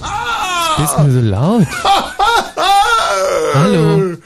[0.00, 1.66] Was bist denn so laut?
[3.54, 4.16] Hallo.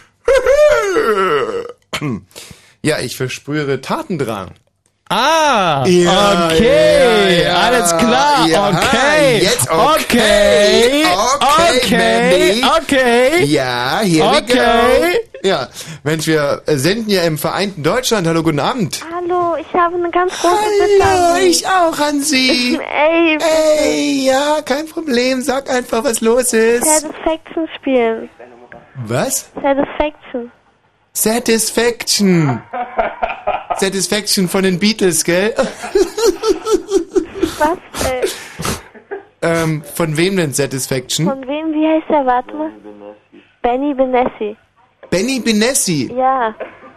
[2.82, 4.50] Ja, ich versprühe Tatendrang.
[5.08, 7.54] Ah, Ja, okay, ja, ja.
[7.58, 11.04] alles klar, Ja, okay, jetzt okay,
[11.70, 14.42] okay, okay, okay, Ja, here Okay.
[14.48, 15.12] we
[15.42, 15.48] go.
[15.48, 15.68] Ja,
[16.02, 18.26] Mensch, wir senden ja im vereinten Deutschland.
[18.26, 19.00] Hallo, guten Abend.
[19.14, 22.78] Hallo, ich habe eine ganz große Bitte Hallo, ich auch an Sie.
[23.08, 23.38] Ey,
[23.78, 25.42] Ey, ja, kein Problem.
[25.42, 26.84] Sag einfach, was los ist.
[26.84, 28.28] Satisfaction spielen.
[29.04, 29.50] Was?
[29.60, 30.50] Satisfaction.
[31.12, 32.62] Satisfaction.
[33.76, 35.54] Satisfaction von den Beatles, gell?
[37.58, 37.78] Was?
[38.10, 38.26] Äh,
[39.42, 41.26] ähm, von wem denn Satisfaction?
[41.26, 41.72] von wem?
[41.72, 42.26] Wie heißt der?
[42.26, 42.70] Warte mal.
[43.62, 44.56] Benny Benessi.
[45.10, 46.12] Benny Benessi.
[46.14, 46.54] Ja.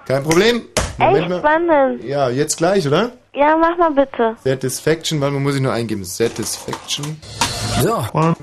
[0.09, 0.63] Kein Problem.
[0.97, 1.39] Moment Echt mal.
[1.39, 2.03] spannend.
[2.03, 3.11] Ja, jetzt gleich, oder?
[3.35, 4.35] Ja, mach mal bitte.
[4.43, 6.03] Satisfaction, mal, muss ich nur eingeben.
[6.03, 7.21] Satisfaction.
[7.83, 8.03] So.
[8.07, 8.35] Huch,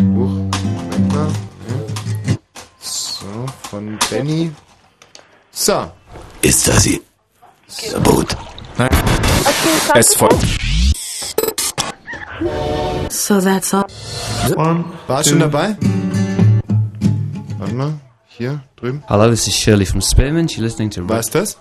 [0.00, 1.28] Moment mal.
[1.68, 2.36] Ja.
[2.78, 3.26] So,
[3.68, 4.50] von Benny.
[5.50, 5.92] So.
[6.40, 7.02] Ist das sie?
[7.66, 8.34] Sabot.
[8.78, 8.88] Okay,
[9.96, 10.46] Es folgt.
[13.10, 13.84] So that's all.
[15.06, 15.76] War schon dabei?
[17.58, 17.92] Warte mal.
[18.28, 19.02] Hier, drüben.
[19.08, 20.56] Hello, this is Shirley from Spearmint.
[20.56, 21.56] You're listening to Was ist das?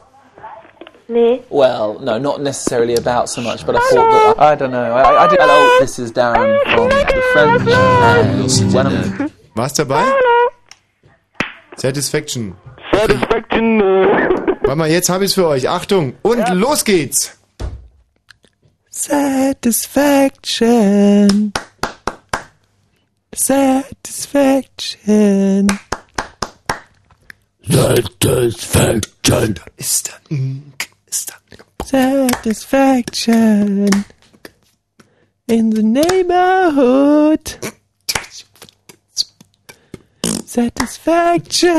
[1.07, 1.41] Nee.
[1.49, 4.91] Well, no, not necessarily about so much, but I thought that I, I don't know.
[4.91, 5.37] I, I did.
[5.39, 10.03] Hello, this is Darren from the French, and when I'm War's dabei?
[11.77, 12.55] Satisfaction.
[12.91, 13.81] Satisfaction.
[14.63, 15.69] Warte mal, jetzt habe ich's für euch.
[15.69, 16.13] Achtung.
[16.23, 17.37] Und los geht's.
[18.89, 21.53] Satisfaction.
[23.33, 25.67] Satisfaction.
[27.69, 29.55] Satisfaction.
[29.77, 30.73] Ist da, mm,
[31.07, 31.35] ist da.
[31.85, 34.05] Satisfaction.
[35.47, 37.59] In the neighborhood.
[40.45, 41.73] Satisfaction.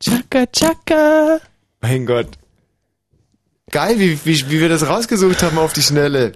[0.00, 1.40] Chaka chaka.
[1.80, 2.28] Mein Gott.
[3.70, 6.32] Geil, wie, wie, wie wir das rausgesucht haben auf die Schnelle.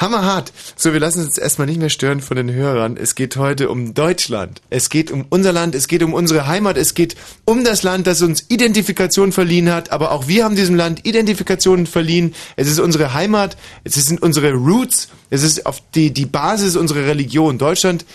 [0.00, 0.52] Hammerhart.
[0.76, 2.96] So, wir lassen uns jetzt erstmal nicht mehr stören von den Hörern.
[2.96, 4.62] Es geht heute um Deutschland.
[4.70, 8.06] Es geht um unser Land, es geht um unsere Heimat, es geht um das Land,
[8.06, 9.92] das uns Identifikation verliehen hat.
[9.92, 12.34] Aber auch wir haben diesem Land Identifikation verliehen.
[12.56, 17.06] Es ist unsere Heimat, es sind unsere Roots, es ist auf die, die Basis unserer
[17.06, 17.58] Religion.
[17.58, 18.06] Deutschland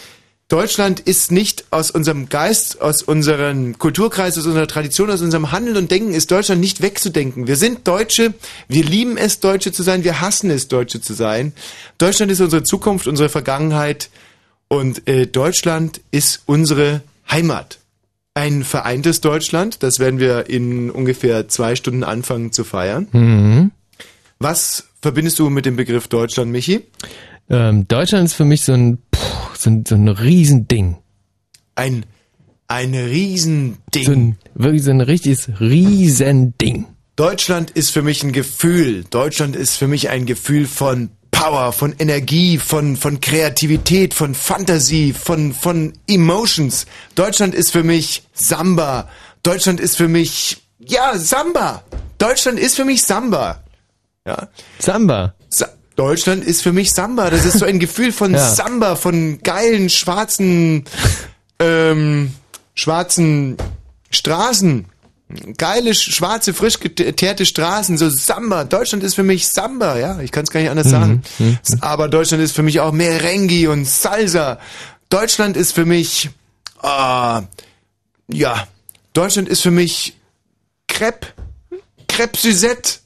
[0.48, 5.76] Deutschland ist nicht aus unserem Geist, aus unserem Kulturkreis, aus unserer Tradition, aus unserem Handeln
[5.76, 7.48] und Denken ist Deutschland nicht wegzudenken.
[7.48, 8.36] Wir sind Deutsche,
[8.68, 11.54] wir lieben es, Deutsche zu sein, wir hassen es, Deutsche zu sein.
[11.98, 14.10] Deutschland ist unsere Zukunft, unsere Vergangenheit
[14.68, 17.80] und äh, Deutschland ist unsere Heimat.
[18.36, 23.08] Ein vereintes Deutschland, das werden wir in ungefähr zwei Stunden anfangen zu feiern.
[23.14, 23.72] Mhm.
[24.38, 26.84] Was verbindest du mit dem Begriff Deutschland, Michi?
[27.50, 29.20] Ähm, Deutschland ist für mich so ein, puh,
[29.58, 30.98] so ein, so ein Riesending.
[31.76, 32.06] Ein,
[32.68, 34.04] ein Riesending.
[34.04, 36.88] So ein, wirklich so ein richtiges Riesending.
[37.16, 39.06] Deutschland ist für mich ein Gefühl.
[39.10, 45.14] Deutschland ist für mich ein Gefühl von Power, von Energie, von, von Kreativität, von Fantasie,
[45.14, 46.86] von, von Emotions.
[47.14, 49.10] Deutschland ist für mich Samba.
[49.44, 51.84] Deutschland ist für mich, ja, Samba.
[52.18, 53.64] Deutschland ist für mich Samba.
[54.26, 54.48] Ja.
[54.80, 55.36] Samba.
[55.50, 57.30] Sa Deutschland ist für mich Samba.
[57.30, 58.40] Das ist so ein Gefühl von Ja.
[58.54, 60.86] Samba, von geilen, schwarzen,
[61.60, 62.34] ähm,
[62.74, 63.58] schwarzen
[64.12, 64.86] Straßen.
[65.58, 68.64] Geile, sch- schwarze, frisch geteerte Straßen, so Samba.
[68.64, 70.20] Deutschland ist für mich Samba, ja.
[70.20, 71.24] Ich kann es gar nicht anders sagen.
[71.40, 71.58] Mhm.
[71.82, 74.60] Aber Deutschland ist für mich auch Merengue und Salsa.
[75.10, 76.30] Deutschland ist für mich,
[76.82, 77.42] ah,
[78.28, 78.68] ja.
[79.14, 80.16] Deutschland ist für mich
[80.88, 81.28] Crepe.
[82.08, 83.00] Crepe Suzette.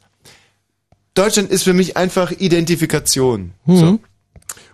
[1.19, 3.51] Deutschland ist für mich einfach Identifikation.
[3.67, 3.99] So.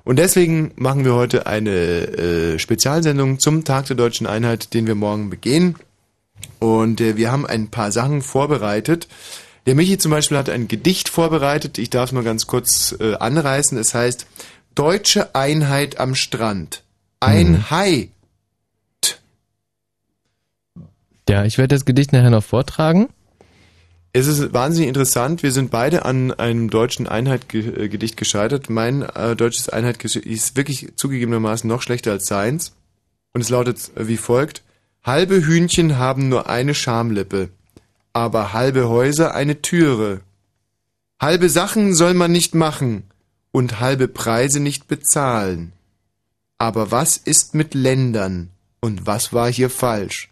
[0.03, 4.93] Und deswegen machen wir heute eine äh, Spezialsendung zum Tag der deutschen Einheit, den wir
[4.93, 5.75] morgen begehen.
[6.59, 9.07] Und äh, wir haben ein paar Sachen vorbereitet.
[9.65, 11.79] Der Michi zum Beispiel hat ein Gedicht vorbereitet.
[11.79, 13.75] Ich darf es mal ganz kurz äh, anreißen.
[13.79, 14.27] Es heißt
[14.75, 16.83] Deutsche Einheit am Strand.
[17.19, 18.09] Ein Hai.
[21.27, 23.09] Ja, ich werde das Gedicht nachher noch vortragen.
[24.17, 25.43] Es ist wahnsinnig interessant.
[25.43, 28.69] Wir sind beide an einem deutschen Einheit-Gedicht gescheitert.
[28.69, 32.71] Mein äh, deutsches Einheit ist wirklich zugegebenermaßen noch schlechter als seins.
[33.33, 34.63] Und es lautet äh, wie folgt.
[35.03, 37.49] Halbe Hühnchen haben nur eine Schamlippe,
[38.13, 40.21] aber halbe Häuser eine Türe.
[41.19, 43.03] Halbe Sachen soll man nicht machen
[43.51, 45.73] und halbe Preise nicht bezahlen.
[46.57, 48.47] Aber was ist mit Ländern
[48.79, 50.29] und was war hier falsch?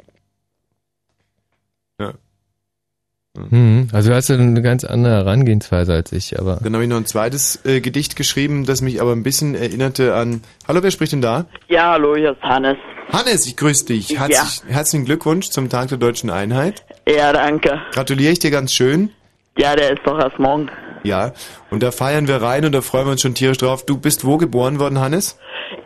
[3.35, 3.43] Ja.
[3.49, 6.59] Hm, also du hast ja eine ganz andere Herangehensweise als ich, aber.
[6.63, 10.13] Dann habe ich noch ein zweites äh, Gedicht geschrieben, das mich aber ein bisschen erinnerte
[10.13, 10.41] an.
[10.67, 11.45] Hallo, wer spricht denn da?
[11.67, 12.77] Ja, hallo, hier ist Hannes.
[13.11, 14.09] Hannes, ich grüße dich.
[14.09, 14.21] Ja.
[14.27, 16.83] Herzlich, Herzlichen Glückwunsch zum Tag der deutschen Einheit.
[17.07, 17.81] Ja, danke.
[17.91, 19.09] Gratuliere ich dir ganz schön.
[19.57, 20.69] Ja, der ist doch erst morgen.
[21.03, 21.33] Ja,
[21.69, 23.85] und da feiern wir rein und da freuen wir uns schon tierisch drauf.
[23.85, 25.37] Du bist wo geboren worden, Hannes?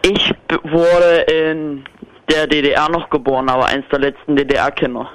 [0.03, 1.85] Ich b- wurde in
[2.29, 5.09] der DDR noch geboren, aber eins der letzten DDR-Kinder.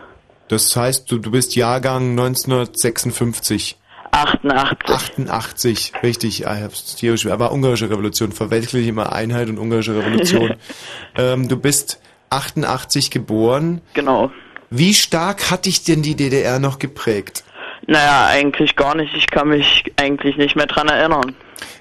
[0.48, 3.76] Das heißt, du, du bist Jahrgang 1956.
[4.10, 4.90] 88.
[4.90, 6.46] 88, richtig.
[6.46, 7.26] Ah, ich hab's.
[7.26, 10.54] Aber ungarische Revolution, verwechsel ich immer Einheit und ungarische Revolution.
[11.16, 12.00] ähm, du bist
[12.30, 13.80] 88 geboren.
[13.94, 14.30] Genau.
[14.68, 17.44] Wie stark hat dich denn die DDR noch geprägt?
[17.86, 19.14] Naja, eigentlich gar nicht.
[19.14, 21.34] Ich kann mich eigentlich nicht mehr dran erinnern.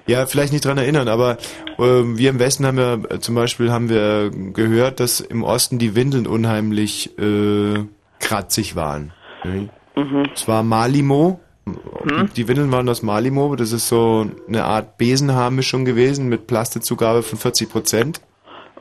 [0.08, 1.38] Ja, vielleicht nicht dran erinnern, aber
[1.78, 5.80] ähm, wir im Westen haben ja äh, zum Beispiel haben wir gehört, dass im Osten
[5.80, 7.86] die Windeln unheimlich äh,
[8.21, 9.12] kratzig waren.
[9.44, 9.69] Ne?
[9.95, 10.25] Mhm.
[10.33, 11.39] Es war Malimo.
[11.65, 13.56] Die, die Windeln waren aus Malimo.
[13.56, 18.21] Das ist so eine Art Besenhaarmischung gewesen mit Plastezugabe von 40 Prozent.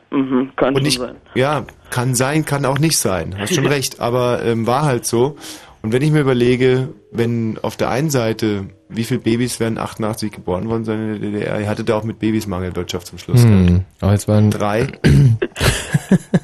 [0.09, 1.15] Mhm, kann Und ich, sein.
[1.35, 3.35] ja, kann sein, kann auch nicht sein.
[3.37, 5.35] Hast schon recht, aber ähm, war halt so.
[5.83, 10.31] Und wenn ich mir überlege, wenn auf der einen Seite, wie viele Babys werden 88
[10.31, 11.59] geboren worden sein in der DDR?
[11.61, 13.41] Ihr hattet da auch mit Babys Mangelwirtschaft zum Schluss.
[13.43, 13.69] gehabt.
[13.69, 14.87] Hm, aber es waren Drei.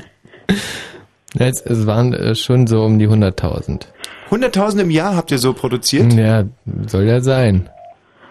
[1.40, 3.82] Ja, es, es waren äh, schon so um die 100.000.
[4.30, 6.12] 100.000 im Jahr habt ihr so produziert?
[6.14, 6.44] Ja,
[6.88, 7.70] soll ja sein.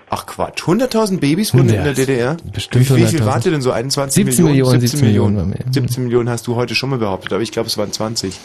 [0.09, 2.37] Ach Quatsch, 100.000 Babys wurden Ja, in der DDR?
[2.53, 3.27] bestimmt wie, wie viel 100.000.
[3.27, 3.73] wart ihr denn so?
[3.73, 5.65] 21 17 Millionen, 17 Millionen waren wir.
[5.69, 8.39] 17 Millionen hast du heute schon mal behauptet, aber ich glaube es waren 20.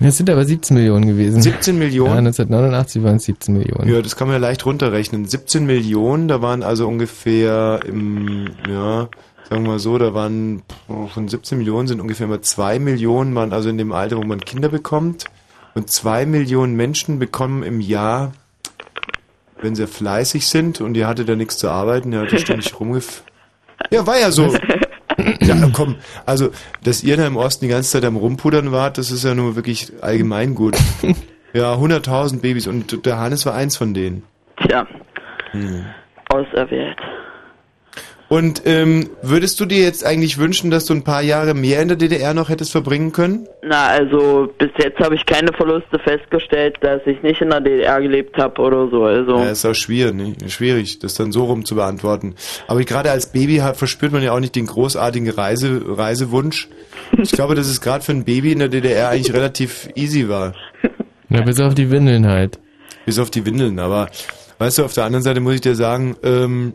[0.00, 1.42] Es sind aber 17 Millionen gewesen.
[1.42, 2.12] 17 Millionen?
[2.12, 3.92] Ja, 1989 waren es 17 Millionen.
[3.92, 5.26] Ja, das kann man ja leicht runterrechnen.
[5.26, 9.08] 17 Millionen, da waren also ungefähr im, ja,
[9.48, 10.62] sagen wir mal so, da waren
[11.12, 14.40] von 17 Millionen sind ungefähr mal 2 Millionen, waren also in dem Alter, wo man
[14.40, 15.24] Kinder bekommt.
[15.74, 18.32] Und 2 Millionen Menschen bekommen im Jahr,
[19.60, 23.22] wenn sie fleißig sind und ihr hattet da nichts zu arbeiten, ihr hattet ständig rumgef...
[23.90, 24.54] Ja, war ja so.
[25.40, 25.96] Ja, komm,
[26.26, 26.50] also,
[26.84, 29.56] dass ihr da im Osten die ganze Zeit am Rumpudern wart, das ist ja nur
[29.56, 30.76] wirklich allgemein gut.
[31.52, 34.22] Ja, 100.000 Babys und der Hannes war eins von denen.
[34.64, 34.86] Tja,
[35.50, 35.86] Hm.
[36.28, 36.96] auserwählt.
[38.28, 41.88] Und ähm, würdest du dir jetzt eigentlich wünschen, dass du ein paar Jahre mehr in
[41.88, 43.48] der DDR noch hättest verbringen können?
[43.62, 48.02] Na, also bis jetzt habe ich keine Verluste festgestellt, dass ich nicht in der DDR
[48.02, 49.04] gelebt habe oder so.
[49.04, 50.34] Also Ja, ist auch schwierig, ne?
[50.50, 52.34] schwierig, das dann so rum zu beantworten.
[52.66, 56.68] Aber gerade als Baby hat, verspürt man ja auch nicht den großartigen Reise, Reisewunsch.
[57.16, 60.54] Ich glaube, dass es gerade für ein Baby in der DDR eigentlich relativ easy war.
[61.30, 62.58] Ja, bis auf die Windeln halt.
[63.04, 64.08] Bis auf die Windeln, aber
[64.58, 66.72] weißt du, auf der anderen Seite muss ich dir sagen, ähm,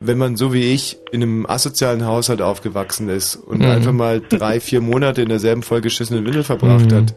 [0.00, 3.66] wenn man so wie ich in einem asozialen Haushalt aufgewachsen ist und Mhm.
[3.66, 6.94] einfach mal drei, vier Monate in derselben vollgeschissenen Windel verbracht Mhm.
[6.96, 7.14] hat.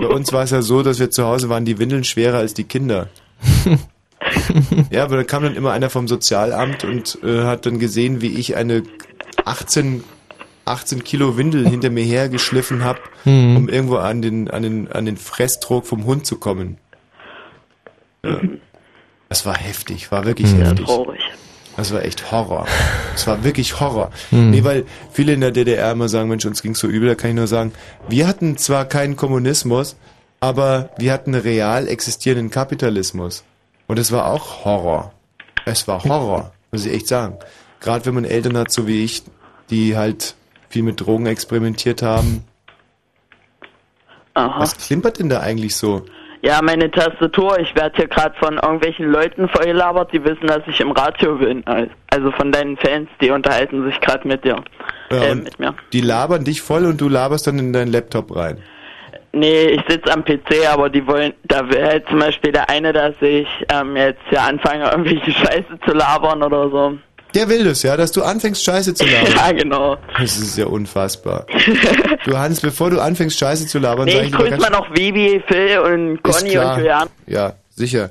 [0.00, 2.54] Bei uns war es ja so, dass wir zu Hause waren die Windeln schwerer als
[2.54, 3.08] die Kinder.
[4.90, 8.28] ja, aber da kam dann immer einer vom Sozialamt und äh, hat dann gesehen, wie
[8.38, 8.82] ich eine
[9.44, 10.02] 18
[10.64, 13.56] 18 Kilo Windel hinter mir hergeschliffen habe, Mhm.
[13.56, 16.78] um irgendwo an den, an, den, an den Fressdruck vom Hund zu kommen.
[18.24, 18.40] Ja.
[19.28, 20.62] Das war heftig, war wirklich Mhm.
[20.62, 20.86] heftig.
[20.86, 21.20] traurig.
[21.76, 22.66] Das war echt Horror.
[23.12, 24.10] Das war wirklich Horror.
[24.30, 24.50] Mhm.
[24.50, 27.30] Nee, weil viele in der DDR immer sagen, Mensch, uns ging's so übel, da kann
[27.30, 27.72] ich nur sagen,
[28.08, 29.96] wir hatten zwar keinen Kommunismus,
[30.40, 33.44] aber wir hatten real existierenden Kapitalismus.
[33.86, 35.12] Und es war auch Horror.
[35.64, 37.38] Es war Horror, muss ich echt sagen.
[37.80, 39.22] Gerade wenn man Eltern hat, so wie ich,
[39.70, 40.34] die halt
[40.68, 42.44] viel mit Drogen experimentiert haben.
[44.34, 44.60] Aha.
[44.60, 46.04] Was klimpert denn da eigentlich so?
[46.42, 50.80] Ja, meine Tastatur, ich werde hier gerade von irgendwelchen Leuten vorgelabert, die wissen, dass ich
[50.80, 51.64] im Radio bin.
[52.10, 54.56] Also von deinen Fans, die unterhalten sich gerade mit dir.
[55.10, 55.74] Ja, äh, mit mir.
[55.92, 58.58] die labern dich voll und du laberst dann in deinen Laptop rein.
[59.32, 62.94] Nee, ich sitze am PC, aber die wollen, da will halt zum Beispiel der eine,
[62.94, 66.98] dass ich ähm, jetzt hier anfange, irgendwelche Scheiße zu labern oder so.
[67.36, 69.32] Der will das, ja, dass du anfängst, Scheiße zu labern.
[69.36, 69.96] Ja, genau.
[70.18, 71.46] Das ist ja unfassbar.
[72.24, 75.40] Du Hans, bevor du anfängst, Scheiße zu labern, Nee, sag ich ganz mal noch Vivi,
[75.46, 76.72] Phil und Ist Conny klar.
[76.72, 77.08] und Julian.
[77.28, 78.10] Ja, sicher.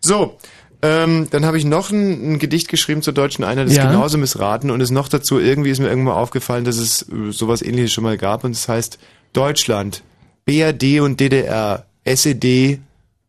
[0.00, 0.36] So,
[0.82, 3.90] ähm, dann habe ich noch ein, ein Gedicht geschrieben zur deutschen Einheit, das ist Ja.
[3.90, 7.62] genauso missraten und es noch dazu, irgendwie ist mir irgendwann aufgefallen, dass es äh, sowas
[7.62, 8.98] ähnliches schon mal gab und es heißt
[9.32, 10.02] Deutschland,
[10.44, 12.80] BRD und DDR, SED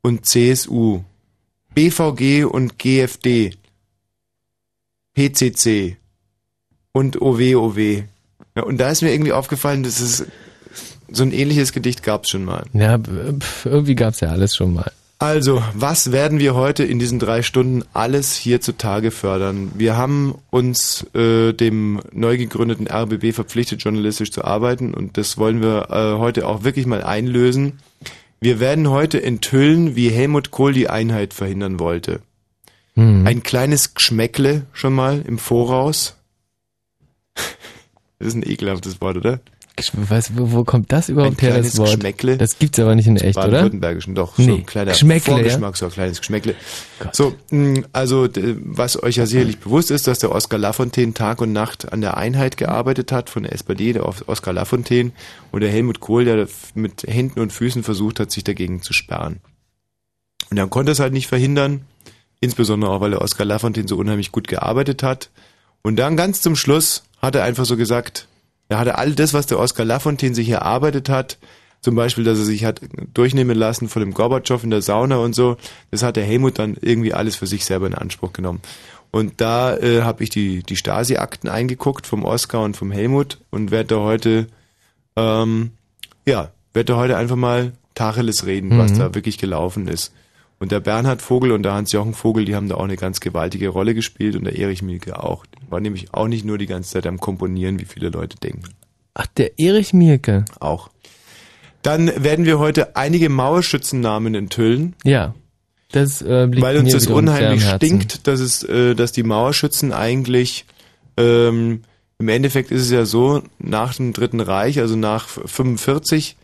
[0.01, 1.01] und CSU,
[1.73, 3.51] BVG und GFD,
[5.17, 5.97] PCC
[6.91, 8.03] und OWOW.
[8.55, 10.27] Ja, und da ist mir irgendwie aufgefallen, dass es
[11.11, 12.65] so ein ähnliches Gedicht gab es schon mal.
[12.73, 12.99] Ja,
[13.65, 14.91] irgendwie gab's ja alles schon mal.
[15.19, 19.71] Also, was werden wir heute in diesen drei Stunden alles hier zutage fördern?
[19.75, 25.63] Wir haben uns äh, dem neu gegründeten RBB verpflichtet, journalistisch zu arbeiten und das wollen
[25.63, 27.79] wir äh, heute auch wirklich mal einlösen.
[28.39, 32.19] Wir werden heute enthüllen, wie Helmut Kohl die Einheit verhindern wollte.
[32.97, 33.25] Hm.
[33.27, 36.15] Ein kleines Geschmäckle schon mal im Voraus.
[38.19, 39.39] Das ist ein ekelhaftes Wort, oder?
[39.79, 41.91] Ich weiß, wo, wo kommt das überhaupt Ein her, das Wort?
[41.91, 42.35] Geschmäckle.
[42.37, 43.45] Das gibt's aber nicht in echt, oder?
[43.49, 44.35] Baden-Württembergischen, doch.
[44.35, 44.53] So Nee.
[44.55, 45.37] ein kleiner Geschmäckle, ja?
[45.37, 46.55] Vorgeschmack, so ein kleines Geschmäckle.
[47.11, 48.27] So, mh, also,
[48.63, 52.17] was euch ja sicherlich bewusst ist, dass der Oskar Lafontaine Tag und Nacht an der
[52.17, 55.11] Einheit gearbeitet hat von der SPD, der Os- Oskar Lafontaine,
[55.51, 59.41] und der Helmut Kohl, der mit Händen und Füßen versucht hat, sich dagegen zu sperren.
[60.49, 61.81] Und er konnte es halt nicht verhindern,
[62.39, 65.29] insbesondere auch, weil der Oskar Lafontaine so unheimlich gut gearbeitet hat.
[65.81, 68.27] Und dann ganz zum Schluss hat er einfach so gesagt,
[68.69, 71.37] er hatte all das, was der Oskar Lafontaine sich erarbeitet hat,
[71.81, 72.81] zum Beispiel, dass er sich hat
[73.13, 75.57] durchnehmen lassen von dem Gorbatschow in der Sauna und so,
[75.91, 78.61] das hat der Helmut dann irgendwie alles für sich selber in Anspruch genommen.
[79.11, 83.71] Und da äh, habe ich die, die Stasi-Akten eingeguckt vom Oskar und vom Helmut und
[83.71, 84.47] werde da heute,
[85.15, 85.71] ähm,
[86.25, 88.99] ja, werde da heute einfach mal Tacheles reden, was Mhm.
[88.99, 90.11] da wirklich gelaufen ist.
[90.59, 93.69] Und der Bernhard Vogel und der Hans-Jochen Vogel, die haben da auch eine ganz gewaltige
[93.69, 95.45] Rolle gespielt und der Erich Mielke auch.
[95.69, 98.63] War nämlich auch nicht nur die ganze Zeit am Komponieren, wie viele Leute denken.
[99.13, 100.45] Ach, der Erich Mielke.
[100.59, 100.89] Auch.
[101.83, 105.35] Dann werden wir heute einige Mauerschützennamen enthüllen, Ja.
[105.93, 110.65] Das äh, liegt weil uns das unheimlich stinkt, dass es, äh, dass die Mauerschützen eigentlich
[111.15, 111.83] ähm,
[112.19, 116.35] im Endeffekt ist es ja so, nach dem Dritten Reich, also nach 45,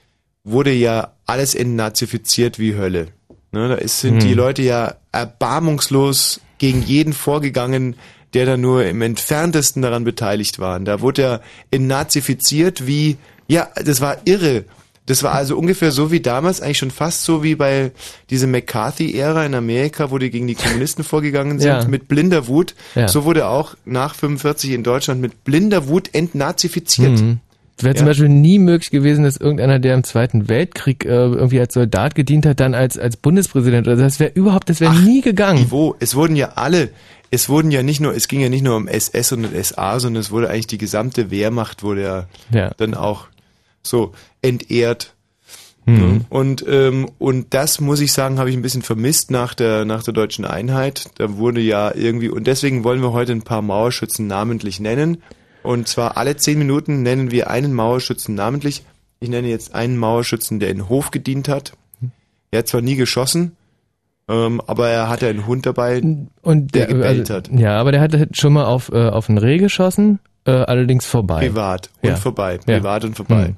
[0.44, 3.08] wurde ja alles entnazifiziert wie Hölle.
[3.54, 4.28] Ne, da ist, sind Hm.
[4.28, 7.96] die Leute ja erbarmungslos gegen jeden vorgegangen,
[8.34, 10.80] der da nur im entferntesten daran beteiligt war.
[10.80, 13.18] Da wurde er entnazifiziert wie,
[13.48, 14.66] ja, das war irre.
[15.06, 17.92] Das war also ungefähr so wie damals, eigentlich schon fast so wie bei
[18.30, 21.86] dieser McCarthy-Ära in Amerika, wo die gegen die Kommunisten vorgegangen sind, Ja.
[21.86, 22.74] mit blinder Wut.
[22.96, 23.10] Ja.
[23.10, 27.20] So wurde auch nach 45 in Deutschland mit blinder Wut entnazifiziert.
[27.20, 27.40] Mhm.
[27.78, 28.00] Es wäre Ja.
[28.00, 32.14] zum Beispiel nie möglich gewesen, dass irgendeiner, der im Zweiten Weltkrieg äh, irgendwie als Soldat
[32.16, 33.88] gedient hat, dann als, als Bundespräsident.
[33.88, 35.68] Also das wäre überhaupt, das wäre nie gegangen.
[35.70, 35.96] Wo?
[36.00, 36.90] Es wurden ja alle,
[37.32, 40.22] es wurden ja nicht nur, es ging ja nicht nur um SS und SA, sondern
[40.22, 42.72] es wurde eigentlich die gesamte Wehrmacht wurde ja, Ja.
[42.78, 43.26] dann auch
[43.82, 44.14] so
[44.44, 45.14] entehrt.
[45.86, 46.22] Mhm.
[46.30, 50.04] Und, ähm, und das muss ich sagen, habe ich ein bisschen vermisst nach der, nach
[50.04, 51.06] der deutschen Einheit.
[51.18, 55.18] Da wurde ja irgendwie, und deswegen wollen wir heute ein paar Mauerschützen namentlich nennen.
[55.64, 58.84] Und zwar alle zehn Minuten nennen wir einen Mauerschützen namentlich.
[59.20, 61.74] Ich nenne jetzt einen Mauerschützen, der in Hof gedient hat.
[62.52, 63.56] Er hat zwar nie geschossen,
[64.28, 66.02] ähm, aber er hatte einen Hund dabei,
[66.42, 67.50] Und der der, gebellt also, hat.
[67.58, 71.48] Ja, aber der hat schon mal auf, äh, auf ein Reh geschossen, äh, allerdings vorbei.
[71.48, 72.16] Privat und Ja.
[72.18, 72.60] vorbei.
[72.68, 72.78] Ja.
[72.80, 73.46] Privat und vorbei.
[73.48, 73.56] Hm.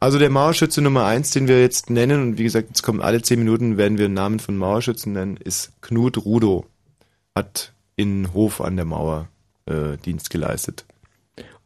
[0.00, 3.20] Also der Mauerschütze Nummer eins, den wir jetzt nennen, und wie gesagt, jetzt kommen alle
[3.22, 6.64] zehn Minuten, werden wir einen Namen von Mauerschützen nennen, ist Knut Rudow.
[7.34, 9.28] Hat in Hof an der Mauer
[9.66, 10.85] äh, Dienst geleistet.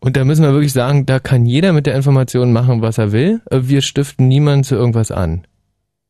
[0.01, 3.13] Und da müssen wir wirklich sagen, da kann jeder mit der Information machen, was er
[3.13, 3.43] will.
[3.51, 5.47] Wir stiften niemanden zu irgendwas an.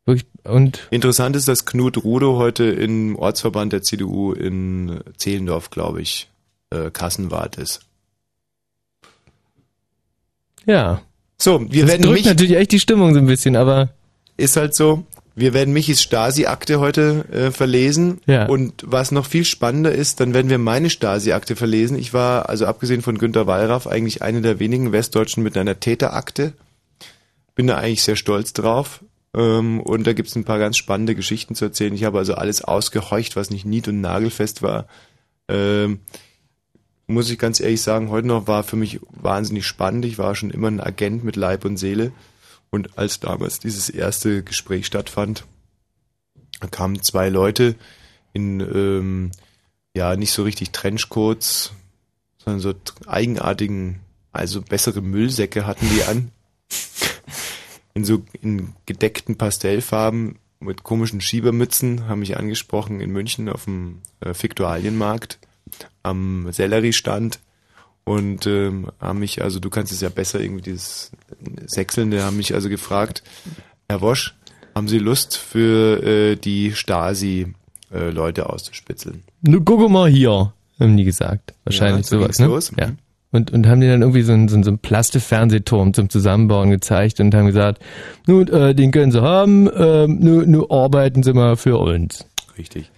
[0.06, 6.00] Wirklich, und Interessant ist, dass Knut Rudow heute im Ortsverband der CDU in Zehlendorf, glaube
[6.00, 6.28] ich,
[6.70, 7.80] äh, Kassenwart ist.
[10.66, 11.02] ja.
[11.37, 13.88] So, wir das werden drückt mich, natürlich echt die Stimmung so ein bisschen, aber
[14.37, 15.04] ist halt so.
[15.40, 18.20] Wir werden Michis Stasi-Akte heute äh, verlesen.
[18.26, 18.47] Ja.
[18.47, 21.99] Und was noch viel spannender ist, dann werden wir meine Stasi-Akte verlesen.
[21.99, 26.52] Ich war, also abgesehen von Günter Wallraff, eigentlich eine der wenigen Westdeutschen mit einer Täterakte.
[27.54, 29.02] Bin da eigentlich sehr stolz drauf.
[29.35, 31.94] Ähm, und da gibt's ein paar ganz spannende Geschichten zu erzählen.
[31.94, 34.88] Ich habe also alles ausgehorcht, was nicht nied- und nagelfest war.
[35.49, 36.00] Ähm,
[37.06, 40.04] muss ich ganz ehrlich sagen, heute noch war für mich wahnsinnig spannend.
[40.04, 42.12] Ich war schon immer ein Agent mit Leib und Seele.
[42.71, 45.45] Und als damals dieses erste Gespräch stattfand,
[46.71, 47.75] kamen zwei Leute
[48.33, 49.31] in, ähm,
[49.95, 51.73] ja, nicht so richtig Trenchcoats,
[52.39, 52.75] sondern so
[53.07, 54.00] eigenartigen,
[54.33, 56.31] also bessere Müllsäcke hatten die an.
[57.93, 64.00] In so, in gedeckten Pastellfarben mit komischen Schiebermützen, haben mich angesprochen in München auf dem
[64.21, 65.41] äh, Fiktualienmarkt
[66.05, 67.41] am Selleriestand
[68.11, 71.12] und ähm, haben mich, also du kannst es ja besser irgendwie dieses
[71.67, 73.23] Sechselnde, haben mich also gefragt,
[73.88, 74.35] Herr Wosch,
[74.75, 77.55] haben Sie Lust für äh, die Stasi
[77.93, 79.23] äh, Leute auszuspitzeln?
[79.43, 81.55] nur guck mal hier, haben die gesagt.
[81.62, 82.47] Wahrscheinlich so sowas, ne?
[82.47, 82.73] los.
[82.76, 82.88] Ja.
[82.88, 82.99] Mhm.
[83.31, 86.71] Und, und haben die dann irgendwie so einen, so einen, so einen Plaste-Fernsehturm zum Zusammenbauen
[86.71, 87.81] gezeigt und haben gesagt,
[88.26, 92.26] nun, äh, den können sie haben, äh, nur, nur arbeiten sie mal für uns.
[92.59, 92.90] Richtig.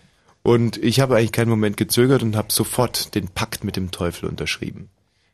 [0.43, 4.27] Und ich habe eigentlich keinen Moment gezögert und habe sofort den Pakt mit dem Teufel
[4.27, 4.89] unterschrieben.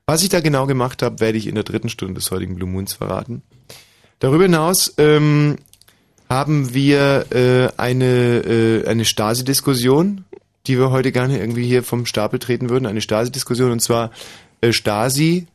[0.08, 2.66] Was ich da genau gemacht habe, werde ich in der dritten Stunde des heutigen Blue
[2.66, 3.42] Moons verraten.
[4.20, 5.56] Darüber hinaus ähm,
[6.30, 10.24] haben wir äh, eine, äh, eine Stasi-Diskussion,
[10.66, 12.86] die wir heute gerne irgendwie hier vom Stapel treten würden.
[12.86, 14.10] Eine Stasi-Diskussion und zwar
[14.62, 15.46] äh, Stasi,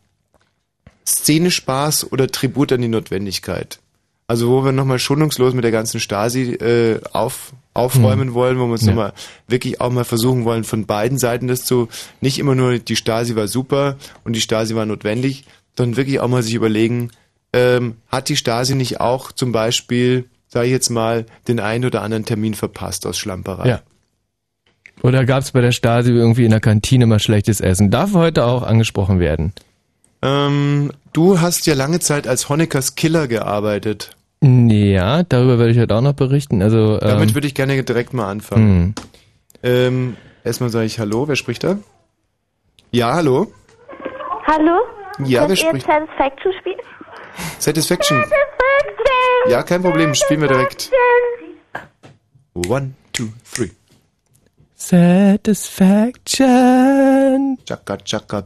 [1.07, 3.79] Szenespaß oder Tribut an die Notwendigkeit.
[4.27, 8.33] Also wo wir nochmal schonungslos mit der ganzen Stasi äh, auf, aufräumen Hm.
[8.33, 8.91] wollen, wo wir uns Ja.
[8.91, 9.13] nochmal
[9.47, 11.89] wirklich auch mal versuchen wollen, von beiden Seiten das zu,
[12.21, 15.43] nicht immer nur die Stasi war super und die Stasi war notwendig,
[15.77, 17.11] sondern wirklich auch mal sich überlegen,
[17.51, 22.01] ähm, hat die Stasi nicht auch zum Beispiel, sage ich jetzt mal, den einen oder
[22.01, 23.67] anderen Termin verpasst aus Schlamperei?
[23.67, 23.81] Ja.
[25.01, 27.91] Oder gab es bei der Stasi irgendwie in der Kantine mal schlechtes Essen?
[27.91, 29.51] Darf heute auch angesprochen werden.
[30.23, 34.15] Ähm, du hast ja lange Zeit als Honeckers Killer gearbeitet.
[34.41, 36.61] Ja, darüber werde ich heute auch noch berichten.
[36.61, 38.95] Also, Damit ähm, würde ich gerne direkt mal anfangen.
[38.95, 39.05] hm.
[39.63, 41.77] Ähm, erstmal sage ich Hallo, wer spricht da?
[42.91, 43.51] Ja, hallo.
[44.47, 44.79] Hallo?
[45.25, 45.85] Ja, Könnt wer ihr spricht?
[45.87, 46.77] Satisfaction spielen?
[47.59, 48.23] Satisfaction.
[49.49, 50.89] Ja, kein Problem, spielen wir direkt.
[52.53, 53.71] One, two, three.
[54.75, 57.57] Satisfaction.
[57.65, 58.43] Chaka, chaka,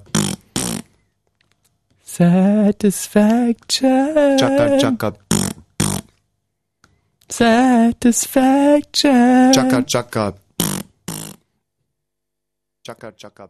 [2.18, 4.38] Satisfaction.
[4.40, 5.14] chaka, chaka,
[7.30, 9.52] Satisfaction.
[9.54, 10.34] chaka, chaka.
[12.84, 13.50] Chaka, chaka.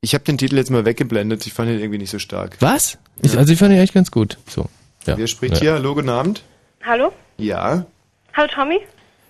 [0.00, 2.56] Ich habe den Titel jetzt mal weggeblendet, ich fand ihn irgendwie nicht so stark.
[2.60, 2.96] Was?
[3.20, 4.38] Ich, also ich fand ihn echt ganz gut.
[4.48, 4.66] So.
[5.04, 5.18] Ja.
[5.18, 5.60] Wer spricht ja.
[5.60, 5.72] hier?
[5.72, 6.44] Hallo, guten Abend.
[6.84, 7.12] Hallo?
[7.38, 7.86] Ja,
[8.34, 8.78] Hallo Tommy?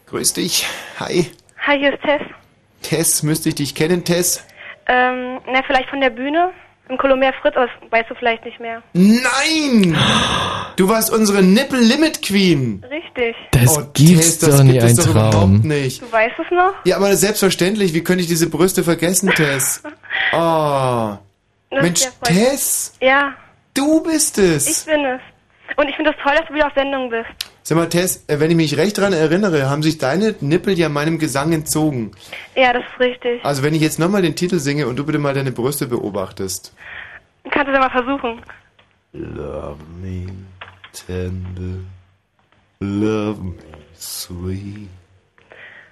[0.09, 0.67] grüß dich.
[1.01, 1.31] Hi.
[1.67, 2.21] Hi, hier ist Tess.
[2.83, 4.43] Tess, müsste ich dich kennen, Tess?
[4.89, 6.51] Ähm, na, vielleicht von der Bühne?
[6.89, 8.83] Im Kolomer Fritz, aber das weißt du vielleicht nicht mehr.
[8.95, 9.95] Nein!
[10.77, 12.83] Du warst unsere Nipple-Limit-Queen.
[12.91, 13.37] Richtig.
[13.51, 16.01] Das Oh, gibt's Tess, das doch nicht, gibt ein es doch überhaupt nicht.
[16.01, 16.73] Du weißt es noch?
[16.85, 19.83] Ja, aber selbstverständlich, wie könnte ich diese Brüste vergessen, Tess?
[20.33, 21.17] Oh,
[21.71, 23.35] Das Mensch, Tess, Ja,
[23.75, 24.85] du bist ich es.
[24.85, 25.21] bin es.
[25.79, 27.29] Und ich finde es toll, dass du wieder auf Sendung bist.
[27.63, 30.89] Sag mal, Tess, äh, wenn ich mich recht dran erinnere, haben sich deine Nippel ja
[30.89, 32.11] meinem Gesang entzogen.
[32.57, 33.45] Ja, das ist richtig.
[33.45, 36.75] Also wenn ich jetzt nochmal den Titel singe und du bitte mal deine Brüste beobachtest.
[37.53, 38.43] Kannst du es ja mal versuchen.
[39.13, 40.27] Love me
[40.93, 41.79] tender,
[42.81, 43.55] love me
[43.97, 44.89] sweet,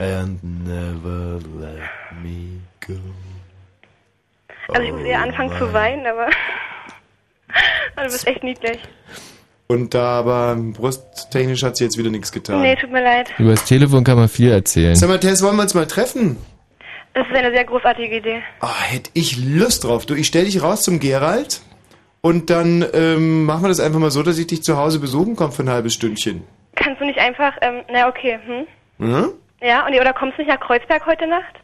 [0.00, 1.78] and never let
[2.24, 2.98] me go.
[4.66, 6.26] Also ich muss eher anfangen zu weinen, aber...
[7.94, 8.80] Aber du bist echt niedlich.
[9.68, 12.62] Und da aber brusttechnisch hat sie jetzt wieder nichts getan.
[12.62, 13.32] Nee, tut mir leid.
[13.38, 14.94] Über das Telefon kann man viel erzählen.
[14.94, 16.36] Sag mal, Tess, wollen wir uns mal treffen?
[17.14, 18.42] Das ist eine sehr großartige Idee.
[18.60, 20.06] Ah, hätte ich Lust drauf.
[20.06, 21.62] Du, ich stell dich raus zum Gerald
[22.20, 25.34] und dann ähm, machen wir das einfach mal so, dass ich dich zu Hause besuchen
[25.34, 26.44] komme für ein halbes Stündchen.
[26.76, 27.52] Kannst du nicht einfach...
[27.62, 28.66] Ähm, na, okay, hm?
[28.98, 29.28] Mhm.
[29.62, 31.54] Ja, und, oder kommst du nicht nach Kreuzberg heute Nacht?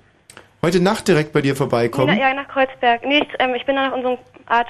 [0.63, 2.17] Heute Nacht direkt bei dir Nee, vorbeikommen?
[2.19, 3.05] na, ja, nach Kreuzberg.
[3.07, 4.69] Nee, ich, ähm, ich bin da so einer Art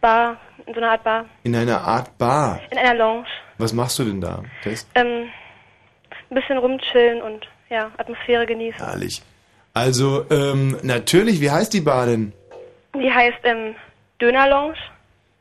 [0.00, 0.38] Bar,
[0.70, 1.24] in so einer Art Bar.
[1.42, 2.60] In einer Art Bar.
[2.70, 3.26] In einer Lounge.
[3.58, 4.86] Was machst du denn da, Tess?
[4.94, 5.28] Ähm,
[6.30, 8.78] ein bisschen rumchillen und ja, Atmosphäre genießen.
[8.84, 9.22] Herrlich.
[9.74, 12.32] Also, ähm, natürlich, wie heißt die Bar denn?
[12.94, 13.74] Die heißt ähm,
[14.20, 14.76] Döner Lounge.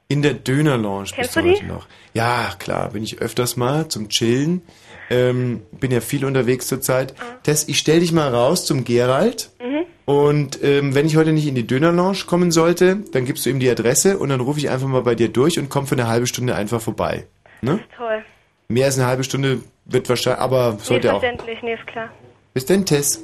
[0.07, 1.55] In der Dönerlounge Kennst bist du du die?
[1.55, 1.87] heute noch.
[2.15, 4.63] Ja, klar, bin ich öfters mal zum Chillen.
[5.11, 7.13] Ähm, bin ja viel unterwegs zurzeit.
[7.43, 9.51] Tess, ich stell dich mal raus zum Gerald.
[9.59, 9.85] Mhm.
[10.09, 13.59] Und ähm, wenn ich heute nicht in die Dönerlounge kommen sollte, dann gibst du ihm
[13.59, 16.07] die Adresse und dann rufe ich einfach mal bei dir durch und komm für eine
[16.07, 17.27] halbe Stunde einfach vorbei.
[17.61, 17.79] Ne?
[17.95, 18.23] Toll.
[18.69, 21.19] Mehr als eine halbe Stunde wird wahrscheinlich, aber Nee, sollte auch.
[21.19, 22.09] verständlich, nee, ist klar.
[22.55, 23.23] Bis denn, Tess.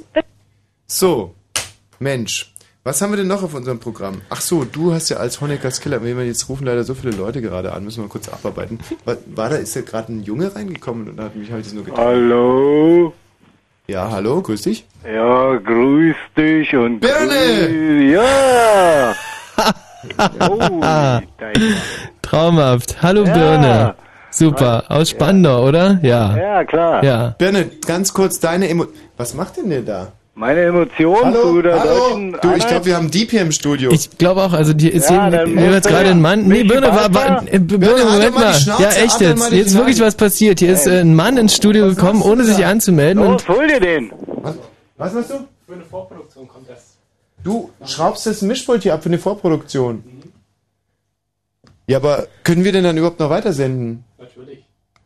[0.86, 1.34] So,
[1.98, 4.20] Mensch, was haben wir denn noch auf unserem Programm?
[4.30, 7.16] Ach so, du hast ja als Honeckers Killer, wenn wir jetzt rufen leider so viele
[7.16, 8.78] Leute gerade an, müssen wir kurz abarbeiten.
[9.04, 12.00] War, war da, ist da gerade ein Junge reingekommen und hat mich halt nur gedacht.
[12.00, 13.12] Hallo?
[13.88, 14.84] Ja, hallo, grüß dich.
[15.04, 17.68] Ja, grüß dich und Birne!
[17.68, 19.14] grüß, ja.
[20.50, 20.80] oh,
[22.20, 23.00] Traumhaft.
[23.00, 23.32] Hallo Ja.
[23.32, 23.94] Birne.
[24.30, 24.84] Super.
[24.88, 26.00] Aus Spandau, oder?
[26.02, 26.36] Ja.
[26.36, 27.04] ja, klar.
[27.04, 27.36] Ja.
[27.38, 30.12] Birne, ganz kurz deine Emo Was macht denn der da?
[30.38, 31.94] Meine Emotion Hallo, zu der hallo.
[32.10, 33.90] deutschen Du, ich glaube, wir haben Dieb hier im Studio.
[33.90, 36.46] Ich glaube auch, also die ist Ja, hier, jetzt gerade ein Mann.
[36.46, 38.52] Nee, Birne, war, war, äh, Birne, Birne, Moment mal.
[38.52, 39.50] Schnauze, Ja, echt jetzt.
[39.50, 40.58] Jetzt ist wirklich was passiert.
[40.58, 43.24] Hier ist äh, ein Mann ins Studio gekommen, ohne sich anzumelden.
[43.24, 44.12] Los, Und hol dir den.
[44.42, 44.56] Was,
[44.98, 45.34] was machst du?
[45.66, 46.98] Für eine Vorproduktion kommt das.
[47.42, 50.04] Du schraubst das Mischpult hier ab für eine Vorproduktion.
[51.86, 54.04] Ja, aber können wir denn dann überhaupt noch weitersenden?
[54.18, 54.58] Natürlich.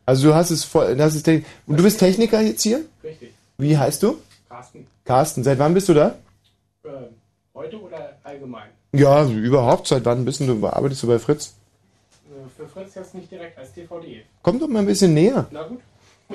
[0.07, 2.81] Also du hast es voll, das ist und du bist Techniker jetzt hier?
[3.05, 3.31] Richtig.
[3.59, 4.17] Wie heißt du?
[4.49, 6.15] Carsten, Carsten, seit wann bist du da?
[6.85, 6.89] äh,
[7.53, 8.69] heute oder allgemein?
[8.93, 11.55] Ja, überhaupt, seit wann bist du, arbeitest du bei Fritz?
[12.29, 14.23] Äh, für Fritz jetzt nicht direkt als DVD.
[14.45, 15.49] Komm doch mal ein bisschen näher.
[15.51, 15.81] Na gut.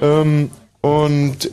[0.02, 1.50] Ähm, und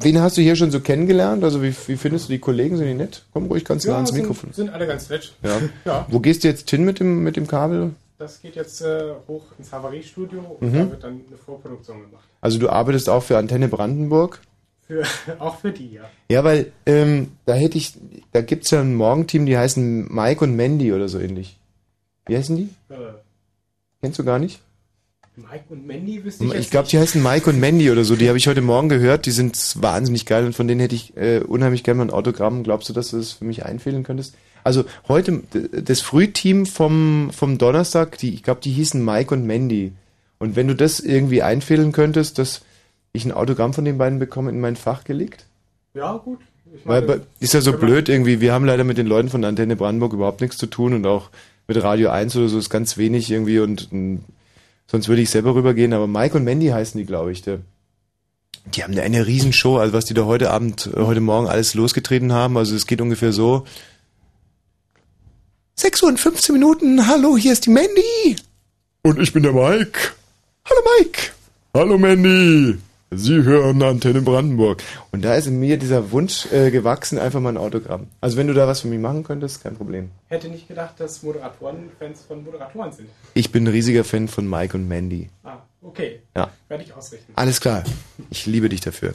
[0.00, 1.42] wen hast du hier schon so kennengelernt?
[1.42, 2.76] Also wie, wie findest du die Kollegen?
[2.76, 3.24] Sind die nett?
[3.32, 4.52] Komm ruhig ganz nah ans sind, Mikrofon.
[4.52, 5.34] sind alle ganz nett.
[5.42, 5.58] Ja.
[5.84, 6.06] ja.
[6.10, 7.90] Wo gehst du jetzt hin mit dem, mit dem Kabel?
[8.18, 10.78] Das geht jetzt äh, hoch ins Havariestudio und Mhm.
[10.78, 12.22] da wird dann eine Vorproduktion gemacht.
[12.40, 14.40] Also du arbeitest auch für Antenne Brandenburg?
[15.38, 16.02] Auch für die, ja.
[16.30, 17.94] Ja, weil ähm, da hätte ich,
[18.32, 21.58] da gibt's ja ein Morgenteam, die heißen Mike und Mandy oder so ähnlich.
[22.26, 22.68] Wie heißen die?
[22.88, 23.14] Äh,
[24.00, 24.60] Kennst du gar nicht?
[25.36, 28.16] Mike und Mandy wüsste ich Ich glaube, die heißen Mike und Mandy oder so.
[28.16, 29.24] Die habe ich heute Morgen gehört.
[29.24, 32.64] Die sind wahnsinnig geil und von denen hätte ich äh, unheimlich gerne mal ein Autogramm.
[32.64, 34.34] Glaubst du, dass du das für mich einfehlen könntest?
[34.62, 39.92] Also heute das Frühteam vom vom Donnerstag, die ich glaube, die hießen Mike und Mandy.
[40.38, 42.62] Und wenn du das irgendwie einfehlen könntest, dass
[43.12, 45.44] ich ein Autogramm von den beiden bekomme in mein Fach gelegt?
[45.94, 46.40] Ja, gut.
[46.74, 48.40] Ich Weil meine, bei- ist ja so blöd irgendwie.
[48.40, 51.28] Wir haben leider mit den Leuten von Antenne Brandenburg überhaupt nichts zu tun und auch
[51.68, 54.16] mit Radio 1 oder so ist ganz wenig irgendwie und mm,
[54.86, 55.92] sonst würde ich selber rübergehen.
[55.92, 57.42] Aber Mike und Mandy heißen die, glaube ich.
[57.42, 57.58] Der,
[58.74, 62.32] die haben da eine Riesenshow, also was die da heute Abend, heute Morgen alles losgetreten
[62.32, 62.56] haben.
[62.56, 63.66] Also es geht ungefähr so.
[65.74, 67.06] 6 Uhr und 15 Minuten.
[67.06, 68.36] Hallo, hier ist die Mandy.
[69.02, 69.98] Und ich bin der Mike.
[70.64, 71.20] Hallo Mike.
[71.74, 72.78] Hallo Mandy.
[73.14, 74.82] Sie hören Antenne Brandenburg.
[75.10, 78.06] Und da ist in mir dieser Wunsch äh, gewachsen, einfach mal ein Autogramm.
[78.22, 80.10] Also wenn du da was für mich machen könntest, kein Problem.
[80.28, 83.08] hätte nicht gedacht, dass Moderatoren Fans von Moderatoren sind.
[83.34, 85.28] Ich bin ein riesiger Fan von Mike und Mandy.
[85.44, 86.20] Ah, okay.
[86.34, 86.50] Ja.
[86.68, 87.32] Werde ich ausrichten.
[87.36, 87.84] Alles klar.
[88.30, 89.12] Ich liebe dich dafür.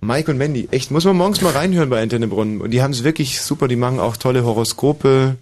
[0.00, 2.62] Mike und Mandy, echt, muss man morgens mal reinhören bei Antenne Brunnen.
[2.62, 5.36] Und die haben es wirklich super, die machen auch tolle Horoskope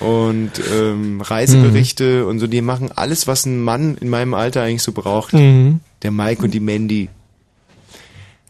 [0.00, 2.46] und ähm, Reiseberichte und so.
[2.46, 5.32] Die machen alles, was ein Mann in meinem Alter eigentlich so braucht.
[5.34, 5.80] Mhm.
[6.02, 7.08] Der Mike und die Mandy.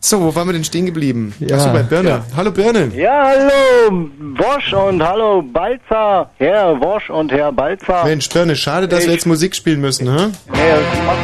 [0.04, 1.32] So, wo waren wir denn stehen geblieben?
[1.38, 1.56] Ja.
[1.56, 2.08] Achso, bei Birne.
[2.08, 2.24] Ja.
[2.36, 2.90] Hallo Birne.
[2.96, 6.28] Ja, hallo Wosch und hallo Balzer.
[6.38, 8.04] Herr Wosch und Herr Balzer.
[8.04, 10.26] Mensch, Birne, schade, dass wir Ich- jetzt Musik spielen müssen, hä?
[10.52, 11.18] Nee, das macht-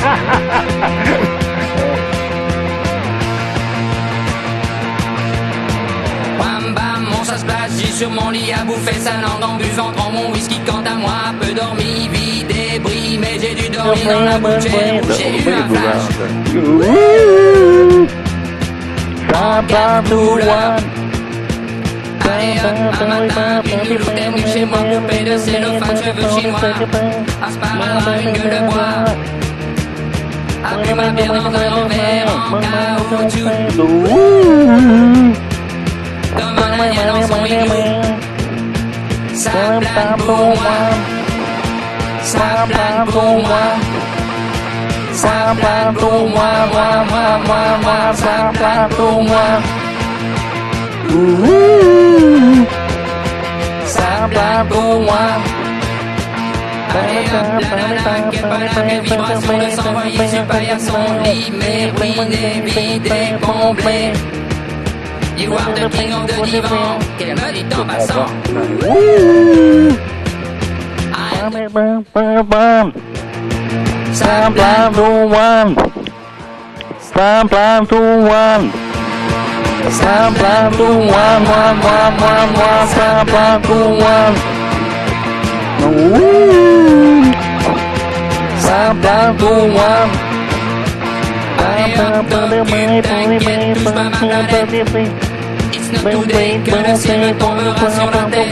[0.00, 1.39] Bam
[7.78, 10.94] j'ai sur mon lit à bouffer sa langue en buvant prends mon whisky quant à
[10.94, 14.64] moi, peu dormi, vie débris, mais j'ai dû dormir dans la bouche,
[15.16, 16.06] j'ai eu un flash.
[19.28, 20.76] Regarde tout loin.
[22.32, 26.74] Allez hop, un matin, une est venue chez moi, poupée de cellophane, cheveux chinois,
[27.50, 29.04] sparadrap, une gueule de bois.
[30.62, 33.48] A bu ma bière dans un verre en caoutchouc.
[36.38, 37.80] Toma la ya no soy yo.
[39.42, 40.78] Saplan pour moi.
[42.22, 43.66] Saplan pour moi.
[45.12, 49.48] Saplan pour moi, moi, moi, moi, moi, saplan pour moi.
[51.14, 52.66] Ouh.
[53.86, 55.26] Saplan pour moi.
[59.02, 59.40] Vibration
[60.28, 64.39] supérieure sont libérées, vides et.
[65.40, 67.00] You are the king of the divan.
[67.16, 68.28] Qu'elle me dit en passant.
[74.12, 75.74] Sam plan to one.
[77.00, 78.70] Sam plan to one.
[79.98, 82.86] Sam plan to one, one, one, one, one.
[82.94, 83.76] Sam plan to
[84.12, 84.36] one.
[88.60, 90.10] Sam plan to one.
[91.60, 93.08] I am the gift
[94.44, 95.29] that gives
[95.92, 98.48] no today, que ahora sí me puedo racionarte.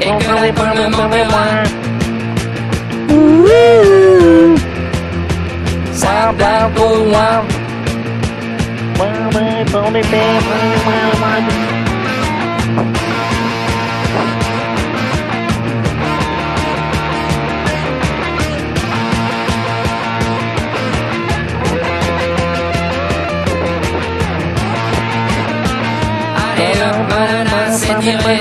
[0.00, 1.64] Es que después me moverá.
[5.92, 7.42] Sabla, tu guau.
[8.98, 11.77] Mueve, mueve, mueve, mueve, mueve.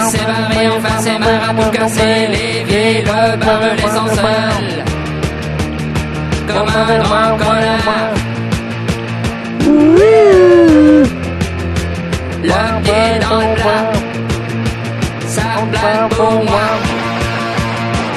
[0.09, 4.85] C'est barré, enfin c'est marre à tout casser, les vieilles, le barre, l'essentiel.
[6.47, 8.13] Comme un grand connard.
[12.43, 13.91] Le pied dans le plat.
[15.27, 16.67] Ça plane pour moi.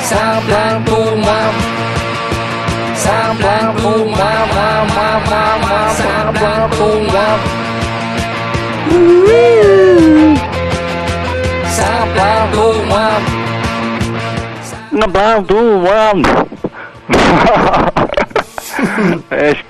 [0.03, 1.43] Ça plane pour moi.
[2.95, 7.29] Ça plane pour moi, moi, moi, moi, moi, ça plane pour moi.
[15.01, 16.23] Semblant one.
[19.31, 19.65] Echt.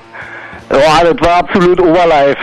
[0.73, 2.39] Ja, das war absolut Oberlife.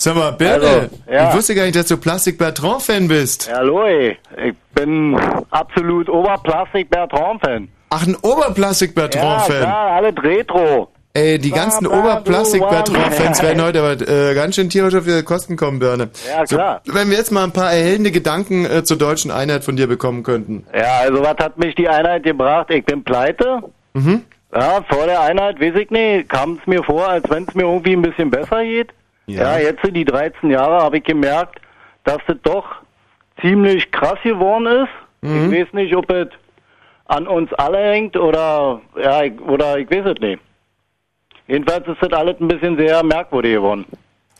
[0.00, 1.28] Sag mal, Birne, Also, ja.
[1.30, 3.50] ich wusste gar nicht, dass du Plastik Bertrand-Fan bist.
[3.52, 4.16] Hallo, ey.
[4.46, 5.18] Ich bin
[5.50, 7.68] absolut Oberplastik Bertrand-Fan.
[7.90, 9.60] Ach, ein Oberplastik Ja, Bertrand-Fan.
[9.62, 10.88] klar, alle Retro.
[11.18, 13.48] Ey, die ganzen Bla, bla, Oberplastik du, Bertrand-Fans Mann.
[13.48, 16.10] werden heute aber äh, ganz schön tierisch auf ihre Kosten kommen, Birne.
[16.28, 16.80] Ja, klar.
[16.84, 19.88] So, wenn wir jetzt mal ein paar erhellende Gedanken äh, zur deutschen Einheit von dir
[19.88, 20.64] bekommen könnten.
[20.72, 22.70] Ja, also was hat mich die Einheit gebracht?
[22.70, 23.62] Ich bin pleite.
[23.94, 24.22] Mhm.
[24.54, 27.64] Ja, vor der Einheit, weiß ich nicht, kam es mir vor, als wenn es mir
[27.64, 28.90] irgendwie ein bisschen besser geht.
[29.26, 31.60] Ja, jetzt die 13 Jahre habe ich gemerkt,
[32.04, 32.64] dass es doch
[33.42, 34.88] ziemlich krass geworden ist.
[35.20, 36.28] Ich weiß nicht, ob es
[37.06, 40.40] an uns alle hängt oder ja, ich, oder ich weiß es nicht.
[41.48, 43.84] Jedenfalls ist das alles ein bisschen sehr merkwürdig geworden.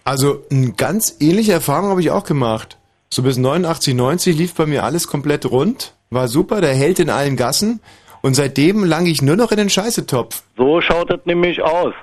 [0.05, 2.79] Also eine ganz ähnliche Erfahrung habe ich auch gemacht.
[3.11, 7.09] So bis 89, 90 lief bei mir alles komplett rund, war super, der Held in
[7.11, 7.81] allen Gassen
[8.23, 10.43] und seitdem lange ich nur noch in den Scheißetopf.
[10.57, 11.95] So schaut es nämlich aus.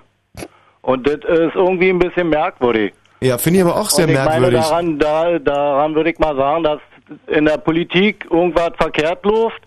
[0.81, 2.93] Und das ist irgendwie ein bisschen merkwürdig.
[3.21, 4.59] Ja, finde ich aber auch sehr Und ich merkwürdig.
[4.59, 6.79] meine, daran, da, daran würde ich mal sagen, dass
[7.27, 9.61] in der Politik irgendwas verkehrt läuft.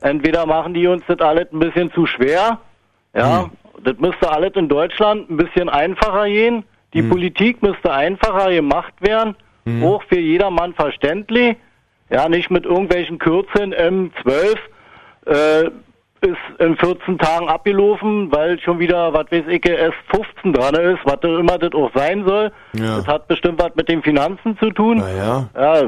[0.00, 2.58] Entweder machen die uns das alles ein bisschen zu schwer,
[3.14, 3.50] ja, Hm.
[3.82, 6.64] Das müsste alles in Deutschland ein bisschen einfacher gehen.
[6.92, 7.10] Die Hm.
[7.10, 9.34] Politik müsste einfacher gemacht werden,
[9.82, 11.56] auch für jedermann verständlich,
[12.10, 14.56] ja, nicht mit irgendwelchen Kürzeln M12,
[15.26, 15.64] äh,
[16.20, 21.18] ist in 14 Tagen abgelaufen, weil schon wieder, was weiß ich, S15 dran ist, was
[21.22, 22.50] auch immer das auch sein soll.
[22.74, 22.96] Ja.
[22.96, 24.98] Das hat bestimmt was mit den Finanzen zu tun.
[24.98, 25.48] Naja.
[25.54, 25.82] Ja,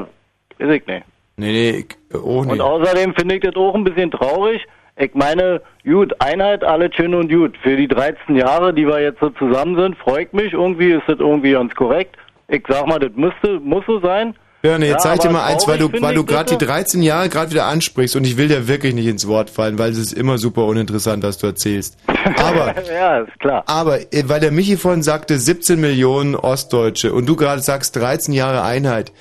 [0.59, 1.03] weiß ich nicht.
[1.37, 2.51] Nee, nee, oh nee.
[2.53, 4.65] Und außerdem finde ich das auch ein bisschen traurig.
[4.99, 7.55] Ich meine, gut, Einheit, alles schön und gut.
[7.61, 11.19] Für die 13 Jahre, die wir jetzt so zusammen sind, freut mich irgendwie, ist das
[11.19, 12.15] irgendwie ganz korrekt.
[12.47, 14.33] Ich sag mal, das müsste, muss so sein.
[14.63, 16.49] Ja, nee, jetzt Ja, zeig dir aber mal eins, weil du, weil du ich gerade
[16.49, 19.51] die das 13 Jahre gerade wieder ansprichst und ich will dir wirklich nicht ins Wort
[19.51, 21.97] fallen, weil es ist immer super uninteressant, was du erzählst.
[22.35, 23.63] Aber, ja, ist klar.
[23.67, 28.33] aber, äh, weil der Michi vorhin sagte 17 Millionen Ostdeutsche und du gerade sagst 13
[28.33, 29.11] Jahre Einheit.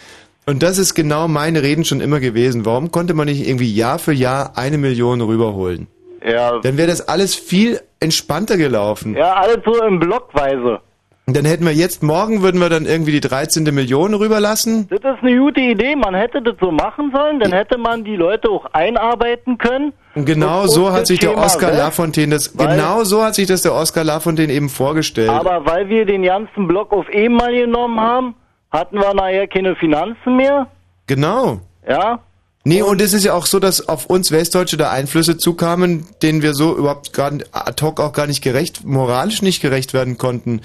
[0.49, 2.65] Und das ist genau meine Reden schon immer gewesen.
[2.65, 5.89] Warum konnte man nicht irgendwie Jahr für Jahr eine Million rüberholen?
[6.25, 6.61] Ja.
[6.61, 9.17] Dann wäre das alles viel entspannter gelaufen.
[9.17, 10.81] Ja, alles so im Blockweise.
[11.29, 13.65] Und dann hätten wir jetzt, morgen würden wir dann irgendwie die 13.
[13.75, 14.87] Million rüberlassen.
[14.89, 15.97] Das ist eine gute Idee.
[15.97, 19.93] Man hätte das so machen sollen, dann hätte man die Leute auch einarbeiten können.
[20.15, 23.25] Und genau Und- so hat sich der Thema Oscar weg, Lafontaine das, weil- genau so
[23.25, 25.29] hat sich das der Oscar Lafontaine eben vorgestellt.
[25.31, 28.37] Aber weil wir den ganzen Block auf einmal genommen haben,
[28.79, 30.69] hatten wir nachher keine Finanzen mehr.
[31.07, 31.61] genau.
[31.89, 32.21] Ja.
[32.65, 36.43] Nee, und es ist ja auch so, dass auf uns Westdeutsche da Einflüsse zukamen, denen
[36.43, 40.63] wir so überhaupt gar ad hoc auch gar nicht gerecht, moralisch nicht gerecht werden konnten.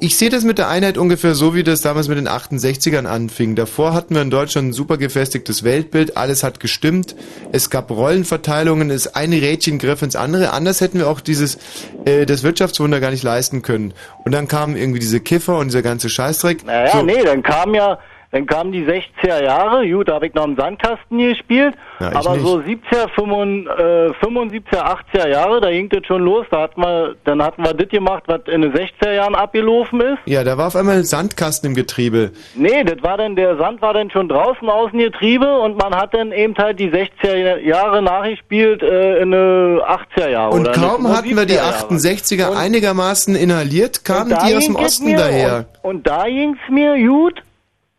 [0.00, 3.54] Ich sehe das mit der Einheit ungefähr so, wie das damals mit den 68ern anfing.
[3.54, 7.14] Davor hatten wir in Deutschland ein super gefestigtes Weltbild, alles hat gestimmt,
[7.52, 10.52] es gab Rollenverteilungen, es ein Rädchen griff ins andere.
[10.52, 11.56] Anders hätten wir auch dieses
[12.04, 13.94] äh, das Wirtschaftswunder gar nicht leisten können.
[14.24, 16.66] Und dann kamen irgendwie diese Kiffer und dieser ganze Scheißdreck.
[16.66, 17.02] Naja, So.
[17.04, 18.00] nee, dann kam ja,
[18.32, 22.34] dann kamen die 60er Jahre, gut, da habe ich noch im Sandkasten gespielt, Ja, aber
[22.36, 22.46] nicht.
[22.46, 27.16] so 70er, 75, äh, 75er, 80er Jahre, da ging das schon los, da hatten wir,
[27.24, 30.18] dann hatten wir das gemacht, was in den 60er Jahren abgelaufen ist.
[30.26, 32.30] Ja, da war auf einmal ein Sandkasten im Getriebe.
[32.54, 36.14] Nee, das war dann, der Sand war dann schon draußen außen Getriebe und man hat
[36.14, 40.54] dann eben halt die 60er Jahre nachgespielt äh, in den 80er Jahre.
[40.54, 42.54] Und kaum hatten wir die 70er Jahre.
[42.54, 45.66] 68er einigermaßen inhaliert, kamen Und die aus dem Osten daher.
[45.82, 47.42] Und, und da ging's mir gut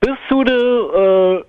[0.02, 1.44] bis zu den äh,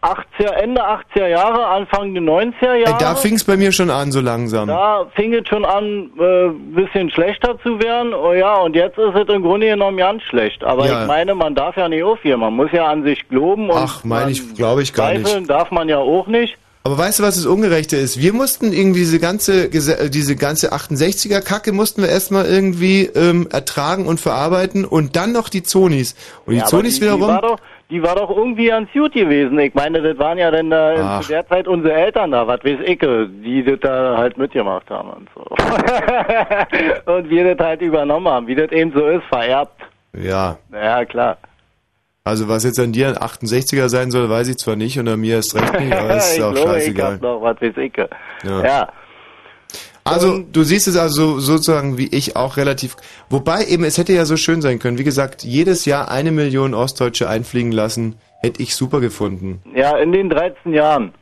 [0.00, 2.98] 80er, Ende 80er Jahre, Anfang der 90er Ey, Jahre.
[3.00, 4.68] da fing's bei mir schon an, so langsam.
[4.68, 8.14] Da fing es schon an, äh, bisschen schlechter zu werden.
[8.14, 10.62] Oh ja, und jetzt ist es im Grunde genommen ganz schlecht.
[10.62, 11.02] Aber Ja.
[11.02, 12.40] ich meine, man darf ja nicht aufhören.
[12.40, 13.70] Man muss ja an sich glauben.
[13.70, 15.26] Und Ach, meine ich, glaube ich gar nicht.
[15.26, 16.56] zweifeln darf man ja auch nicht.
[16.88, 18.18] Aber weißt du, was das Ungerechte ist?
[18.18, 23.46] Wir mussten irgendwie diese ganze, äh, diese ganze 68er Kacke mussten wir erstmal irgendwie ähm,
[23.52, 26.14] ertragen und verarbeiten und dann noch die Zonis.
[26.46, 27.20] Und die Ja, Zonis die, wiederum.
[27.20, 27.58] Die war, doch,
[27.90, 29.58] die war doch irgendwie ganz gut gewesen.
[29.58, 32.78] Ich meine, das waren ja dann da zu der Zeit unsere Eltern da, was weiß
[32.86, 35.42] ich, die das da halt mitgemacht haben und so.
[37.12, 39.78] und wir das halt übernommen haben, wie das eben so ist, vererbt.
[40.14, 40.56] ja.
[40.72, 41.36] Ja, klar.
[42.28, 45.18] Also was jetzt an dir ein 68er sein soll, weiß ich zwar nicht und an
[45.18, 47.12] mir ist recht nicht, aber ist ich auch glaube, ich scheißegal.
[47.14, 47.96] hab noch, was ich.
[48.44, 48.64] Ja.
[48.64, 48.92] ja.
[50.04, 52.96] Also, du siehst es also sozusagen wie ich auch relativ.
[53.30, 54.98] Wobei eben, es hätte ja so schön sein können.
[54.98, 59.62] Wie gesagt, jedes Jahr eine Million Ostdeutsche einfliegen lassen, hätte ich super gefunden.
[59.74, 61.12] Ja, in den 13 Jahren.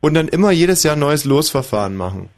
[0.00, 2.28] Und dann immer jedes Jahr neues Losverfahren machen.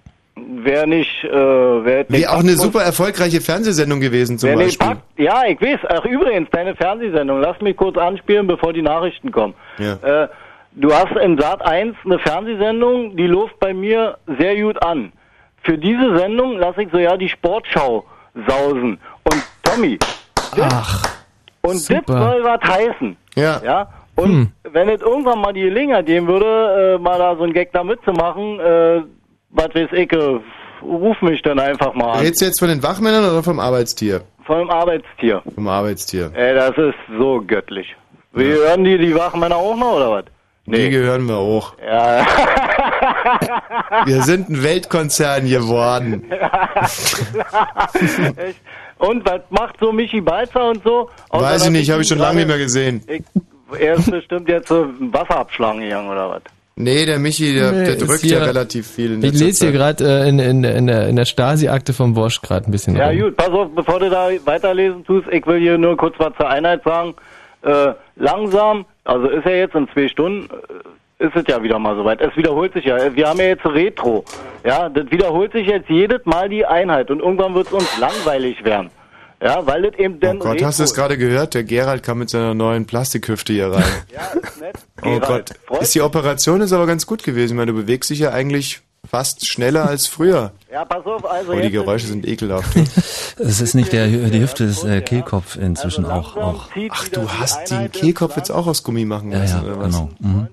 [0.65, 4.87] Wäre nicht, äh, wäre Wäre auch eine super erfolgreiche Fernsehsendung gewesen zum Beispiel.
[4.89, 5.81] packt, ja, ich weiß.
[5.89, 9.55] Ach, übrigens, deine Fernsehsendung, lass mich kurz anspielen, bevor die Nachrichten kommen.
[9.79, 9.95] Ja.
[10.25, 10.29] Äh,
[10.73, 15.13] du hast in Sat 1 eine Fernsehsendung, die läuft bei mir sehr gut an.
[15.63, 18.05] Für diese Sendung lasse ich so ja die Sportschau
[18.47, 18.99] sausen.
[19.25, 19.99] Und Tommy,
[20.61, 21.05] Ach,
[21.63, 22.19] und das super.
[22.33, 23.17] soll was heißen.
[23.37, 23.61] Ja.
[23.65, 23.89] Ja.
[24.17, 24.53] Und Hm.
[24.73, 27.83] wenn es irgendwann mal die Gelegenheit geben würde, äh, mal da so ein Gag da
[27.85, 29.03] mitzumachen, äh,
[29.51, 30.41] was weiß ich, äh,
[30.83, 32.21] ruf mich dann einfach mal an.
[32.21, 34.23] Redest du jetzt von den Wachmännern oder vom Arbeitstier?
[34.45, 35.43] Von einem Arbeitstier.
[35.55, 36.31] Vom Arbeitstier.
[36.35, 37.95] Ey, das ist so göttlich.
[38.33, 40.25] Wie hören die die Wachmänner auch noch, oder was?
[40.67, 41.75] Die gehören wir auch.
[41.85, 42.25] Ja.
[44.05, 46.31] Wir sind ein Weltkonzern geworden.
[48.99, 51.09] Und was macht so Michi Balzer und so?
[51.31, 53.03] Außer, Weiß ich nicht, habe ich schon lange nicht mehr gesehen.
[53.09, 53.23] Ich
[53.79, 56.43] er ist bestimmt jetzt so Wasser abschlagen gegangen oder was?
[56.77, 59.73] Nee, der Michi, der, Nee, der drückt hier- ja relativ viel in Ich lese hier
[59.73, 63.09] gerade äh, in, in, in der, in der Stasi-Akte vom Bosch gerade ein bisschen Ja
[63.09, 63.19] rum.
[63.21, 66.49] gut, pass auf, bevor du da weiterlesen tust, ich will hier nur kurz was zur
[66.49, 67.15] Einheit sagen.
[67.63, 70.49] Äh, langsam, also ist ja jetzt in zwei Stunden,
[71.19, 72.19] äh, ist es ja wieder mal soweit.
[72.23, 73.15] Es wiederholt sich ja.
[73.15, 74.25] Wir haben ja jetzt Retro.
[74.65, 78.65] Ja, das wiederholt sich jetzt jedes Mal die Einheit und irgendwann wird es uns langweilig
[78.65, 78.89] werden.
[79.43, 81.55] Ja, weil das eben dann Oh Gott, Retro hast du es gerade gehört?
[81.55, 83.83] Der Gerald kam mit seiner neuen Plastikhüfte hier rein.
[84.15, 84.75] Ja, ist nett.
[85.03, 85.83] Oh Gerald, Gott.
[85.83, 87.53] Ist die Operation ist aber ganz gut gewesen.
[87.55, 90.53] Ich meine, du bewegst dich ja eigentlich fast schneller als früher.
[90.71, 92.69] Ja, pass auf, also Oh, die Geräusche sind ekelhaft.
[93.39, 96.37] Es ist nicht der, die Hüfte, es ist der Kehlkopf inzwischen auch.
[96.37, 96.69] auch.
[96.91, 99.87] Ach, du hast den Kehlkopf jetzt auch aus Gummi machen Ja, lassen, ja, oder was?
[99.95, 100.11] genau.
[100.21, 100.49] Mhm.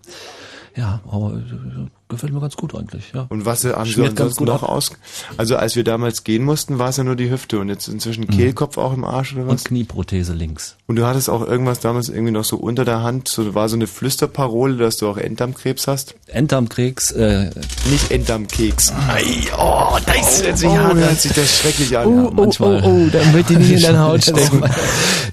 [0.78, 3.26] Ja, aber äh, gefällt mir ganz gut eigentlich, ja.
[3.30, 4.70] Und was haben sie Schmiert ganz gut noch ab.
[4.70, 4.91] aus?
[5.38, 8.28] Also als wir damals gehen mussten, war es ja nur die Hüfte und jetzt inzwischen
[8.28, 9.48] Kehlkopf auch im Arsch oder was?
[9.48, 9.52] Mhm.
[9.58, 10.76] Und Knieprothese links.
[10.88, 13.76] Und du hattest auch irgendwas damals irgendwie noch so unter der Hand, so war so
[13.76, 16.15] eine Flüsterparole, dass du auch Enddarmkrebs hast?
[16.28, 17.50] Enddarmkrebs, äh,
[17.91, 18.93] Nicht Enddarmkeks.
[19.10, 19.24] Ei,
[19.58, 21.08] oh, hört sich Oh, an, ja.
[21.08, 22.15] hört sich das schrecklich an.
[22.26, 22.82] Ja, manchmal.
[22.84, 24.62] oh, oh, dann wird die nicht in deine Haut stecken.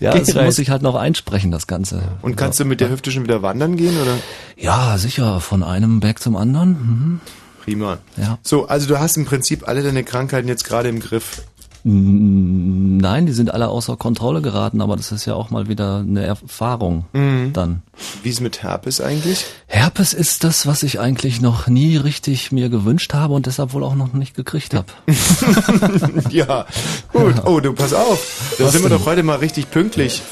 [0.01, 0.47] ja, Geht das rein.
[0.47, 2.03] muss ich halt noch einsprechen, das Ganze.
[2.23, 4.17] Und kannst du mit der Hüfte schon wieder wandern gehen, oder?
[4.57, 6.64] Ja, sicher, von einem Berg zum anderen.
[6.65, 7.21] Mhm.
[7.63, 7.99] Prima.
[8.17, 8.39] Ja.
[8.43, 11.43] So, also du hast im Prinzip alle deine Krankheiten jetzt gerade im Griff.
[11.85, 15.99] Mm, Nein, die sind alle außer Kontrolle geraten, aber das ist ja auch mal wieder
[15.99, 17.53] eine Erfahrung Mhm.
[17.53, 17.83] dann.
[18.23, 19.45] Wie ist mit Herpes eigentlich?
[19.67, 23.85] Herpes ist das, was ich eigentlich noch nie richtig mir gewünscht habe und deshalb wohl
[23.85, 24.87] auch noch nicht gekriegt habe.
[26.31, 26.65] ja,
[27.13, 27.35] gut.
[27.45, 28.55] Oh, du, pass auf.
[28.59, 30.23] Da Was sind wir doch heute mal richtig pünktlich.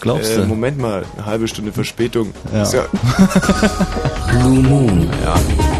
[0.00, 0.46] Glaubst äh, du?
[0.46, 2.32] Moment mal, eine halbe Stunde Verspätung.
[2.52, 2.64] Ja
[4.30, 5.08] Blue Moon.
[5.24, 5.79] Ja.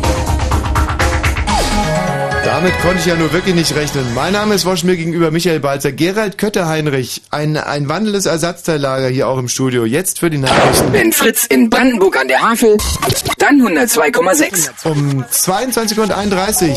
[2.63, 4.05] Damit konnte ich ja nur wirklich nicht rechnen.
[4.15, 5.93] Mein Name ist Wosch mir gegenüber Michael Balzer.
[5.93, 9.87] Gerald Kötter-Heinrich, ein, ein wandelndes Ersatzteillager hier auch im Studio.
[9.87, 10.93] Jetzt für die Nachrichten.
[10.93, 12.77] Wenn Fritz in Brandenburg an der Havel,
[13.39, 14.85] dann 102,6.
[14.85, 16.77] Um 22.31 Uhr.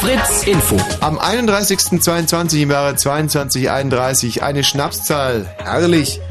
[0.00, 0.78] Fritz Info.
[1.02, 5.44] Am 31.22 im Jahre 2231 eine Schnapszahl.
[5.62, 6.22] Herrlich.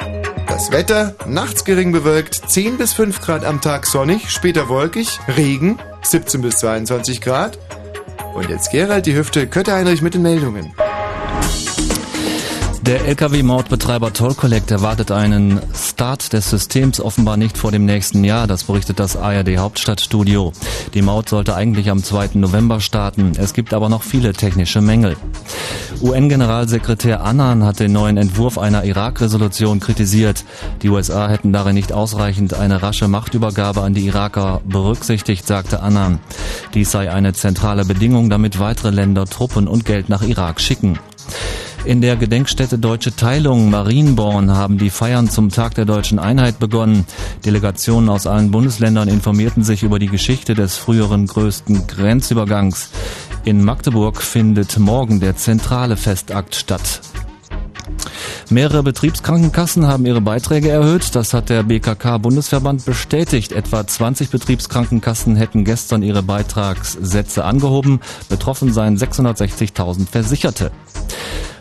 [0.48, 5.78] Das Wetter, nachts gering bewölkt, 10 bis 5 Grad am Tag sonnig, später wolkig, Regen,
[6.02, 7.60] 17 bis 22 Grad.
[8.34, 10.74] Und jetzt Gerald die Hüfte, Kötter-Heinrich mit den Meldungen.
[12.82, 18.48] Der Lkw-Mautbetreiber Toll Collect erwartet einen Start des Systems offenbar nicht vor dem nächsten Jahr,
[18.48, 20.52] das berichtet das ARD Hauptstadtstudio.
[20.96, 22.32] Die Maut sollte eigentlich am 2.
[22.34, 23.34] November starten.
[23.38, 25.16] Es gibt aber noch viele technische Mängel.
[26.02, 30.44] UN-Generalsekretär Annan hat den neuen Entwurf einer Irak-Resolution kritisiert.
[30.82, 36.20] Die USA hätten darin nicht ausreichend eine rasche Machtübergabe an die Iraker berücksichtigt, sagte Annan.
[36.74, 40.98] Dies sei eine zentrale Bedingung, damit weitere Länder Truppen und Geld nach Irak schicken.
[41.84, 47.06] In der Gedenkstätte Deutsche Teilung Marienborn haben die Feiern zum Tag der deutschen Einheit begonnen.
[47.44, 52.92] Delegationen aus allen Bundesländern informierten sich über die Geschichte des früheren größten Grenzübergangs.
[53.46, 57.02] In Magdeburg findet morgen der zentrale Festakt statt.
[58.52, 61.16] Mehrere Betriebskrankenkassen haben ihre Beiträge erhöht.
[61.16, 63.54] Das hat der BKK-Bundesverband bestätigt.
[63.54, 68.02] Etwa 20 Betriebskrankenkassen hätten gestern ihre Beitragssätze angehoben.
[68.30, 70.72] Betroffen seien 660.000 Versicherte.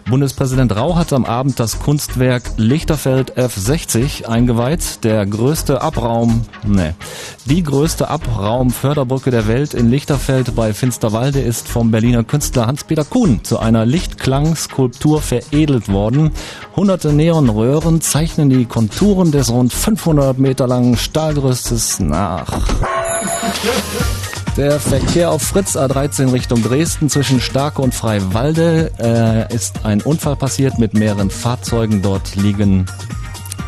[0.09, 5.05] Bundespräsident Rau hat am Abend das Kunstwerk Lichterfeld F60 eingeweiht.
[5.05, 6.95] Der größte Abraum, ne,
[7.45, 13.45] die größte Abraumförderbrücke der Welt in Lichterfeld bei Finsterwalde ist vom Berliner Künstler Hans-Peter Kuhn
[13.45, 16.33] zu einer Lichtklangskulptur veredelt worden.
[16.77, 22.59] Hunderte Neonröhren zeichnen die Konturen des rund 500 Meter langen Stahlgerüstes nach.
[24.57, 30.37] Der Verkehr auf Fritz A13 Richtung Dresden zwischen Starke und Freiwalde äh, ist ein Unfall
[30.37, 32.03] passiert mit mehreren Fahrzeugen.
[32.03, 32.85] Dort liegen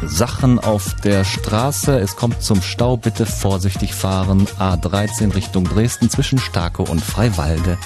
[0.04, 1.98] Sachen auf der Straße.
[1.98, 2.96] Es kommt zum Stau.
[2.96, 4.46] Bitte vorsichtig fahren.
[4.58, 7.78] A13 Richtung Dresden zwischen Starke und Freiwalde.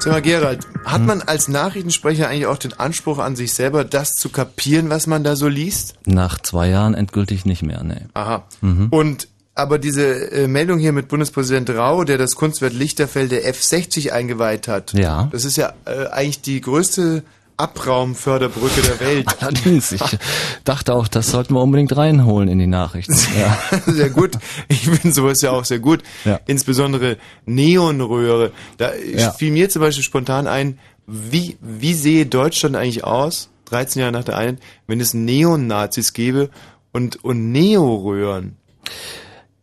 [0.00, 0.92] Sag mal, Gerald, Hm.
[0.92, 5.06] hat man als Nachrichtensprecher eigentlich auch den Anspruch an sich selber, das zu kapieren, was
[5.06, 5.94] man da so liest?
[6.06, 8.08] Nach zwei Jahren endgültig nicht mehr, ne.
[8.14, 8.44] Aha.
[8.60, 8.86] Mhm.
[8.90, 14.10] Und aber diese äh, Meldung hier mit Bundespräsident Rau, der das Kunstwerk Lichterfeld der F60
[14.10, 14.92] eingeweiht hat.
[14.94, 15.28] Ja.
[15.32, 17.24] Das ist ja äh, eigentlich die größte
[17.56, 19.26] Abraumförderbrücke der Welt.
[19.40, 20.00] Allerdings, ich
[20.64, 23.16] dachte auch, das sollten wir unbedingt reinholen in die Nachrichten.
[23.38, 23.58] Ja.
[23.86, 24.38] sehr gut.
[24.68, 26.02] Ich finde sowas ja auch sehr gut.
[26.24, 26.38] Ja.
[26.46, 27.16] Insbesondere
[27.46, 28.52] Neonröhre.
[28.76, 29.32] Da Ja.
[29.32, 34.24] fiel mir zum Beispiel spontan ein, wie, wie sehe Deutschland eigentlich aus, 13 Jahre nach
[34.24, 36.50] der Einheit, wenn es Neonazis gäbe
[36.92, 38.56] und, und Neoröhren?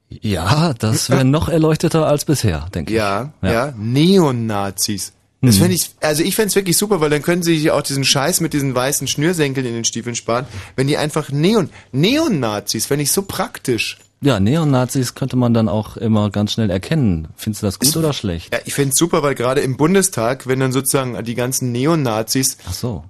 [0.10, 3.50] Ja, das wäre noch erleuchteter als bisher, denke Ja, ich.
[3.50, 5.14] ja, Neonazis.
[5.42, 5.62] Das Hm.
[5.62, 8.04] fände ich, also ich fände es wirklich super, weil dann können sie sich auch diesen
[8.06, 10.46] Scheiß mit diesen weißen Schnürsenkeln in den Stiefeln sparen.
[10.76, 13.98] Wenn die einfach Neon, Neon-Nazis, fände ich so praktisch.
[14.22, 17.28] Ja, Neonazis könnte man dann auch immer ganz schnell erkennen.
[17.36, 18.52] Findest du das gut oder schlecht?
[18.54, 22.58] Ja, ich fände es super, weil gerade im Bundestag, wenn dann sozusagen die ganzen Neonazis.
[22.68, 23.04] Ach so.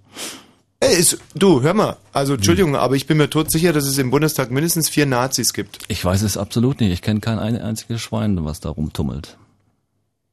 [0.87, 2.37] Ey, ist, du, hör mal, also Hm.
[2.37, 5.79] Entschuldigung, aber ich bin mir tot sicher, dass es im Bundestag mindestens vier Nazis gibt.
[5.87, 6.91] Ich weiß es absolut nicht.
[6.91, 9.37] Ich kenne kein ein einziges Schwein, was da rumtummelt.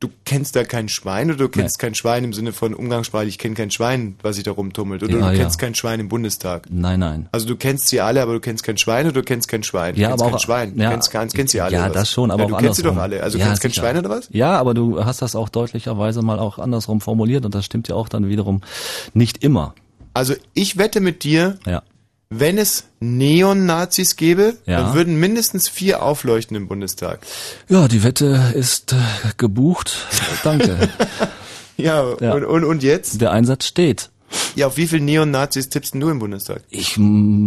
[0.01, 3.39] Du kennst da kein Schwein oder du kennst kein Schwein im Sinne von umgangssprachlich, ich
[3.39, 5.01] kenne kein Schwein, was sich da rumtummelt.
[5.05, 5.43] Oder Ja, du ja.
[5.43, 6.67] kennst kein Schwein im Bundestag.
[6.71, 7.29] Nein, nein.
[7.31, 9.95] Also du kennst sie alle, aber du kennst kein Schwein oder du kennst kein Schwein.
[9.95, 10.75] Du Ja, kennst aber kein auch- Schwein.
[10.77, 10.91] Du ja.
[10.91, 11.75] kennst, ganz, kennst sie alle.
[11.77, 13.13] Ja, das schon, aber ja, auch du kennst sie doch andersrum.
[13.13, 13.23] alle.
[13.23, 13.73] Also du Ja, kennst kein.
[13.73, 14.29] Schwein oder was?
[14.33, 17.95] Ja, aber du hast das auch deutlicherweise mal auch andersrum formuliert und das stimmt ja
[17.95, 18.61] auch dann wiederum
[19.15, 19.73] nicht immer.
[20.15, 21.83] Also ich wette mit dir, Ja.
[22.31, 24.81] wenn es Neon-Nazis gäbe, Ja.
[24.83, 27.21] dann würden mindestens vier aufleuchten im Bundestag.
[27.69, 28.97] Ja, die Wette ist äh,
[29.37, 29.97] gebucht.
[30.45, 30.89] Danke.
[31.79, 32.35] Ja, Ja.
[32.35, 33.21] Und, und, und jetzt?
[33.23, 34.11] Der Einsatz steht.
[34.55, 36.63] Ja, auf wie viele Neon-Nazis tippst du im Bundestag?
[36.71, 36.99] Ich,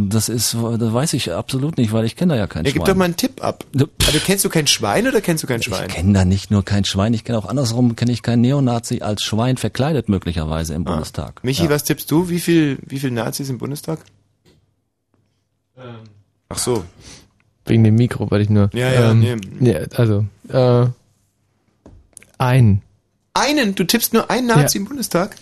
[0.09, 2.79] das ist, das weiß ich absolut nicht, weil ich kenne da ja kein Ja, Schwein.
[2.79, 3.63] gib doch mal einen Tipp ab.
[4.05, 5.87] Also kennst du kein Schwein oder kennst du kein Schwein?
[5.89, 9.01] Ich kenne da nicht nur kein Schwein, ich kenne auch andersrum, kenne ich keinen Neonazi
[9.01, 11.43] als Schwein verkleidet möglicherweise im Bundestag.
[11.43, 11.69] Michi, ja.
[11.69, 12.29] was tippst du?
[12.29, 13.99] Wie viel, wie viel Nazis im Bundestag?
[16.49, 16.85] Ach so.
[17.65, 18.69] Wegen dem Mikro, weil ich nur.
[18.73, 20.87] Ja, ja, ähm, ja also, äh,
[22.37, 22.81] ein.
[23.33, 23.75] Einen?
[23.75, 24.81] Du tippst nur einen Nazi Ja.
[24.83, 25.35] im Bundestag?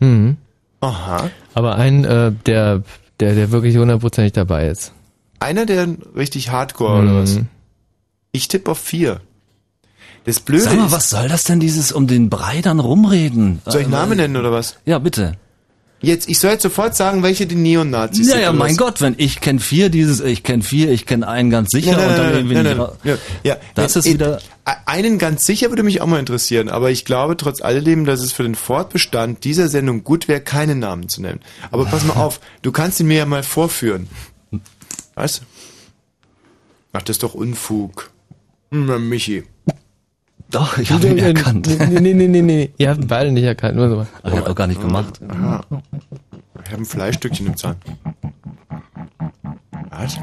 [0.00, 0.36] Mhm.
[0.80, 1.30] Aha.
[1.54, 2.82] Aber ein, äh, der,
[3.20, 4.92] der, der wirklich hundertprozentig dabei ist.
[5.40, 7.36] Einer, der richtig Hardcore oder was?
[7.36, 7.46] Mhm.
[8.32, 9.20] Ich tippe auf vier.
[10.24, 13.60] Das Blöde Sag mal, ist, was soll das denn dieses um den Brei dann rumreden?
[13.64, 14.76] soll ich Namen nennen oder was?
[14.84, 15.32] Ja, bitte.
[16.00, 18.42] Jetzt, ich soll jetzt sofort sagen, welche die Neonazis Ja, sind.
[18.42, 18.76] ja, oder mein?
[18.76, 22.00] Gott, wenn ich kenne vier dieses, ich kenne vier, ich kenne einen ganz sicher Nein,
[22.00, 24.40] nein, und dann nein, irgendwie nein, nicht nein, ra- Ja, ja, Das ja, ist wieder-
[24.86, 28.30] Einen ganz sicher würde mich auch mal interessieren, aber ich glaube trotz alledem, dass es
[28.32, 31.40] für den Fortbestand dieser Sendung gut wäre, keine Namen zu nennen.
[31.72, 34.08] Aber pass mal auf, du kannst ihn mir ja mal vorführen.
[35.16, 35.42] Was?
[36.92, 38.10] Ach, das ist doch Unfug.
[38.70, 39.44] Hm, Michi.
[40.50, 41.66] Doch, ich habe ihn erkannt.
[41.66, 42.70] Nee, nee, nee, nee, nee.
[42.78, 43.76] Ihr habt ihn beide nicht erkannt.
[43.76, 44.06] Nur so.
[44.24, 45.20] Ich habe auch gar nicht gemacht.
[45.28, 45.64] Aha.
[46.64, 47.76] Ich habe ein Fleischstückchen im Zahn.
[49.90, 50.18] Was?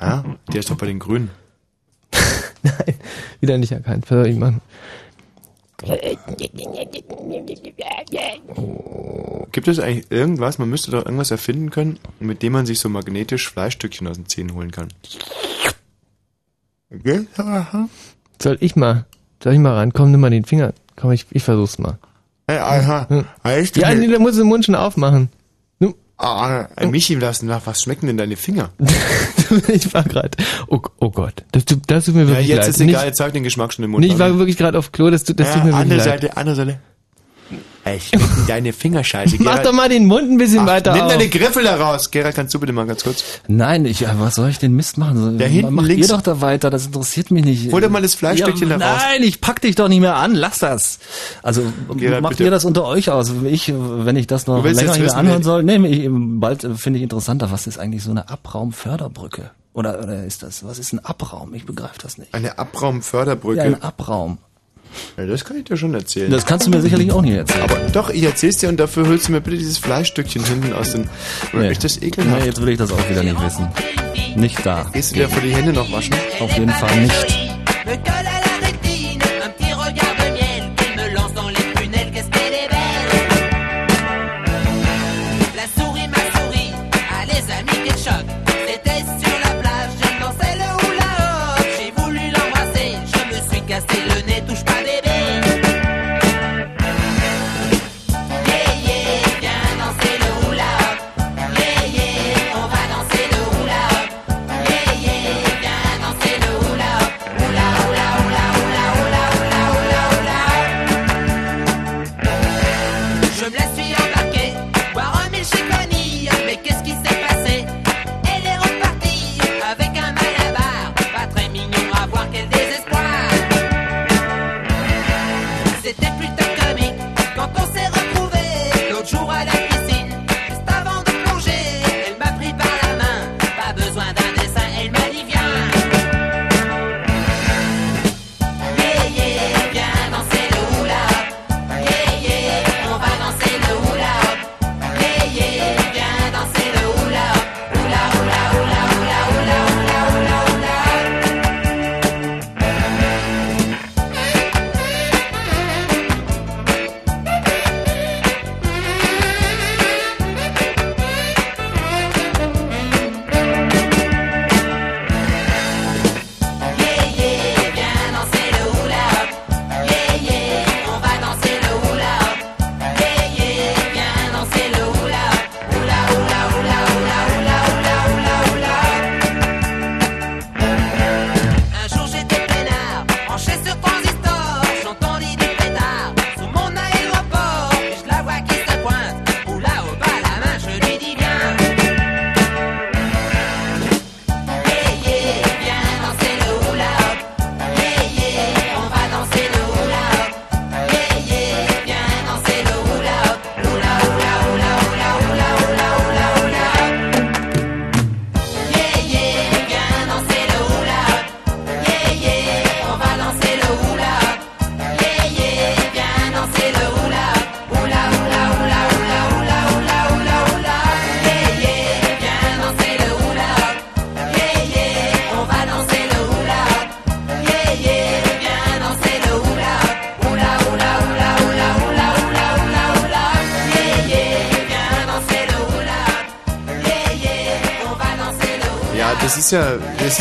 [0.00, 1.30] Ja, der ist doch bei den Grünen.
[3.40, 4.04] Wieder nicht erkannt.
[4.10, 4.60] Was soll ich machen?
[9.52, 12.88] Gibt es eigentlich irgendwas, man müsste doch irgendwas erfinden können, mit dem man sich so
[12.88, 14.88] magnetisch Fleischstückchen aus den Zähnen holen kann.
[18.42, 19.04] Soll ich mal?
[19.42, 19.92] Soll ich mal ran?
[19.92, 20.72] Komm, nimm mal den Finger.
[20.96, 21.98] Komm, ich, ich versuch's mal.
[22.48, 23.26] Hey, aha.
[23.44, 25.30] Heißt Ja, nee, da muss den Mund schon aufmachen.
[26.18, 28.70] Ah, äh, Michi, lass nach, was schmecken denn deine Finger?
[29.68, 30.30] ich war gerade.
[30.66, 32.68] Oh, oh Gott, das, tut- das tut mir Ja, wirklich jetzt leid.
[32.68, 34.02] ist egal, jetzt sag den Geschmack schon im Mund.
[34.02, 35.98] nee, ich war wirklich gerade auf Klo, das, tut- das tut mir ja, wirklich andere
[35.98, 36.20] leid.
[36.22, 36.80] Seite, andere Seite.
[37.86, 39.36] Ey, schmecken deine Finger scheiße.
[39.42, 41.08] Mach doch mal den Mund ein bisschen Ach, weiter Nimm auf.
[41.12, 42.10] deine Griffel da raus.
[42.10, 43.22] Gerald, kannst du bitte mal ganz kurz?
[43.46, 45.38] Nein, ich, ja, was soll ich den Mist machen?
[45.38, 47.70] Da hinten Macht links- ihr doch da weiter, das interessiert mich nicht.
[47.70, 49.02] Hol doch mal das Fleischstückchen ja, da raus.
[49.08, 50.98] Nein, ich pack dich doch nicht mehr an, lass das.
[51.44, 51.62] Also
[51.96, 52.42] Gerald, macht bitte.
[52.42, 53.30] ihr das unter euch aus.
[53.44, 57.04] Ich, wenn ich das noch länger hier anhören soll, nee, ich, bald äh, finde ich
[57.04, 59.52] interessanter, was ist eigentlich so eine Abraumförderbrücke?
[59.74, 61.54] Oder, oder ist das, was ist ein Abraum?
[61.54, 62.34] Ich begreife das nicht.
[62.34, 63.58] Eine Abraumförderbrücke.
[63.58, 64.38] Ja, ein Abraum.
[65.16, 66.30] Ja, das kann ich dir schon erzählen.
[66.30, 67.62] Das kannst du mir sicherlich auch nicht erzählen.
[67.62, 70.92] Aber doch, ich erzähl's dir und dafür holst du mir bitte dieses Fleischstückchen hinten aus
[70.92, 71.08] den...
[71.52, 71.70] Nee.
[71.70, 72.40] Ist das ekelhaft?
[72.40, 73.68] Nee, jetzt will ich das auch wieder nicht wissen.
[74.36, 74.90] Nicht da.
[74.92, 76.14] Gehst du dir vor die Hände noch waschen?
[76.40, 77.46] Auf jeden Fall nicht.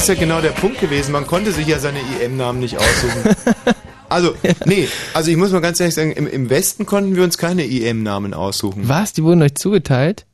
[0.09, 1.11] Ist ja genau der Punkt gewesen.
[1.11, 3.35] Man konnte sich ja seine IM-Namen nicht aussuchen.
[4.07, 4.35] Also,
[4.65, 7.65] nee, also ich muss mal ganz ehrlich sagen, im, im Westen konnten wir uns keine
[7.65, 8.87] IM-Namen aussuchen.
[8.87, 9.13] Was?
[9.13, 10.27] Die wurden euch zugeteilt?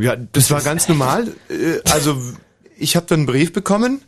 [0.00, 1.26] Ja, das war ganz normal.
[1.48, 2.16] Äh, Also,
[2.78, 4.02] ich habe dann einen Brief bekommen,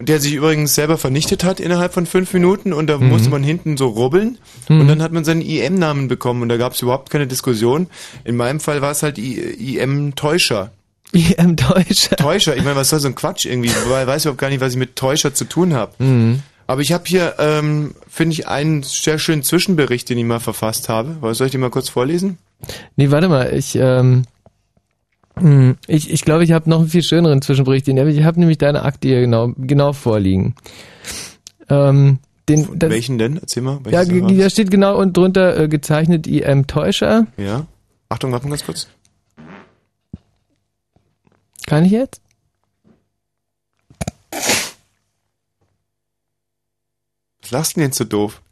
[0.00, 3.10] der sich übrigens selber vernichtet hat innerhalb von fünf Minuten und da Mhm.
[3.10, 4.38] musste man hinten so rubbeln
[4.70, 4.80] Mhm.
[4.80, 7.88] und dann hat man seinen IM-Namen bekommen und da gab es überhaupt keine Diskussion.
[8.24, 10.72] In meinem Fall war es halt IM-Täuscher.
[11.12, 12.16] IM-Täuscher?
[12.16, 13.70] Täuscher, ich meine, was soll so ein Quatsch irgendwie?
[13.88, 15.92] Weil ich weiß überhaupt gar nicht, was ich mit Täuscher zu tun habe.
[16.02, 16.42] Mhm.
[16.66, 20.88] Aber ich habe hier, ähm, finde ich, einen sehr schönen Zwischenbericht, den ich mal verfasst
[20.88, 21.16] habe.
[21.20, 22.38] Was Soll ich den mal kurz vorlesen?
[22.96, 24.22] Nee, warte mal, ich, ähm,
[25.36, 27.86] hm, ich, ich glaube, ich habe noch einen viel schöneren Zwischenbericht.
[27.86, 30.54] Den, ich habe nämlich deine Akte hier genau, genau vorliegen.
[31.68, 33.38] Ähm, den, das, Welchen denn?
[33.38, 33.80] Erzähl mal.
[33.90, 37.26] ja, da steht genau und drunter äh, gezeichnet IM Täuscher.
[37.36, 37.66] Ja.
[38.08, 38.88] Achtung, warte mal ganz kurz.
[41.66, 42.20] Kann ich jetzt?
[47.42, 48.42] Was lachst du denn jetzt so doof?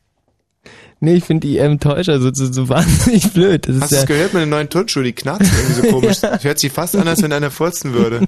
[1.01, 3.69] Nee, ich finde IM Täuscher so, so, so wahnsinnig blöd.
[3.69, 5.05] Das Hast du ja, es gehört mit den neuen Turnschuhen?
[5.05, 6.21] Die knacksen irgendwie so komisch.
[6.21, 8.27] Das hört sich fast an, als wenn einer furzen würde.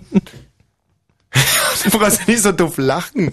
[1.85, 3.33] Du brauchst nicht so doof lachen.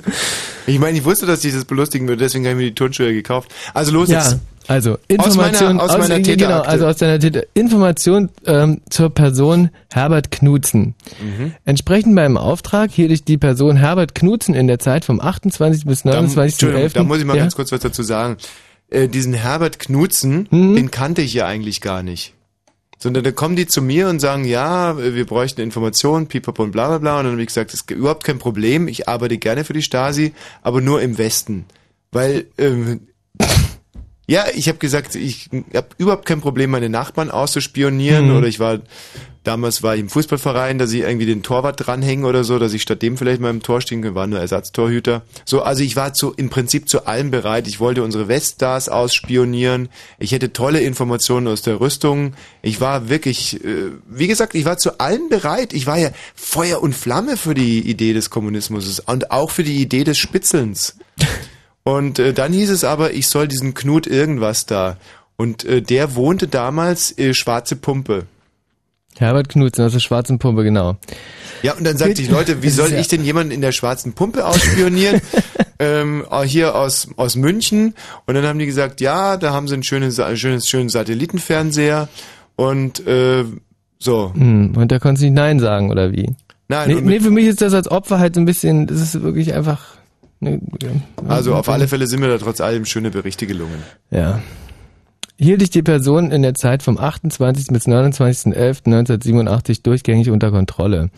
[0.65, 3.13] Ich meine, ich wusste, dass dich das belustigen würde, deswegen habe ich mir die Turnschuhe
[3.13, 3.53] gekauft.
[3.73, 4.37] Also los ja, jetzt.
[4.67, 9.69] also Information aus meiner, aus meiner genau, also aus deiner Täter Information ähm, zur Person
[9.93, 10.95] Herbert Knutzen.
[11.21, 11.53] Mhm.
[11.65, 15.85] Entsprechend meinem Auftrag hielt ich die Person Herbert Knutzen in der Zeit vom 28.
[15.85, 16.43] bis Da, 29.11.
[16.43, 17.43] Entschuldigung, da muss ich mal ja?
[17.43, 18.37] ganz kurz was dazu sagen.
[18.89, 20.75] Äh, diesen Herbert Knutzen, Mhm.
[20.75, 22.33] den kannte ich ja eigentlich gar nicht.
[22.97, 26.87] Sondern da kommen die zu mir und sagen, ja, wir bräuchten Informationen, pipapo und bla
[26.87, 27.17] bla bla.
[27.19, 29.83] Und dann habe ich gesagt, das ist überhaupt kein Problem, ich arbeite gerne für die
[29.83, 30.33] Stasi,
[30.63, 31.65] aber nur im Westen.
[32.11, 33.01] Weil, ähm,
[34.29, 38.27] ja, ich habe gesagt, ich habe überhaupt kein Problem, meine Nachbarn auszuspionieren.
[38.27, 38.35] Mhm.
[38.35, 38.79] Oder ich war,
[39.45, 42.81] damals war ich im Fußballverein, dass ich irgendwie den Torwart dranhängen oder so, dass ich
[42.81, 45.21] statt dem vielleicht mal im Tor stehen kann, war nur Ersatztorhüter.
[45.45, 47.69] So, also ich war zu, im Prinzip zu allem bereit.
[47.69, 49.87] Ich wollte unsere Weststars ausspionieren.
[50.19, 52.33] Ich hätte tolle Informationen aus der Rüstung.
[52.61, 55.71] Ich war wirklich, äh, wie gesagt, ich war zu allem bereit.
[55.71, 59.81] Ich war ja Feuer und Flamme für die Idee des Kommunismus und auch für die
[59.81, 60.97] Idee des Spitzelns.
[61.87, 64.97] Und äh, dann hieß es aber, ich soll diesen Knut irgendwas da.
[65.37, 68.25] Und äh, der wohnte damals äh, Schwarze Pumpe.
[69.17, 70.97] Herbert Knutzen aus der Schwarzen Pumpe, genau.
[71.63, 74.45] Ja, und dann sagte ich, Leute, wie soll ich denn jemanden in der Schwarzen Pumpe
[74.45, 75.21] ausspionieren?
[75.79, 77.93] ähm, äh, hier aus, aus München.
[78.25, 82.09] Und dann haben die gesagt, ja, da haben sie einen schönen, schönes, schönen Satellitenfernseher.
[82.57, 83.45] Und äh,
[83.97, 84.33] so.
[84.33, 86.35] Hm, und da konntest du nicht Nein sagen, oder wie?
[86.67, 89.21] Nein, nee, nee, für mich ist das als Opfer halt so ein bisschen, das ist
[89.23, 89.96] wirklich einfach...
[90.39, 90.59] Ne,
[91.27, 93.81] Also auf alle Fälle sind mir da trotz allem schöne Berichte gelungen.
[94.11, 94.39] Ja.
[95.39, 97.67] Hielt ich die Person in der Zeit vom 28.
[97.67, 101.09] bis 29.11.1987 durchgängig unter Kontrolle.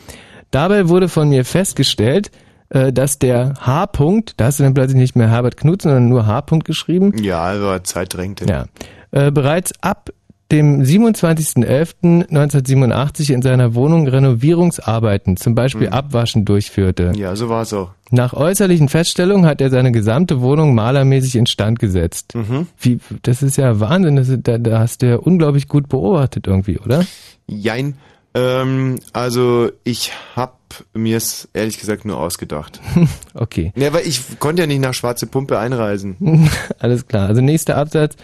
[0.51, 2.31] Dabei wurde von mir festgestellt,
[2.69, 6.25] äh, dass der H-Punkt, da hast du dann plötzlich nicht mehr Herbert Knutzen, sondern nur
[6.25, 8.45] H-Punkt geschrieben, Ja, aber Zeit drängte.
[8.45, 8.65] ja,
[9.11, 10.09] äh, bereits ab
[10.51, 17.13] dem 27.11.1987 in seiner Wohnung Renovierungsarbeiten, zum Beispiel Abwaschen, durchführte.
[17.15, 17.91] Ja, so war es auch.
[18.11, 22.33] Nach äußerlichen Feststellungen hat er seine gesamte Wohnung malermäßig instand gesetzt.
[22.33, 22.65] Mhm.
[22.79, 26.79] Wie, das ist ja Wahnsinn, das da, da hast du ja unglaublich gut beobachtet irgendwie,
[26.79, 27.05] oder?
[27.47, 27.93] Jein.
[28.33, 30.57] Ähm, also ich hab
[30.93, 32.79] mir es ehrlich gesagt nur ausgedacht.
[33.33, 33.71] Okay.
[33.75, 36.49] Ja, weil ich konnte ja nicht nach Schwarze Pumpe einreisen.
[36.79, 37.29] Alles klar.
[37.29, 38.17] Also nächster Absatz.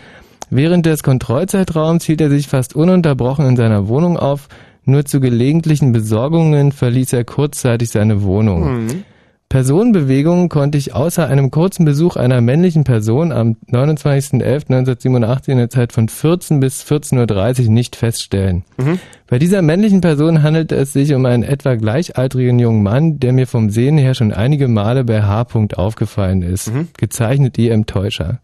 [0.49, 4.47] Während des Kontrollzeitraums hielt er sich fast ununterbrochen in seiner Wohnung auf.
[4.83, 8.85] Nur zu gelegentlichen Besorgungen verließ er kurzzeitig seine Wohnung.
[8.85, 9.03] Mhm.
[9.49, 15.93] Personenbewegungen konnte ich außer einem kurzen Besuch einer männlichen Person am 29.11.1987 in der Zeit
[15.93, 18.63] von 14 bis 14.30 Uhr nicht feststellen.
[18.77, 18.99] Mhm.
[19.27, 23.47] Bei dieser männlichen Person handelte es sich um einen etwa gleichaltrigen jungen Mann, der mir
[23.47, 25.45] vom Sehen her schon einige Male bei H.
[25.75, 26.71] aufgefallen ist.
[26.97, 28.41] Gezeichnet IM Täuscher.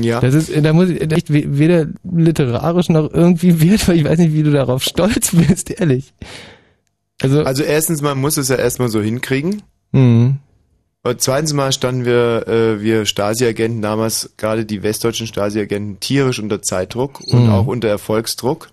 [0.00, 0.20] Ja.
[0.20, 3.96] Das ist, da muss ich echt we- weder literarisch noch irgendwie wertvoll.
[3.96, 6.12] Ich weiß nicht, wie du darauf stolz bist, ehrlich.
[7.22, 9.62] Also, Also erstens mal muss es ja erstmal so hinkriegen.
[9.92, 10.36] Mhm.
[11.06, 16.62] Und zweitens mal standen wir, äh, wir Stasi-Agenten damals, gerade die westdeutschen Stasi-Agenten, tierisch unter
[16.62, 17.50] Zeitdruck und Mhm.
[17.50, 18.70] auch unter Erfolgsdruck.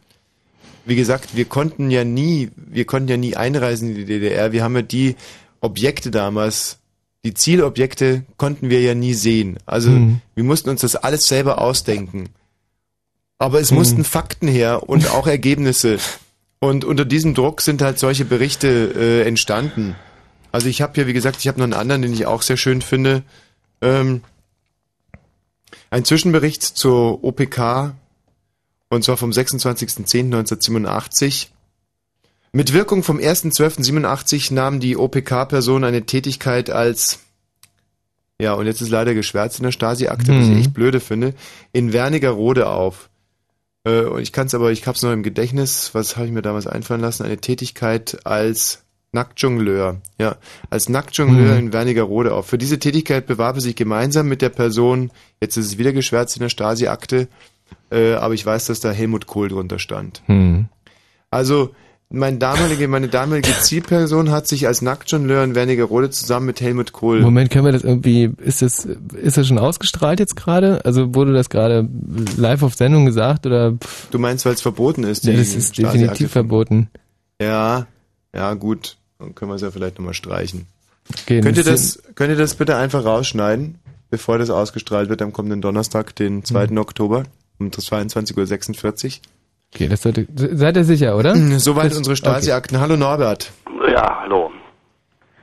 [0.85, 4.51] Wie gesagt, wir konnten ja nie, wir konnten ja nie einreisen in die DDR.
[4.53, 5.15] Wir haben ja die
[5.59, 6.79] Objekte damals,
[7.23, 9.57] die Zielobjekte konnten wir ja nie sehen.
[9.65, 10.21] Also Mhm.
[10.35, 12.29] wir mussten uns das alles selber ausdenken.
[13.37, 13.77] Aber es Mhm.
[13.77, 15.99] mussten Fakten her und auch Ergebnisse.
[16.59, 19.95] Und unter diesem Druck sind halt solche Berichte äh, entstanden.
[20.51, 22.57] Also ich habe hier, wie gesagt, ich habe noch einen anderen, den ich auch sehr
[22.57, 23.23] schön finde.
[23.81, 24.21] Ähm,
[25.89, 27.95] ein Zwischenbericht zur OPK
[28.89, 31.47] und zwar vom 26.10.1987.
[32.53, 37.19] Mit Wirkung vom 1.12.87 nahm die OPK-Person eine Tätigkeit als,
[38.39, 40.57] ja, und jetzt ist leider geschwärzt in der Stasi-Akte, was ich Mhm.
[40.59, 41.33] echt blöde finde,
[41.71, 43.09] in Wernigerode auf.
[43.85, 46.41] Äh, und ich kann es aber, ich hab's noch im Gedächtnis, was habe ich mir
[46.41, 48.83] damals einfallen lassen, eine Tätigkeit als
[49.13, 50.35] Nacktjongleur, ja,
[50.69, 51.59] als Nacktjongleur Mhm.
[51.59, 52.47] in Wernigerode auf.
[52.47, 55.09] Für diese Tätigkeit bewarb er sich gemeinsam mit der Person,
[55.41, 57.27] jetzt ist es wieder geschwärzt in der Stasi-Akte,
[57.91, 60.21] äh, aber ich weiß, dass da Helmut Kohl drunter stand.
[60.27, 60.65] Hm.
[61.29, 61.73] Also,
[62.11, 67.21] mein damalige, meine damalige Zielperson hat sich als Nacktjongleur in Wernigerode zusammen mit Helmut Kohl.
[67.21, 70.83] Moment, können wir das irgendwie, ist das, ist das schon ausgestrahlt jetzt gerade?
[70.85, 71.87] Also wurde das gerade
[72.37, 73.73] live auf Sendung gesagt oder?
[73.73, 75.25] Pff, Du meinst, weil es verboten ist?
[75.25, 76.89] ja, das ist definitiv verboten.
[77.41, 77.87] Ja,
[78.35, 78.97] ja, gut.
[79.19, 80.65] Dann können wir es ja vielleicht nochmal streichen.
[81.09, 83.75] Okay, könnt, ihr das könnt ihr das bitte einfach rausschneiden,
[84.09, 86.67] bevor das ausgestrahlt wird am kommenden Donnerstag, den 2.
[86.67, 86.77] Mhm.
[86.77, 87.23] Oktober
[87.59, 89.19] um 22.46
[89.73, 91.33] Okay, das sollte, seid ihr sicher, oder?
[91.33, 91.59] Uhr?
[91.59, 92.79] Soweit Das- unsere Stasi-Akten.
[92.79, 93.51] Hallo Norbert.
[93.89, 94.51] Ja, hallo.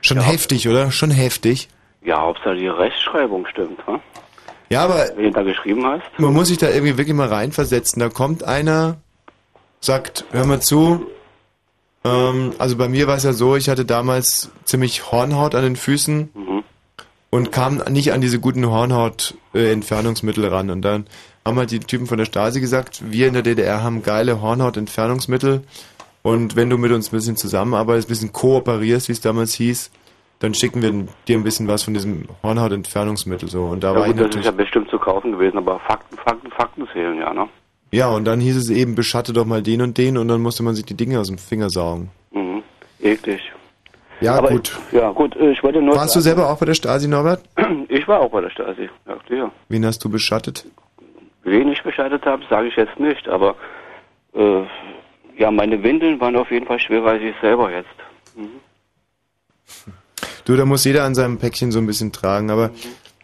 [0.01, 0.91] Schon heftig, oder?
[0.91, 1.67] Schon heftig.
[2.03, 3.99] Ja, Hauptsache die Rechtschreibung stimmt, wa?
[4.69, 6.03] Ja, aber Wen du da geschrieben hast?
[6.19, 7.99] man muss sich da irgendwie wirklich mal reinversetzen.
[7.99, 8.97] Da kommt einer,
[9.81, 11.07] sagt, hör mal zu.
[12.05, 15.75] Ähm, also bei mir war es ja so, ich hatte damals ziemlich Hornhaut an den
[15.75, 16.63] Füßen Mhm.
[17.31, 20.69] und kam nicht an diese guten Hornhaut-Entfernungsmittel ran.
[20.69, 21.07] Und dann
[21.49, 25.63] haben halt die Typen von der Stasi gesagt, wir in der DDR haben geile Hornhaut-Entfernungsmittel
[26.21, 29.91] und wenn du mit uns ein bisschen zusammenarbeitest, ein bisschen kooperierst, wie es damals hieß,
[30.39, 33.63] dann schicken wir dir ein bisschen was von diesem Hornhaut-Entfernungsmittel so.
[33.63, 35.79] Und da ja war ich gut, das ist natürlich ja bestimmt zu kaufen gewesen, aber
[35.79, 37.47] Fakten, Fakten, Fakten zählen, ja, ne?
[37.91, 40.63] Ja, und dann hieß es eben, beschatte doch mal den und den und dann musste
[40.63, 42.11] man sich die Dinge aus dem Finger saugen.
[42.31, 42.63] Mhm.
[43.01, 43.41] Eklig.
[44.21, 44.77] Ja, aber gut.
[44.91, 45.95] Ich, ja, gut, äh, ich wollte nur.
[45.95, 47.43] Warst du selber auch bei der Stasi, Norbert?
[47.91, 49.51] Ich war auch bei der Stasi, ja, klar.
[49.67, 50.65] Wen hast du beschattet?
[51.43, 53.55] Wen ich bescheidet habe, sage ich jetzt nicht, aber
[54.33, 54.63] äh,
[55.37, 57.87] ja, meine Windeln waren auf jeden Fall schwerer als ich selber jetzt.
[58.35, 58.59] Mhm.
[60.45, 62.71] Du, da muss jeder an seinem Päckchen so ein bisschen tragen, aber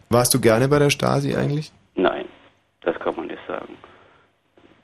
[0.08, 1.72] warst du gerne bei der Stasi eigentlich?
[1.94, 2.26] Nein,
[2.82, 3.76] das kann man nicht sagen.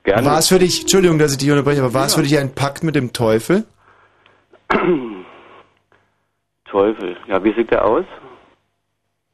[0.03, 0.27] Gerne.
[0.27, 2.53] War es für dich, Entschuldigung, dass ich dich unterbreche, aber war es für dich ein
[2.53, 3.65] Pakt mit dem Teufel?
[6.65, 7.15] Teufel.
[7.27, 8.05] Ja, wie sieht der aus?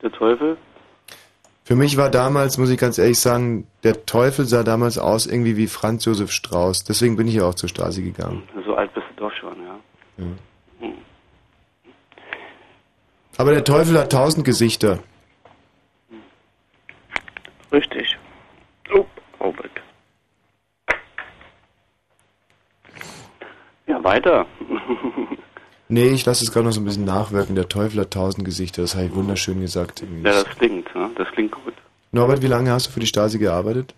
[0.02, 0.58] Der Teufel?
[1.70, 5.56] Für mich war damals, muss ich ganz ehrlich sagen, der Teufel sah damals aus irgendwie
[5.56, 6.84] wie Franz Josef Strauß.
[6.84, 8.42] Deswegen bin ich ja auch zur Stasi gegangen.
[8.66, 9.80] So alt bist du doch schon, ja.
[10.18, 10.26] Ja.
[10.80, 10.94] Hm.
[13.38, 14.98] Aber der Teufel hat tausend Gesichter.
[17.72, 18.18] Richtig.
[18.92, 19.06] Oh,
[19.40, 19.70] Robert.
[23.86, 24.48] Ja, weiter.
[25.92, 27.56] Nee, ich lasse es gerade noch so ein bisschen nachwirken.
[27.56, 28.84] Der Teufel hat tausend Gesichter.
[28.84, 30.04] Das habe ich wunderschön gesagt.
[30.24, 31.10] ja, das klingt, ne?
[31.16, 31.74] Das klingt gut.
[32.12, 33.96] Norbert, wie lange hast du für die Stasi gearbeitet?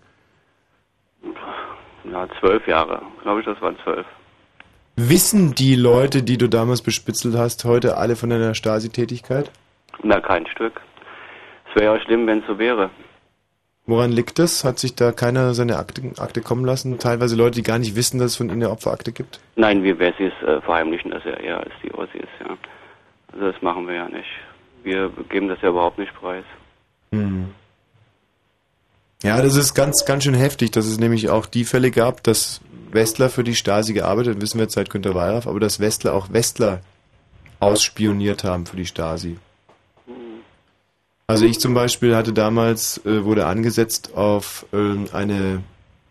[2.10, 3.02] Ja, zwölf Jahre.
[3.22, 4.06] Glaube ich, das waren zwölf.
[4.96, 9.50] Wissen die Leute, die du damals bespitzelt hast, heute alle von deiner Stasi-Tätigkeit?
[10.02, 10.80] Na, kein Stück.
[11.68, 12.90] Es wäre ja schlimm, wenn es so wäre.
[13.84, 14.64] Woran liegt das?
[14.64, 16.98] Hat sich da keiner seine Akte, Akte kommen lassen?
[16.98, 19.40] Teilweise Leute, die gar nicht wissen, dass es von ihnen eine Opferakte gibt?
[19.56, 22.56] Nein, wir Wessis äh, verheimlichen das ja eher als die Ossis, ja.
[23.32, 24.28] Also das machen wir ja nicht.
[24.84, 26.44] Wir geben das ja überhaupt nicht preis.
[27.12, 27.48] Hm.
[29.22, 32.60] Ja, das ist ganz, ganz schön heftig, dass es nämlich auch die Fälle gab, dass
[32.90, 36.32] Westler für die Stasi gearbeitet, wissen wir jetzt seit Günter Wallraff, aber dass Westler auch
[36.32, 36.80] Westler
[37.60, 39.38] ausspioniert haben für die Stasi.
[41.32, 45.62] Also ich zum Beispiel hatte damals, äh, wurde angesetzt auf ähm, eine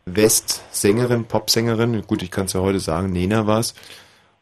[0.05, 3.76] Westsängerin, Popsängerin, gut, ich kann es ja heute sagen, Nena war's.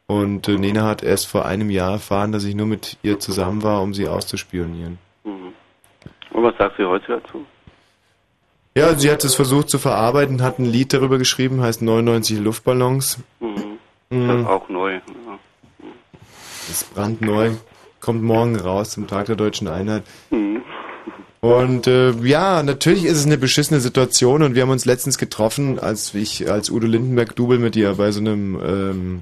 [0.07, 3.61] Und äh, Nena hat erst vor einem Jahr erfahren, dass ich nur mit ihr zusammen
[3.61, 4.99] war, um sie auszuspionieren.
[5.25, 5.51] Mhm.
[6.32, 7.45] Und was sagst du heute dazu?
[8.73, 13.19] Ja, sie hat es versucht zu verarbeiten, hat ein Lied darüber geschrieben, heißt 99 Luftballons.
[13.41, 13.80] Mhm.
[14.11, 14.27] Mhm.
[14.30, 14.93] Das ist auch neu.
[14.93, 15.39] Ja.
[16.69, 17.51] Ist brandneu,
[18.00, 20.04] kommt morgen raus zum Tag der deutschen Einheit.
[20.30, 20.62] Mhm.
[21.41, 25.80] Und äh, ja, natürlich ist es eine beschissene Situation und wir haben uns letztens getroffen,
[25.80, 29.22] als ich als Udo Lindenberg Double mit ihr bei so einem ähm,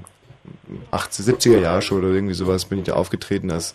[0.90, 3.74] 80, 70er Jahre Show oder irgendwie sowas bin ich da aufgetreten als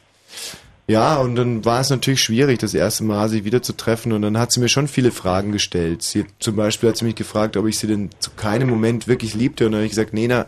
[0.86, 4.22] ja, und dann war es natürlich schwierig, das erste Mal sich wieder zu treffen und
[4.22, 6.04] dann hat sie mir schon viele Fragen gestellt.
[6.04, 9.34] Sie zum Beispiel hat sie mich gefragt, ob ich sie denn zu keinem Moment wirklich
[9.34, 10.47] liebte und dann habe ich gesagt, Nena,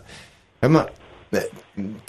[0.60, 0.90] hör mal,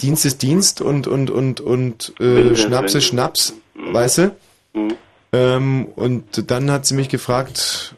[0.00, 4.36] Dienst ist Dienst und und und und äh, Schnaps ist Schnaps, weißt du?
[4.74, 4.94] Mhm.
[5.32, 7.94] Ähm, und dann hat sie mich gefragt,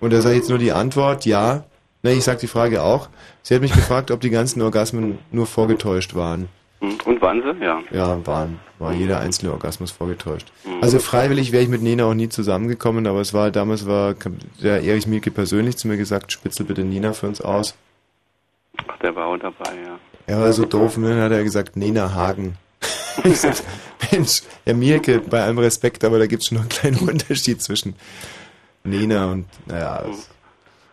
[0.00, 1.64] und da sage ich jetzt nur die Antwort, ja.
[2.02, 3.08] Ne, ich sag die Frage auch.
[3.42, 6.48] Sie hat mich gefragt, ob die ganzen Orgasmen nur vorgetäuscht waren.
[6.80, 6.98] Mhm.
[7.04, 7.64] Und waren sie?
[7.64, 7.80] Ja.
[7.92, 8.58] Ja, waren.
[8.80, 10.50] War jeder einzelne Orgasmus vorgetäuscht.
[10.64, 10.82] Mhm.
[10.82, 14.16] Also freiwillig wäre ich mit Nina auch nie zusammengekommen, aber es war damals war
[14.60, 17.76] der Erich Mielke persönlich zu mir gesagt, spitzel bitte Nina für uns aus.
[18.88, 19.98] Ach, der war auch dabei, ja.
[20.26, 22.56] Er war so doof, und dann hat er gesagt, Nena Hagen.
[23.24, 23.56] Ich sag,
[24.10, 27.94] Mensch, Herr Mielke, bei allem Respekt, aber da gibt's schon noch einen kleinen Unterschied zwischen
[28.84, 30.02] Nena und, naja.
[30.06, 30.30] das-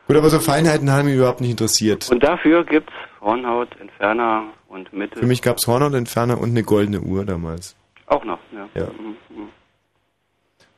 [0.06, 2.10] Gut, aber so Feinheiten haben mich überhaupt nicht interessiert.
[2.12, 5.20] Und dafür gibt's Hornhaut, Entferner und Mitte.
[5.20, 7.76] Für mich gab's Hornhautentferner und eine goldene Uhr damals.
[8.08, 8.68] Auch noch, ja.
[8.74, 8.88] Ja.
[8.88, 9.50] Mhm, mhm.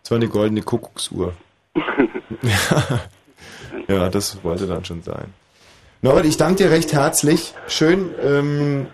[0.03, 1.33] Das war eine goldene Kuckucksuhr.
[2.43, 2.99] ja.
[3.87, 5.33] ja, das wollte dann schon sein.
[6.03, 7.53] Norbert, ich danke dir recht herzlich.
[7.67, 8.09] Schön.
[8.23, 8.87] Ähm,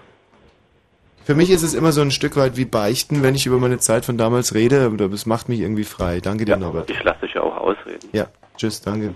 [1.24, 3.80] für mich ist es immer so ein Stück weit wie Beichten, wenn ich über meine
[3.80, 4.92] Zeit von damals rede.
[4.92, 6.20] Das macht mich irgendwie frei.
[6.20, 6.90] Danke dir, Norbert.
[6.90, 8.10] Ich lasse dich ja auch ausreden.
[8.12, 8.28] Ja,
[8.58, 9.16] tschüss, danke.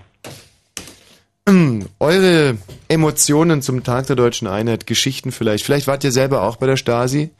[1.98, 2.56] Eure
[2.88, 5.64] Emotionen zum Tag der deutschen Einheit, Geschichten vielleicht.
[5.64, 7.30] Vielleicht wart ihr selber auch bei der Stasi.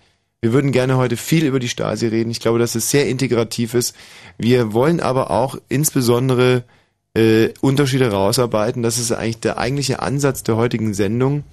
[0.42, 2.30] Wir würden gerne heute viel über die Stasi reden.
[2.30, 3.96] Ich glaube, dass es sehr integrativ ist.
[4.36, 6.64] Wir wollen aber auch insbesondere
[7.14, 8.82] äh, Unterschiede rausarbeiten.
[8.82, 11.44] Das ist eigentlich der eigentliche Ansatz der heutigen Sendung.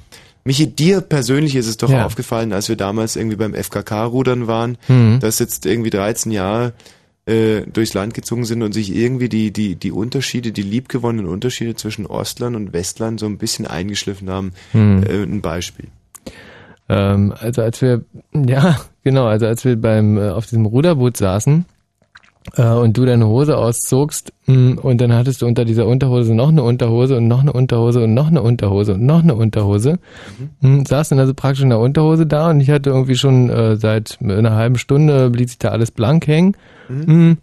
[0.45, 2.05] Michi, dir persönlich ist es doch Ja.
[2.05, 5.19] aufgefallen, als wir damals irgendwie beim FKK-Rudern waren, Mhm.
[5.19, 6.73] dass jetzt irgendwie 13 Jahre
[7.25, 11.75] äh, durchs Land gezogen sind und sich irgendwie die, die, die Unterschiede, die liebgewonnenen Unterschiede
[11.75, 14.53] zwischen Ostlern und Westlern so ein bisschen eingeschliffen haben.
[14.73, 15.03] Mhm.
[15.03, 15.89] Äh, ein Beispiel.
[16.87, 18.03] Ähm, also als wir,
[18.33, 21.65] ja, genau, also als wir beim äh, auf diesem Ruderboot saßen
[22.57, 26.63] und du deine Hose auszogst mh, und dann hattest du unter dieser Unterhose noch eine
[26.63, 29.99] Unterhose und noch eine Unterhose und noch eine Unterhose und noch eine Unterhose,
[30.61, 34.17] mh, saßen also praktisch in der Unterhose da und ich hatte irgendwie schon äh, seit
[34.21, 36.55] einer halben Stunde blieb sich da alles blank hängen.
[36.87, 37.35] Mh,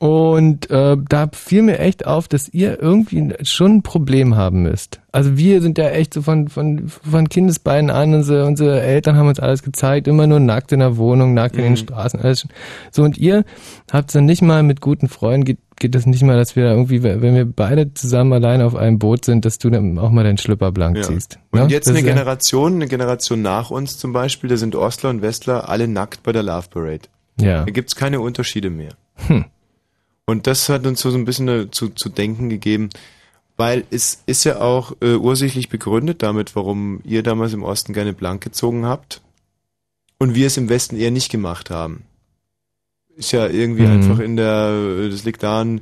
[0.00, 4.98] und äh, da fiel mir echt auf, dass ihr irgendwie schon ein Problem haben müsst.
[5.12, 9.28] Also wir sind ja echt so von, von, von Kindesbeinen an, unsere, unsere Eltern haben
[9.28, 12.50] uns alles gezeigt, immer nur nackt in der Wohnung, nackt in den Straßen, alles schon.
[12.90, 13.44] So, und ihr
[13.92, 16.70] habt dann nicht mal mit guten Freunden, geht, geht das nicht mal, dass wir da
[16.70, 20.24] irgendwie, wenn wir beide zusammen allein auf einem Boot sind, dass du dann auch mal
[20.24, 21.02] deinen Schlüpper blank Ja.
[21.02, 21.38] ziehst.
[21.50, 21.66] Und ne?
[21.68, 25.20] jetzt Das eine ja- Generation, eine Generation nach uns zum Beispiel, da sind Ostler und
[25.20, 27.02] Westler alle nackt bei der Love Parade.
[27.38, 27.64] Ja.
[27.66, 28.92] Da gibt's keine Unterschiede mehr.
[29.26, 29.44] Hm.
[30.30, 32.90] Und das hat uns so ein bisschen äh, zu, zu denken gegeben,
[33.56, 38.12] weil es ist ja auch äh, ursächlich begründet damit, warum ihr damals im Osten gerne
[38.12, 39.22] blank gezogen habt
[40.18, 42.04] und wir es im Westen eher nicht gemacht haben.
[43.16, 43.90] Ist ja irgendwie Mhm.
[43.90, 44.70] einfach in der,
[45.00, 45.80] äh, das liegt daran,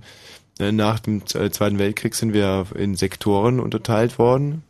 [0.58, 4.62] äh, nach dem Zweiten Weltkrieg sind wir in Sektoren unterteilt worden.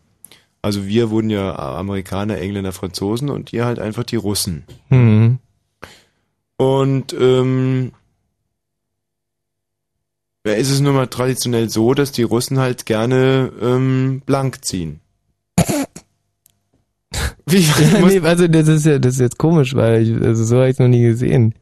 [0.61, 4.65] Also wir wurden ja Amerikaner, Engländer, Franzosen und ihr halt einfach die Russen.
[4.91, 5.39] Mhm.
[6.57, 7.93] Und ähm,
[10.49, 15.01] ja, ist es nun mal traditionell so, dass die Russen halt gerne ähm, blank ziehen.
[17.47, 17.59] Wie,
[17.93, 20.71] Ja, nee, also das ist ja das ist jetzt komisch, weil ich, also so habe
[20.71, 21.55] ich noch nie gesehen.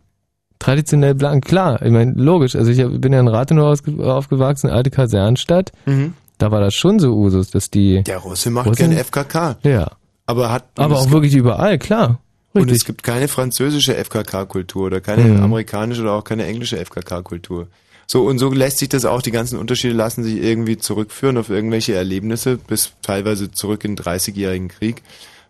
[0.59, 2.57] Traditionell blank, klar, ich meine, logisch.
[2.57, 5.71] Also ich hab, bin ja in Rathenow aufgewachsen, alte Kasernenstadt.
[5.85, 6.15] Mhm.
[6.39, 8.03] Da war das schon so Usus, dass die.
[8.03, 9.59] Der Russe macht Russen- gerne FKK.
[9.63, 9.93] Ja.
[10.27, 12.21] Aber hat Aber es auch wirklich überall, klar.
[12.53, 12.79] Und Richtig.
[12.79, 15.43] es gibt keine französische FKK-Kultur oder keine Mhm.
[15.43, 17.69] amerikanische oder auch keine englische FKK-Kultur.
[18.07, 21.51] So, und so lässt sich das auch, die ganzen Unterschiede lassen sich irgendwie zurückführen auf
[21.51, 25.03] irgendwelche Erlebnisse, bis teilweise zurück in den 30-jährigen Krieg.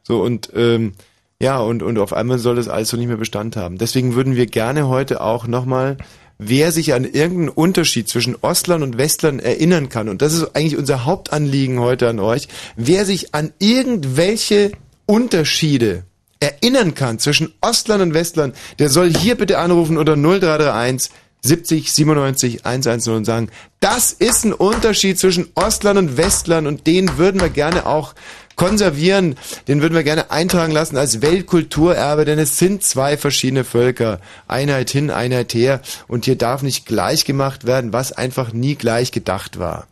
[0.02, 0.94] So, und ähm,
[1.40, 3.76] ja, und, und auf einmal soll das alles so nicht mehr Bestand haben.
[3.76, 5.98] Deswegen würden wir gerne heute auch nochmal,
[6.38, 10.78] wer sich an irgendeinen Unterschied zwischen Ostlern und Westlern erinnern kann, und das ist eigentlich
[10.78, 14.72] unser Hauptanliegen heute an euch, wer sich an irgendwelche
[15.04, 16.04] Unterschiede
[16.40, 21.10] erinnern kann zwischen Ostlern und Westlern, der soll hier bitte anrufen unter 0331
[21.46, 27.16] 70 97 110 und sagen, das ist ein Unterschied zwischen Ostlern und Westlern und den
[27.18, 28.14] würden wir gerne auch
[28.56, 29.36] konservieren,
[29.68, 34.20] den würden wir gerne eintragen lassen als Weltkulturerbe, denn es sind zwei verschiedene Völker.
[34.48, 39.12] Einheit hin, Einheit her und hier darf nicht gleich gemacht werden, was einfach nie gleich
[39.12, 39.86] gedacht war.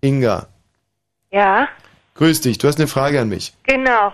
[0.00, 0.46] Inga,
[1.30, 1.68] Ja,
[2.14, 3.52] grüß dich, du hast eine Frage an mich.
[3.64, 4.12] genau.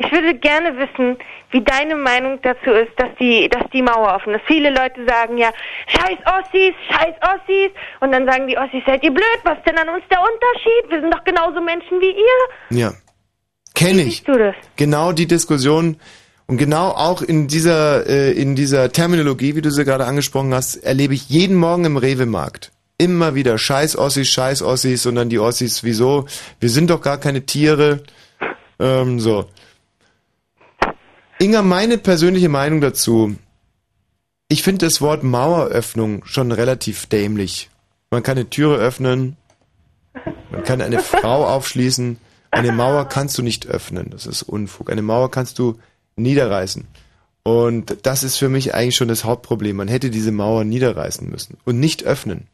[0.00, 1.18] Ich würde gerne wissen,
[1.50, 4.44] wie deine Meinung dazu ist, dass die, dass die Mauer offen ist.
[4.46, 5.50] Viele Leute sagen ja,
[5.88, 7.72] scheiß Ossis, scheiß Ossis.
[7.98, 10.90] Und dann sagen die Ossis, seid ihr blöd, was ist denn an uns der Unterschied?
[10.90, 12.78] Wir sind doch genauso Menschen wie ihr.
[12.78, 12.92] Ja.
[13.74, 14.22] Kenne ich.
[14.22, 14.54] du das?
[14.76, 15.96] Genau die Diskussion
[16.46, 20.76] und genau auch in dieser, äh, in dieser Terminologie, wie du sie gerade angesprochen hast,
[20.76, 22.70] erlebe ich jeden Morgen im Rewe-Markt.
[22.98, 26.26] Immer wieder Scheiß Ossis, Scheiß Ossis und dann die Ossis, wieso?
[26.60, 28.04] Wir sind doch gar keine Tiere.
[28.78, 29.46] Ähm, so.
[31.40, 33.36] Inga, meine persönliche Meinung dazu.
[34.48, 37.70] Ich finde das Wort Maueröffnung schon relativ dämlich.
[38.10, 39.36] Man kann eine Türe öffnen,
[40.50, 42.18] man kann eine Frau aufschließen.
[42.50, 44.10] Eine Mauer kannst du nicht öffnen.
[44.10, 44.90] Das ist Unfug.
[44.90, 45.78] Eine Mauer kannst du
[46.16, 46.88] niederreißen.
[47.44, 49.76] Und das ist für mich eigentlich schon das Hauptproblem.
[49.76, 52.48] Man hätte diese Mauer niederreißen müssen und nicht öffnen.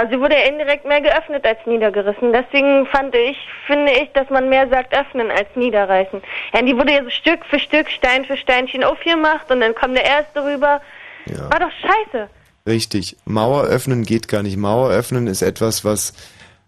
[0.00, 2.32] Ja, sie wurde ja indirekt mehr geöffnet als niedergerissen.
[2.32, 3.36] Deswegen fand ich,
[3.66, 6.22] finde ich, dass man mehr sagt öffnen als niederreißen.
[6.54, 9.96] Ja, die wurde ja so Stück für Stück, Stein für Steinchen aufgemacht und dann kommt
[9.96, 10.80] der erste rüber.
[11.26, 12.28] War doch scheiße.
[12.66, 13.16] Richtig.
[13.24, 14.56] Mauer öffnen geht gar nicht.
[14.56, 16.14] Mauer öffnen ist etwas, was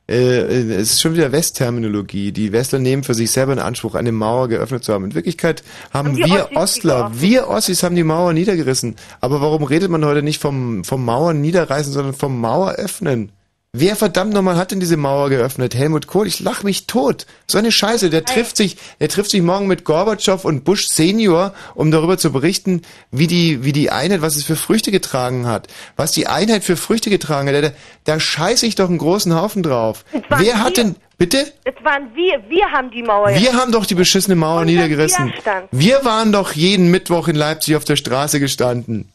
[0.07, 2.33] es ist schon wieder Westterminologie.
[2.33, 5.05] Die Westler nehmen für sich selber in Anspruch, eine Mauer geöffnet zu haben.
[5.05, 8.97] In Wirklichkeit haben Haben wir Ossis Ostler, wir Ossis haben die Mauer niedergerissen.
[9.21, 13.33] Aber warum redet man heute nicht vom, vom Mauern niederreißen, sondern vom Mauer öffnen?
[13.75, 15.75] Wer verdammt nochmal hat denn diese Mauer geöffnet?
[15.75, 17.25] Helmut Kohl, ich lach mich tot.
[17.47, 21.55] So eine Scheiße, der trifft sich, der trifft sich morgen mit Gorbatschow und Bush Senior,
[21.75, 25.69] um darüber zu berichten, wie die, wie die Einheit, was es für Früchte getragen hat.
[25.97, 27.65] Was die Einheit für Früchte getragen hat.
[27.65, 27.71] Da,
[28.05, 30.05] da scheiße ich doch einen großen Haufen drauf.
[30.29, 31.51] Wer hat denn, bitte?
[31.65, 35.29] Das waren wir, wir haben die Mauer Wir haben doch die beschissene Mauer niedergerissen.
[35.29, 35.69] Widerstand.
[35.71, 39.11] Wir waren doch jeden Mittwoch in Leipzig auf der Straße gestanden.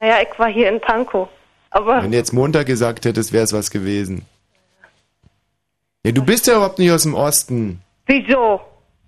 [0.00, 1.28] Naja, ich war hier in Pankow.
[1.74, 4.24] Aber Wenn du jetzt Montag gesagt hättest, wäre es was gewesen.
[6.04, 7.82] Ja, du bist ja überhaupt nicht aus dem Osten.
[8.06, 8.60] wieso?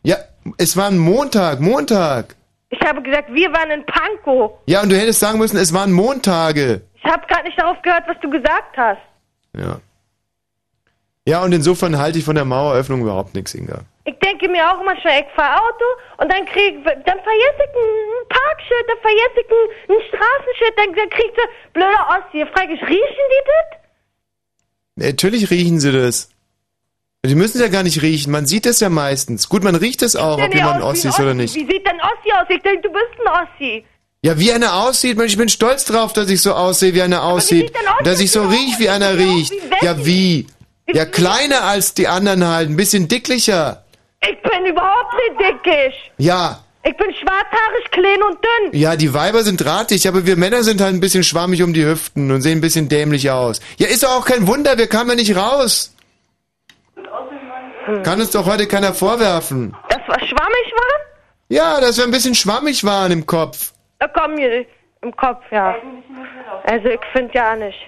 [0.02, 0.16] Ja,
[0.58, 2.34] es war ein Montag, Montag.
[2.70, 4.52] Ich habe gesagt, wir waren in Pankow.
[4.66, 6.80] Ja, und du hättest sagen müssen, es waren Montage.
[6.94, 9.00] Ich habe gerade nicht darauf gehört, was du gesagt hast.
[9.56, 9.78] Ja.
[11.24, 13.80] Ja, und insofern halte ich von der Maueröffnung überhaupt nichts, Inga.
[14.08, 15.84] Ich denke mir auch manchmal, ich fahre Auto
[16.18, 21.10] und dann krieg, dann vergesse ich ein Parkschild, dann vergesse ich ein, ein Straßenschild, dann,
[21.10, 21.42] kriegst du
[21.72, 22.46] blöder Ossi.
[22.52, 25.06] Frag ich, riechen die das?
[25.08, 26.30] Natürlich riechen sie das.
[27.24, 29.48] Die müssen es ja gar nicht riechen, man sieht es ja meistens.
[29.48, 31.56] Gut, man riecht es auch, ob jemand wie Ossi ein ist oder nicht.
[31.56, 32.46] Wie sieht denn Ossi aus?
[32.48, 33.84] Ich denke, du bist ein Ossi.
[34.22, 37.24] Ja, wie einer aussieht, Mensch, ich bin stolz drauf, dass ich so aussehe, wie einer
[37.24, 37.72] aussieht.
[37.74, 39.52] aus, Dass ich so riech, wie einer riecht.
[39.82, 40.46] Ja, wie?
[40.92, 43.84] Ja, kleiner als die anderen halt, ein bisschen dicklicher.
[44.30, 45.94] Ich bin überhaupt nicht dickisch.
[46.18, 48.80] Ja, Ich bin schwarzhaarig, klein und dünn.
[48.80, 51.84] ja, die Weiber sind drahtig, aber wir Männer sind halt ein bisschen schwammig um die
[51.84, 53.60] Hüften und sehen ein bisschen dämlich aus.
[53.78, 55.92] Ja, ist doch auch kein Wunder, wir kamen ja nicht raus.
[58.02, 59.76] Kann uns doch heute keiner vorwerfen.
[59.88, 61.06] Das war schwammig war?
[61.48, 63.72] Ja, dass wir ein bisschen schwammig waren im Kopf.
[64.00, 64.64] Da kommen mir
[65.02, 65.76] im Kopf, ja.
[66.64, 67.78] Also ich finde ja nicht.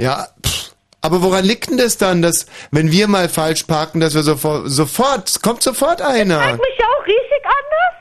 [0.00, 0.63] Ja, pff,
[1.04, 4.62] aber woran liegt denn das dann, dass, wenn wir mal falsch parken, dass wir sofort,
[4.70, 6.40] sofort, kommt sofort einer.
[6.40, 7.94] Frag mich auch, riech ich anders?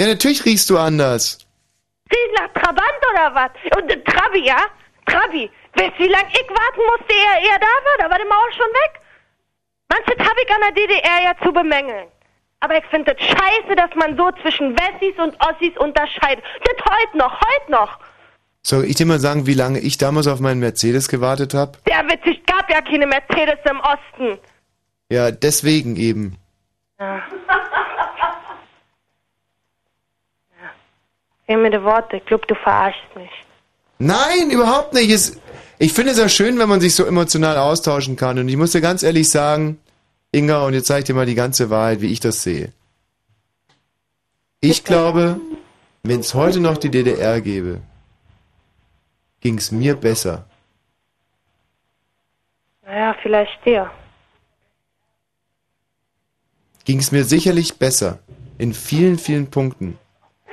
[0.00, 1.38] Ja, natürlich riechst du anders.
[2.10, 3.50] Riech ich nach Trabant oder was?
[3.76, 4.56] Und äh, Trabi, ja?
[5.04, 5.50] Trabi.
[5.74, 7.98] Weißt du, wie lange ich warten musste, ehe er da war?
[7.98, 9.00] Da war die Mauer schon weg.
[9.90, 12.08] Manches habe ich an der DDR ja zu bemängeln.
[12.60, 16.42] Aber ich finde es scheiße, dass man so zwischen Wessis und Ossis unterscheidet.
[16.64, 17.98] Das heute noch, heute noch.
[18.66, 21.78] Soll ich dir mal sagen, wie lange ich damals auf meinen Mercedes gewartet habe?
[21.86, 24.38] Der witzig gab ja keine Mercedes im Osten.
[25.10, 26.38] Ja, deswegen eben.
[26.98, 27.16] Ja.
[27.16, 27.22] ja.
[31.44, 32.16] Fehl mir die Worte.
[32.16, 33.30] Ich glaube, du verarschst mich.
[33.98, 35.10] Nein, überhaupt nicht.
[35.10, 35.38] Es,
[35.78, 38.38] ich finde es ja schön, wenn man sich so emotional austauschen kann.
[38.38, 39.78] Und ich muss dir ganz ehrlich sagen,
[40.32, 42.72] Inga, und jetzt zeige ich dir mal die ganze Wahrheit, wie ich das sehe.
[44.60, 45.38] Ich glaube,
[46.02, 47.82] wenn es heute noch die DDR gäbe,
[49.44, 50.46] ging es mir besser.
[52.86, 53.90] Naja, vielleicht dir.
[56.86, 58.18] Ging es mir sicherlich besser.
[58.56, 59.98] In vielen, vielen Punkten.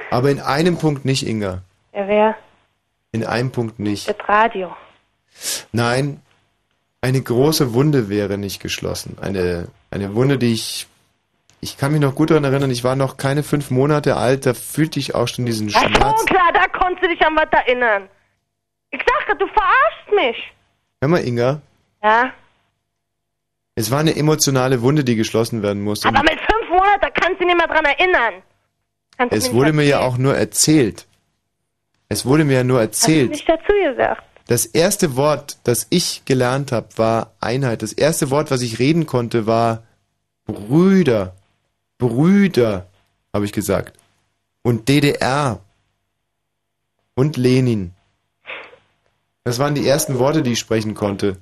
[0.10, 1.62] Aber in einem Punkt nicht, Inga.
[1.94, 2.36] Ja, wer?
[3.14, 4.10] In einem Punkt nicht.
[4.10, 4.76] Das Radio.
[5.72, 6.22] Nein,
[7.00, 9.18] eine große Wunde wäre nicht geschlossen.
[9.22, 10.88] Eine, eine Wunde, die ich.
[11.62, 14.56] Ich kann mich noch gut daran erinnern, ich war noch keine fünf Monate alt, da
[14.56, 16.20] fühlte ich auch schon diesen Ach Schmerz.
[16.22, 18.10] so, klar, da konntest du dich an was erinnern.
[18.92, 20.54] Ich sage, du verarschst mich.
[21.02, 21.62] Hör mal, Inga,
[22.04, 22.32] Ja?
[23.76, 26.08] es war eine emotionale Wunde, die geschlossen werden musste.
[26.10, 28.34] Aber mit fünf Monaten, kannst du dich nicht mehr dran erinnern.
[29.18, 31.08] Kannst Es wurde mir ja auch nur erzählt.
[32.10, 33.32] Es wurde mir ja nur Hast du erzählt.
[33.32, 34.24] nicht dazu gesagt.
[34.48, 37.82] Das erste Wort, das ich gelernt habe, war Einheit.
[37.84, 39.84] Das erste Wort, was ich reden konnte, war
[40.46, 41.36] Brüder.
[41.98, 42.88] Brüder,
[43.34, 43.98] habe ich gesagt.
[44.64, 45.62] Und DDR.
[47.16, 47.94] Und Lenin.
[49.44, 51.38] Das waren die ersten Worte, die ich sprechen konnte.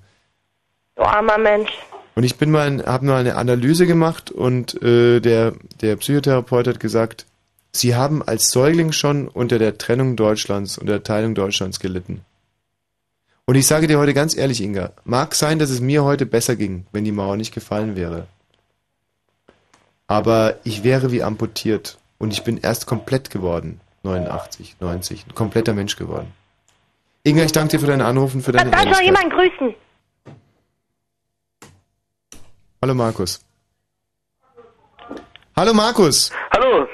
[0.96, 1.72] Du armer Mensch.
[2.16, 6.80] Und ich bin mal, habe mal eine Analyse gemacht und äh, der, der Psychotherapeut hat
[6.80, 7.26] gesagt,
[7.72, 12.26] Sie haben als Säugling schon unter der Trennung Deutschlands, unter der Teilung Deutschlands gelitten.
[13.46, 16.56] Und ich sage dir heute ganz ehrlich, Inga, mag sein, dass es mir heute besser
[16.56, 18.28] ging, wenn die Mauer nicht gefallen wäre.
[20.08, 25.74] Aber ich wäre wie amputiert und ich bin erst komplett geworden, 89, 90, ein kompletter
[25.74, 26.34] Mensch geworden.
[27.24, 29.06] Inga, ich danke dir für deinen Anruf und für deine noch Ehrlichkeit.
[29.06, 29.76] jemanden grüßen?
[32.82, 33.42] Hallo Markus.
[35.56, 36.32] Hallo Markus.
[36.52, 36.88] Hallo.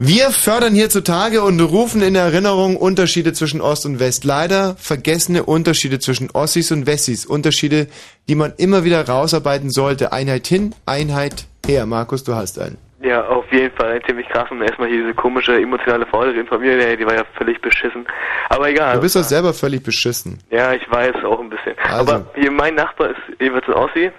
[0.00, 4.24] Wir fördern hier zutage und rufen in Erinnerung Unterschiede zwischen Ost und West.
[4.24, 7.24] Leider vergessene Unterschiede zwischen Ossis und Wessis.
[7.24, 7.86] Unterschiede,
[8.28, 10.12] die man immer wieder rausarbeiten sollte.
[10.12, 11.86] Einheit hin, Einheit her.
[11.86, 12.78] Markus, du hast einen.
[13.02, 14.48] Ja, auf jeden Fall ziemlich krass.
[14.50, 18.06] Und erstmal hier diese komische emotionale Vorderin von mir, die war ja völlig beschissen.
[18.48, 18.94] Aber egal.
[18.94, 20.38] Du bist doch selber völlig beschissen.
[20.50, 21.74] Ja, ich weiß auch ein bisschen.
[21.82, 22.12] Also.
[22.14, 24.10] Aber hier mein Nachbar ist jeweils ein Ossi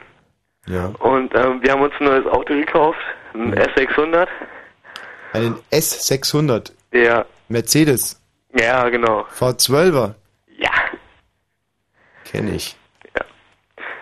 [0.67, 0.87] Ja.
[0.99, 2.99] und ähm, wir haben uns ein neues Auto gekauft,
[3.33, 4.27] ein S600.
[5.31, 6.71] Einen S600.
[6.91, 8.21] Ja, Mercedes.
[8.53, 9.25] ja, genau.
[9.39, 10.13] V12er.
[10.57, 10.69] Ja.
[12.25, 12.75] Kenne ich.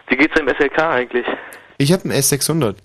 [0.07, 1.25] Wie geht's im SLK eigentlich?
[1.77, 2.75] Ich habe einen S600.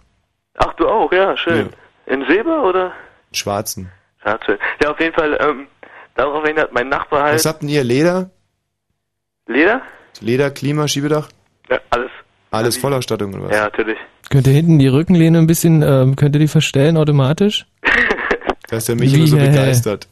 [0.58, 1.70] Ach, du auch, ja, schön.
[2.06, 2.92] In Silber oder?
[3.32, 3.90] Schwarzen.
[4.24, 4.58] Ja, schön.
[4.82, 5.66] Ja, auf jeden Fall, ähm,
[6.14, 7.34] darauf erinnert mein Nachbar halt.
[7.34, 7.84] Was habt denn ihr?
[7.84, 8.30] Leder?
[9.46, 9.82] Leder?
[10.20, 11.28] Leder, Klima, Schiebedach?
[11.68, 12.10] Ja, alles.
[12.50, 13.52] Alles Vollausstattung oder was?
[13.56, 13.98] Ja, natürlich.
[14.30, 17.66] Könnt ihr hinten die Rückenlehne ein bisschen, ähm, könnt ihr die verstellen automatisch?
[18.68, 20.08] Da ist der Michi immer so begeistert.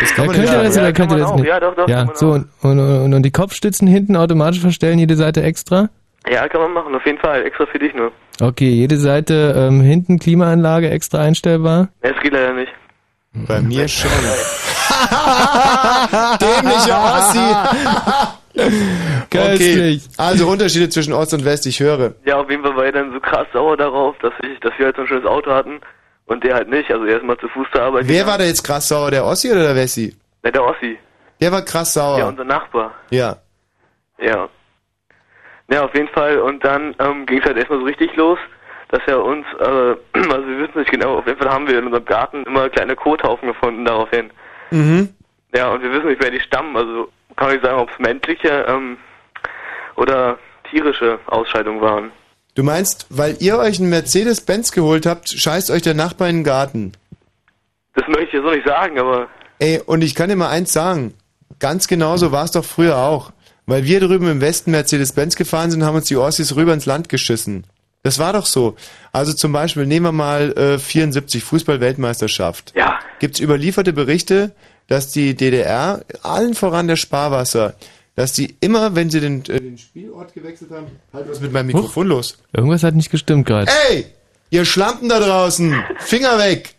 [0.00, 0.86] Das kann ja, man könnt ihr das sagen.
[0.86, 1.46] oder könnt ihr das nicht?
[1.46, 5.16] Ja, doch, doch, Ja, so, und, und, und, und die Kopfstützen hinten automatisch verstellen, jede
[5.16, 5.88] Seite extra?
[6.30, 7.44] Ja, kann man machen, auf jeden Fall.
[7.44, 8.12] Extra für dich nur.
[8.40, 11.88] Okay, jede Seite ähm, hinten Klimaanlage extra einstellbar?
[12.00, 12.72] Es geht leider nicht.
[13.46, 14.10] Bei mir schon.
[16.40, 18.30] Dämlicher Ossi.
[18.56, 22.14] Okay, also Unterschiede zwischen Ost und West, ich höre.
[22.24, 24.86] Ja, auf jeden Fall war er dann so krass sauer darauf, dass ich, dass wir
[24.86, 25.80] halt so ein schönes Auto hatten
[26.26, 26.88] und der halt nicht.
[26.90, 28.04] Also er ist mal zu Fuß zur Arbeit.
[28.06, 28.30] Wer gegangen.
[28.30, 30.14] war da jetzt krass sauer, der Ossi oder der Wessi?
[30.44, 30.96] Ne, der Ossi.
[31.40, 32.18] Der war krass sauer.
[32.18, 32.94] Ja, unser Nachbar.
[33.10, 33.36] Ja.
[34.20, 34.48] Ja.
[35.70, 36.38] Ja, auf jeden Fall.
[36.38, 38.38] Und dann ähm, ging es halt erstmal so richtig los,
[38.88, 39.64] dass er uns, äh,
[40.12, 42.96] also wir wissen nicht genau, auf jeden Fall haben wir in unserem Garten immer kleine
[42.96, 44.30] Kothaufen gefunden daraufhin.
[44.70, 45.08] Mhm.
[45.54, 46.76] Ja, und wir wissen nicht, wer die stammen.
[46.76, 48.96] Also kann nicht sagen, ob es menschliche ähm,
[49.96, 50.38] oder
[50.70, 52.10] tierische Ausscheidungen waren.
[52.54, 56.44] Du meinst, weil ihr euch einen Mercedes-Benz geholt habt, scheißt euch der Nachbar in den
[56.44, 56.92] Garten.
[57.94, 60.72] Das möchte ich ja so nicht sagen, aber Ey, und ich kann dir mal eins
[60.72, 61.14] sagen.
[61.58, 63.32] Ganz genauso war es doch früher auch.
[63.66, 67.08] Weil wir drüben im Westen Mercedes-Benz gefahren sind, haben uns die Ossis rüber ins Land
[67.08, 67.64] geschissen.
[68.02, 68.76] Das war doch so.
[69.12, 72.74] Also zum Beispiel, nehmen wir mal äh, 74 Fußball-Weltmeisterschaft.
[72.76, 72.98] Ja.
[73.18, 74.52] Gibt's überlieferte Berichte,
[74.88, 77.74] dass die DDR, allen voran der Sparwasser,
[78.14, 81.68] dass die immer, wenn sie den, äh, den Spielort gewechselt haben, halt was mit meinem
[81.68, 82.36] Mikrofon los.
[82.52, 83.70] Irgendwas hat nicht gestimmt gerade.
[83.88, 84.04] Ey,
[84.50, 86.74] ihr Schlampen da draußen, Finger weg.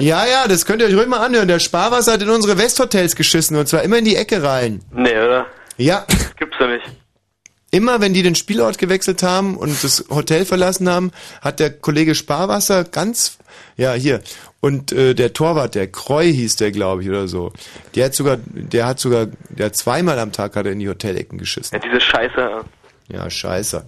[0.00, 1.46] Ja, ja, das könnt ihr euch ruhig mal anhören.
[1.46, 4.80] Der Sparwasser hat in unsere Westhotels geschissen und zwar immer in die Ecke rein.
[4.92, 5.46] nee, oder?
[5.80, 6.84] Ja, Das gibt's ja nicht.
[7.70, 11.10] immer wenn die den Spielort gewechselt haben und das Hotel verlassen haben,
[11.40, 13.38] hat der Kollege Sparwasser ganz,
[13.76, 14.20] ja, hier.
[14.60, 17.52] Und äh, der Torwart, der Kreu hieß der, glaube ich, oder so.
[17.94, 20.88] Der hat sogar, der hat sogar, der hat zweimal am Tag hat er in die
[20.88, 21.74] Hotelecken geschissen.
[21.74, 22.60] Ja, diese Scheiße.
[23.08, 23.86] Ja, scheiße.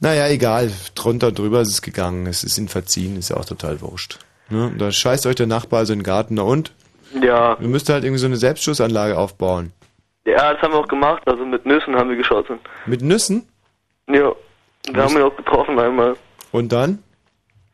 [0.00, 0.70] Naja, egal.
[0.94, 2.26] Drunter drüber ist es gegangen.
[2.26, 4.18] Es ist ihn verziehen, ist ja auch total wurscht.
[4.50, 4.72] Ne?
[4.78, 6.34] Da scheißt euch der Nachbar also in den Garten.
[6.34, 6.72] Na und?
[7.22, 7.58] Ja.
[7.58, 9.72] Wir müssten halt irgendwie so eine Selbstschussanlage aufbauen.
[10.26, 11.22] Ja, das haben wir auch gemacht.
[11.26, 12.58] Also mit Nüssen haben wir geschossen.
[12.86, 13.48] Mit Nüssen?
[14.08, 14.32] Ja.
[14.90, 16.16] Wir haben ihn auch getroffen einmal.
[16.52, 17.02] Und dann?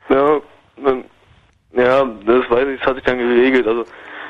[0.08, 0.40] Ja,
[0.84, 1.04] dann,
[1.72, 3.66] ja, das weiß ich, das hat sich dann geregelt.
[3.66, 3.84] Also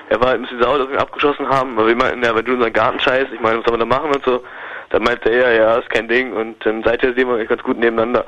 [0.08, 2.34] er war halt ein bisschen sauer, dass wir ihn abgeschossen haben, weil wir meinten, ja,
[2.34, 4.42] wenn du unseren Garten scheißt, ich meine, was soll man da machen und so,
[4.90, 7.78] dann meinte er, ja, ist kein Ding und dann seither sehen wir eigentlich ganz gut
[7.78, 8.24] nebeneinander.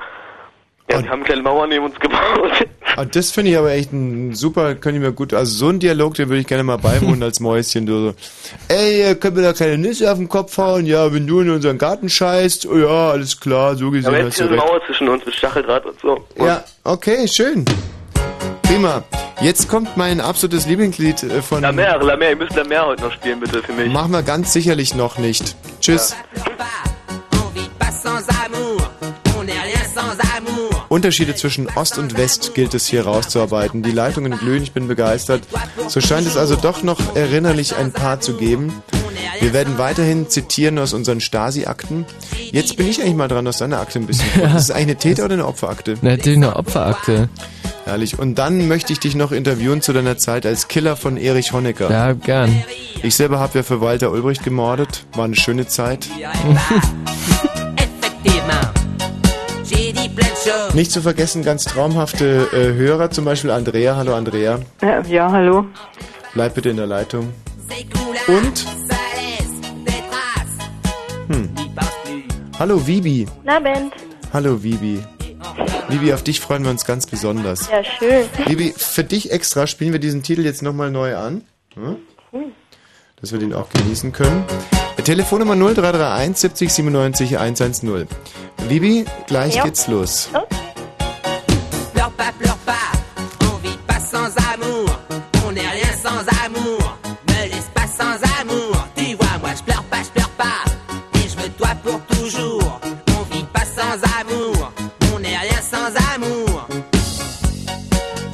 [0.90, 2.66] Ja, wir haben eine kleine Mauer neben uns gebaut.
[2.96, 5.78] Ah, das finde ich aber echt ein super, könnte ich mir gut, also so ein
[5.80, 7.86] Dialog, den würde ich gerne mal beiwohnen als Mäuschen.
[7.86, 8.14] Du so,
[8.68, 10.84] ey, können wir da keine Nüsse auf den Kopf hauen?
[10.84, 14.34] Ja, wenn du in unseren Garten scheißt, oh ja, alles klar, so gesehen Aber jetzt
[14.34, 14.56] hast ist eine.
[14.56, 16.22] Mauer zwischen uns mit Stacheldraht und so.
[16.36, 17.64] Ja, okay, schön.
[18.62, 19.02] Prima.
[19.40, 21.62] Jetzt kommt mein absolutes Lieblingslied äh, von...
[21.62, 23.90] La Mer, La Mer, ihr müsst La Mer heute noch spielen, bitte, für mich.
[23.90, 25.56] Machen wir ganz sicherlich noch nicht.
[25.80, 26.14] Tschüss.
[26.58, 26.91] Pas
[30.92, 33.82] Unterschiede zwischen Ost und West gilt es hier rauszuarbeiten.
[33.82, 35.42] Die Leitungen glühen, ich bin begeistert.
[35.88, 38.82] So scheint es also doch noch erinnerlich ein paar zu geben.
[39.40, 42.04] Wir werden weiterhin zitieren aus unseren Stasi-Akten.
[42.50, 44.28] Jetzt bin ich eigentlich mal dran, aus deiner Akte ein bisschen.
[44.38, 44.48] Ja.
[44.48, 45.96] Das ist eigentlich eine Täter- oder eine Opferakte?
[46.02, 47.30] Natürlich eine Opferakte.
[47.86, 48.18] Herrlich.
[48.18, 51.90] Und dann möchte ich dich noch interviewen zu deiner Zeit als Killer von Erich Honecker.
[51.90, 52.62] Ja, gern.
[53.02, 55.06] Ich selber habe ja für Walter Ulbricht gemordet.
[55.14, 56.06] War eine schöne Zeit.
[60.74, 63.96] Nicht zu vergessen, ganz traumhafte äh, Hörer, zum Beispiel Andrea.
[63.96, 64.58] Hallo Andrea.
[64.80, 65.66] Ja, ja, hallo.
[66.34, 67.32] Bleib bitte in der Leitung.
[68.26, 68.66] Und?
[71.28, 71.50] Hm.
[72.58, 73.26] Hallo Vibi.
[73.44, 73.92] Na, Band.
[74.32, 75.02] Hallo Vibi.
[75.88, 77.68] Vibi, auf dich freuen wir uns ganz besonders.
[77.70, 78.24] Ja, schön.
[78.46, 81.42] Vibi, für dich extra spielen wir diesen Titel jetzt nochmal neu an.
[81.74, 81.96] Hm?
[83.20, 84.44] Dass wir den auch genießen können.
[85.04, 88.06] Telefonnummer 0331 70 97 110.
[88.68, 89.64] Vibi, gleich Ja.
[89.64, 90.28] geht's los.
[91.92, 92.90] Pleure pas, pleure pas,
[93.52, 94.88] on vit pas sans amour,
[95.46, 95.52] on
[96.02, 96.96] sans amour,
[97.28, 98.76] me laisse pas sans amour.
[98.96, 100.64] Tu vois, moi je pleure pas, je pleure pas,
[101.14, 102.80] et je veux toi pour toujours.
[103.18, 104.72] On vit pas sans amour,
[105.14, 106.66] on n'est rien sans amour.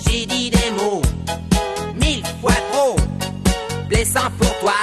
[0.07, 1.03] J'ai dit des mots,
[2.01, 2.97] mille fois trop,
[3.89, 4.78] blessants pour toi.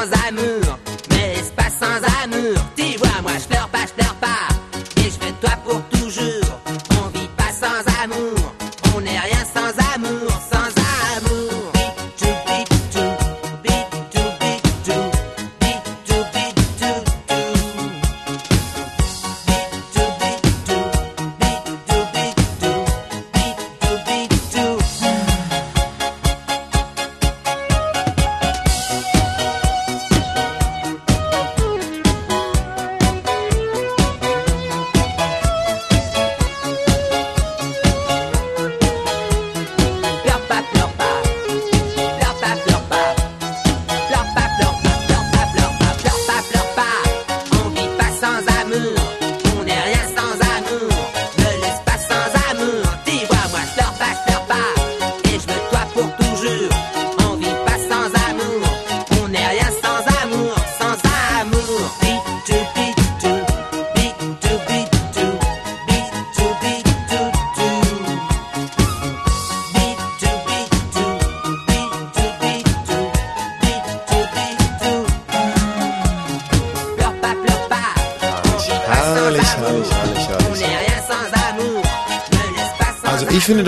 [0.00, 0.69] as I.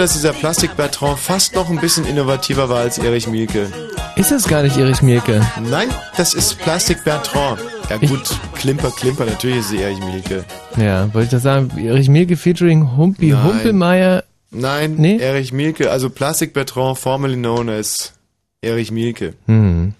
[0.03, 3.71] dass dieser Plastik Bertrand fast noch ein bisschen innovativer war als Erich Mielke.
[4.17, 5.47] Ist das gar nicht Erich Mielke?
[5.71, 7.61] Nein, das ist Plastik Bertrand.
[7.89, 10.45] Ja gut, Klimper, Klimper, natürlich ist es Erich Mielke.
[10.77, 11.71] Ja, wollte ich das sagen?
[11.79, 13.45] Erich Mielke featuring Humpi Nein.
[13.45, 14.25] Humpelmeier.
[14.51, 18.13] Nein, Erich Mielke, also Plastik Bertrand, formerly known as
[18.61, 19.35] Erich Mielke.
[19.47, 19.95] Hm.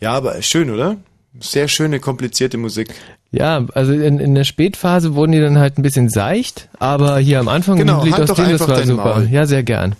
[0.00, 0.98] Ja, aber schön, oder?
[1.40, 2.88] Sehr schöne, komplizierte Musik.
[3.32, 7.38] Ja, also in, in der Spätphase wurden die dann halt ein bisschen seicht, aber hier
[7.38, 9.04] am Anfang Genau, halt aus doch dem, das einfach war super.
[9.20, 9.28] Maul.
[9.30, 9.94] Ja, sehr gern.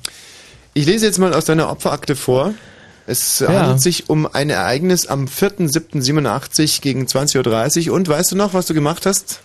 [0.74, 2.54] Ich lese jetzt mal aus deiner Opferakte vor.
[3.06, 3.48] Es Ja.
[3.48, 7.94] handelt sich um ein Ereignis am 4.7.87 gegen 20.30 Uhr.
[7.96, 9.40] Und weißt du noch, was du gemacht hast?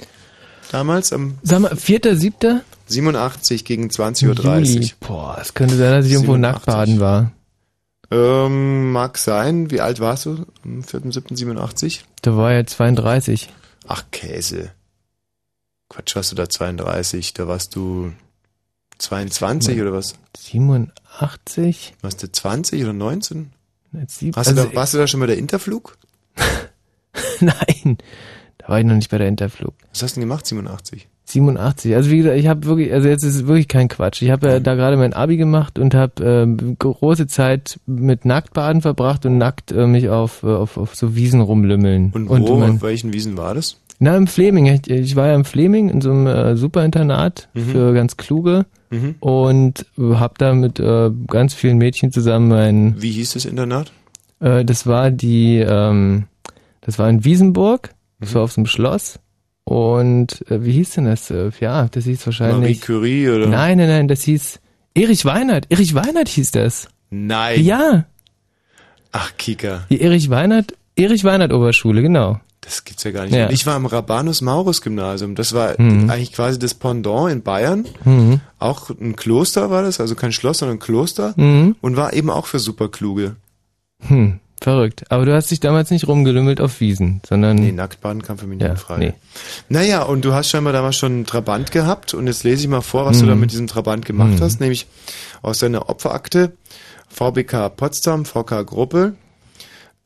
[0.72, 2.62] Damals am Sag mal, 4.7.
[2.88, 4.90] 87 gegen 20.30 Uhr.
[5.08, 6.42] Boah, es könnte sein, dass ich irgendwo 87.
[6.42, 7.32] nackt baden war.
[8.12, 9.72] Ähm, mag sein.
[9.72, 12.02] Wie alt warst du am 4.7.87?
[12.22, 13.50] Da war ja 32.
[13.88, 14.72] Ach, Käse.
[15.90, 17.34] Quatsch, warst du da 32?
[17.34, 18.14] Da warst du
[18.98, 20.16] 22 oder was?
[20.38, 21.94] 87?
[22.02, 23.52] Warst du 20 oder 19?
[23.94, 25.98] Jetzt sieb- Hast du also da, warst du da schon bei der Interflug?
[27.40, 27.98] Nein,
[28.58, 29.74] da war ich noch nicht bei der Interflug.
[29.92, 31.08] Was hast du denn gemacht, 87?
[31.26, 31.96] 87.
[31.96, 34.22] Also wie gesagt, ich habe wirklich, also jetzt ist es wirklich kein Quatsch.
[34.22, 38.82] Ich habe ja da gerade mein Abi gemacht und habe ähm, große Zeit mit Nacktbaden
[38.82, 42.12] verbracht und nackt äh, mich auf, äh, auf, auf so Wiesen rumlümmeln.
[42.14, 43.78] Und wo, mein- auf welchen Wiesen war das?
[43.98, 44.66] Na, im Fleming.
[44.68, 47.60] Ich, ich war ja im Fleming in so einem äh, Superinternat Mhm.
[47.70, 49.16] für ganz Kluge Mhm.
[49.20, 52.96] und habe da mit äh, ganz vielen Mädchen zusammen ein.
[53.02, 53.92] Wie hieß das Internat?
[54.42, 56.26] Äh, das war die, ähm,
[56.82, 57.92] das war in Wiesenburg.
[58.20, 58.36] Das Mhm.
[58.36, 59.20] war auf so einem Schloss.
[59.66, 61.34] Und äh, wie hieß denn das?
[61.60, 62.60] Ja, das hieß wahrscheinlich.
[62.60, 63.48] Marie Curie oder?
[63.48, 64.60] Nein, nein, nein, das hieß
[64.94, 65.66] Erich Weinert.
[65.70, 66.88] Erich Weinert hieß das.
[67.10, 67.64] Nein.
[67.64, 68.06] Ja,
[69.12, 69.86] Ach, Kika.
[69.90, 72.40] die Erich Weinert, Erich Weinert Oberschule, genau.
[72.62, 73.34] Das gibt's ja gar nicht.
[73.36, 73.50] Ja.
[73.52, 75.36] Ich war am Rabanus Maurus Gymnasium.
[75.36, 76.10] Das war Mhm.
[76.10, 77.86] eigentlich quasi das Pendant in Bayern.
[78.06, 78.42] Mhm.
[78.60, 81.34] Auch ein Kloster war das, also kein Schloss, sondern ein Kloster.
[81.38, 81.76] Mhm.
[81.82, 83.36] Und war eben auch für Superkluge.
[84.08, 85.06] Hm, verrückt.
[85.10, 87.56] Aber du hast dich damals nicht rumgelümmelt auf Wiesen, sondern.
[87.56, 89.00] Nee, Nacktbaden kam für mich nicht Ja, in Frage.
[89.00, 89.14] nee.
[89.70, 92.14] Naja, und du hast scheinbar damals schon einen Trabant gehabt.
[92.14, 93.30] Und jetzt lese ich mal vor, was du Mhm.
[93.30, 94.42] da mit diesem Trabant gemacht Mhm.
[94.42, 94.60] hast.
[94.60, 94.88] Nämlich
[95.42, 96.52] aus deiner Opferakte
[97.08, 99.14] VBK Potsdam, VK Gruppe.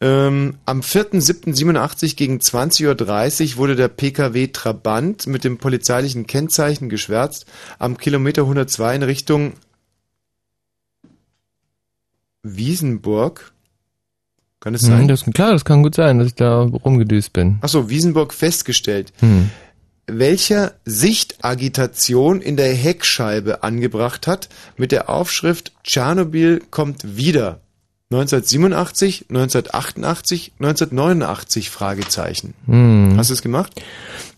[0.01, 7.45] Ähm, am 4.7.87 gegen 20.30 Uhr wurde der PKW Trabant mit dem polizeilichen Kennzeichen geschwärzt
[7.79, 9.53] am Kilometer 102 in Richtung
[12.43, 13.51] Wiesenburg.
[14.59, 15.07] Kann es Hm, sein?
[15.07, 17.57] das, klar, das kann gut sein, dass ich da rumgedüst bin.
[17.61, 19.13] Achso, Wiesenburg festgestellt.
[19.19, 19.49] Hm.
[20.11, 27.59] welcher Sichtagitation in der Heckscheibe angebracht hat mit der Aufschrift Tschernobyl kommt wieder.
[28.11, 32.55] 1987, 1988, 1989 Fragezeichen.
[32.65, 33.13] Hm.
[33.17, 33.79] Hast du es gemacht?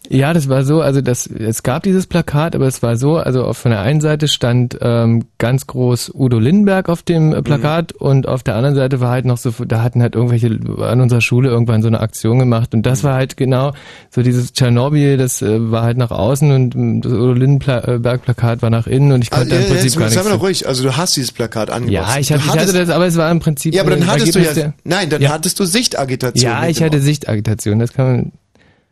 [0.10, 3.46] Ja, das war so, also das, es gab dieses Plakat, aber es war so, also
[3.46, 7.94] auf von der einen Seite stand ähm, ganz groß Udo Lindenberg auf dem äh, Plakat
[7.94, 11.22] und auf der anderen Seite war halt noch so, da hatten halt irgendwelche an unserer
[11.22, 13.74] Schule irgendwann so eine Aktion gemacht und das war halt genau
[14.10, 18.62] so dieses Tschernobyl, das äh, war halt nach außen und ähm, das Udo Lindenberg Plakat
[18.62, 20.30] war nach innen und ich konnte Also, im Prinzip jetzt, gar sei nichts.
[20.30, 21.94] mal doch ruhig, also du hast dieses Plakat angebracht.
[22.16, 23.74] Ja, ich hatte, ich hatte das, aber es war im Prinzip.
[23.74, 25.30] Ja, aber dann hattest du ja, Ergebnis der- nein, dann Ja.
[25.30, 26.52] hattest du Sichtagitation.
[26.52, 28.32] Ja, ich hatte Sichtagitation, das kann man.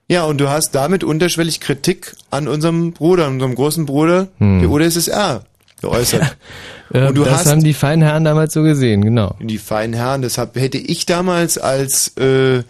[0.10, 4.60] Ja, und du hast damit unterschwellig Kritik an unserem Bruder, an unserem großen Bruder, Hm.
[4.60, 5.44] der UdSSR,
[5.82, 6.36] geäußert.
[6.92, 9.36] Und du das haben die feinen Herren damals so gesehen, genau.
[9.40, 12.64] die feinen Herren, deshalb hätte ich damals als äh,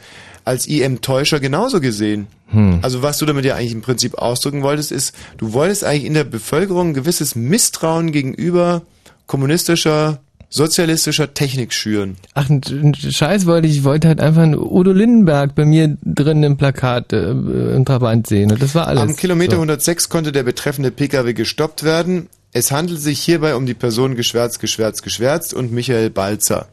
[0.44, 2.28] als IM-Täuscher genauso gesehen.
[2.50, 2.80] Hm.
[2.82, 6.16] Also was du damit ja eigentlich im Prinzip ausdrücken wolltest, ist, du wolltest eigentlich in
[6.16, 8.82] der Bevölkerung ein gewisses Misstrauen gegenüber
[9.28, 12.18] kommunistischer, sozialistischer Technik schüren.
[12.34, 15.98] Ach, ein, ein Scheiß wollte ich, ich wollte halt einfach einen Udo Lindenberg bei mir
[16.04, 19.04] drin im Plakat äh, im Trabant sehen und das war alles.
[19.04, 19.62] Am Kilometer so.
[19.62, 22.28] 106 konnte der betreffende Pkw gestoppt werden.
[22.52, 26.68] Es handelt sich hierbei um die Person Geschwärz, Geschwärz, Geschwärzt und Michael Balzer.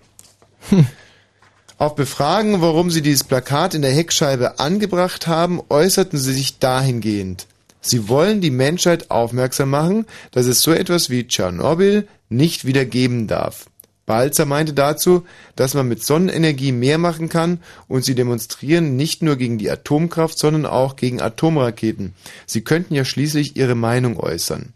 [1.79, 7.47] Auf Befragen, warum sie dieses Plakat in der Heckscheibe angebracht haben, äußerten sie sich dahingehend.
[7.87, 13.27] Sie wollen die Menschheit aufmerksam machen, dass es so etwas wie Tschernobyl nicht wieder geben
[13.29, 13.67] darf.
[14.07, 15.27] Balzer meinte dazu,
[15.57, 20.39] dass man mit Sonnenenergie mehr machen kann und sie demonstrieren nicht nur gegen die Atomkraft,
[20.39, 22.15] sondern auch gegen Atomraketen.
[22.47, 24.73] Sie könnten ja schließlich ihre Meinung äußern.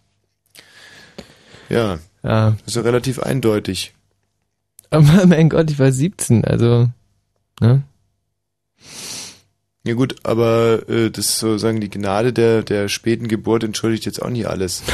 [1.68, 2.56] Ja, Ja.
[2.66, 3.94] ist ja relativ eindeutig.
[4.90, 6.88] Aber mein Gott, ich war 17, also,
[7.60, 7.82] ne?
[9.90, 14.30] Ja gut, aber äh, das sozusagen die Gnade der, der späten Geburt entschuldigt jetzt auch
[14.30, 14.84] nicht alles.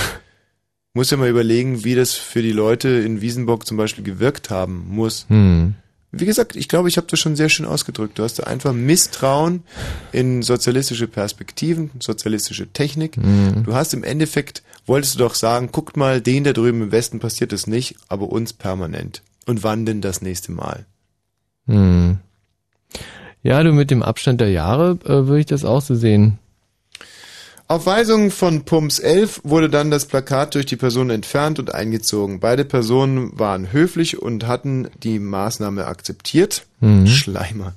[0.95, 4.87] Muss ja mal überlegen, wie das für die Leute in Wiesenbock zum Beispiel gewirkt haben
[4.89, 5.27] muss.
[5.29, 5.75] Hm.
[6.13, 8.19] Wie gesagt, ich glaube, ich habe das schon sehr schön ausgedrückt.
[8.19, 9.65] Du hast da einfach Misstrauen
[10.13, 13.19] in sozialistische Perspektiven, sozialistische Technik.
[13.19, 13.65] Mhm.
[13.65, 17.21] Du hast im Endeffekt, wolltest du doch sagen, guckt mal, denen da drüben im Westen
[17.21, 19.21] passiert das nicht, aber uns permanent.
[19.45, 20.87] Und wann denn das nächste Mal?
[21.67, 22.21] Hm.
[23.47, 26.41] Ja, du mit dem Abstand der Jahre äh, würde ich das auch so sehen.
[27.69, 32.41] Auf Weisung von Pumps 11 wurde dann das Plakat durch die Person entfernt und eingezogen.
[32.41, 36.67] Beide Personen waren höflich und hatten die Maßnahme akzeptiert.
[36.81, 37.07] Mhm.
[37.07, 37.75] Schleimer.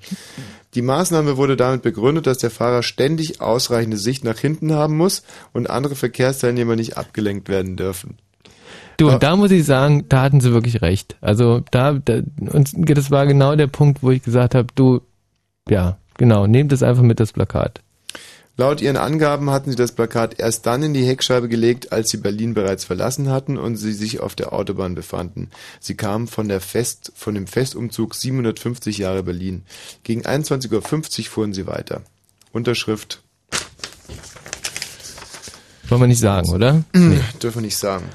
[0.74, 5.22] Die Maßnahme wurde damit begründet, dass der Fahrer ständig ausreichende Sicht nach hinten haben muss
[5.54, 8.18] und andere Verkehrsteilnehmer nicht abgelenkt werden dürfen.
[8.98, 11.16] Du, und da muss ich sagen, da hatten sie wirklich recht.
[11.22, 12.22] Also da, da
[12.52, 15.02] und das war genau der Punkt, wo ich gesagt habe, du,
[15.70, 17.82] ja, genau, nehmt es einfach mit das Plakat.
[18.60, 22.18] Laut ihren Angaben hatten sie das Plakat erst dann in die Heckscheibe gelegt, als sie
[22.18, 25.50] Berlin bereits verlassen hatten und sie sich auf der Autobahn befanden.
[25.80, 29.64] Sie kamen von der Fest, von dem Festumzug 750 Jahre Berlin.
[30.04, 32.02] Gegen 21.50 Uhr fuhren sie weiter.
[32.52, 33.22] Unterschrift.
[35.88, 36.84] Wollen wir nicht sagen, oder?
[36.94, 37.22] Nee.
[37.42, 38.10] Dürfen wir nicht sagen.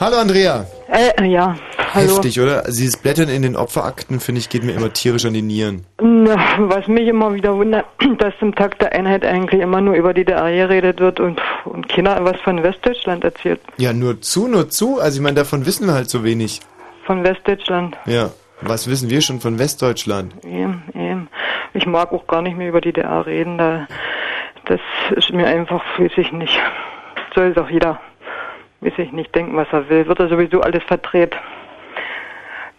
[0.00, 0.66] Hallo Andrea.
[0.88, 1.56] Äh, ja,
[1.94, 2.08] hallo.
[2.08, 2.64] Heftig, oder?
[2.64, 5.84] Also dieses Blättern in den Opferakten, finde ich, geht mir immer tierisch an die Nieren.
[6.00, 7.86] Na, was mich immer wieder wundert,
[8.18, 12.24] dass zum Tag der Einheit eigentlich immer nur über DDR geredet wird und, und keiner
[12.24, 13.60] was von Westdeutschland erzählt.
[13.76, 15.00] Ja, nur zu, nur zu.
[15.00, 16.60] Also ich meine, davon wissen wir halt so wenig.
[17.04, 17.96] Von Westdeutschland.
[18.06, 18.30] Ja.
[18.60, 20.34] Was wissen wir schon von Westdeutschland?
[20.44, 21.28] Eben, eben.
[21.74, 23.86] Ich mag auch gar nicht mehr über DDR reden, da,
[24.64, 24.80] das
[25.16, 26.58] ist mir einfach, weiß ich nicht.
[27.34, 28.00] Soll doch jeder,
[28.80, 30.08] weiß ich nicht, denken, was er will.
[30.08, 31.36] Wird er sowieso alles verdreht.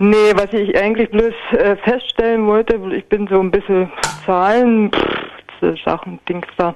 [0.01, 3.91] Nee, was ich eigentlich bloß äh, feststellen wollte, ich bin so ein bisschen
[4.25, 5.29] Zahlen, pff,
[5.83, 6.73] Sachen, Dings da.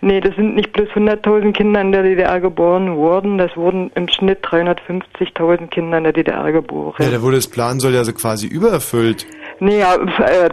[0.00, 4.08] Nee, das sind nicht bloß 100.000 Kinder in der DDR geboren worden, das wurden im
[4.08, 6.94] Schnitt 350.000 Kinder in der DDR geboren.
[6.98, 9.26] Ja, da wurde das Plan soll ja so quasi übererfüllt.
[9.60, 10.50] Nee, ja, äh,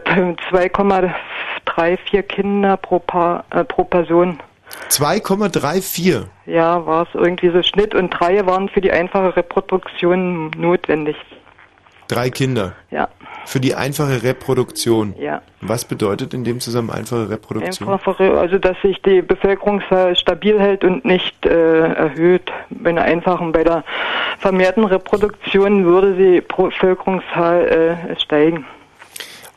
[0.52, 4.40] 2,34 Kinder pro, Paar, äh, pro Person.
[4.90, 6.26] 2,34.
[6.46, 11.16] Ja, war es irgendwie so Schnitt und drei waren für die einfache Reproduktion notwendig.
[12.08, 12.74] Drei Kinder.
[12.92, 13.08] Ja.
[13.46, 15.16] Für die einfache Reproduktion.
[15.20, 15.42] Ja.
[15.60, 17.90] Was bedeutet in dem Zusammenhang einfache Reproduktion?
[17.90, 22.52] Einfache, also dass sich die Bevölkerungszahl stabil hält und nicht äh, erhöht.
[22.70, 23.84] Bei einer einfachen, bei der
[24.40, 28.66] vermehrten Reproduktion würde die Bevölkerungszahl äh, steigen.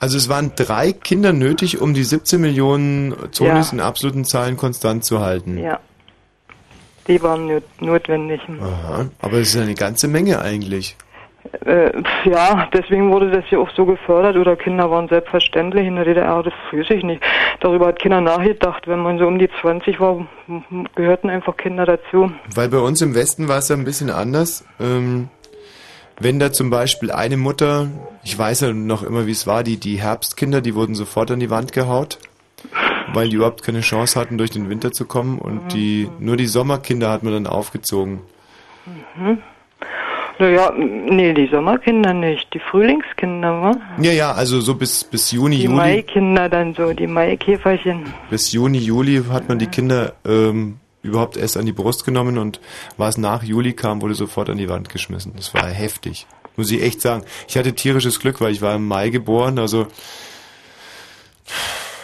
[0.00, 3.74] Also es waren drei Kinder nötig, um die 17 Millionen Zonis Ja.
[3.78, 5.58] in absoluten Zahlen konstant zu halten.
[5.58, 5.78] Ja.
[7.06, 8.40] Die waren not notwendig.
[8.60, 10.96] Aha, aber es ist eine ganze Menge eigentlich.
[11.64, 11.92] Äh,
[12.24, 16.42] ja, deswegen wurde das ja auch so gefördert oder Kinder waren selbstverständlich in der DDR,
[16.42, 17.22] das weiß ich nicht.
[17.60, 18.86] Darüber hat keiner nachgedacht.
[18.86, 20.26] Wenn man so um die 20 war,
[20.94, 22.30] gehörten einfach Kinder dazu.
[22.54, 24.64] Weil bei uns im Westen war es ja ein bisschen anders.
[24.80, 25.28] Ähm,
[26.18, 27.88] wenn da zum Beispiel eine Mutter,
[28.24, 31.40] ich weiß ja noch immer, wie es war, die, die Herbstkinder, die wurden sofort an
[31.40, 32.18] die Wand gehaut,
[33.12, 36.46] weil die überhaupt keine Chance hatten, durch den Winter zu kommen und die, nur die
[36.46, 38.20] Sommerkinder hat man dann aufgezogen.
[39.16, 39.42] Mhm.
[40.38, 43.72] Naja, nee, die Sommerkinder nicht, die Frühlingskinder, wa?
[44.00, 48.12] Ja, ja, also so bis, bis Juni, Die Juli, Maikinder dann so, die Maikäferchen.
[48.28, 52.60] bis Juni, Juli hat man die Kinder ähm, überhaupt erst an die Brust genommen und
[52.98, 55.32] was nach Juli kam, wurde sofort an die Wand geschmissen.
[55.36, 56.26] Das war heftig.
[56.56, 57.24] Muss ich echt sagen.
[57.48, 59.86] Ich hatte tierisches Glück, weil ich war im Mai geboren, also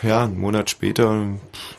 [0.03, 1.27] ja, einen Monat später.
[1.53, 1.77] pff,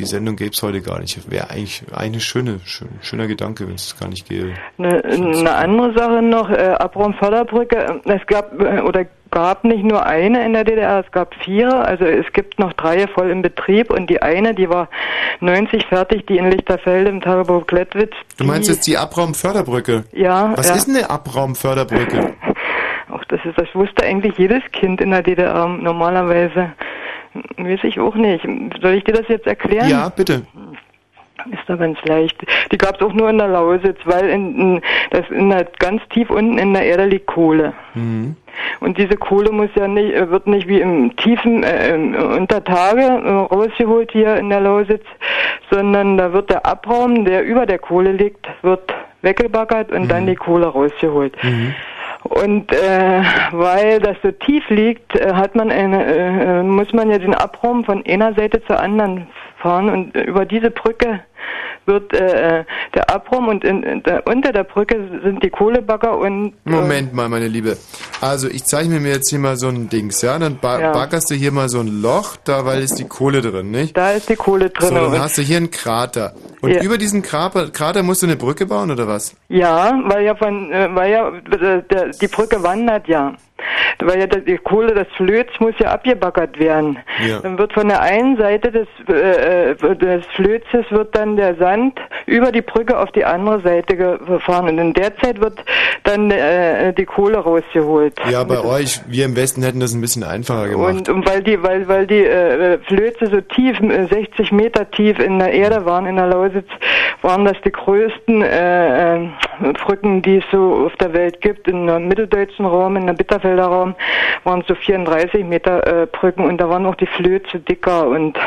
[0.00, 1.30] Die Sendung gäbe es heute gar nicht.
[1.30, 4.54] Wäre eigentlich eine schöne, schön, schöner Gedanke, wenn es gar nicht gäbe.
[4.78, 10.42] Eine, eine andere Sache noch, äh, Abraum-Förderbrücke, es gab äh, oder gab nicht nur eine
[10.46, 14.08] in der DDR, es gab vier, also es gibt noch drei voll im Betrieb und
[14.08, 14.88] die eine, die war
[15.40, 18.14] 90 fertig, die in Lichterfelde im Tagebau Klettwitz.
[18.38, 20.04] Du meinst jetzt die Abraumförderbrücke?
[20.12, 20.76] Ja, Was ja.
[20.76, 22.32] ist eine Abraumförderbrücke?
[23.12, 26.72] Ach, das ist, das wusste eigentlich jedes Kind in der DDR normalerweise.
[27.56, 28.46] Weiß ich auch nicht.
[28.80, 29.88] Soll ich dir das jetzt erklären?
[29.88, 30.42] Ja, bitte.
[31.52, 32.36] Ist da ganz leicht.
[32.70, 36.02] Die gab es auch nur in der Lausitz, weil in, in, das in der, ganz
[36.10, 37.72] tief unten in der Erde liegt Kohle.
[37.94, 38.36] Mhm.
[38.80, 42.62] Und diese Kohle muss ja nicht, äh, wird nicht wie im tiefen, äh, im- unter
[42.62, 45.04] Tage äh, rausgeholt hier in der Lausitz,
[45.70, 48.92] sondern da wird der Abraum, der über der Kohle liegt, wird
[49.22, 51.34] weggebaggert und dann die Kohle rausgeholt.
[52.22, 53.22] Und äh,
[53.52, 57.34] weil das so tief liegt, äh, hat man eine, äh, äh, muss man ja den
[57.34, 59.26] Abraum von einer Seite zur anderen
[59.58, 61.20] fahren und äh, über diese Brücke
[61.86, 62.64] wird äh, äh,
[62.94, 67.28] der Abraum und in, in unter der Brücke sind die Kohlebagger und äh, Moment mal,
[67.28, 67.76] meine Liebe.
[68.20, 70.38] Also ich zeichne mir jetzt hier mal so ein Dings, ja?
[70.38, 70.92] Dann ba Ja.
[70.92, 73.96] baggerst du hier mal so ein Loch, da weil ist die Kohle drin, nicht?
[73.96, 74.88] Da ist die Kohle drin.
[74.88, 76.34] So, dann hast du hier einen Krater.
[76.62, 76.82] Und Ja.
[76.82, 79.34] über diesen Krater, Krater musst du eine Brücke bauen, oder was?
[79.48, 83.34] Ja, weil ja von, äh, weil ja äh, der, die Brücke wandert ja.
[83.98, 86.98] Weil ja die Kohle, das Flöz muss ja abgebaggert werden.
[87.26, 87.40] Ja.
[87.40, 92.52] Dann wird von der einen Seite des, äh, des Flözes wird dann der Sand über
[92.52, 95.64] die Brücke auf die andere Seite gefahren und in der Zeit wird
[96.04, 98.14] dann äh, die Kohle rausgeholt.
[98.30, 100.90] Ja, bei euch, wir im Westen hätten das ein bisschen einfacher gemacht.
[100.90, 105.18] Und, und weil die, weil, weil die äh, Flöze so tief, äh, 60 Meter tief
[105.18, 106.68] in der Erde waren, in der Lausitz,
[107.22, 109.28] waren das die größten äh, äh,
[109.84, 111.68] Brücken, die es so auf der Welt gibt.
[111.68, 113.94] In der mitteldeutschen Raum, in der Bitterfelder Raum,
[114.44, 118.38] waren es so 34 Meter äh, Brücken und da waren auch die Flöze dicker und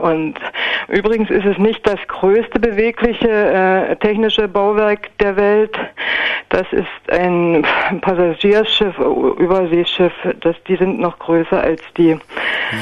[0.00, 0.34] und
[0.88, 5.76] übrigens ist es nicht das größte bewegliche äh, technische Bauwerk der Welt.
[6.48, 7.66] Das ist ein
[8.00, 10.12] Passagierschiff, Überseeschiff.
[10.40, 12.16] Das, die sind noch größer als die.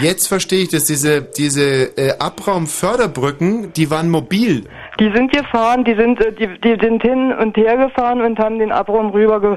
[0.01, 4.65] Jetzt verstehe ich das, diese, diese äh, Abraumförderbrücken, die waren mobil.
[5.01, 8.59] Die sind gefahren, die sind, äh, die, die sind hin und her gefahren und haben
[8.59, 9.41] den Abraum rüber.
[9.41, 9.57] Ge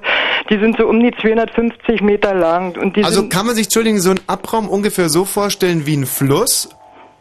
[0.50, 2.78] die sind so um die 250 Meter lang.
[3.04, 6.70] Also kann man sich, Entschuldigung, so einen Abraum ungefähr so vorstellen wie ein Fluss?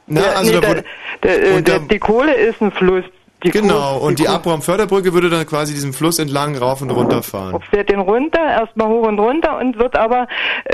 [0.08, 0.74] Na, Ja, also nee, da
[1.22, 3.04] der, äh, da- die Kohle ist ein Fluss.
[3.42, 6.90] Die genau, Kohle- und die Kohle- Abraumförderbrücke würde dann quasi diesen Fluss entlang rauf und
[6.90, 7.60] runter fahren.
[7.70, 10.26] fährt den runter, erstmal hoch und runter und wird aber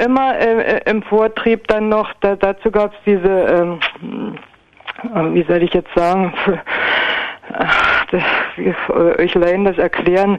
[0.05, 3.79] immer äh, im Vortrieb dann noch, da, dazu gab es diese, ähm,
[5.15, 6.33] äh, wie soll ich jetzt sagen,
[7.53, 8.23] das,
[8.57, 10.39] wie, äh, euch Laien das erklären,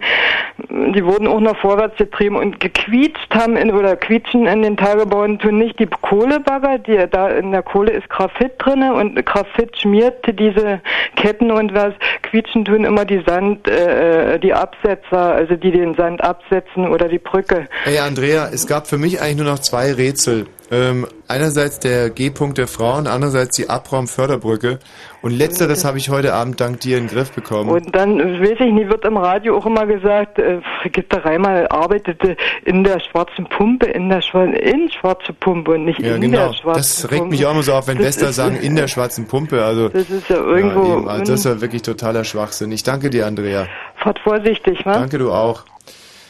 [0.70, 5.40] die wurden auch noch vorwärts getrieben und gequietscht haben in, oder quietschen in den Tagebauen
[5.40, 10.24] tun nicht die Kohlebagger, die da in der Kohle ist Graphit drinne und Graphit schmiert
[10.28, 10.82] diese
[11.16, 15.96] Ketten und was quietschen tun immer die Sand, äh, äh, die Absetzer, also die den
[15.96, 17.68] Sand absetzen oder die Brücke.
[17.86, 20.48] Ey, Andrea, es gab für mich eigentlich nur noch zwei Rätsel.
[20.74, 24.80] Ähm, einerseits der G-Punkt der Frauen, andererseits die Abraumförderbrücke.
[25.22, 27.70] Und letzteres habe ich heute Abend dank dir in den Griff bekommen.
[27.70, 32.36] Und dann, weiß ich nicht, wird im Radio auch immer gesagt, äh, Brigitte Reimer arbeitete
[32.66, 36.48] in der schwarzen Pumpe, in der Schwa in schwarze Pumpe und nicht ja, in genau.
[36.48, 37.16] der schwarzen Das Pumpe.
[37.16, 39.64] regt mich auch immer so auf, wenn Das Wester sagen, in der schwarzen Pumpe.
[39.64, 42.72] Also, Das ist ja irgendwo Ja, eben, also das ist ja wirklich totaler Schwachsinn.
[42.72, 43.68] Ich danke dir, Andrea.
[43.98, 44.94] Fahrt vorsichtig, wa?
[44.94, 45.66] Danke, du auch.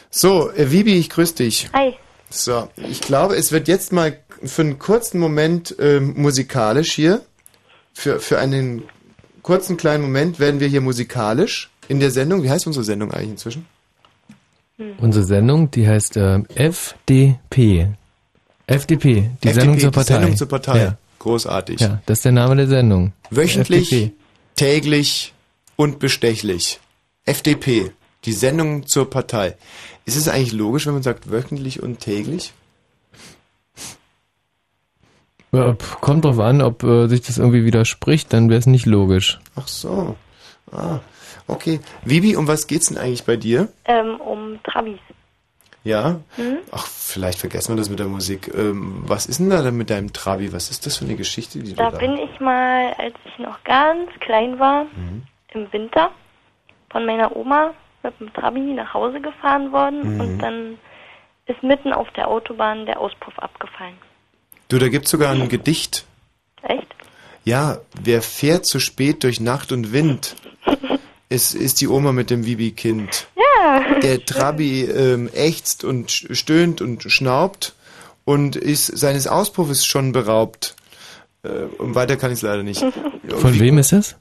[0.10, 1.70] So, äh, Vibi, ich grüße dich.
[1.74, 1.94] Hi.
[2.36, 7.22] So, ich glaube, es wird jetzt mal für einen kurzen Moment ähm, musikalisch hier.
[7.94, 8.84] Für, für einen
[9.44, 12.42] kurzen kleinen Moment werden wir hier musikalisch in der Sendung.
[12.42, 13.68] Wie heißt unsere Sendung eigentlich inzwischen?
[14.98, 17.90] Unsere Sendung, die heißt äh, FDP.
[18.66, 20.14] FDP, die FDP, Sendung zur die Partei.
[20.16, 20.78] Sendung zur Partei.
[20.80, 20.98] Ja.
[21.20, 21.80] Großartig.
[21.80, 23.14] ja, das ist der Name der Sendung.
[23.30, 24.12] Wöchentlich, FDP.
[24.56, 25.34] täglich
[25.76, 26.80] und bestechlich.
[27.26, 27.92] FDP.
[28.26, 29.58] Die Sendung zur Partei.
[30.06, 32.54] Ist es eigentlich logisch, wenn man sagt wöchentlich und täglich?
[35.52, 39.40] Ja, kommt drauf an, ob äh, sich das irgendwie widerspricht, dann wäre es nicht logisch.
[39.56, 40.16] Ach so.
[40.72, 41.00] Ah,
[41.48, 41.80] okay.
[42.04, 43.68] Vivi, um was geht's denn eigentlich bei dir?
[43.86, 45.00] Ähm, um Trabis.
[45.84, 46.22] Ja?
[46.38, 46.58] Hm?
[46.72, 48.52] Ach, vielleicht vergessen wir das mit der Musik.
[48.56, 50.52] Ähm, was ist denn da denn mit deinem Trabi?
[50.54, 53.38] Was ist das für eine Geschichte, die Da du da bin ich mal, als ich
[53.38, 55.24] noch ganz klein war, Mhm.
[55.54, 56.10] im Winter
[56.90, 57.74] von meiner Oma
[58.04, 60.20] mit dem Trabi nach Hause gefahren worden Mhm.
[60.20, 60.78] und dann
[61.46, 63.96] ist mitten auf der Autobahn der Auspuff abgefallen.
[64.70, 66.06] Du, da gibt's sogar ein Gedicht.
[66.62, 66.88] Echt?
[67.44, 70.36] Ja, wer fährt zu spät durch Nacht und Wind?
[71.30, 73.26] Es ist die Oma mit dem Vibi-Kind.
[73.36, 74.00] Ja.
[74.02, 77.74] Der Trabi ähm, ächzt und stöhnt und schnaubt
[78.24, 80.76] und ist seines Auspuffes schon beraubt.
[81.42, 82.86] Äh, und weiter kann ich es leider nicht.
[83.30, 84.16] Von wem ist das?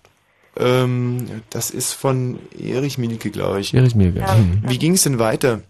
[0.57, 3.73] Ähm, das ist von Erich Mielke, glaube ich.
[3.75, 4.21] Erich Mielke.
[4.21, 4.35] Ja.
[4.35, 4.63] Mhm.
[4.67, 5.61] Wie ging es denn weiter?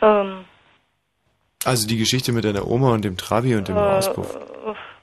[0.00, 0.44] Ähm,
[1.64, 4.34] Also die Geschichte mit deiner Oma und dem Trabi und dem äh, Auspuff.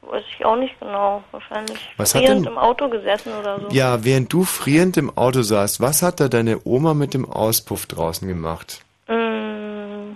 [0.01, 1.23] weiß ich auch nicht genau.
[1.31, 3.67] Wahrscheinlich Was hat frierend denn- im Auto gesessen oder so.
[3.69, 7.85] Ja, während du frierend im Auto saßt, was hat da deine Oma mit dem Auspuff
[7.85, 8.83] draußen gemacht?
[9.07, 10.13] Mm,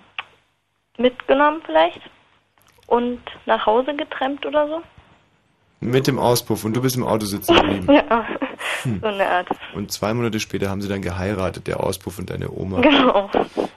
[0.97, 2.01] mitgenommen vielleicht
[2.87, 4.81] und nach Hause getrennt oder so.
[5.81, 7.87] Mit dem Auspuff und du bist im Auto sitzen geblieben.
[8.09, 8.25] Ja,
[8.83, 8.99] Hm.
[9.01, 9.47] so eine Art.
[9.73, 12.79] Und zwei Monate später haben sie dann geheiratet, der Auspuff und deine Oma.
[12.81, 13.29] Genau.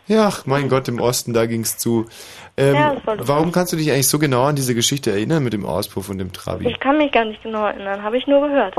[0.07, 2.07] Ja, ach, mein Gott, im Osten, da ging's zu.
[2.57, 3.29] Ähm, Ja, das war lustig.
[3.35, 6.19] warum kannst du dich eigentlich so genau an diese Geschichte erinnern mit dem Auspuff und
[6.19, 6.69] dem Trabi?
[6.69, 8.75] Ich kann mich gar nicht genau erinnern, habe ich nur gehört.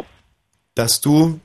[0.76, 1.40] Dass du,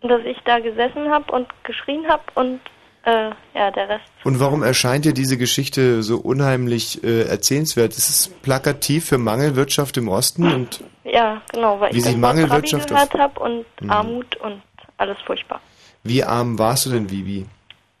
[0.00, 2.60] Dass ich da gesessen habe und geschrien habe und
[3.04, 4.04] äh, ja, der Rest.
[4.24, 7.92] und warum erscheint dir diese Geschichte so unheimlich äh, erzählenswert?
[7.96, 12.88] Ist es plakativ für Mangelwirtschaft im Osten und Ja, genau, weil Wie ich das Mangelwirtschaft
[12.88, 13.90] gehört habe und Mhm.
[13.90, 14.62] Armut und
[14.98, 15.60] alles furchtbar.
[16.02, 17.46] wie arm warst du denn, Vivi?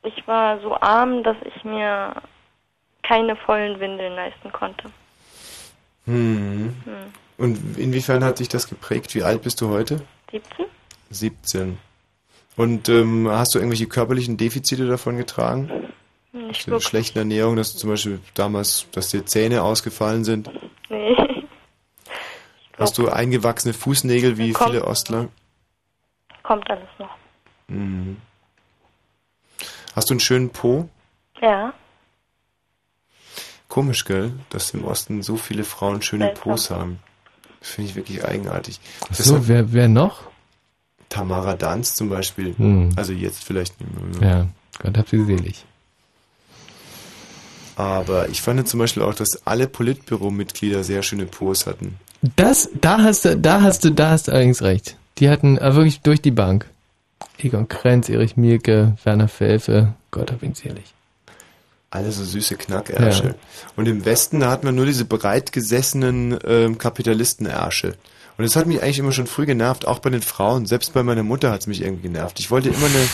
[0.02, 2.14] Ich war so arm, dass ich mir
[3.02, 4.84] keine vollen Windeln leisten konnte.
[6.06, 6.74] Hm.
[6.84, 6.94] Hm.
[7.38, 9.14] Und inwiefern hat dich das geprägt?
[9.14, 10.02] Wie alt bist du heute?
[10.30, 10.66] 17?
[11.10, 11.78] 17.
[12.56, 15.92] Und ähm, hast du irgendwelche körperlichen Defizite davon getragen?
[16.32, 16.88] Nicht Zur wirklich.
[16.88, 20.50] schlechten Ernährung, dass du zum Beispiel damals, dass dir Zähne ausgefallen sind?
[20.88, 21.16] Nee.
[22.78, 24.70] Hast du eingewachsene Fußnägel wie Kommt.
[24.70, 25.28] viele Ostler?
[26.42, 27.16] Kommt alles noch.
[27.68, 28.16] Mhm.
[29.94, 30.88] Hast du einen schönen Po?
[31.40, 31.72] Ja.
[33.68, 34.32] Komisch, gell?
[34.50, 36.42] Dass im Osten so viele Frauen schöne Seltsam.
[36.42, 36.98] Pos haben.
[37.60, 38.80] Finde ich wirklich eigenartig.
[39.08, 40.22] Ach so, wer, wer noch?
[41.14, 42.56] Tamara Danz zum Beispiel.
[42.56, 42.90] Hm.
[42.96, 43.74] Also jetzt vielleicht.
[44.20, 44.48] Ja,
[44.82, 45.64] Gott hab sie selig.
[47.76, 51.98] Aber ich fand zum Beispiel auch, dass alle Politbüro-Mitglieder sehr schöne Pos hatten.
[52.36, 54.96] Das, da hast du, da hast du, da hast du allerdings recht.
[55.18, 56.66] Die hatten äh, wirklich durch die Bank.
[57.38, 60.93] Egon Krenz, Erich Mielke, Werner Felfe, Gott hab ihn selig.
[61.94, 63.24] Alle so süße Knackärsche.
[63.24, 63.34] Ja.
[63.76, 67.94] Und im Westen, da hat man nur diese breit gesessenen ähm, Kapitalistenärsche.
[68.36, 70.66] Und das hat mich eigentlich immer schon früh genervt, auch bei den Frauen.
[70.66, 72.40] Selbst bei meiner Mutter hat es mich irgendwie genervt.
[72.40, 73.08] Ich wollte immer eine,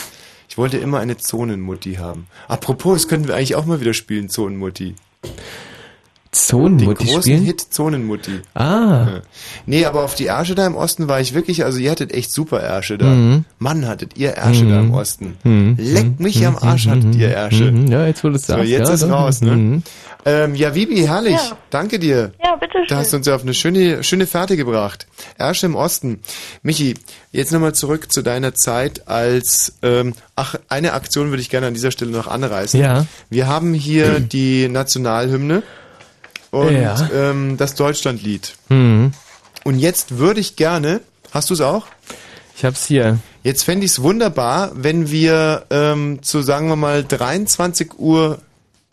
[0.49, 2.25] ich wollte immer eine Zonenmutti haben.
[2.47, 4.95] Apropos, das könnten wir eigentlich auch mal wieder spielen, Zonenmutti.
[6.31, 7.43] Zonenmutti Den großen spielen?
[7.43, 8.39] Hit Zonenmutti.
[8.53, 8.63] Ah.
[8.63, 9.21] Ja.
[9.65, 12.31] Nee, aber auf die Ärsche da im Osten war ich wirklich, also ihr hattet echt
[12.31, 13.05] super Ärsche da.
[13.07, 13.45] Mhm.
[13.59, 15.37] Mann, hattet ihr Ärsche da im Osten.
[15.43, 15.75] Mhm.
[15.77, 16.45] Leckt mich Mhm.
[16.47, 17.19] am Arsch, hattet Mhm.
[17.19, 17.71] ihr Ärsche.
[17.71, 17.87] Mhm.
[17.91, 18.69] Ja, jetzt du es So, sagst.
[18.69, 19.09] jetzt ja, ist doch.
[19.11, 19.51] raus, ne?
[19.51, 19.83] Mhm.
[20.23, 21.33] Ähm, ja, Vibi, herrlich.
[21.33, 21.57] Ja.
[21.71, 22.31] Danke dir.
[22.43, 22.85] Ja, bitteschön.
[22.89, 25.07] Da hast du uns ja auf eine schöne, schöne Fährte gebracht.
[25.37, 26.19] Ärsche im Osten.
[26.61, 26.93] Michi,
[27.31, 31.73] jetzt nochmal zurück zu deiner Zeit als, ähm, ach, eine Aktion würde ich gerne an
[31.73, 32.79] dieser Stelle noch anreißen.
[32.79, 33.07] Ja.
[33.31, 35.63] Wir haben hier die Nationalhymne
[36.51, 37.09] und Ja.
[37.13, 38.53] ähm, das Deutschlandlied.
[38.69, 39.11] Mhm.
[39.63, 41.01] Und jetzt würde ich gerne,
[41.31, 41.85] hast du es auch?
[42.55, 43.17] Ich hab's hier.
[43.43, 48.39] Jetzt fände ich es wunderbar, wenn wir ähm, zu, sagen wir mal, 23 Uhr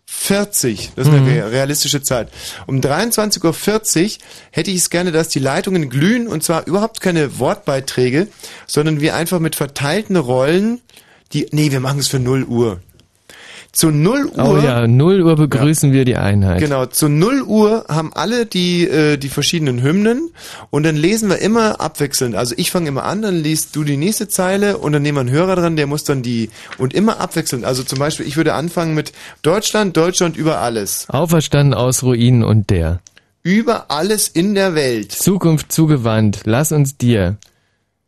[0.07, 1.29] 40, das ist eine Mhm.
[1.29, 2.31] rea- realistische Zeit.
[2.67, 7.39] Um 23.40 Uhr hätte ich es gerne, dass die Leitungen glühen und zwar überhaupt keine
[7.39, 8.29] Wortbeiträge,
[8.67, 10.81] sondern wir einfach mit verteilten Rollen
[11.35, 12.81] die, nee, wir machen es für 0 Uhr.
[13.79, 14.45] Zu 0 Uhr.
[14.45, 16.59] Oh ja, 0 Uhr begrüßen wir die Einheit.
[16.59, 20.33] Genau, zu 0 Uhr haben alle die, äh, die verschiedenen Hymnen
[20.71, 22.35] und dann lesen wir immer abwechselnd.
[22.35, 25.21] Also ich fange immer an, dann liest du die nächste Zeile und dann nehmen wir
[25.21, 27.65] einen Hörer dran, der muss dann die und immer abwechselnd.
[27.65, 31.07] Also zum Beispiel, ich würde anfangen mit Deutschland, Deutschland über alles.
[31.09, 32.99] Auferstanden aus Ruinen und der.
[33.45, 35.13] Über alles in der Welt.
[35.13, 37.37] Zukunft zugewandt, lass uns dir.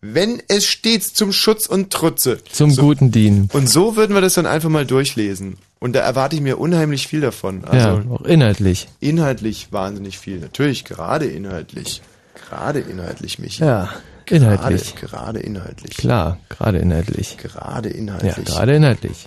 [0.03, 2.39] Wenn es stets zum Schutz und Trutze.
[2.51, 3.51] Zum Guten dienen.
[3.53, 5.59] Und so würden wir das dann einfach mal durchlesen.
[5.79, 7.65] Und da erwarte ich mir unheimlich viel davon.
[7.65, 8.89] Also ja, auch inhaltlich.
[9.01, 10.39] inhaltlich wahnsinnig viel.
[10.39, 12.01] Natürlich, gerade inhaltlich.
[12.49, 13.63] Gerade inhaltlich, Michi.
[13.63, 13.91] Ja.
[14.29, 14.95] Inhaltlich.
[14.95, 15.97] Gerade, gerade inhaltlich.
[15.97, 17.37] Klar, gerade inhaltlich.
[17.37, 18.37] Gerade inhaltlich.
[18.37, 19.27] Ja, gerade inhaltlich.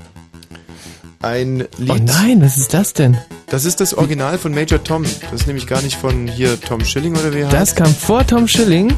[1.22, 1.90] Ein Lied.
[1.90, 3.18] Oh nein, was ist das denn?
[3.48, 5.04] Das ist das Original von Major Tom.
[5.04, 7.76] Das ist nämlich gar nicht von hier Tom Schilling oder wie er Das heißt.
[7.78, 8.94] kam vor Tom Schilling.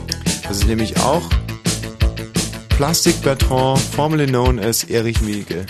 [0.48, 1.24] Das ist nämlich auch
[2.78, 5.66] Plastic Bertrand, formerly known as Erich Mielke.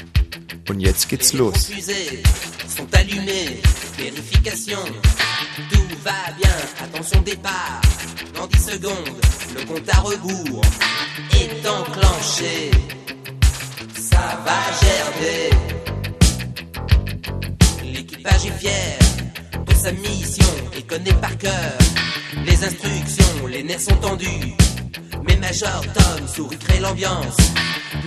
[0.68, 1.54] Und jetzt geht's los.
[2.68, 3.62] sont allumées.
[3.96, 4.80] Vérification,
[5.70, 6.50] tout va bien.
[6.84, 7.82] Attention départ.
[8.34, 9.22] Dans 10 secondes,
[9.56, 10.62] le compte à rebours
[11.34, 12.72] est enclenché.
[13.94, 15.50] Ça va gerber.
[17.84, 19.00] L'équipage est fier
[19.68, 20.46] de sa mission
[20.76, 21.78] et connaît par cœur
[22.46, 23.48] les instructions.
[23.48, 24.56] Les nerfs sont tendus.
[25.28, 25.38] Mes
[25.94, 27.38] tonne, souris, crée l'ambiance.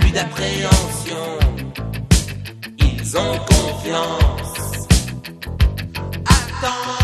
[0.00, 1.38] Plus d'appréhension,
[2.78, 4.88] ils ont confiance.
[6.26, 6.97] Attends.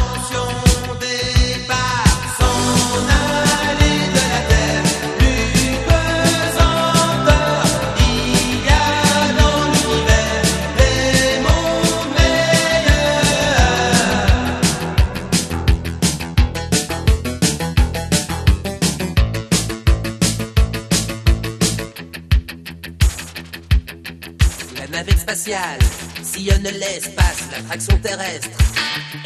[25.35, 25.79] Spatiale
[26.23, 28.57] sillonne l'espace, l'attraction terrestre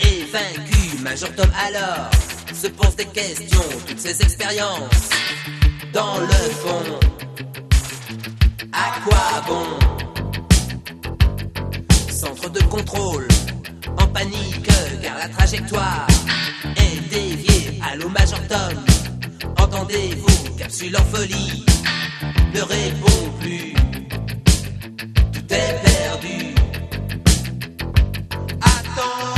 [0.01, 1.02] est vaincue.
[1.02, 2.10] Major Tom alors
[2.55, 5.10] se pose des questions, toutes ses expériences
[5.93, 6.26] dans le
[6.62, 6.98] fond.
[8.72, 9.66] À quoi bon?
[12.10, 13.28] Centre de contrôle
[13.98, 14.66] en panique
[15.02, 16.06] car la trajectoire
[16.76, 17.80] est déviée.
[17.93, 18.85] Allô Major Tom,
[19.59, 21.64] entendez-vous Capsule en folie
[22.55, 23.74] ne répond plus
[25.59, 26.55] t'es perdu.
[28.60, 29.38] Attends.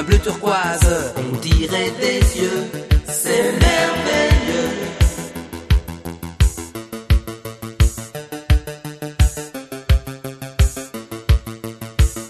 [0.00, 2.66] D'un bleu turquoise, on dirait des yeux,
[3.06, 4.70] c'est merveilleux.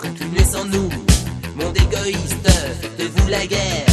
[0.00, 0.88] Continuez sans nous,
[1.56, 2.50] monde égoïste,
[2.96, 3.86] faites-vous la guerre,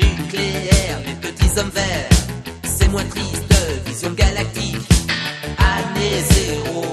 [0.00, 2.08] nucléaire, les petits hommes verts,
[2.64, 3.54] c'est moins triste,
[3.86, 4.88] vision galactique,
[5.58, 6.84] année zéro,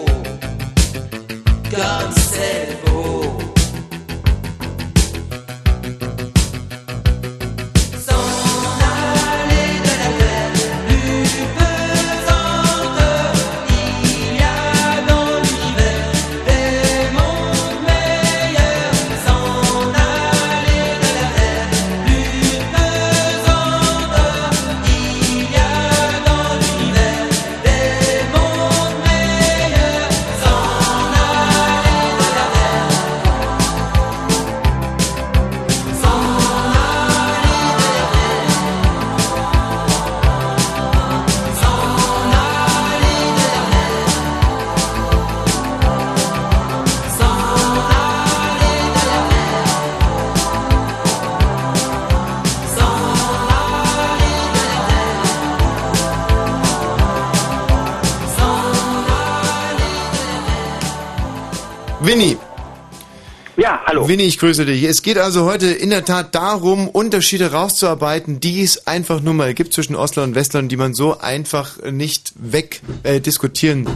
[1.71, 2.20] comme
[62.11, 62.35] Winnie.
[63.55, 64.05] Ja, hallo.
[64.05, 64.83] Winnie, ich grüße dich.
[64.83, 69.53] Es geht also heute in der Tat darum, Unterschiede rauszuarbeiten, die es einfach nur mal
[69.53, 73.21] gibt zwischen Ostlern und Westlern, die man so einfach nicht weg äh,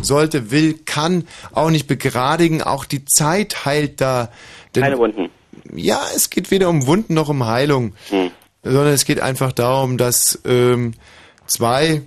[0.01, 2.61] sollte, will, kann, auch nicht begradigen.
[2.61, 4.29] Auch die Zeit heilt da.
[4.75, 5.29] Denn, Keine Wunden.
[5.73, 8.31] Ja, es geht weder um Wunden noch um Heilung, Hm.
[8.63, 10.93] sondern es geht einfach darum, dass ähm,
[11.47, 12.01] zwei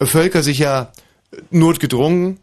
[0.00, 0.90] Völker sich ja
[1.52, 2.40] notgedrungen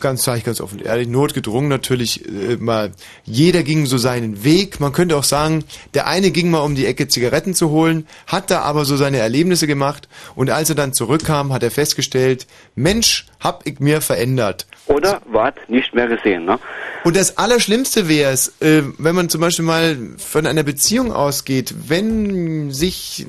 [0.00, 2.92] ganz sage ich ganz offen ehrlich, notgedrungen natürlich äh, mal,
[3.24, 4.80] jeder ging so seinen Weg.
[4.80, 8.50] Man könnte auch sagen, der eine ging mal um die Ecke Zigaretten zu holen, hat
[8.50, 13.26] da aber so seine Erlebnisse gemacht und als er dann zurückkam, hat er festgestellt, Mensch,
[13.40, 14.66] hab ich mir verändert.
[14.86, 16.58] Oder wart nicht mehr gesehen, ne?
[17.04, 21.74] Und das Allerschlimmste wäre es, äh, wenn man zum Beispiel mal von einer Beziehung ausgeht,
[21.86, 23.24] wenn sich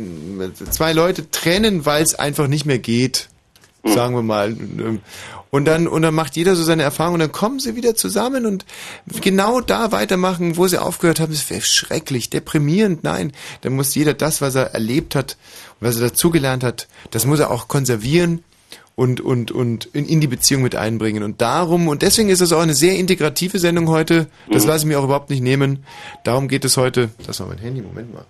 [0.72, 3.30] zwei Leute trennen, weil es einfach nicht mehr geht,
[3.86, 4.56] sagen wir mal.
[5.52, 8.46] Und dann, und dann macht jeder so seine Erfahrung und dann kommen sie wieder zusammen
[8.46, 8.66] und
[9.22, 11.32] genau da weitermachen, wo sie aufgehört haben.
[11.34, 13.04] Das wäre schrecklich, deprimierend.
[13.04, 13.32] Nein,
[13.62, 15.38] dann muss jeder das, was er erlebt hat,
[15.80, 18.44] was er dazugelernt hat, das muss er auch konservieren
[18.96, 21.24] und, und, und in, in die Beziehung mit einbringen.
[21.24, 24.28] Und darum, und deswegen ist es auch eine sehr integrative Sendung heute.
[24.52, 24.70] Das Mhm.
[24.70, 25.84] lasse ich mir auch überhaupt nicht nehmen.
[26.26, 27.10] Darum geht es heute.
[27.26, 28.26] Das war mein Handy, Moment mal.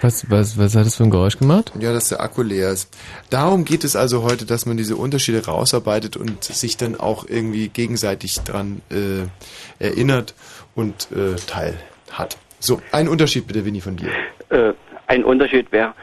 [0.00, 1.72] Was, was, was hat das für ein Geräusch gemacht?
[1.78, 2.96] Ja, dass der Akku leer ist.
[3.30, 7.68] Darum geht es also heute, dass man diese Unterschiede rausarbeitet und sich dann auch irgendwie
[7.68, 10.34] gegenseitig dran äh, erinnert
[10.74, 11.78] und äh, teil
[12.10, 12.38] hat.
[12.60, 14.10] So, ein Unterschied bitte, Winnie, von dir.
[14.50, 14.72] Äh,
[15.06, 15.94] ein Unterschied wäre,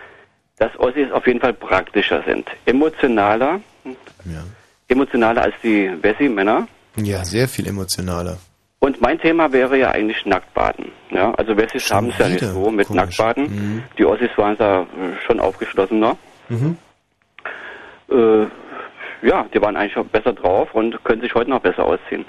[0.58, 2.48] dass Ossis auf jeden Fall praktischer sind.
[2.66, 3.60] Emotionaler,
[4.88, 6.68] emotionaler als die Wessi-Männer.
[6.98, 8.38] Ja, sehr viel emotionaler.
[8.80, 10.92] Und mein Thema wäre ja eigentlich Nacktbaden.
[11.10, 13.02] Ja, also Wessis haben es ja nicht so mit Komisch.
[13.02, 13.44] Nacktbaden.
[13.44, 13.84] Mhm.
[13.98, 14.86] Die Ossis waren da äh,
[15.26, 16.18] schon aufgeschlossener.
[16.50, 16.78] Mhm.
[18.10, 18.46] Äh,
[19.26, 22.26] ja, die waren eigentlich schon besser drauf und können sich heute noch besser ausziehen.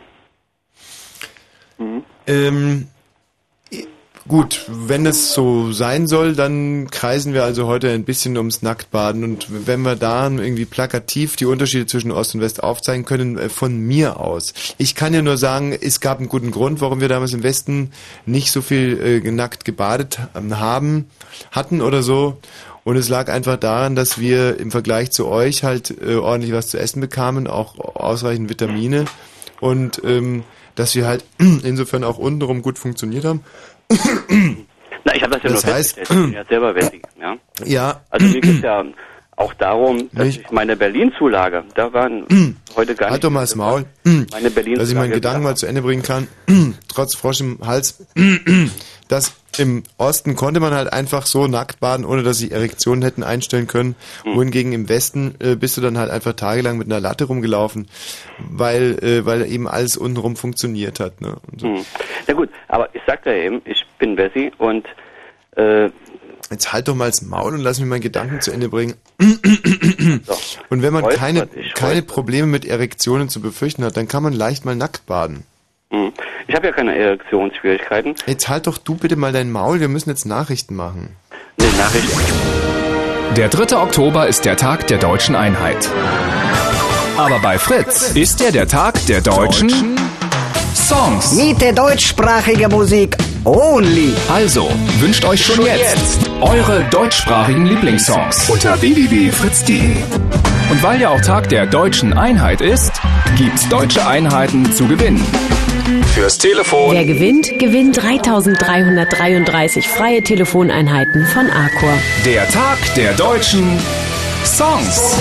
[1.79, 2.05] Mhm.
[2.27, 2.89] Ähm,
[4.29, 9.25] gut, wenn es so sein soll, dann kreisen wir also heute ein bisschen ums Nacktbaden
[9.25, 13.49] und wenn wir da irgendwie plakativ die Unterschiede zwischen Ost und West aufzeigen können, äh,
[13.49, 14.55] von mir aus.
[14.79, 17.93] Ich kann ja nur sagen, es gab einen guten Grund, warum wir damals im Westen
[18.25, 21.07] nicht so viel äh, nackt gebadet ähm, haben,
[21.53, 22.39] hatten oder so.
[22.85, 26.69] Und es lag einfach daran, dass wir im Vergleich zu euch halt äh, ordentlich was
[26.69, 29.07] zu essen bekamen, auch ausreichend Vitamine
[29.61, 30.45] und ähm,
[30.77, 33.43] dass wir halt insofern auch untenrum gut funktioniert haben.
[35.05, 36.09] Na, ich habe das ja Das nur heißt- festgestellt.
[36.11, 37.03] Ich bin ja selber Wessi.
[37.21, 37.37] Ja.
[37.65, 38.01] Ja.
[38.11, 38.85] Also mir geht ja
[39.37, 43.85] auch darum, dass ich meine Berlin-Zulage, da waren heute gar Halt doch mal das Maul.
[44.05, 46.27] Meine Berlin dass ich meinen Gedanken mal zu Ende bringen kann,
[46.89, 48.05] trotz Frosch im Hals,
[49.09, 53.23] dass im Osten konnte man halt einfach so nackt baden, ohne dass sie Erektionen hätten
[53.23, 53.97] einstellen können.
[54.25, 57.89] Wohingegen im Westen äh, bist du dann halt einfach tagelang mit einer Latte rumgelaufen,
[58.39, 61.21] weil, äh, weil eben alles untenrum funktioniert hat.
[61.21, 61.37] Ne?
[61.57, 61.69] So.
[61.69, 61.85] Hm.
[62.27, 64.87] Na gut, aber ich sagte ja eben, ich bin Wessi und
[65.57, 65.91] äh,
[66.51, 68.95] Jetzt halt doch mal das Maul und lass mich meinen Gedanken zu Ende bringen.
[69.19, 72.03] Und wenn man keine, keine.
[72.03, 75.45] Probleme mit Erektionen zu befürchten hat, dann kann man leicht mal nackt baden.
[75.91, 76.13] Hm.
[76.47, 78.15] ich habe ja keine Erektionsschwierigkeiten.
[78.27, 81.17] Jetzt halt doch du bitte mal dein Maul, wir müssen jetzt Nachrichten machen.
[81.59, 82.21] Nee, Nachrichten.
[83.37, 83.77] Der 3.
[83.77, 85.91] Oktober ist der Tag der deutschen Einheit.
[87.17, 89.97] Aber bei Fritz ist er der Tag der deutschen
[90.75, 91.33] Songs.
[91.33, 94.15] Miete deutschsprachige Musik only.
[94.29, 99.97] Also, wünscht euch schon jetzt eure deutschsprachigen Lieblingssongs unter www.fritz.de.
[100.69, 103.01] Und weil ja auch Tag der deutschen Einheit ist,
[103.37, 105.25] gibt's deutsche Einheiten zu gewinnen.
[106.13, 111.95] Fürs Telefon Wer gewinnt, gewinnt 3333 freie Telefoneinheiten von Arcor.
[112.25, 113.79] Der Tag der deutschen
[114.45, 115.17] Songs.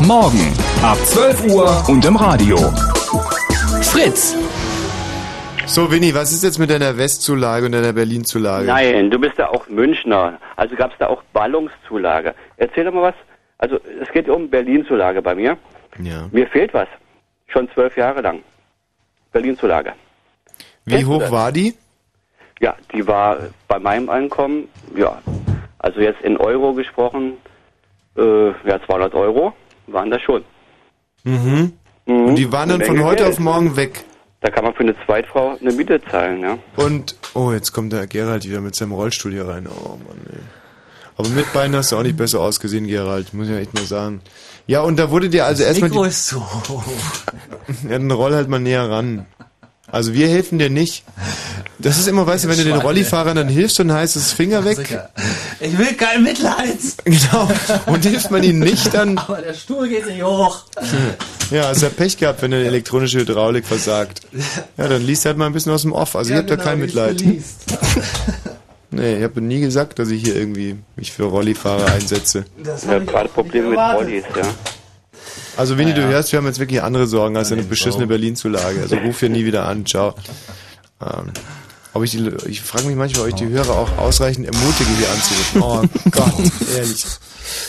[0.00, 2.56] Morgen ab 12 Uhr und im Radio.
[3.82, 4.34] Fritz.
[5.66, 8.66] So, Winnie, was ist jetzt mit deiner Westzulage und deiner Berlinzulage?
[8.66, 10.38] Nein, du bist ja auch Münchner.
[10.56, 12.34] Also gab es da auch Ballungszulage.
[12.56, 13.14] Erzähl doch mal was.
[13.60, 15.58] Also es geht um Berlin-Zulage bei mir.
[16.02, 16.28] Ja.
[16.32, 16.88] Mir fehlt was.
[17.48, 18.42] Schon zwölf Jahre lang.
[19.32, 19.92] Berlin-Zulage.
[20.86, 21.74] Wie hoch war die?
[22.58, 23.38] Ja, die war
[23.68, 25.20] bei meinem Einkommen, ja,
[25.78, 27.34] also jetzt in Euro gesprochen,
[28.16, 29.52] äh, ja, 200 Euro
[29.86, 30.42] waren das schon.
[31.24, 31.72] Mhm.
[32.06, 32.24] Mhm.
[32.26, 33.34] Und die waren dann von heute Geld.
[33.34, 34.04] auf morgen weg.
[34.40, 36.58] Da kann man für eine Zweitfrau eine Miete zahlen, ja.
[36.76, 39.66] Und, oh, jetzt kommt der Gerald wieder mit seinem Rollstuhl hier rein.
[39.66, 40.38] Oh Mann, ey.
[41.20, 43.84] Aber mit Beinen hast du auch nicht besser ausgesehen, Gerald, muss ich ja echt mal
[43.84, 44.22] sagen.
[44.66, 45.90] Ja, und da wurde dir also erstmal.
[45.90, 46.42] Mikro ist so.
[47.84, 49.26] Ja, dann roll halt mal näher ran.
[49.86, 51.04] Also wir helfen dir nicht.
[51.78, 52.76] Das ist immer, weißt du, wenn du den.
[52.76, 54.78] Rollifahrern dann hilfst, dann heißt es Finger weg.
[55.60, 56.78] Ich will kein Mitleid.
[57.04, 57.50] Genau.
[57.84, 59.18] Und hilft man ihnen nicht, dann.
[59.18, 60.62] Aber der Stuhl geht nicht hoch.
[61.50, 64.22] Ja, hast ja Pech gehabt, wenn eine elektronische Hydraulik versagt.
[64.78, 66.16] Ja, dann liest halt mal ein bisschen aus dem Off.
[66.16, 67.24] Also Ja, ich hab da genau, kein wie es Mitleid.
[68.92, 72.44] Nee, ich habe nie gesagt, dass ich hier irgendwie mich für Rollifahrer einsetze.
[72.62, 74.42] Das Ja, gerade Probleme mit Rollis, ja.
[75.56, 76.08] Also Winnie, du Ja.
[76.08, 78.80] hörst, wir haben jetzt wirklich andere Sorgen als eine beschissene Berlin-Zulage.
[78.82, 79.86] Also ruf hier nie wieder an.
[79.86, 80.14] Ciao.
[81.00, 81.30] Ähm,
[81.92, 85.10] ob ich die, ich frage mich manchmal, ob ich die Hörer auch ausreichend ermutige, hier
[85.10, 85.62] anzurufen.
[85.62, 87.04] Oh Gott, ehrlich.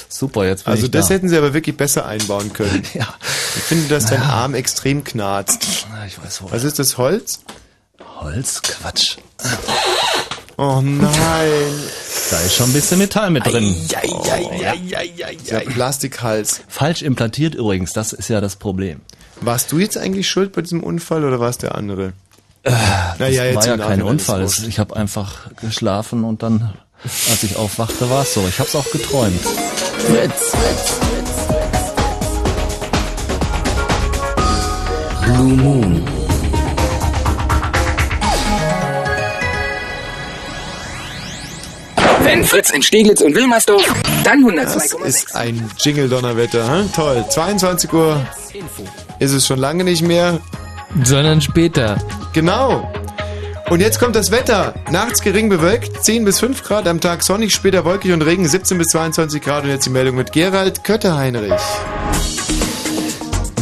[0.10, 1.16] Super, jetzt bin Also ich das da.
[1.16, 2.84] hätten sie aber wirklich besser einbauen können.
[2.94, 3.14] Ja.
[3.56, 5.68] Ich finde, dass dein Arm extrem knarzt.
[6.08, 6.52] Ich weiß wohl.
[6.52, 7.40] Was ist das, Holz?
[8.20, 8.62] Holz?
[8.62, 9.18] Quatsch.
[10.62, 11.10] Oh nein.
[12.30, 13.76] Da ist schon ein bisschen Metall mit drin.
[15.50, 16.62] Der Plastikhals.
[16.68, 19.02] Falsch implantiert übrigens, das ist ja das Problem.
[19.40, 22.14] Warst du jetzt eigentlich schuld bei diesem Unfall oder war es der andere?
[22.62, 22.76] Das
[23.18, 24.48] naja, jetzt war ja kein Unfall.
[24.68, 26.72] Ich habe einfach geschlafen und dann,
[27.04, 28.46] als ich aufwachte, war es so.
[28.48, 29.42] Ich habe es auch geträumt.
[29.98, 30.52] Fritz.
[35.24, 36.01] Blue Moon.
[42.32, 43.84] Wenn Fritz in Steglitz und Wilmersdorf,
[44.24, 45.06] Dann Das 102,6.
[45.06, 46.66] ist ein Jingle-Donnerwetter.
[46.66, 46.90] Hm?
[46.94, 47.26] Toll.
[47.28, 48.26] 22 Uhr
[49.20, 50.40] ist es schon lange nicht mehr.
[51.04, 51.98] Sondern später.
[52.32, 52.90] Genau.
[53.70, 54.74] Und jetzt kommt das Wetter.
[54.90, 58.78] Nachts gering bewölkt, 10 bis 5 Grad, am Tag sonnig, später wolkig und Regen, 17
[58.78, 59.66] bis 22 Grad.
[59.66, 61.52] Und jetzt die Meldung mit Gerald Kötter-Heinrich.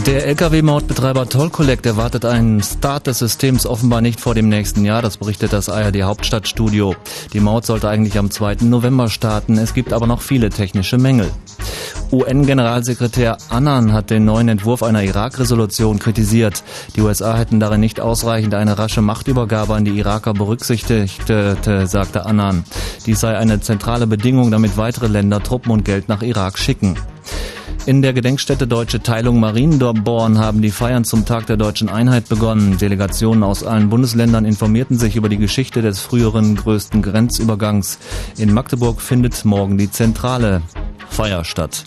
[0.06, 5.02] Der Lkw-Mautbetreiber Toll Collect erwartet einen Start des Systems offenbar nicht vor dem nächsten Jahr,
[5.02, 6.96] das berichtet das ARD Hauptstadtstudio.
[7.34, 8.58] Die Maut sollte eigentlich am 2.
[8.62, 11.32] November starten, es gibt aber noch viele technische Mängel.
[12.12, 16.64] UN-Generalsekretär Annan hat den neuen Entwurf einer Irak-Resolution kritisiert.
[16.96, 22.64] Die USA hätten darin nicht ausreichend eine rasche Machtübergabe an die Iraker berücksichtigt, sagte Annan.
[23.06, 26.96] Dies sei eine zentrale Bedingung, damit weitere Länder Truppen und Geld nach Irak schicken.
[27.86, 32.78] In der Gedenkstätte Deutsche Teilung Marienborn haben die Feiern zum Tag der deutschen Einheit begonnen.
[32.78, 37.98] Delegationen aus allen Bundesländern informierten sich über die Geschichte des früheren größten Grenzübergangs.
[38.38, 40.62] In Magdeburg findet morgen die zentrale
[41.10, 41.86] Feier statt.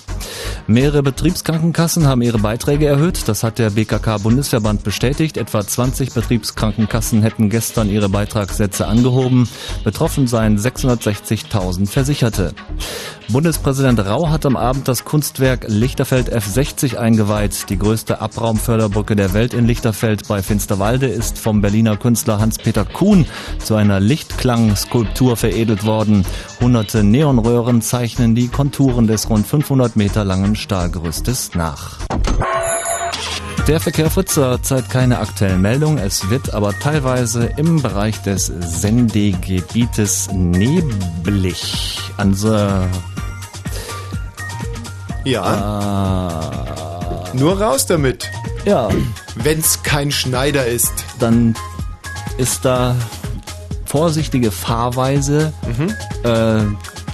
[0.67, 3.27] Mehrere Betriebskrankenkassen haben ihre Beiträge erhöht.
[3.27, 5.37] Das hat der BKK-Bundesverband bestätigt.
[5.37, 9.49] Etwa 20 Betriebskrankenkassen hätten gestern ihre Beitragssätze angehoben.
[9.85, 12.55] Betroffen seien 660.000 Versicherte.
[13.29, 17.71] Bundespräsident Rau hat am Abend das Kunstwerk Lichterfeld F60 eingeweiht.
[17.71, 23.27] Die größte Abraumförderbrücke der Welt in Lichterfeld bei Finsterwalde ist vom Berliner Künstler Hans-Peter Kuhn
[23.59, 26.25] zu einer Lichtklangskulptur veredelt worden.
[26.61, 31.99] Hunderte Neonröhren zeichnen die Konturen des rund 500 Meter langen Stahlgerüstes nach.
[33.69, 35.99] Der Verkehr Fritz zurzeit keine aktuellen Meldungen.
[35.99, 41.97] Es wird aber teilweise im Bereich des Sendegebietes neblig.
[42.17, 42.59] Also,
[45.25, 46.85] Ja.
[47.33, 48.29] Nur raus damit.
[48.65, 48.89] Ja.
[49.37, 50.93] Wenn's kein Schneider ist.
[51.19, 51.55] Dann
[52.39, 52.95] ist da
[53.85, 55.53] vorsichtige Fahrweise
[56.25, 56.63] äh,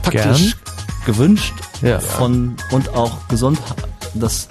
[0.03, 0.57] taktisch
[1.07, 1.55] gewünscht
[2.17, 3.59] von und auch gesund.
[4.15, 4.49] Das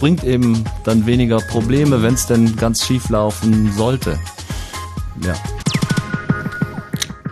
[0.00, 4.18] bringt eben dann weniger Probleme, wenn es denn ganz schief laufen sollte.
[5.24, 5.34] Ja.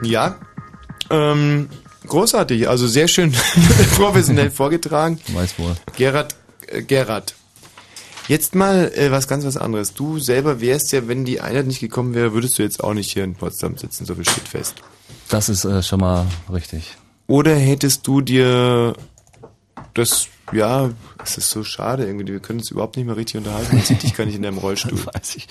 [0.03, 0.37] Ja.
[1.11, 1.69] Ähm,
[2.13, 2.69] großartig.
[2.69, 3.33] Also sehr schön
[3.97, 5.19] professionell vorgetragen.
[5.29, 5.75] Weiß wohl.
[5.97, 6.35] Gerhard,
[6.69, 7.35] äh, Gerhard.
[8.29, 9.95] Jetzt mal äh, was ganz was anderes.
[9.95, 13.11] Du selber wärst ja, wenn die Einheit nicht gekommen wäre, würdest du jetzt auch nicht
[13.11, 14.75] hier in Potsdam sitzen, so viel steht fest.
[15.29, 16.97] Das ist äh, schon mal richtig.
[17.27, 18.95] Oder hättest du dir
[19.95, 20.91] das, ja,
[21.25, 24.15] es ist so schade irgendwie, wir können uns überhaupt nicht mehr richtig unterhalten, sieht dich
[24.15, 24.99] gar nicht in deinem Rollstuhl.
[25.15, 25.49] Weiß ich.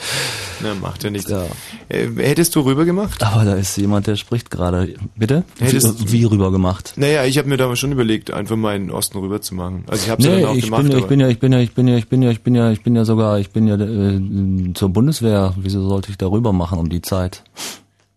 [0.61, 1.29] Na, macht ja nichts.
[1.31, 3.23] Äh, hättest du rüber gemacht?
[3.23, 4.95] Aber da ist jemand, der spricht gerade.
[5.15, 5.43] Bitte?
[5.59, 6.93] Hättest- wie, wie rüber gemacht?
[6.97, 9.83] Naja, ich habe mir da schon überlegt, einfach mal in den Osten rüber zu machen.
[9.87, 10.83] Also ich habe es ja Nee, dann auch ich gemacht.
[10.83, 12.41] bin, ja, ich bin ja, ich bin ja, ich bin ja, ich bin ja, ich
[12.43, 15.53] bin ja, ich bin ja sogar, ich bin ja äh, zur Bundeswehr.
[15.57, 17.43] Wieso sollte ich da rüber machen um die Zeit?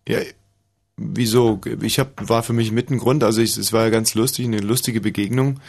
[0.08, 0.18] Ja,
[0.96, 1.60] wieso?
[1.82, 4.46] Ich hab, war für mich mit ein Grund, also ich, es war ja ganz lustig,
[4.46, 5.60] eine lustige Begegnung.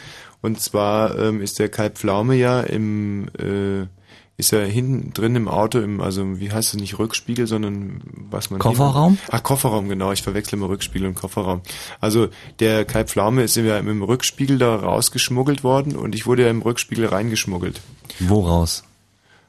[0.46, 3.88] Und zwar ähm, ist der Kai Pflaume ja im, äh,
[4.36, 8.00] ist er hinten drin im Auto, im, also wie heißt es nicht Rückspiegel, sondern
[8.30, 8.60] was man...
[8.60, 9.18] Kofferraum?
[9.28, 11.62] Ach, Kofferraum, genau, ich verwechsel immer Rückspiegel und Kofferraum.
[12.00, 12.28] Also
[12.60, 16.62] der Kai Pflaume ist ja im Rückspiegel da rausgeschmuggelt worden und ich wurde ja im
[16.62, 17.80] Rückspiegel reingeschmuggelt.
[18.20, 18.84] Woraus?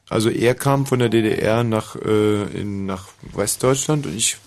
[0.08, 3.06] Also er kam von der DDR nach, äh, in, nach
[3.36, 4.38] Westdeutschland und ich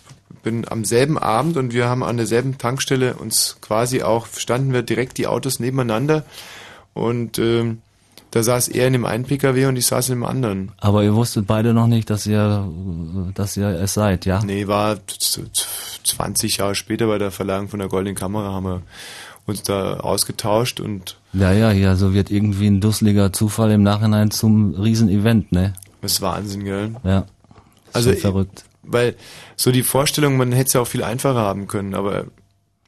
[0.44, 4.82] bin am selben Abend und wir haben an derselben Tankstelle uns quasi auch, standen wir
[4.84, 6.24] direkt die Autos nebeneinander
[6.94, 7.80] und ähm,
[8.32, 10.72] da saß er in dem einen PKW und ich saß in dem anderen.
[10.80, 12.66] Aber ihr wusstet beide noch nicht, dass ihr,
[13.34, 14.42] dass ihr es seid, ja?
[14.44, 15.70] Nee, war z- z-
[16.04, 18.82] 20 Jahre später bei der Verleihung von der Goldenen Kamera haben wir
[19.48, 24.32] uns da ausgetauscht und Ja, ja, ja, so wird irgendwie ein dusseliger Zufall im Nachhinein
[24.32, 25.74] zum Riesenevent, ne?
[26.02, 26.96] das ist Wahnsinn, gell?
[27.04, 27.26] Ja.
[27.94, 28.64] Also verrückt.
[28.84, 29.16] Weil
[29.56, 32.26] so die Vorstellung, man hätte es ja auch viel einfacher haben können, aber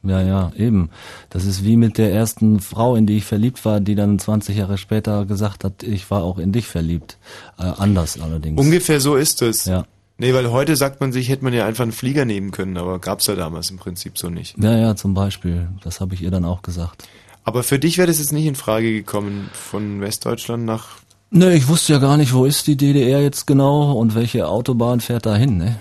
[0.02, 0.90] Ja, ja, eben.
[1.30, 4.56] Das ist wie mit der ersten Frau, in die ich verliebt war, die dann 20
[4.56, 7.16] Jahre später gesagt hat, ich war auch in dich verliebt.
[7.58, 8.60] Äh, anders allerdings.
[8.60, 9.64] Ungefähr so ist es.
[9.64, 9.86] Ja.
[10.16, 13.00] Nee, weil heute sagt man sich, hätte man ja einfach einen Flieger nehmen können, aber
[13.00, 14.56] gab's ja damals im Prinzip so nicht.
[14.58, 15.68] Ja, ja, zum Beispiel.
[15.82, 17.08] Das habe ich ihr dann auch gesagt.
[17.42, 21.03] Aber für dich wäre das jetzt nicht in Frage gekommen, von Westdeutschland nach...
[21.34, 25.00] Ne, ich wusste ja gar nicht, wo ist die DDR jetzt genau und welche Autobahn
[25.00, 25.80] fährt da hin, ne?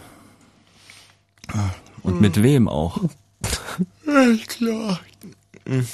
[2.02, 2.98] Und mit wem auch.
[4.48, 5.00] Klar.
[5.68, 5.86] Hm.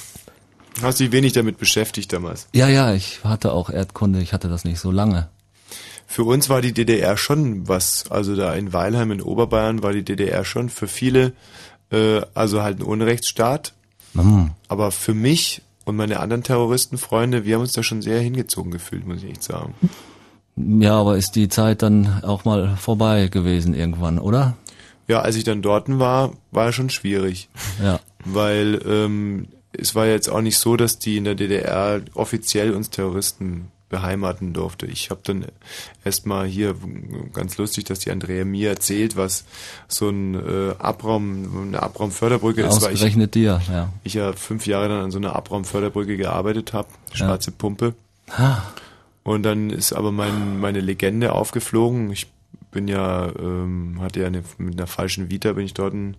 [0.80, 2.48] Hast dich wenig damit beschäftigt damals.
[2.54, 5.28] Ja, ja, ich hatte auch Erdkunde, ich hatte das nicht so lange.
[6.06, 10.04] Für uns war die DDR schon was, also da in Weilheim in Oberbayern war die
[10.04, 11.34] DDR schon für viele,
[11.92, 13.74] äh, also halt ein Unrechtsstaat.
[14.14, 14.52] Hm.
[14.68, 15.60] Aber für mich
[15.90, 19.42] und meine anderen Terroristenfreunde, wir haben uns da schon sehr hingezogen gefühlt, muss ich echt
[19.42, 19.74] sagen.
[20.56, 24.56] Ja, aber ist die Zeit dann auch mal vorbei gewesen irgendwann, oder?
[25.08, 27.48] Ja, als ich dann dort war, war schon schwierig.
[27.82, 28.00] Ja.
[28.24, 32.90] Weil ähm, es war jetzt auch nicht so, dass die in der DDR offiziell uns
[32.90, 34.86] Terroristen beheimaten durfte.
[34.86, 35.44] Ich habe dann
[36.04, 36.74] erstmal hier
[37.34, 39.44] ganz lustig, dass die Andrea mir erzählt, was
[39.88, 43.92] so ein äh, Abraum, eine Abraumförderbrücke ist, weil ich, Ausgerechnet dir, ja.
[44.02, 47.94] ich ja fünf Jahre dann an so einer Abraumförderbrücke gearbeitet habe, schwarze Pumpe.
[48.30, 48.62] Ah.
[49.22, 52.10] Und dann ist aber mein, meine Legende aufgeflogen.
[52.10, 52.28] Ich
[52.70, 56.16] bin ja, ähm, hatte ja eine, mit einer falschen Vita bin ich dort ein,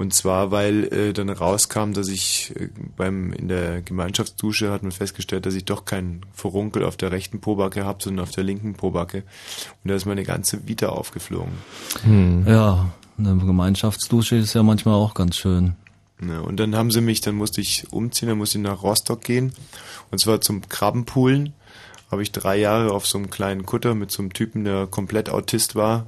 [0.00, 4.92] und zwar, weil äh, dann rauskam, dass ich äh, beim in der Gemeinschaftsdusche hat man
[4.92, 8.72] festgestellt, dass ich doch keinen Furunkel auf der rechten Pobacke habe, sondern auf der linken
[8.72, 9.24] Pobacke.
[9.84, 11.52] Und da ist meine ganze Vita aufgeflogen.
[12.46, 15.74] Ja, eine Gemeinschaftsdusche ist ja manchmal auch ganz schön.
[16.26, 19.22] Ja, und dann haben sie mich, dann musste ich umziehen, dann musste ich nach Rostock
[19.22, 19.52] gehen.
[20.10, 21.52] Und zwar zum Krabbenpoolen.
[22.10, 25.28] Habe ich drei Jahre auf so einem kleinen Kutter mit so einem Typen, der komplett
[25.28, 26.06] Autist war.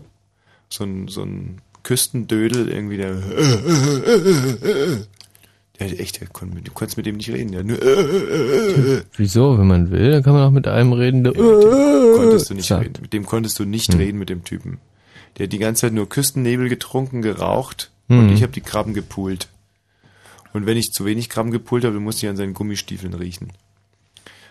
[0.70, 3.14] So ein, so ein Küstendödel, irgendwie der.
[5.78, 7.52] Der hat echt, der kon, du konntest mit dem nicht reden.
[7.52, 9.58] Der Wieso?
[9.58, 12.84] Wenn man will, dann kann man auch mit einem reden, der konntest du nicht sagt.
[12.84, 12.98] reden.
[13.02, 13.98] Mit dem konntest du nicht Hm.
[14.00, 14.78] reden, mit dem Typen.
[15.38, 18.18] Der hat die ganze Zeit nur Küstennebel getrunken, geraucht Hm.
[18.20, 19.48] und ich habe die Krabben gepult.
[20.52, 23.48] Und wenn ich zu wenig Krabben gepult habe, dann musste ich an seinen Gummistiefeln riechen.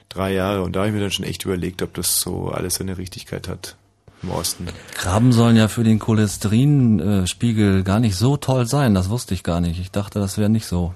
[0.10, 0.64] Drei Jahre.
[0.64, 3.48] Und da habe ich mir dann schon echt überlegt, ob das so alles seine Richtigkeit
[3.48, 3.78] hat
[4.24, 4.68] im Osten.
[4.94, 8.94] Krabben sollen ja für den Cholesterinspiegel gar nicht so toll sein.
[8.94, 9.80] Das wusste ich gar nicht.
[9.80, 10.94] Ich dachte, das wäre nicht so.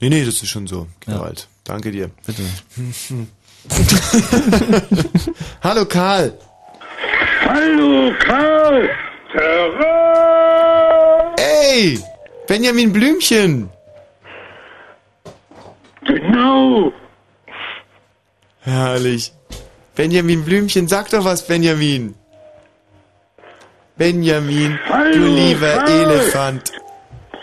[0.00, 0.88] Nee, nee, das ist schon so.
[1.06, 1.14] Ja.
[1.14, 1.48] Gerald.
[1.64, 2.10] Danke dir.
[2.26, 2.42] Bitte.
[5.62, 6.36] Hallo Karl.
[7.44, 8.90] Hallo Karl.
[11.38, 11.98] Ey,
[12.46, 13.70] Benjamin Blümchen.
[16.04, 16.92] Genau.
[18.60, 19.32] Herrlich.
[19.94, 22.14] Benjamin Blümchen, sag doch was, Benjamin.
[23.96, 25.90] Benjamin, du Hallo, lieber Karl.
[25.90, 26.72] Elefant.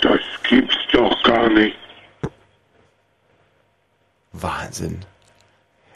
[0.01, 0.19] Das
[0.49, 1.77] gibt's doch gar nicht.
[4.31, 4.99] Wahnsinn.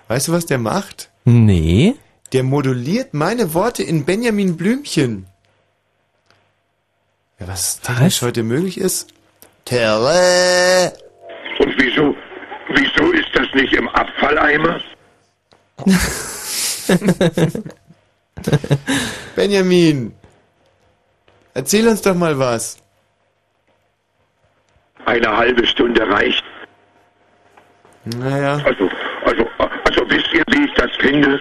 [0.07, 1.09] Weißt du, was der macht?
[1.25, 1.95] Nee.
[2.33, 5.25] Der moduliert meine Worte in Benjamin Blümchen.
[7.39, 9.13] Ja, was technisch heute möglich ist?
[9.65, 10.93] Terre.
[11.59, 12.15] Und wieso,
[12.69, 14.81] wieso ist das nicht im Abfalleimer?
[19.35, 20.13] Benjamin,
[21.53, 22.77] erzähl uns doch mal was.
[25.05, 26.43] Eine halbe Stunde reicht.
[28.05, 28.61] Naja.
[28.65, 28.89] Also,
[29.25, 31.39] also, also wisst ihr, wie ich das finde?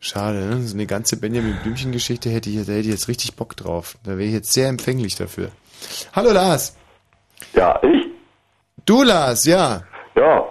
[0.00, 0.60] Schade, ne?
[0.62, 3.96] So eine ganze Benjamin Blümchen-Geschichte hätte ich, da hätte ich jetzt richtig Bock drauf.
[4.04, 5.50] Da wäre ich jetzt sehr empfänglich dafür.
[6.14, 6.76] Hallo Lars.
[7.54, 8.06] Ja, ich?
[8.84, 9.82] Du Lars, ja.
[10.14, 10.44] Ja.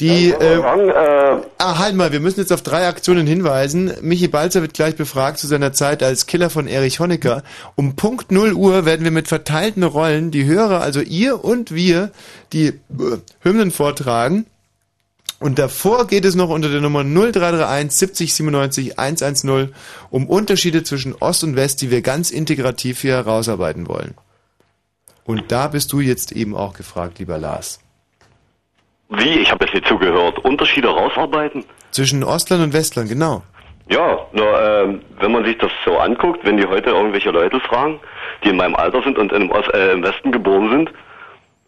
[0.00, 3.92] Die, wollen wir äh, ah, halt mal, wir müssen jetzt auf drei Aktionen hinweisen.
[4.00, 7.42] Michi Balzer wird gleich befragt zu seiner Zeit als Killer von Erich Honecker.
[7.74, 12.12] Um Punkt 0 Uhr werden wir mit verteilten Rollen die Hörer, also ihr und wir,
[12.52, 12.78] die äh,
[13.40, 14.46] Hymnen vortragen.
[15.40, 19.74] Und davor geht es noch unter der Nummer 0331 70 97 110
[20.10, 24.14] um Unterschiede zwischen Ost und West, die wir ganz integrativ hier herausarbeiten wollen.
[25.24, 27.80] Und da bist du jetzt eben auch gefragt, lieber Lars.
[29.10, 29.38] Wie?
[29.40, 30.38] Ich habe jetzt nicht zugehört.
[30.44, 31.64] Unterschiede rausarbeiten?
[31.90, 33.42] Zwischen Ostland und Westland, genau.
[33.90, 37.98] Ja, nur ähm, wenn man sich das so anguckt, wenn die heute irgendwelche Leute fragen,
[38.44, 40.90] die in meinem Alter sind und im, Ost, äh, im Westen geboren sind,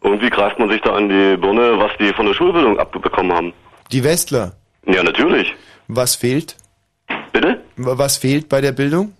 [0.02, 3.52] irgendwie greift man sich da an die Birne, was die von der Schulbildung abbekommen haben.
[3.90, 4.52] Die Westler.
[4.86, 5.54] Ja, natürlich.
[5.88, 6.56] Was fehlt?
[7.32, 7.60] Bitte?
[7.76, 9.14] Was fehlt bei der Bildung?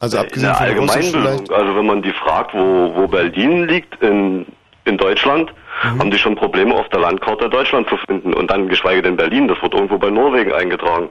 [0.00, 1.50] Also abgesehen In der von der Allgemeinbildung.
[1.50, 4.46] Also wenn man die fragt, wo, wo Berlin liegt in,
[4.84, 5.52] in Deutschland,
[5.82, 5.98] Mhm.
[5.98, 9.48] haben die schon Probleme auf der Landkarte Deutschland zu finden und dann geschweige denn Berlin,
[9.48, 11.10] das wird irgendwo bei Norwegen eingetragen.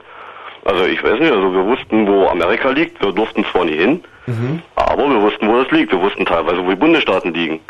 [0.64, 4.04] Also ich weiß nicht, also wir wussten, wo Amerika liegt, wir durften zwar nie hin,
[4.26, 4.62] Mhm.
[4.76, 5.90] aber wir wussten, wo das liegt.
[5.90, 7.60] Wir wussten teilweise, wo die Bundesstaaten liegen.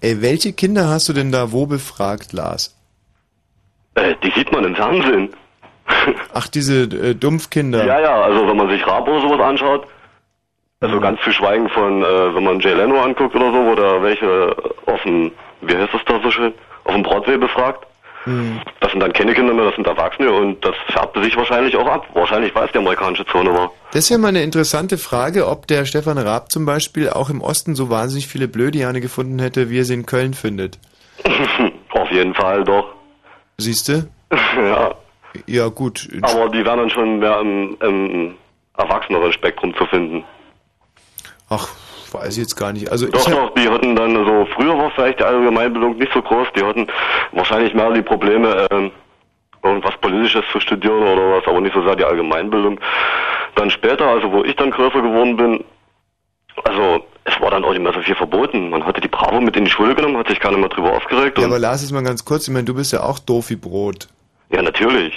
[0.00, 2.76] Ey, welche Kinder hast du denn da wo befragt, Lars?
[3.94, 5.30] Äh, die sieht man im Fernsehen.
[6.34, 7.86] Ach, diese äh, Dumpfkinder.
[7.86, 9.86] Ja, ja, also wenn man sich oder sowas anschaut,
[10.80, 14.02] also ganz zu schweigen von, äh, wenn man Jay Leno anguckt oder so, wo da
[14.02, 14.54] welche
[14.86, 16.54] auf dem, wie heißt das da so schön,
[16.84, 17.86] auf dem Broadway befragt.
[18.24, 18.60] Hm.
[18.80, 21.86] Das sind dann keine Kinder mehr, das sind Erwachsene und das färbte sich wahrscheinlich auch
[21.86, 22.06] ab.
[22.12, 23.70] Wahrscheinlich weiß die amerikanische Zone war.
[23.92, 27.76] Das wäre mal eine interessante Frage, ob der Stefan Raab zum Beispiel auch im Osten
[27.76, 30.78] so wahnsinnig viele Blödiane gefunden hätte, wie er sie in Köln findet.
[31.90, 32.88] Auf jeden Fall doch.
[33.58, 34.08] Siehst du?
[34.56, 34.94] ja.
[35.46, 36.08] Ja, gut.
[36.22, 38.34] Aber die wären dann schon mehr im, im
[38.76, 40.24] erwachseneren Spektrum zu finden.
[41.48, 41.68] Ach,
[42.12, 42.90] weiß ich jetzt gar nicht.
[42.90, 46.48] Also Doch, doch, die hatten dann so, früher war vielleicht die Allgemeinbildung nicht so groß,
[46.56, 46.86] die hatten
[47.32, 48.90] wahrscheinlich mehr die Probleme, ähm,
[49.62, 52.78] irgendwas Politisches zu studieren oder was, aber nicht so sehr die Allgemeinbildung.
[53.56, 55.64] Dann später, also wo ich dann größer geworden bin,
[56.64, 58.70] also es war dann auch nicht mehr so viel verboten.
[58.70, 61.38] Man hatte die Bravo mit in die Schule genommen, hat sich keiner mehr drüber aufgeregt.
[61.38, 63.56] Ja, aber Lars, jetzt mal ganz kurz, ich meine, du bist ja auch doof wie
[63.56, 64.08] Brot.
[64.50, 65.12] ja natürlich.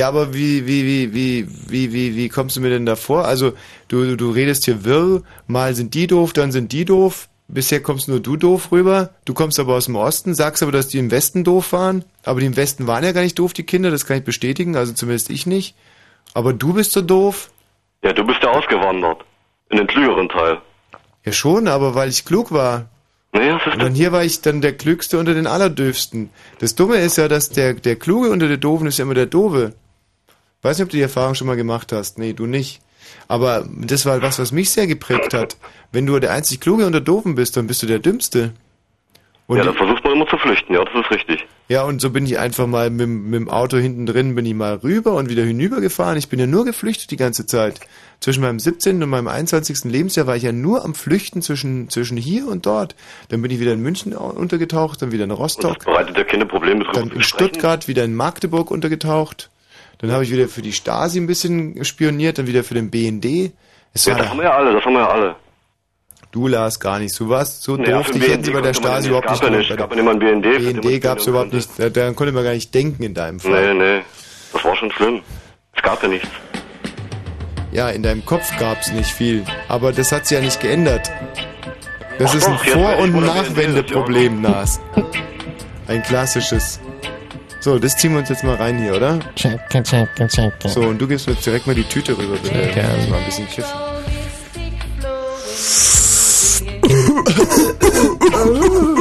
[0.00, 3.26] Ja, aber wie, wie, wie, wie, wie, wie, wie kommst du mir denn da vor?
[3.26, 3.52] Also,
[3.88, 7.28] du, du, redest hier wirr, mal sind die doof, dann sind die doof.
[7.48, 9.10] Bisher kommst nur du doof rüber.
[9.26, 12.06] Du kommst aber aus dem Osten, sagst aber, dass die im Westen doof waren.
[12.24, 14.74] Aber die im Westen waren ja gar nicht doof, die Kinder, das kann ich bestätigen,
[14.74, 15.76] also zumindest ich nicht.
[16.32, 17.50] Aber du bist so doof.
[18.02, 19.22] Ja, du bist ja ausgewandert.
[19.68, 20.62] In den klügeren Teil.
[21.26, 22.88] Ja schon, aber weil ich klug war.
[23.32, 26.30] Naja, Und dann hier war ich dann der Klügste unter den Allerdöfsten.
[26.58, 29.26] Das Dumme ist ja, dass der, der Kluge unter der Doofen ist ja immer der
[29.26, 29.74] Doofe.
[30.62, 32.18] Weiß nicht, ob du die Erfahrung schon mal gemacht hast.
[32.18, 32.80] Nee, du nicht.
[33.28, 35.56] Aber das war was, was mich sehr geprägt hat.
[35.92, 38.52] Wenn du der einzig Kluge unter Doofen bist, dann bist du der Dümmste.
[39.46, 41.44] Und ja, da versucht man immer zu flüchten, ja, das ist richtig.
[41.66, 44.54] ja, und so bin ich einfach mal mit, mit dem Auto hinten drin, bin ich
[44.54, 46.16] mal rüber und wieder hinüber gefahren.
[46.18, 47.80] Ich bin ja nur geflüchtet die ganze Zeit.
[48.20, 49.02] Zwischen meinem 17.
[49.02, 49.90] und meinem 21.
[49.90, 52.94] Lebensjahr war ich ja nur am Flüchten zwischen, zwischen hier und dort.
[53.30, 56.46] Dann bin ich wieder in München au- untergetaucht, dann wieder in Rostock, Bereitet ja keine
[56.46, 57.22] Probleme dann in.
[57.22, 59.50] Stuttgart, wieder in Magdeburg untergetaucht.
[60.00, 63.52] Dann habe ich wieder für die Stasi ein bisschen spioniert, dann wieder für den BND.
[63.92, 65.36] Es Ja, das haben wir ja alle, das haben wir ja alle.
[66.32, 67.18] Du Lars gar nicht.
[67.18, 69.50] Du warst so Naja, doof, dich BND hätten sie bei der Stasi überhaupt gab nicht
[69.50, 71.68] nicht, Bei gab ja nicht mal einen BND, BND gab es überhaupt nicht.
[71.76, 73.74] Da, da konnte man gar nicht denken in deinem Fall.
[73.74, 74.02] Nee, nee,
[74.52, 75.20] das war schon schlimm.
[75.76, 76.28] Es gab ja nichts.
[77.72, 79.44] Ja, in deinem Kopf gab's nicht viel.
[79.68, 81.10] Aber das hat sich ja nicht geändert.
[82.18, 84.80] Das Ach ist ein doch, Vor- und Nachwendeproblem, Nas.
[85.88, 86.80] Ein klassisches.
[87.60, 89.18] So, das ziehen wir uns jetzt mal rein hier, oder?
[89.36, 90.70] Checken, checken, checken.
[90.70, 92.54] So, und du gibst mir jetzt direkt mal die Tüte rüber, bitte.
[92.54, 92.82] Checken.
[92.82, 93.70] Das ist mal ein bisschen kiffen.
[96.92, 98.96] If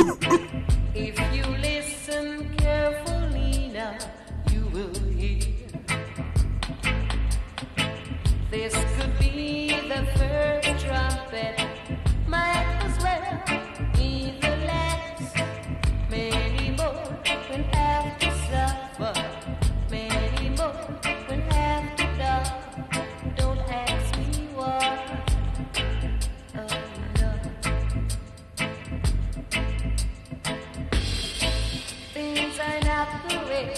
[32.99, 33.73] not the way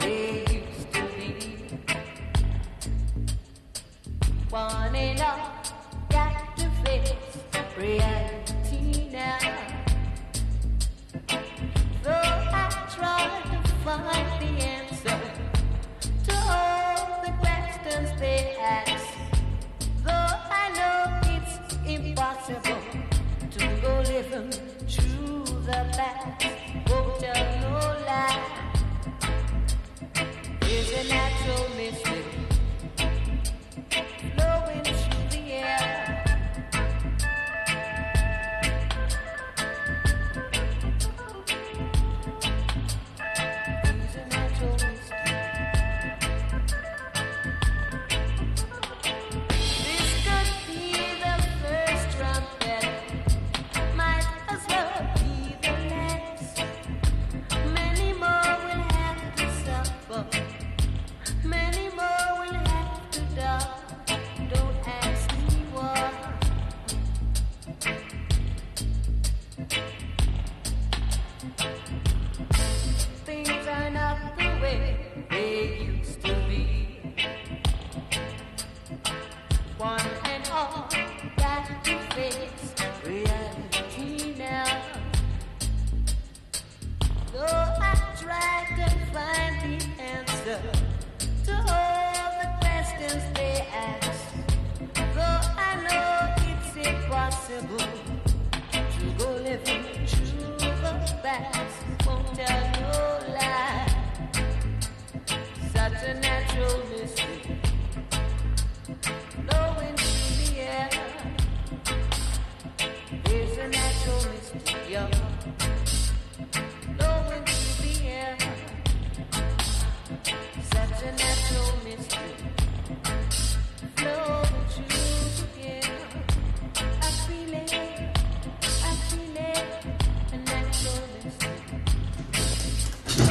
[0.00, 1.30] they used to be.
[4.50, 5.50] One and all
[6.10, 7.14] got to face
[7.78, 9.38] reality now.
[12.02, 15.20] Though I try to find the answer
[16.26, 19.06] to all the questions they ask,
[20.04, 20.32] though
[20.62, 20.98] I know
[21.34, 22.82] it's impossible
[23.52, 24.50] to go living
[24.86, 26.75] through the past.
[30.88, 32.25] It's natural mystery.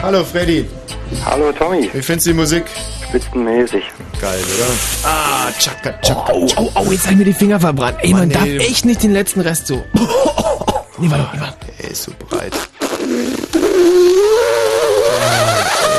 [0.05, 0.69] Hallo Freddy.
[1.25, 1.89] Hallo Tommy.
[1.91, 2.63] Wie findest du die Musik?
[3.09, 3.83] Spitzenmäßig.
[4.21, 4.67] Geil, oder?
[5.03, 6.31] Ah, tschakka, tschakka.
[6.31, 7.97] Au, au, au, jetzt habe ich mir die Finger verbrannt.
[8.01, 8.59] Ey, man Mann, darf ey.
[8.59, 9.83] echt nicht den letzten Rest so.
[10.99, 11.57] Nee, warte, warte, warte.
[11.79, 12.53] Er ist so breit.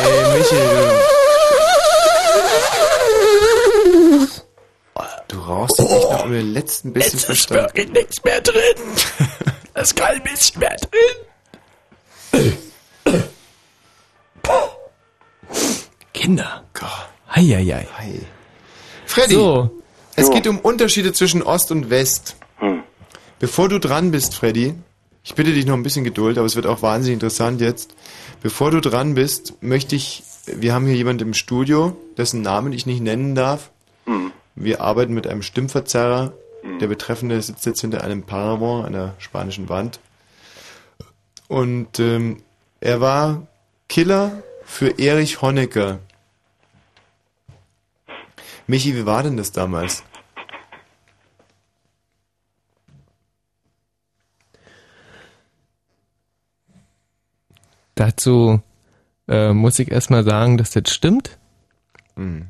[0.05, 1.01] Ey, Michi, du.
[5.27, 7.65] Du brauchst dich echt noch um den letzten bisschen Jetzt ist verstanden.
[7.65, 8.63] wirklich nichts mehr drin.
[9.79, 10.75] Es ist kein bisschen mehr
[17.37, 17.87] Heieiei.
[19.05, 19.71] Freddy, So.
[20.17, 20.33] es Jo.
[20.33, 22.37] geht um Unterschiede zwischen Ost und West.
[23.39, 24.75] Bevor du dran bist, Freddy,
[25.23, 27.95] ich bitte dich noch ein bisschen Geduld, aber es wird auch wahnsinnig interessant jetzt.
[28.43, 32.87] Bevor du dran bist, möchte ich, wir haben hier jemand im Studio, dessen Namen ich
[32.87, 33.71] nicht nennen darf.
[34.55, 36.33] Wir arbeiten mit einem Stimmverzerrer.
[36.81, 40.01] Der Betreffende sitzt jetzt hinter einem Paravent, einer spanischen Wand.
[41.49, 42.43] Und ähm,
[42.81, 43.47] er war
[43.89, 45.99] Killer für Erich Honecker.
[48.67, 50.03] Michi, wie war denn das damals?
[57.95, 58.61] Dazu
[59.29, 61.39] äh, muss ich erstmal sagen, dass das stimmt.
[62.17, 62.49] Hm.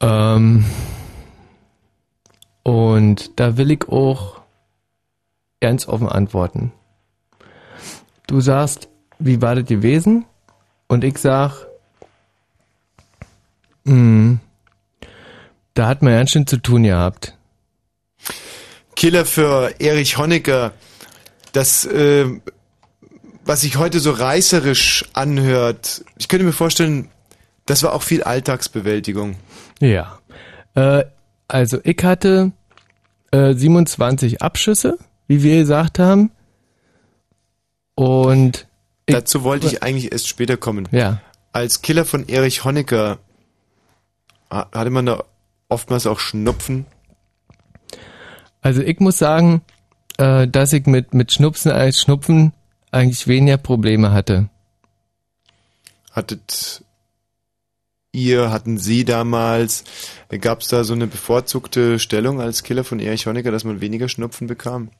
[0.00, 0.64] Ähm,
[2.62, 4.40] und da will ich auch
[5.60, 6.72] ganz offen antworten.
[8.26, 8.88] Du sagst,
[9.18, 10.26] wie war das gewesen?
[10.88, 11.66] Und ich sag,
[13.84, 14.40] hm,
[15.74, 17.36] da hat man ganz schön zu tun gehabt.
[18.94, 20.72] Killer für Erich Honecker.
[21.52, 22.26] Das, äh,
[23.44, 27.08] was sich heute so reißerisch anhört, ich könnte mir vorstellen,
[27.66, 29.36] das war auch viel Alltagsbewältigung.
[29.80, 30.18] Ja.
[30.74, 31.04] Äh,
[31.48, 32.52] also ich hatte
[33.30, 36.30] äh, 27 Abschüsse, wie wir gesagt haben.
[37.94, 38.66] Und
[39.06, 40.88] Dazu wollte ich eigentlich erst später kommen.
[40.92, 41.20] Ja.
[41.52, 43.18] Als Killer von Erich Honecker
[44.52, 45.24] hatte man da
[45.68, 46.86] oftmals auch Schnupfen.
[48.60, 49.62] Also ich muss sagen,
[50.18, 52.52] äh, dass ich mit, mit Schnupfen als Schnupfen
[52.90, 54.48] eigentlich weniger Probleme hatte.
[56.12, 56.84] Hattet
[58.12, 59.84] ihr, hatten Sie damals,
[60.40, 64.08] gab es da so eine bevorzugte Stellung als Killer von Erich Honecker, dass man weniger
[64.08, 64.90] Schnupfen bekam?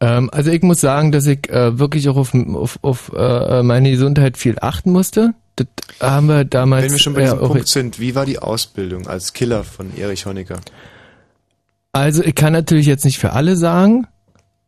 [0.00, 3.90] Ähm, also ich muss sagen, dass ich äh, wirklich auch auf, auf, auf äh, meine
[3.90, 5.34] Gesundheit viel achten musste.
[5.56, 5.66] Das
[6.00, 9.06] haben wir damals Wenn wir schon bei diesem auch Punkt sind, wie war die Ausbildung
[9.06, 10.60] als Killer von Erich Honecker?
[11.92, 14.06] Also ich kann natürlich jetzt nicht für alle sagen,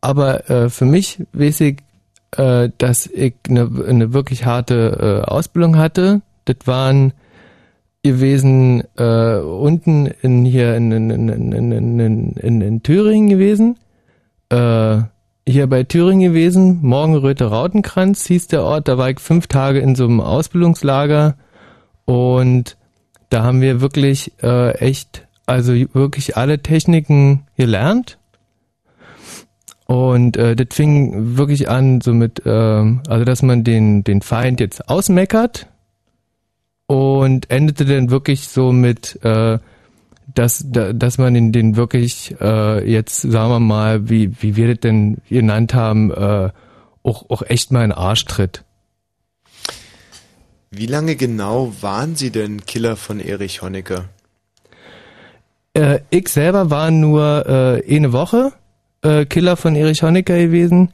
[0.00, 1.78] aber äh, für mich weiß ich,
[2.36, 6.22] äh, dass ich eine, eine wirklich harte äh, Ausbildung hatte.
[6.46, 7.12] Das waren
[8.02, 13.78] gewesen äh, unten in hier in, in, in, in, in, in, in, in Thüringen gewesen.
[14.50, 15.02] Äh,
[15.48, 19.94] hier bei Thüringen gewesen, Morgenröte Rautenkranz hieß der Ort, da war ich fünf Tage in
[19.94, 21.36] so einem Ausbildungslager
[22.04, 22.76] und
[23.30, 28.18] da haben wir wirklich äh, echt, also wirklich alle Techniken gelernt.
[29.86, 34.60] Und äh, das fing wirklich an, so mit, ähm, also dass man den, den Feind
[34.60, 35.66] jetzt ausmeckert
[36.86, 39.58] und endete dann wirklich so mit, äh,
[40.38, 44.68] dass, da- dass man den, den wirklich äh, jetzt, sagen wir mal, wie, wie wir
[44.68, 46.50] das denn genannt haben, äh,
[47.02, 48.64] auch, auch echt mal in den Arsch tritt.
[50.70, 54.04] Wie lange genau waren Sie denn Killer von Erich Honecker?
[55.74, 57.46] Äh, ich selber war nur
[57.86, 58.52] äh, eine Woche
[59.02, 60.90] äh, Killer von Erich Honecker gewesen,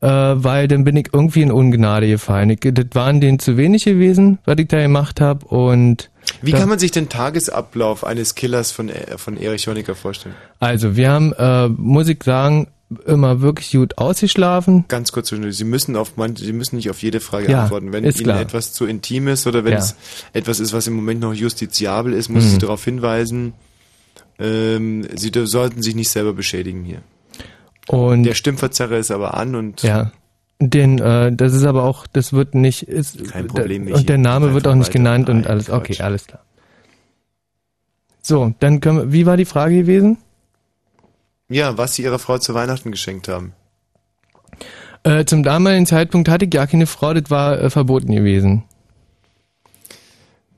[0.00, 2.50] äh, weil dann bin ich irgendwie in Ungnade gefallen.
[2.50, 6.10] Ich, das waren denen zu wenig gewesen, was ich da gemacht habe und
[6.42, 10.34] Wie kann man sich den Tagesablauf eines Killers von, äh, von Erich Honecker vorstellen?
[10.60, 12.68] Also wir haben, äh, muss ich sagen,
[13.04, 14.84] immer wirklich gut ausgeschlafen.
[14.88, 17.92] Ganz kurz, Sie müssen auf manche, Sie müssen nicht auf jede Frage Ja, antworten.
[17.92, 18.40] Wenn Ihnen klar.
[18.40, 19.78] etwas zu intim ist oder wenn Ja.
[19.78, 19.94] es
[20.32, 22.54] etwas ist, was im Moment noch justiziabel ist, muss ich Mhm.
[22.54, 23.52] Sie darauf hinweisen.
[24.38, 27.02] Ähm, Sie sollten sich nicht selber beschädigen hier.
[27.88, 30.12] Und Der Stimmverzerrer ist aber an und ja.
[30.60, 34.18] Den, äh, das ist aber auch, das wird nicht, ist, Kein Problem, da, und der
[34.18, 36.42] Name wird auch nicht genannt und alles, okay, alles klar.
[38.22, 40.18] So, dann können wir, wie war die Frage gewesen?
[41.48, 43.52] ja, was Sie Ihrer Frau zu Weihnachten geschenkt haben.
[45.02, 48.64] Äh, zum damaligen Zeitpunkt hatte ich gar keine Frau, das war äh, verboten gewesen.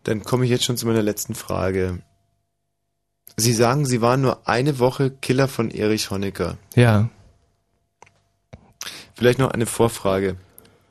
[0.04, 1.98] Dann komme ich jetzt schon zu meiner letzten Frage.
[3.36, 6.56] Sie sagen, Sie waren nur eine Woche Killer von Erich Honecker.
[6.74, 7.10] Ja.
[9.20, 10.36] Vielleicht noch eine Vorfrage.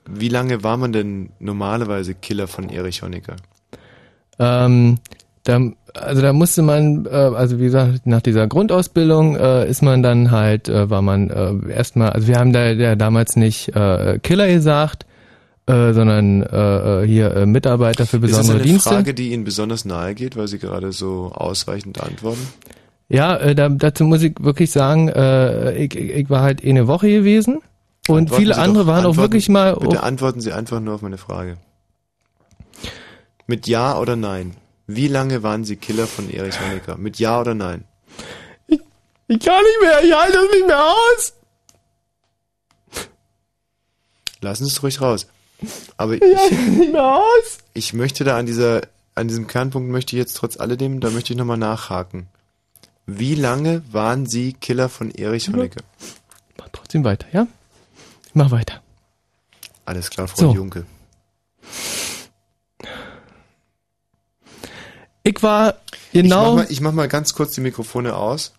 [0.07, 3.37] Wie lange war man denn normalerweise Killer von Erich Honecker?
[4.37, 4.99] Ähm,
[5.45, 5.59] da,
[5.95, 10.29] also da musste man, äh, also wie gesagt, nach dieser Grundausbildung äh, ist man dann
[10.29, 14.47] halt, äh, war man äh, erstmal, also wir haben da ja damals nicht äh, Killer
[14.47, 15.07] gesagt,
[15.65, 18.89] äh, sondern äh, äh, hier äh, Mitarbeiter für Ist das besondere eine Dienste.
[18.89, 22.47] Frage, die Ihnen besonders nahe geht, weil Sie gerade so ausweichend antworten?
[23.07, 26.69] Ja, äh, da, dazu muss ich wirklich sagen, äh, ich, ich, ich war halt eh
[26.69, 27.61] eine Woche gewesen
[28.09, 29.75] und viele Sie andere doch- waren auch wirklich mal.
[29.75, 31.57] Bitte antworten Sie einfach nur auf meine Frage.
[33.47, 34.55] Mit Ja oder Nein?
[34.87, 36.97] Wie lange waren Sie Killer von Erich Honecker?
[36.97, 37.83] Mit Ja oder Nein?
[38.67, 41.33] Ich kann nicht mehr, ich halte das nicht mehr aus.
[44.41, 45.27] Lassen Sie es ruhig raus.
[45.97, 47.57] Aber ich, Ich nicht mehr aus.
[47.73, 48.81] ich möchte da an dieser,
[49.15, 52.27] an diesem Kernpunkt möchte ich jetzt trotz alledem, da möchte ich nochmal nachhaken.
[53.05, 55.81] Wie lange waren Sie Killer von Erich Honecker?
[56.57, 57.47] Mach trotzdem weiter, ja?
[58.39, 58.81] Mach weiter.
[59.83, 60.53] Alles klar, Frau So.
[60.53, 60.85] Junke.
[65.23, 65.75] Ich war
[66.13, 66.55] Ich mach, genau.
[66.55, 68.53] mal, ich mach mal ganz kurz die Mikrofone aus.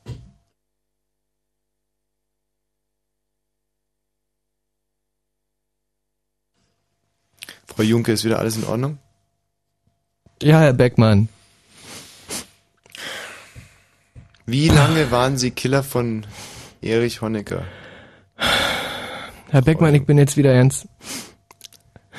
[7.67, 8.99] Frau Junke, ist wieder alles in Ordnung?
[10.43, 11.31] Ja, Herr Beckmann.
[14.45, 16.27] Wie lange waren Sie Killer von
[16.83, 17.65] Erich Honecker?
[19.51, 20.87] Herr Beckmann, ich bin jetzt wieder ernst.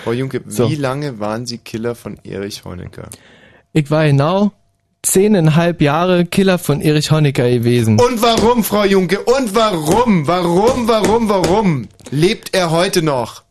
[0.03, 0.69] Frau Junke, So.
[0.69, 3.09] wie lange waren Sie Killer von Erich Honecker?
[3.73, 4.51] Ich war genau
[5.03, 7.99] zehneinhalb Jahre Killer von Erich Honecker gewesen.
[7.99, 9.19] Und warum, Frau Junke?
[9.21, 10.27] Und warum?
[10.27, 11.87] Warum, warum, warum?
[12.09, 13.43] Lebt er heute noch?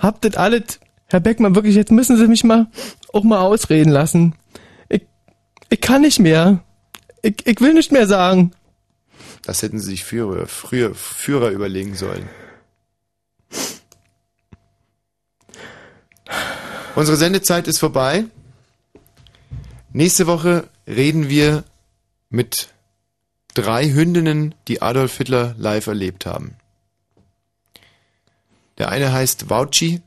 [0.00, 2.68] Habt das alles, Herr Beckmann, wirklich, jetzt müssen Sie mich mal
[3.12, 4.34] auch mal ausreden lassen.
[4.88, 5.02] Ich,
[5.68, 6.64] ich kann nicht mehr.
[7.20, 8.52] Ich, ich will nicht mehr sagen.
[9.50, 12.28] Das hätten Sie sich früher, früher Führer überlegen sollen.
[16.94, 18.26] Unsere Sendezeit ist vorbei.
[19.92, 21.64] Nächste Woche reden wir
[22.28, 22.68] mit
[23.54, 26.54] drei Hündinnen, die Adolf Hitler live erlebt haben.
[28.78, 30.00] Der eine heißt Vauci,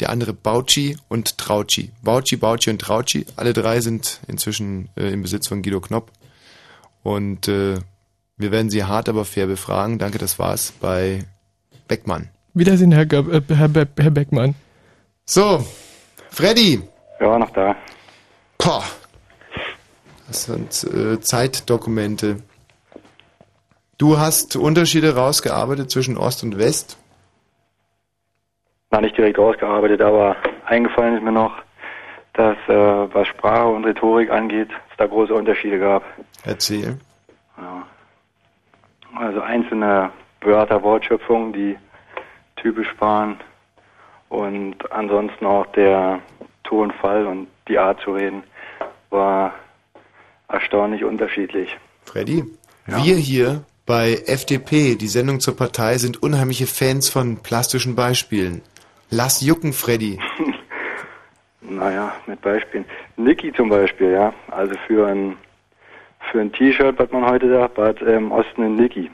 [0.00, 1.92] der andere Bauci und Trauci.
[2.02, 3.24] Vauci, Bauci und Trauci.
[3.36, 6.10] Alle drei sind inzwischen äh, im Besitz von Guido Knopp.
[7.04, 7.78] Und äh,
[8.40, 9.98] wir werden sie hart, aber fair befragen.
[9.98, 11.24] Danke, das war's bei
[11.88, 12.28] Beckmann.
[12.54, 14.54] Wiedersehen, Herr, Ge- äh, Herr, Be Herr Beckmann.
[15.24, 15.64] So,
[16.30, 16.82] Freddy.
[17.20, 17.76] Ja, noch da.
[18.58, 18.82] Poh.
[20.26, 22.42] Das sind äh, Zeitdokumente.
[23.98, 26.96] Du hast Unterschiede rausgearbeitet zwischen Ost und West.
[28.90, 30.36] Na, nicht direkt rausgearbeitet, aber
[30.66, 31.52] eingefallen ist mir noch,
[32.32, 32.74] dass, äh,
[33.14, 36.02] was Sprache und Rhetorik angeht, es da große Unterschiede gab.
[36.44, 36.98] Erzähl.
[37.58, 37.86] Ja.
[39.16, 40.10] Also einzelne
[40.40, 41.76] Wörter, Wortschöpfungen, die
[42.56, 43.36] typisch waren
[44.28, 46.20] und ansonsten auch der
[46.64, 48.42] Tonfall und die Art zu reden
[49.10, 49.54] war
[50.48, 51.76] erstaunlich unterschiedlich.
[52.04, 52.44] Freddy,
[52.86, 58.62] wir hier bei FDP, die Sendung zur Partei, sind unheimliche Fans von plastischen Beispielen.
[59.10, 60.18] Lass jucken, Freddy.
[61.62, 62.84] Naja, mit Beispielen.
[63.16, 64.34] Niki zum Beispiel, ja.
[64.50, 65.36] Also für ein
[66.30, 69.10] für ein T-Shirt, was man heute sagt, hat im Osten ein Niki.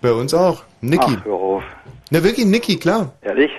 [0.00, 0.62] Bei uns auch.
[0.80, 1.16] Niki.
[1.20, 1.62] Ach, hör auf.
[2.10, 3.12] Na wirklich, Niki, klar.
[3.22, 3.50] Ehrlich?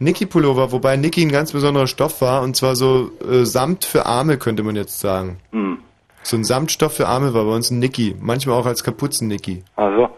[0.00, 4.38] Niki-Pullover, wobei Niki ein ganz besonderer Stoff war und zwar so äh, Samt für Arme,
[4.38, 5.38] könnte man jetzt sagen.
[5.52, 5.78] Hm.
[6.24, 9.62] So ein Samtstoff für Arme war bei uns ein Niki, manchmal auch als Kapuzen-Niki.
[9.76, 10.08] Also,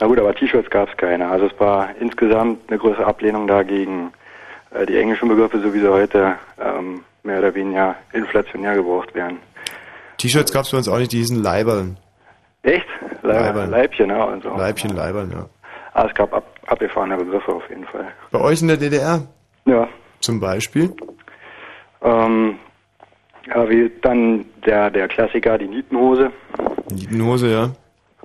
[0.00, 1.28] na gut, aber T-Shirts gab es keine.
[1.28, 4.12] Also es war insgesamt eine größere Ablehnung dagegen
[4.72, 9.38] äh, die englischen Begriffe, so wie sie heute ähm, mehr oder weniger inflationär gebraucht werden.
[10.22, 11.96] T-Shirts gab es bei uns auch nicht, die hießen Leibern.
[12.62, 12.86] Echt?
[13.22, 13.70] Le Leibern.
[13.70, 14.22] Leibchen, ja.
[14.22, 14.50] Und so.
[14.56, 15.46] Leibchen, Leibern, ja.
[15.94, 18.06] Ah, es gab ab abgefahrene Begriffe auf jeden Fall.
[18.30, 19.26] Bei euch in der DDR?
[19.64, 19.88] Ja.
[20.20, 20.94] Zum Beispiel?
[22.02, 22.56] Ähm,
[23.48, 26.30] ja, wie dann der, der Klassiker, die Nietenhose.
[26.92, 27.70] Nietenhose, ja.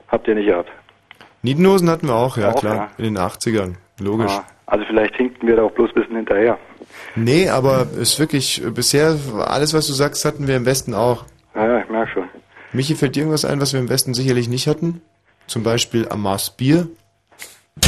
[0.07, 0.69] Habt ihr nicht gehabt?
[1.41, 2.75] Nietenhosen hatten wir auch, ja Auch, klar.
[2.75, 2.89] ja.
[2.99, 3.73] In den 80ern.
[3.99, 4.31] Logisch.
[4.31, 6.59] Ah, also vielleicht hinkten wir da auch bloß ein bisschen hinterher.
[7.15, 9.15] Nee, aber ist wirklich, bisher,
[9.47, 11.25] alles was du sagst, hatten wir im Westen auch.
[11.57, 12.29] Ja, ja, ich merke schon.
[12.71, 15.01] Michi, fällt dir irgendwas ein, was wir im Westen sicherlich nicht hatten?
[15.47, 16.87] Zum Beispiel Amas Bier?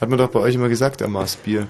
[0.00, 1.66] Hat man doch bei euch immer gesagt, Amas Bier.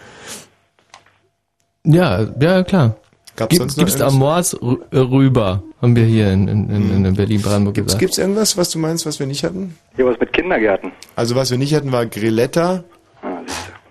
[1.85, 2.97] Ja, ja, klar.
[3.37, 4.55] Gab's Gib, sonst noch gibst irgendwas?
[4.61, 8.01] Amors äh, rüber, haben wir hier in, in, in, in Berlin-Brandenburg Gibt's, gesagt.
[8.01, 9.79] gibt's irgendwas, was du meinst, was wir nicht hatten?
[9.95, 10.91] Hier was mit Kindergärten.
[11.15, 12.83] Also was wir nicht hatten, war Grilletta
[13.23, 13.39] Ah,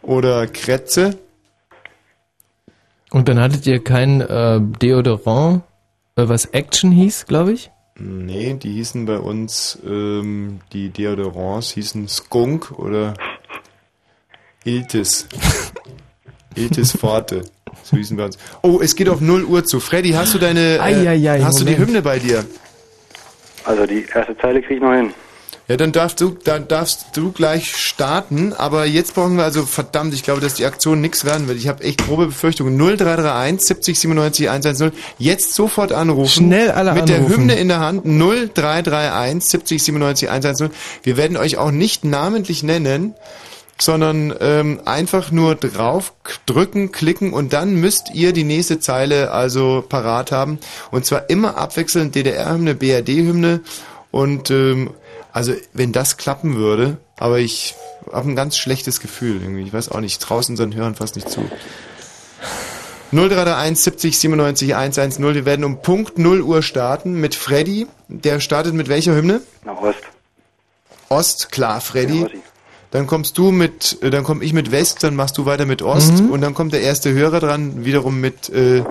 [0.02, 1.18] oder Kretze.
[3.12, 5.64] Und dann hattet ihr kein äh, Deodorant,
[6.18, 7.72] was Action hieß, glaube ich?
[8.00, 13.14] Nee, die hießen bei uns, ähm, die Deodorants hießen Skunk oder
[14.64, 15.28] Iltis.
[16.56, 17.44] Iltis Forte.
[17.84, 18.38] So hießen bei uns.
[18.62, 19.80] Oh, es geht auf 0 Uhr zu.
[19.80, 21.88] Freddy, hast du deine, äh, Eieiei, hast du die Moment.
[21.88, 22.46] Hymne bei dir?
[23.64, 25.14] Also die erste Zeile kriege ich noch hin.
[25.68, 30.14] Ja, dann darfst du, dann darfst du gleich starten, aber jetzt brauchen wir also, verdammt,
[30.14, 31.58] ich glaube, dass die Aktion nichts werden wird.
[31.58, 32.78] Ich habe echt grobe Befürchtungen.
[32.78, 34.92] 0331 70 97 110.
[35.18, 36.46] Jetzt sofort anrufen.
[36.46, 37.42] Schnell alle Mit der anrufen.
[37.42, 38.06] Hymne in der Hand.
[38.06, 40.70] 0331 70 97 110.
[41.04, 43.14] Wir werden euch auch nicht namentlich nennen,
[43.78, 46.14] sondern ähm, einfach nur drauf
[46.46, 50.60] drücken, klicken und dann müsst ihr die nächste Zeile also parat haben.
[50.92, 53.60] Und zwar immer abwechselnd DDR-Hymne, BRD-Hymne
[54.12, 54.92] und ähm,
[55.38, 57.76] also wenn das klappen würde, aber ich
[58.12, 59.62] habe ein ganz schlechtes Gefühl irgendwie.
[59.62, 61.42] Ich weiß auch nicht, draußen unseren Hörern fast nicht zu.
[63.12, 65.36] 0331 70 97 110.
[65.36, 67.86] Wir werden um Punkt 0 Uhr starten mit Freddy.
[68.08, 69.42] Der startet mit welcher Hymne?
[69.64, 70.00] Nach Ost.
[71.10, 72.26] Ost, klar, Freddy.
[72.90, 75.84] Dann kommst du mit, äh, dann komme ich mit West, dann machst du weiter mit
[75.84, 78.84] Ost und dann kommt der erste Hörer dran, wiederum mit äh,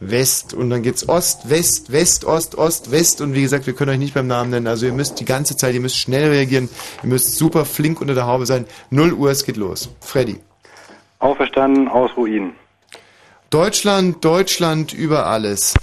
[0.00, 3.90] West und dann geht's Ost, West, West, Ost, Ost, West und wie gesagt, wir können
[3.90, 6.68] euch nicht beim Namen nennen, also ihr müsst die ganze Zeit, ihr müsst schnell reagieren,
[7.02, 8.66] ihr müsst super flink unter der Haube sein.
[8.90, 9.90] 0 Uhr, es geht los.
[10.00, 10.40] Freddy.
[11.18, 12.52] Auferstanden aus Ruinen.
[13.50, 15.74] Deutschland, Deutschland über alles.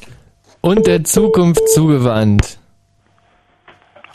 [0.62, 2.58] Und der Zukunft zugewandt.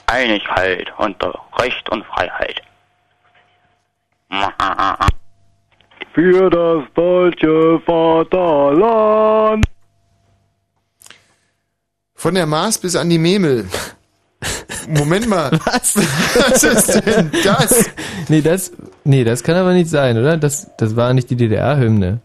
[0.07, 2.63] Einigkeit unter Recht und Freiheit.
[6.15, 9.65] Für das deutsche Vaterland.
[12.21, 13.67] Von der Mars bis an die Memel.
[14.87, 15.51] Moment mal.
[15.65, 15.97] Was?
[15.97, 17.91] Was ist denn das?
[18.29, 18.73] Nee, das,
[19.05, 20.37] nee, das kann aber nicht sein, oder?
[20.37, 22.21] Das, das war nicht die DDR-Hymne.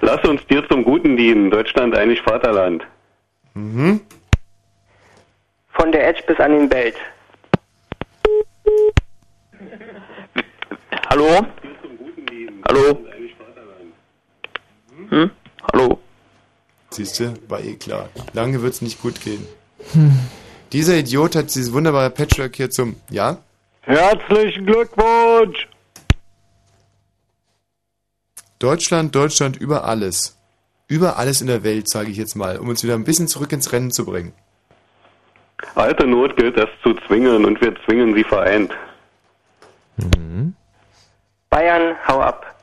[0.00, 1.50] Lass uns dir zum Guten dienen.
[1.50, 2.86] Deutschland eigentlich Vaterland.
[3.52, 4.00] Mhm.
[5.72, 6.96] Von der Edge bis an den Belt.
[11.10, 11.46] Hallo?
[12.66, 12.98] Hallo?
[15.10, 15.30] Hm?
[15.70, 16.01] Hallo?
[16.92, 18.10] Siehst du, war eh klar.
[18.34, 19.46] Lange wird's nicht gut gehen.
[19.92, 20.18] Hm.
[20.72, 23.38] Dieser Idiot hat dieses wunderbare Patchwork hier zum, ja?
[23.80, 25.68] Herzlichen Glückwunsch!
[28.58, 30.38] Deutschland, Deutschland über alles.
[30.86, 33.52] Über alles in der Welt, sage ich jetzt mal, um uns wieder ein bisschen zurück
[33.52, 34.32] ins Rennen zu bringen.
[35.74, 38.72] Alte Not gilt es zu zwingen und wir zwingen sie vereint.
[41.50, 42.54] Bayern, hau ab.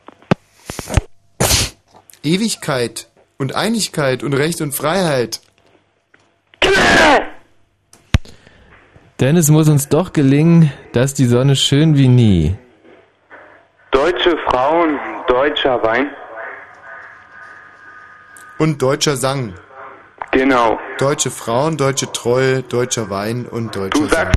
[2.24, 3.09] Ewigkeit
[3.40, 5.40] und Einigkeit und Recht und Freiheit.
[9.20, 12.56] Denn es muss uns doch gelingen, dass die Sonne schön wie nie.
[13.92, 16.12] Deutsche Frauen, deutscher Wein.
[18.60, 19.54] Und deutscher Sang.
[20.32, 20.78] Genau.
[21.00, 24.32] Deutsche Frauen, deutsche Treue, deutscher Wein und deutscher Sang.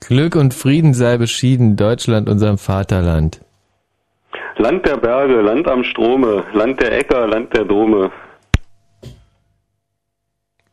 [0.00, 3.40] Glück und Frieden sei beschieden, Deutschland unserem Vaterland.
[4.58, 8.10] Land der Berge, Land am Strome, Land der Äcker, Land der Dome.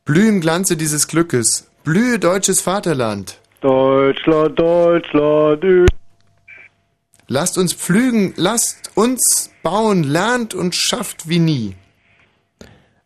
[0.05, 1.69] Blüh im Glanze dieses Glückes.
[1.83, 3.39] Blühe deutsches Vaterland.
[3.61, 5.63] Deutschland, Deutschland.
[5.63, 5.85] ü-
[7.27, 11.75] Lasst uns pflügen, lasst uns bauen, lernt und schafft wie nie.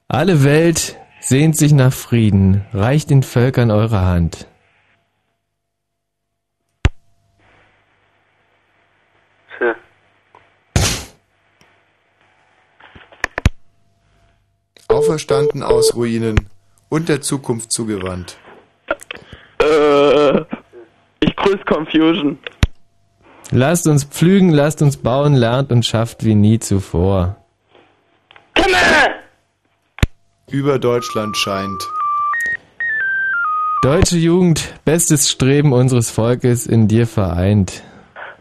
[0.08, 4.48] Alle Welt sehnt sich nach Frieden, reicht den Völkern eure Hand.
[15.08, 16.50] Auferstanden aus Ruinen
[16.90, 18.38] und der Zukunft zugewandt.
[19.64, 20.40] Äh,
[21.22, 22.38] ich grüß Confusion.
[23.52, 27.38] Lasst uns pflügen, lasst uns bauen, lernt und schafft wie nie zuvor.
[30.52, 31.88] Über Deutschland scheint.
[33.82, 37.82] Deutsche Jugend, bestes Streben unseres Volkes in dir vereint.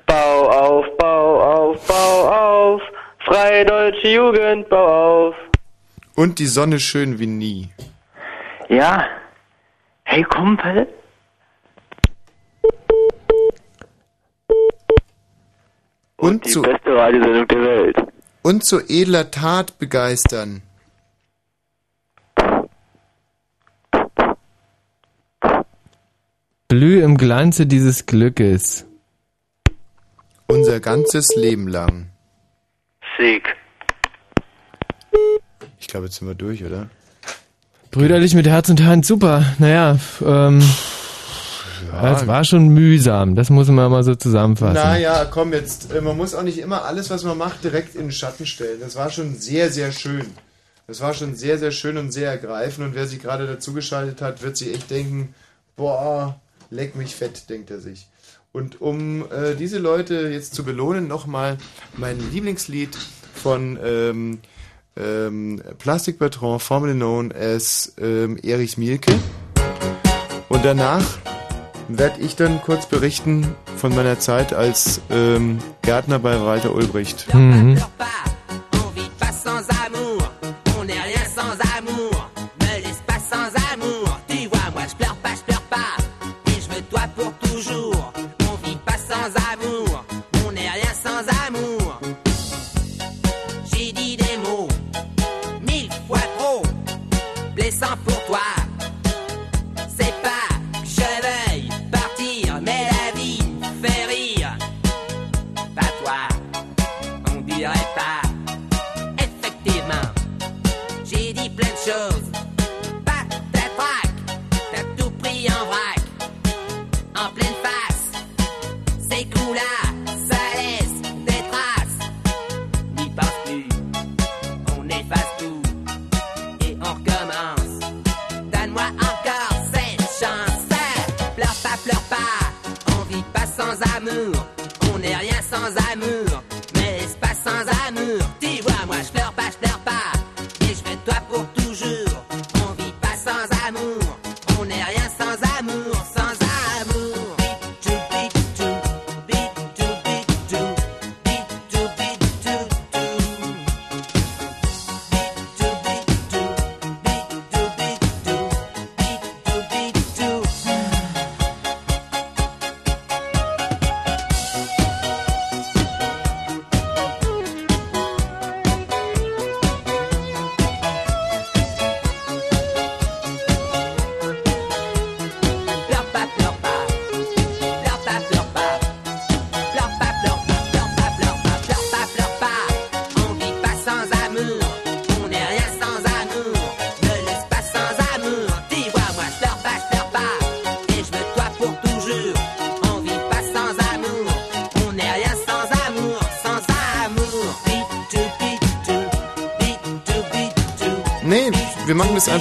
[0.06, 2.82] Bau auf, bau auf, bau auf.
[3.24, 5.34] Freie deutsche Jugend, bau auf.
[6.16, 7.68] Und die Sonne schön wie nie.
[8.68, 9.04] Ja.
[10.04, 10.88] Hey Kumpel.
[16.16, 17.96] Und, die zu, beste Radiosendung der Welt.
[18.42, 20.62] und zu edler Tat begeistern.
[26.68, 28.86] Blüh im Glanze dieses Glückes.
[30.48, 32.08] Unser ganzes Leben lang.
[33.18, 33.56] Sieg.
[35.80, 36.88] Ich glaube, jetzt sind wir durch, oder?
[37.90, 39.44] Brüderlich mit Herz und Hand, super.
[39.58, 40.62] Naja, ähm,
[41.92, 44.74] das war schon mühsam, das muss man mal so zusammenfassen.
[44.74, 45.92] Naja, komm jetzt.
[45.92, 48.80] äh, Man muss auch nicht immer alles, was man macht, direkt in den Schatten stellen.
[48.80, 50.26] Das war schon sehr, sehr schön.
[50.86, 52.88] Das war schon sehr, sehr schön und sehr ergreifend.
[52.88, 55.34] Und wer sich gerade dazugeschaltet hat, wird sich echt denken,
[55.76, 56.38] boah,
[56.70, 58.06] leck mich fett, denkt er sich.
[58.52, 61.58] Und um äh, diese Leute jetzt zu belohnen, nochmal
[61.96, 62.96] mein Lieblingslied
[63.34, 64.38] von ähm,
[64.96, 69.12] ähm, Plastic Bertrand, formerly known as ähm, Erich Mielke.
[70.48, 71.04] Und danach
[71.88, 77.32] werde ich dann kurz berichten von meiner Zeit als ähm, Gärtner bei Walter Ulbricht.
[77.34, 77.78] Mhm.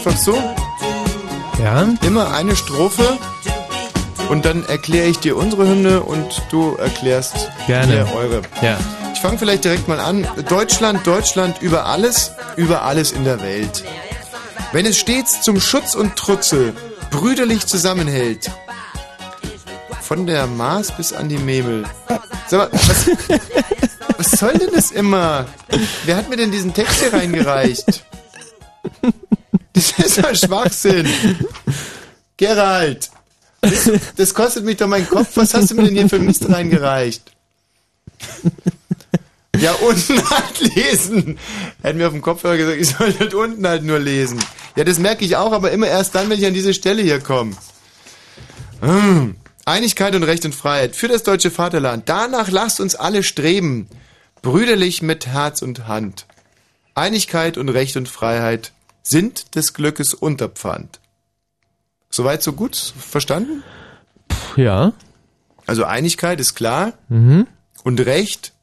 [0.05, 0.35] Einfach so.
[1.59, 1.87] Ja.
[2.05, 3.17] Immer eine Strophe
[4.29, 8.03] und dann erkläre ich dir unsere Hymne und du erklärst Gerne.
[8.03, 8.41] mir eure.
[8.61, 8.77] Ja.
[9.13, 10.27] Ich fange vielleicht direkt mal an.
[10.47, 13.83] Deutschland, Deutschland über alles, über alles in der Welt.
[14.73, 16.73] Wenn es stets zum Schutz und Trutze
[17.09, 18.51] brüderlich zusammenhält.
[20.01, 21.85] Von der Maas bis an die Memel.
[22.47, 23.09] Sag mal, was,
[24.17, 25.45] was soll denn das immer?
[26.03, 28.04] Wer hat mir denn diesen Text hier reingereicht?
[29.75, 31.07] Das ist ja Schwachsinn.
[32.37, 33.11] Gerald,
[33.61, 35.29] das, das kostet mich doch meinen Kopf.
[35.35, 37.31] Was hast du mir denn hier für Mist reingereicht?
[39.57, 41.37] Ja, unten halt lesen.
[41.83, 44.39] Hat mir auf dem Kopfhörer gesagt, ich soll halt unten halt nur lesen.
[44.75, 47.19] Ja, das merke ich auch, aber immer erst dann, wenn ich an diese Stelle hier
[47.19, 47.55] komme.
[48.81, 49.35] Hm.
[49.65, 52.07] Einigkeit und Recht und Freiheit für das deutsche Vaterland.
[52.07, 53.87] Danach lasst uns alle streben.
[54.41, 56.27] Brüderlich mit Herz und Hand.
[56.93, 58.73] Einigkeit und Recht und Freiheit
[59.07, 60.99] sind des Glückes Unterpfand.
[62.09, 63.63] Soweit so gut verstanden?
[64.55, 64.93] Ja.
[65.67, 67.47] Also Einigkeit ist klar Mhm.
[67.83, 68.53] und Recht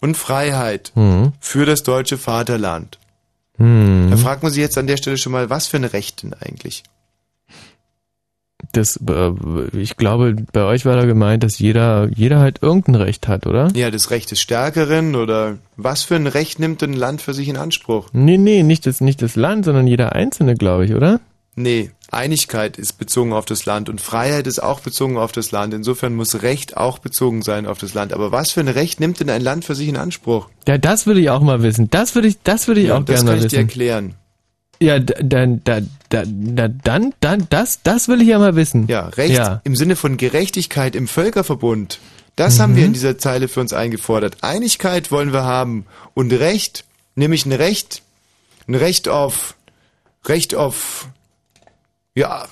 [0.00, 1.32] und Freiheit Mhm.
[1.40, 2.98] für das deutsche Vaterland.
[3.58, 4.08] Mhm.
[4.10, 6.34] Da fragt man sich jetzt an der Stelle schon mal, was für ein Recht denn
[6.34, 6.82] eigentlich?
[8.74, 9.32] Das, äh,
[9.76, 13.70] ich glaube, bei euch war da gemeint, dass jeder, jeder halt irgendein Recht hat, oder?
[13.74, 17.48] Ja, das Recht des Stärkeren oder was für ein Recht nimmt ein Land für sich
[17.48, 18.08] in Anspruch?
[18.12, 21.20] Nee, nee, nicht das, nicht das Land, sondern jeder Einzelne, glaube ich, oder?
[21.56, 25.72] Nee, Einigkeit ist bezogen auf das Land und Freiheit ist auch bezogen auf das Land.
[25.72, 28.12] Insofern muss Recht auch bezogen sein auf das Land.
[28.12, 30.48] Aber was für ein Recht nimmt denn ein Land für sich in Anspruch?
[30.66, 31.88] Ja, das würde ich auch mal wissen.
[31.90, 33.68] Das würde ich, das würde ich Ja, auch das gerne kann mal ich dir wissen.
[33.68, 34.14] erklären.
[34.84, 35.80] Ja, dann, da,
[36.10, 38.86] da, da, dann, dann, das, das will ich ja mal wissen.
[38.88, 39.60] Ja, Recht Ja.
[39.64, 41.98] im Sinne von Gerechtigkeit im Völkerverbund.
[42.36, 42.76] Das haben Mhm.
[42.76, 44.38] wir in dieser Zeile für uns eingefordert.
[44.42, 46.84] Einigkeit wollen wir haben und Recht,
[47.14, 48.02] nämlich ein Recht,
[48.68, 49.54] ein Recht auf,
[50.26, 51.08] Recht auf,
[52.14, 52.46] ja,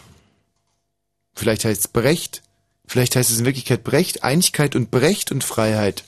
[1.35, 2.43] vielleicht heißt es Brecht,
[2.87, 6.05] vielleicht heißt es in Wirklichkeit Brecht, Einigkeit und Brecht und Freiheit.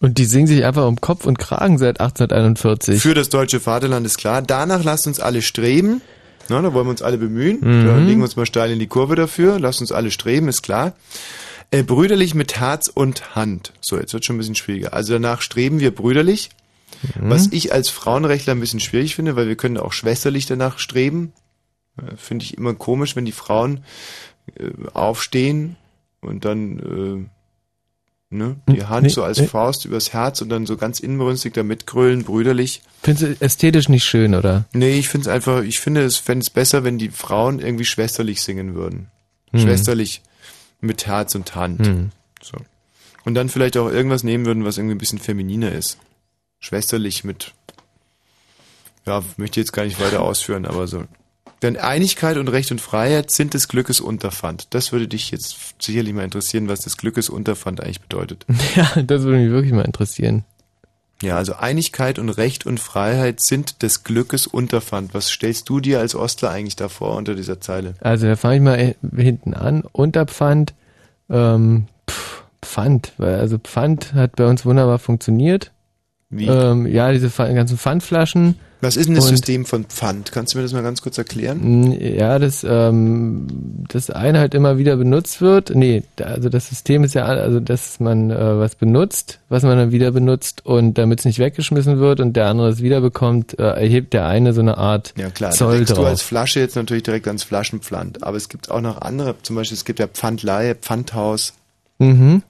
[0.00, 3.02] Und die singen sich einfach um Kopf und Kragen seit 1841.
[3.02, 4.40] Für das deutsche Vaterland ist klar.
[4.40, 6.00] Danach lasst uns alle streben.
[6.48, 7.58] Na, da wollen wir uns alle bemühen.
[7.60, 7.86] Mhm.
[7.86, 9.60] Da legen wir uns mal steil in die Kurve dafür.
[9.60, 10.94] Lasst uns alle streben, ist klar.
[11.70, 13.72] Äh, brüderlich mit Herz und Hand.
[13.80, 14.94] So, jetzt wird schon ein bisschen schwieriger.
[14.94, 16.48] Also danach streben wir brüderlich.
[17.02, 17.30] Mhm.
[17.30, 21.34] Was ich als Frauenrechtler ein bisschen schwierig finde, weil wir können auch schwesterlich danach streben.
[21.98, 23.84] Äh, Finde ich immer komisch, wenn die Frauen
[24.58, 25.76] äh, aufstehen
[26.20, 27.39] und dann äh,
[28.30, 29.46] ne, die Hand nee, so als nee.
[29.46, 32.82] Faust übers Herz und dann so ganz inbrünstig da mitgrölen, brüderlich.
[33.02, 34.64] Findest du ästhetisch nicht schön, oder?
[34.72, 37.84] Nee, ich finde es einfach, ich finde es fände es besser, wenn die Frauen irgendwie
[37.84, 39.08] schwesterlich singen würden.
[39.50, 39.60] Hm.
[39.60, 40.22] Schwesterlich
[40.80, 41.86] mit Herz und Hand.
[41.86, 42.10] Hm.
[42.40, 42.56] So.
[43.24, 45.98] Und dann vielleicht auch irgendwas nehmen würden, was irgendwie ein bisschen femininer ist.
[46.60, 47.52] Schwesterlich mit,
[49.06, 51.04] ja, möchte ich jetzt gar nicht weiter ausführen, aber so.
[51.62, 54.68] Denn Einigkeit und Recht und Freiheit sind des Glückes Unterpfand.
[54.70, 58.46] Das würde dich jetzt sicherlich mal interessieren, was das Glückes Unterpfand eigentlich bedeutet.
[58.76, 60.44] Ja, das würde mich wirklich mal interessieren.
[61.22, 65.12] Ja, also Einigkeit und Recht und Freiheit sind des Glückes Unterpfand.
[65.12, 67.94] Was stellst du dir als Ostler eigentlich davor unter dieser Zeile?
[68.00, 69.82] Also da fange ich mal hinten an.
[69.92, 70.72] Unterpfand,
[71.28, 71.88] ähm,
[72.62, 73.12] Pfand.
[73.18, 75.72] Weil Also Pfand hat bei uns wunderbar funktioniert.
[76.30, 76.46] Wie?
[76.46, 78.54] Ähm, ja, diese ganzen Pfandflaschen.
[78.82, 80.32] Was ist denn das Und- System von Pfand?
[80.32, 81.92] Kannst du mir das mal ganz kurz erklären?
[82.00, 83.46] Ja, das, ähm,
[83.88, 85.72] das eine halt immer wieder benutzt wird.
[85.74, 89.76] Nee, da- also das System ist ja, also dass man äh, was benutzt, was man
[89.76, 93.62] dann wieder benutzt und damit es nicht weggeschmissen wird und der andere es wiederbekommt, äh,
[93.64, 96.28] erhebt der eine so eine Art Ja klar, da Zoll denkst du als drauf.
[96.28, 98.22] Flasche jetzt natürlich direkt ans Flaschenpfand.
[98.22, 101.52] Aber es gibt auch noch andere, zum Beispiel es gibt ja Pfandleihe, Pfandhaus.
[101.98, 102.42] Mhm.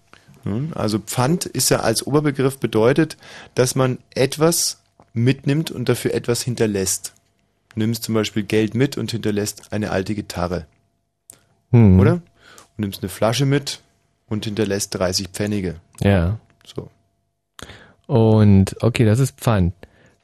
[0.74, 3.16] Also Pfand ist ja als Oberbegriff bedeutet,
[3.54, 4.80] dass man etwas
[5.12, 7.12] mitnimmt und dafür etwas hinterlässt.
[7.74, 10.66] Du nimmst zum Beispiel Geld mit und hinterlässt eine alte Gitarre,
[11.72, 12.00] Hm.
[12.00, 12.12] oder?
[12.14, 12.22] Und
[12.78, 13.80] nimmst eine Flasche mit
[14.28, 15.76] und hinterlässt 30 Pfennige.
[16.00, 16.38] Ja.
[16.64, 16.88] So.
[18.06, 19.74] Und okay, das ist Pfand.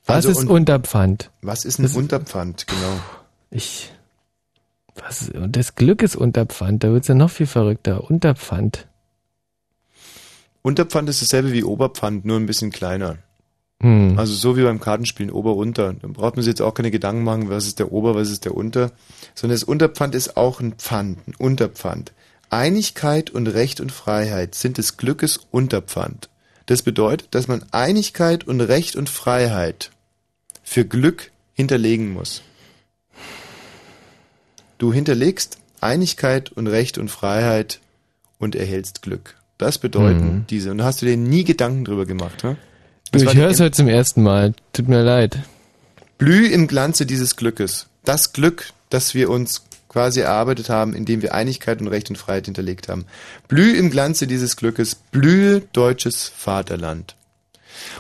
[0.07, 1.31] Was Also ist Unterpfand?
[1.43, 3.01] Was ist ein Das- Unterpfand, genau?
[3.51, 3.93] Ich.
[4.95, 5.29] Was?
[5.31, 6.83] Und das Glück ist Unterpfand.
[6.85, 8.09] Da wird's ja noch viel verrückter.
[8.09, 8.86] Unterpfand.
[10.67, 13.19] Unterpfand ist dasselbe wie Oberpfand, nur ein bisschen kleiner.
[13.81, 14.19] Hm.
[14.19, 15.93] Also so wie beim Kartenspielen Ober-Unter.
[15.93, 18.45] Da braucht man sich jetzt auch keine Gedanken machen, was ist der Ober, was ist
[18.45, 18.91] der Unter.
[19.37, 22.13] Sondern das Unterpfand ist auch ein Pfand, ein Unterpfand.
[22.51, 26.31] Einigkeit und Recht und Freiheit sind des Glückes Unterpfand.
[26.67, 29.93] Das bedeutet, dass man Einigkeit und Recht und Freiheit
[30.65, 32.43] für Glück hinterlegen muss.
[34.79, 37.79] Du hinterlegst Einigkeit und Recht und Freiheit
[38.41, 39.36] und erhältst Glück.
[39.59, 40.47] Das bedeuten Mhm.
[40.49, 40.71] diese.
[40.71, 42.57] Und da hast du dir nie Gedanken drüber gemacht, ne?
[43.13, 44.53] Das ich höre es heute zum ersten Mal.
[44.73, 45.39] Tut mir leid.
[46.19, 47.87] Blüh im Glanze dieses Glückes.
[48.05, 52.47] Das Glück, das wir uns quasi erarbeitet haben, indem wir Einigkeit und Recht und Freiheit
[52.47, 53.07] hinterlegt haben.
[53.49, 57.17] Blüh im Glanze dieses Glückes, blühe deutsches Vaterland.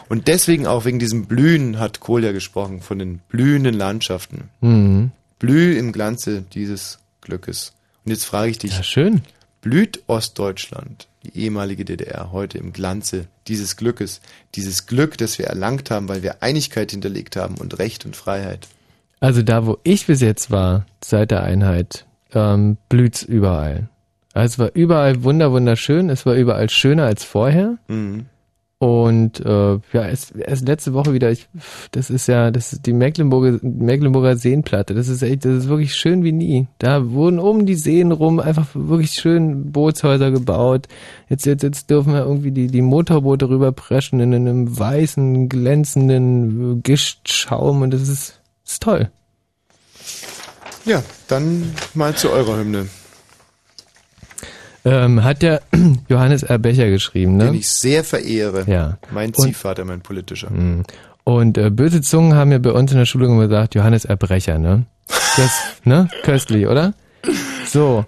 [0.08, 4.50] Und deswegen auch wegen diesem Blühen hat Kohl ja gesprochen, von den blühenden Landschaften.
[4.60, 5.10] Mhm.
[5.38, 7.72] Blüh im Glanze dieses Glückes.
[8.04, 8.76] Und jetzt frage ich dich.
[8.76, 9.22] Ja, schön.
[9.62, 14.20] Blüht Ostdeutschland, die ehemalige DDR, heute im Glanze dieses Glückes,
[14.54, 18.68] dieses Glück, das wir erlangt haben, weil wir Einigkeit hinterlegt haben und Recht und Freiheit.
[19.20, 23.88] Also da, wo ich bis jetzt war, seit der Einheit, ähm, blüht's überall.
[24.34, 27.78] Also es war überall wunder wunderschön, es war überall schöner als vorher.
[27.88, 28.26] Mhm.
[28.78, 31.48] Und äh, ja, es, erst letzte Woche wieder, ich,
[31.92, 34.92] das ist ja, das ist die Mecklenburger, Mecklenburger Seenplatte.
[34.92, 36.66] Das ist echt, das ist wirklich schön wie nie.
[36.78, 40.88] Da wurden um die Seen rum einfach wirklich schön Bootshäuser gebaut.
[41.30, 46.80] Jetzt, jetzt, jetzt dürfen wir irgendwie die, die Motorboote rüberpreschen in einem weißen, glänzenden äh,
[46.82, 49.10] Gishtschaum und das ist, ist toll.
[50.84, 52.88] Ja, dann mal zu eurer Hymne,
[54.86, 55.62] Ähm, hat der
[56.08, 56.58] Johannes R.
[56.58, 57.46] Becher geschrieben, ne?
[57.46, 58.64] den ich sehr verehre.
[58.68, 58.98] Ja.
[59.10, 60.48] Mein Ziehvater, mein politischer.
[60.48, 60.84] Mhm.
[61.24, 64.58] Und äh, böse Zungen haben ja bei uns in der Schule immer gesagt, Johannes Erbrecher,
[64.58, 64.86] ne?
[65.08, 65.50] Das,
[65.84, 66.08] ne?
[66.22, 66.94] Köstlich, oder?
[67.66, 68.04] So,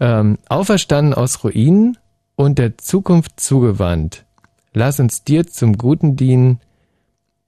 [0.00, 1.96] ähm, auferstanden aus Ruinen
[2.34, 4.24] und der Zukunft zugewandt.
[4.72, 6.58] Lass uns dir zum Guten dienen,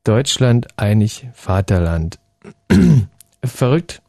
[0.05, 2.21] Deutschland einig Vaterland.
[3.45, 4.03] Verrückt.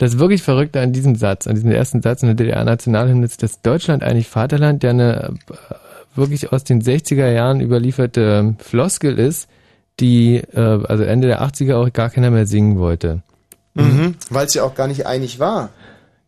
[0.00, 3.60] Das wirklich Verrückte an diesem Satz, an diesem ersten Satz in der DDR-Nationalhymne ist, dass
[3.60, 5.74] Deutschland eigentlich Vaterland, der eine äh,
[6.16, 9.46] wirklich aus den 60er Jahren überlieferte ähm, Floskel ist,
[10.00, 10.58] die äh,
[10.88, 13.20] also Ende der 80er auch gar keiner mehr singen wollte.
[13.74, 14.14] Mhm.
[14.30, 15.68] Weil es ja auch gar nicht einig war.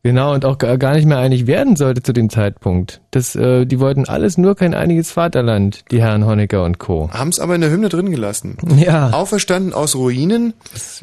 [0.05, 3.01] Genau, und auch gar nicht mehr einig werden sollte zu dem Zeitpunkt.
[3.13, 7.09] Das, äh, die wollten alles nur kein einiges Vaterland, die Herren Honecker und Co.
[7.13, 8.57] Haben es aber in der Hymne drin gelassen.
[8.77, 9.11] Ja.
[9.11, 10.55] Auferstanden aus Ruinen.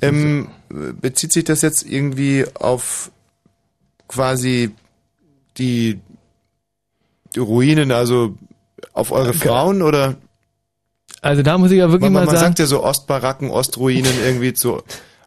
[0.02, 3.12] Ähm, bezieht sich das jetzt irgendwie auf
[4.10, 4.72] quasi
[5.58, 6.02] die,
[7.36, 8.36] die Ruinen, also
[8.92, 10.16] auf eure Frauen oder?
[11.22, 14.14] Also da muss ich ja wirklich man, mal man sagen, sagt ja so Ostbaracken, Ostruinen
[14.26, 14.84] irgendwie so.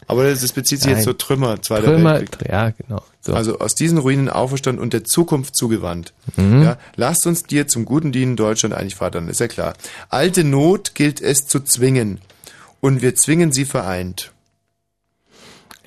[0.06, 1.04] Aber das, das bezieht sich jetzt Nein.
[1.04, 2.48] so Trümmer, Zweiter Trümmer, Weltkrieg.
[2.50, 3.02] ja, genau.
[3.20, 3.34] So.
[3.34, 6.12] Also aus diesen Ruinen auferstanden und der Zukunft zugewandt.
[6.36, 6.62] Mhm.
[6.62, 9.74] Ja, lasst uns dir zum Guten dienen, Deutschland eigentlich Vaterland, ist ja klar.
[10.08, 12.20] Alte Not gilt es zu zwingen
[12.80, 14.32] und wir zwingen sie vereint.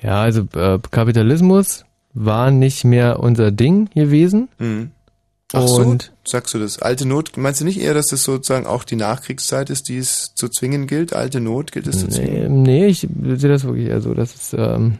[0.02, 1.84] Ja, also äh, Kapitalismus
[2.14, 4.48] war nicht mehr unser Ding gewesen.
[4.58, 4.92] Mhm.
[5.52, 6.80] Ach Und- so, sagst du das?
[6.80, 10.32] Alte Not, meinst du nicht eher, dass das sozusagen auch die Nachkriegszeit ist, die es
[10.34, 11.14] zu zwingen gilt?
[11.14, 12.62] Alte Not gilt es zu zwingen?
[12.62, 14.12] Nee, nee, ich sehe das wirklich eher so.
[14.14, 14.98] Das ist, ähm,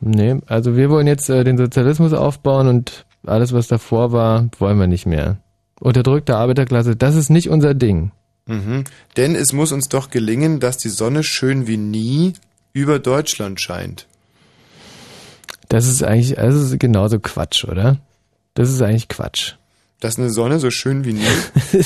[0.00, 4.78] nee, also wir wollen jetzt äh, den Sozialismus aufbauen und alles, was davor war, wollen
[4.78, 5.38] wir nicht mehr.
[5.78, 8.12] Unterdrückte Arbeiterklasse, das ist nicht unser Ding.
[8.46, 8.84] Mhm.
[9.18, 12.32] Denn es muss uns doch gelingen, dass die Sonne schön wie nie
[12.72, 14.06] über Deutschland scheint.
[15.68, 17.98] Das ist eigentlich, also genauso Quatsch, oder?
[18.54, 19.54] Das ist eigentlich Quatsch.
[20.00, 21.20] Dass eine Sonne so schön wie nie.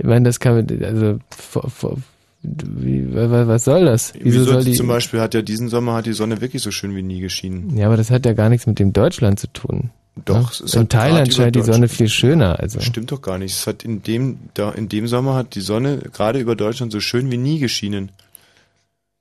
[0.00, 1.96] Ich meine, das kann man, also, vor, vor,
[2.42, 4.12] wie, wa- was soll das?
[4.14, 6.70] Wieso Wieso soll die, zum Beispiel hat ja diesen Sommer hat die Sonne wirklich so
[6.70, 7.76] schön wie nie geschienen.
[7.76, 9.90] ja, aber das hat ja gar nichts mit dem Deutschland zu tun.
[10.24, 10.48] Doch, Ja?
[10.52, 12.80] es ist In Thailand scheint die Sonne viel schöner, also.
[12.80, 13.54] Stimmt doch gar nicht.
[13.54, 17.00] Es hat in dem, da, in dem Sommer hat die Sonne gerade über Deutschland so
[17.00, 18.12] schön wie nie geschienen.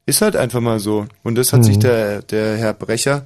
[0.06, 1.08] Ist halt einfach mal so.
[1.24, 1.64] Und das hat Mhm.
[1.64, 3.26] sich der, der Herr Brecher,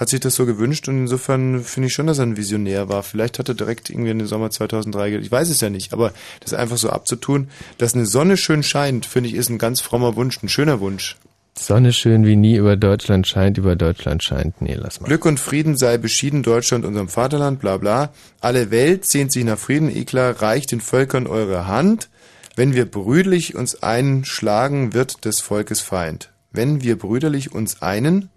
[0.00, 3.02] hat sich das so gewünscht und insofern finde ich schon, dass er ein Visionär war.
[3.02, 5.92] Vielleicht hat er direkt irgendwie in den Sommer 2003, ge- ich weiß es ja nicht,
[5.92, 7.48] aber das einfach so abzutun,
[7.78, 11.16] dass eine Sonne schön scheint, finde ich, ist ein ganz frommer Wunsch, ein schöner Wunsch.
[11.58, 14.62] Sonne schön wie nie über Deutschland scheint, über Deutschland scheint.
[14.62, 15.08] Nee, lass mal.
[15.08, 18.12] Glück und Frieden sei beschieden Deutschland, unserem Vaterland, bla bla.
[18.40, 22.08] Alle Welt sehnt sich nach Frieden, Eklar, reicht den Völkern eure Hand.
[22.56, 26.30] Wenn wir brüderlich uns einen schlagen, wird des Volkes Feind.
[26.52, 28.30] Wenn wir brüderlich uns einen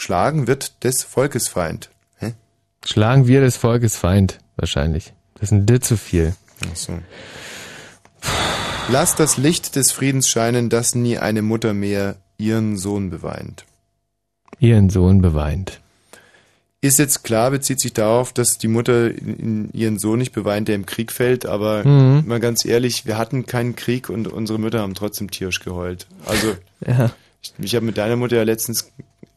[0.00, 1.90] schlagen, wird des Volkes Feind.
[2.18, 2.32] Hä?
[2.84, 5.12] Schlagen wir des Volkes Feind, wahrscheinlich.
[5.34, 6.34] Das ist ein D zu viel.
[6.70, 6.98] Ach so.
[8.90, 13.64] Lass das Licht des Friedens scheinen, dass nie eine Mutter mehr ihren Sohn beweint.
[14.58, 15.80] Ihren Sohn beweint.
[16.82, 20.86] Ist jetzt klar, bezieht sich darauf, dass die Mutter ihren Sohn nicht beweint, der im
[20.86, 22.26] Krieg fällt, aber Mhm.
[22.26, 26.06] mal ganz ehrlich, wir hatten keinen Krieg und unsere Mütter haben trotzdem tierisch geheult.
[26.26, 26.56] Also,
[26.86, 27.10] Ja.
[27.42, 28.90] ich, ich habe mit deiner Mutter ja letztens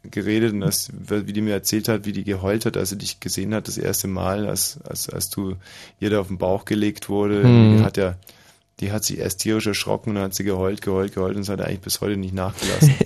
[0.09, 3.19] geredet und das, wie die mir erzählt hat, wie die geheult hat, als sie dich
[3.19, 5.55] gesehen hat, das erste Mal, als, als, als du
[5.99, 7.43] ihr da auf den Bauch gelegt wurde.
[7.43, 7.77] Mhm.
[7.77, 8.15] Die hat ja,
[8.79, 11.49] die hat sich erst tierisch erschrocken und dann hat sie geheult, geheult, geheult und es
[11.49, 12.93] hat eigentlich bis heute nicht nachgelassen.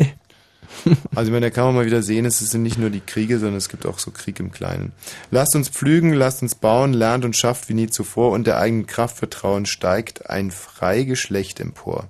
[1.16, 3.40] Also ich meine, da kann man mal wieder sehen, es sind nicht nur die Kriege,
[3.40, 4.92] sondern es gibt auch so Krieg im Kleinen.
[5.32, 8.86] Lasst uns pflügen, lasst uns bauen, lernt und schafft wie nie zuvor und der eigenen
[8.86, 12.10] Kraft vertrauen steigt ein Freigeschlecht empor.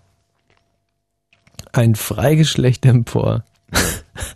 [1.72, 3.44] Ein Freigeschlecht empor.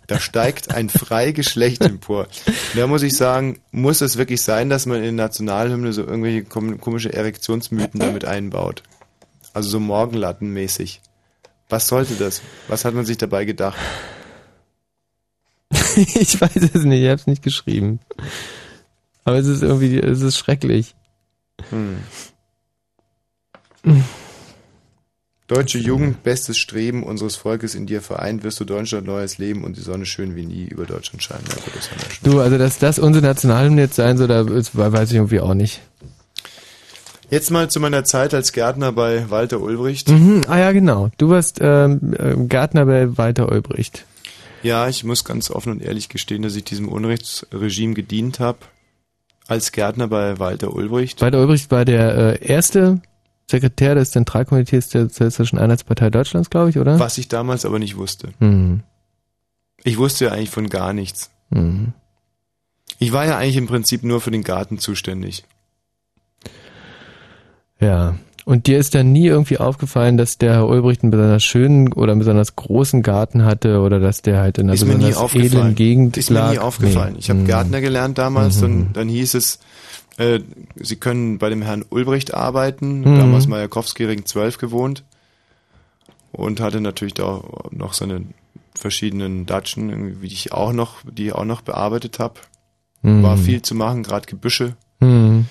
[0.06, 2.26] Da steigt ein Freigeschlecht empor.
[2.46, 6.02] Und Da muss ich sagen, muss es wirklich sein, dass man in den Nationalhymne so
[6.02, 8.82] irgendwelche kom- komische Erektionsmythen damit einbaut?
[9.54, 11.00] Also so Morgenlattenmäßig.
[11.68, 12.42] Was sollte das?
[12.68, 13.78] Was hat man sich dabei gedacht?
[15.96, 18.00] ich weiß es nicht, ich hab's nicht geschrieben.
[19.24, 20.94] Aber es ist irgendwie, es ist schrecklich.
[21.70, 21.98] Hm.
[25.52, 29.76] Deutsche Jugend, bestes Streben unseres Volkes in dir vereint, wirst du Deutschland neues Leben und
[29.76, 31.44] die Sonne schön wie nie über Deutschland scheinen.
[31.44, 31.60] Also.
[32.22, 35.82] Du, also dass das unsere Nationalhymne jetzt sein soll, da weiß ich irgendwie auch nicht.
[37.28, 40.08] Jetzt mal zu meiner Zeit als Gärtner bei Walter Ulbricht.
[40.08, 41.10] Mhm, ah ja, genau.
[41.18, 44.06] Du warst ähm, ähm, Gärtner bei Walter Ulbricht.
[44.62, 48.60] Ja, ich muss ganz offen und ehrlich gestehen, dass ich diesem Unrechtsregime gedient habe.
[49.48, 51.20] Als Gärtner bei Walter Ulbricht.
[51.20, 53.02] Walter Ulbricht war der äh, erste
[53.50, 56.98] Sekretär des Zentralkomitees der Sozialistischen Einheitspartei Deutschlands, glaube ich, oder?
[56.98, 58.28] Was ich damals aber nicht wusste.
[58.38, 58.82] Mhm.
[59.84, 61.30] Ich wusste ja eigentlich von gar nichts.
[61.50, 61.92] Mhm.
[62.98, 65.44] Ich war ja eigentlich im Prinzip nur für den Garten zuständig.
[67.80, 68.14] Ja.
[68.44, 72.10] Und dir ist dann nie irgendwie aufgefallen, dass der Herr Ulbricht einen besonders schönen oder
[72.12, 75.74] einen besonders großen Garten hatte oder dass der halt in einer Ist mir besonders edlen.
[75.76, 76.52] Gegend Ist mir lag?
[76.52, 77.12] nie aufgefallen.
[77.14, 77.18] Nee.
[77.20, 77.46] Ich habe Mhm.
[77.46, 78.60] Gärtner gelernt damals, Mhm.
[78.62, 79.60] dann, dann hieß es,
[80.22, 80.40] äh,
[80.76, 83.00] Sie können bei dem Herrn Ulbricht arbeiten.
[83.00, 83.16] Mhm.
[83.18, 85.04] Damals Majakowski Ring 12 gewohnt.
[86.32, 88.24] Und hatte natürlich da auch noch seine
[88.74, 92.40] verschiedenen Datschen, die ich auch noch, die ich auch noch bearbeitet habe.
[93.02, 93.22] Mhm.
[93.22, 94.76] War viel zu machen, gerade Gebüsche.
[95.00, 95.46] Mhm.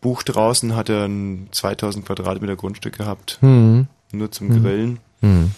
[0.00, 3.38] Buch draußen hat er ein 2000 Quadratmeter Grundstück gehabt.
[3.40, 3.86] Mhm.
[4.12, 4.62] Nur zum Mhm.
[4.62, 4.98] Grillen.
[5.20, 5.50] Mhm.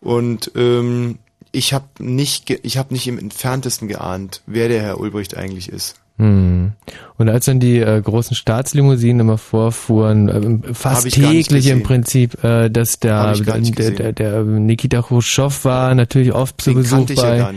[0.00, 1.18] Und ähm,
[1.50, 5.96] ich habe nicht, ich habe nicht im entferntesten geahnt, wer der Herr Ulbricht eigentlich ist.
[6.18, 6.72] Hm.
[7.16, 11.82] Und als dann die äh, großen Staatslimousinen immer vorfuhren, äh, fast täglich im.
[11.84, 16.70] Prinzip, äh, dass der, gar nicht der, der, der Nikita Khrushchev war natürlich oft zu
[16.70, 17.54] Den Besuch ja bei.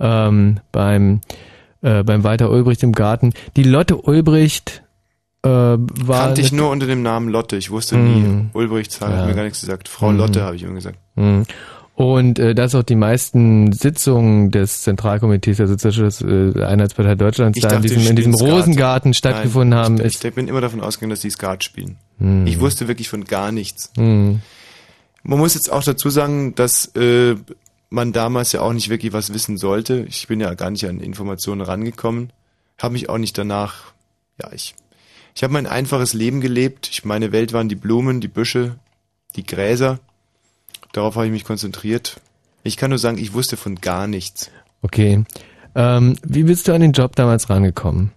[0.00, 1.20] Ähm, beim,
[1.82, 3.32] äh, beim Walter Ulbricht im Garten.
[3.56, 4.82] Die Lotte Ulbricht
[5.42, 7.56] äh, war Kannte ich nur unter dem Namen Lotte.
[7.56, 8.46] Ich wusste nie.
[8.54, 9.26] Ulbricht hat Ja.
[9.26, 9.88] mir gar nichts gesagt.
[9.88, 10.18] Frau Mhm.
[10.18, 10.98] Lotte habe ich immer gesagt.
[11.14, 11.44] Mhm.
[12.00, 17.62] Und äh, dass auch die meisten Sitzungen des Zentralkomitees der Sozialistischen äh, Einheitspartei Deutschlands Ich
[17.62, 18.32] da in diesem, die in diesem.
[18.32, 21.98] Rosengarten stattgefunden Nein, haben, ich, ist Ich bin immer davon ausgegangen, dass die Skat spielen.
[22.18, 22.46] Mhm.
[22.46, 23.92] Ich wusste wirklich von gar nichts.
[23.98, 24.40] Mhm.
[25.24, 27.34] Man muss jetzt auch dazu sagen, dass äh,
[27.90, 30.06] man damals ja auch nicht wirklich was wissen sollte.
[30.08, 32.32] Ich bin ja gar nicht an Informationen rangekommen.
[32.78, 33.92] Habe mich auch nicht danach,
[34.40, 34.74] ja, ich,
[35.34, 36.88] ich habe mein einfaches Leben gelebt.
[36.90, 38.76] Ich, meine Welt waren die Blumen, die Büsche,
[39.36, 39.98] die Gräser.
[40.92, 42.20] Darauf habe ich mich konzentriert.
[42.62, 44.50] Ich kann nur sagen, ich wusste von gar nichts.
[44.82, 45.24] Okay.
[45.74, 48.12] Ähm, wie bist du an den Job damals rangekommen?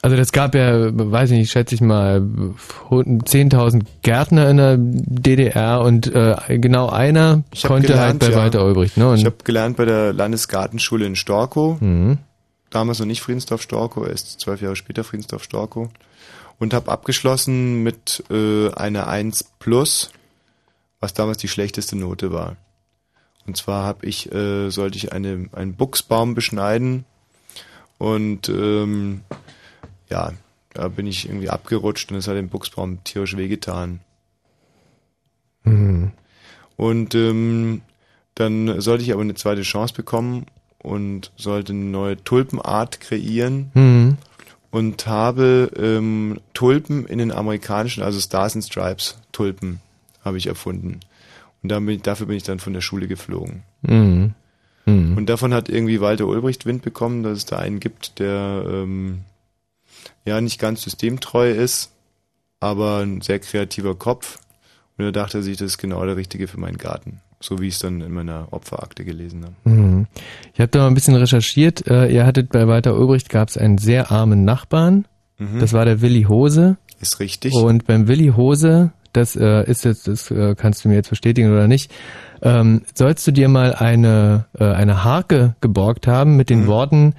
[0.00, 5.80] Also das gab ja, weiß ich nicht, schätze ich mal, 10.000 Gärtner in der DDR
[5.80, 8.36] und äh, genau einer Ich hab konnte halt bei ja.
[8.36, 8.96] Walter Ulbricht.
[8.96, 9.08] Ne?
[9.08, 11.80] Und, ich habe gelernt bei der Landesgartenschule in Storkow.
[11.80, 12.18] Mhm.
[12.70, 15.88] Damals noch nicht Friedensdorf Storkow, erst zwölf Jahre später Friedensdorf Storkow.
[16.60, 20.10] und habe abgeschlossen mit äh, einer 1 plus,
[21.00, 22.56] was damals die schlechteste Note war.
[23.46, 27.04] Und zwar habe ich äh, sollte ich eine einen Buchsbaum beschneiden
[27.98, 29.22] und ähm,
[30.10, 30.32] ja,
[30.74, 34.00] da bin ich irgendwie abgerutscht und es hat dem Buchsbaum tierisch wehgetan.
[35.64, 36.12] Mhm.
[36.76, 37.82] Und ähm,
[38.34, 40.46] dann sollte ich aber eine zweite Chance bekommen
[40.78, 44.16] und sollte eine neue Tulpenart kreieren Mhm.
[44.70, 49.80] und habe ähm, Tulpen in den amerikanischen, also Stars and Stripes Tulpen,
[50.24, 51.00] habe ich erfunden.
[51.62, 53.62] Und ich, dafür bin ich dann von der Schule geflogen.
[53.82, 54.34] Mhm.
[54.86, 55.16] Mhm.
[55.16, 59.20] Und davon hat irgendwie Walter Ulbricht Wind bekommen, dass es da einen gibt, der ähm,
[60.24, 61.92] ja nicht ganz systemtreu ist,
[62.60, 64.38] aber ein sehr kreativer Kopf.
[64.96, 67.20] Und er dachte sich, das ist genau der Richtige für meinen Garten.
[67.40, 69.54] So wie ich es dann in meiner Opferakte gelesen habe.
[69.76, 70.06] Mhm.
[70.54, 71.86] Ich habe da mal ein bisschen recherchiert.
[71.86, 75.06] Äh, ihr hattet bei Walter Ulbricht gab es einen sehr armen Nachbarn.
[75.38, 75.60] Mhm.
[75.60, 76.78] Das war der Willi Hose.
[77.00, 77.54] Ist richtig.
[77.54, 81.52] Und beim Willi Hose, das äh, ist jetzt, das äh, kannst du mir jetzt bestätigen
[81.52, 81.92] oder nicht,
[82.42, 87.14] ähm, sollst du dir mal eine, äh, eine Harke geborgt haben mit den Worten,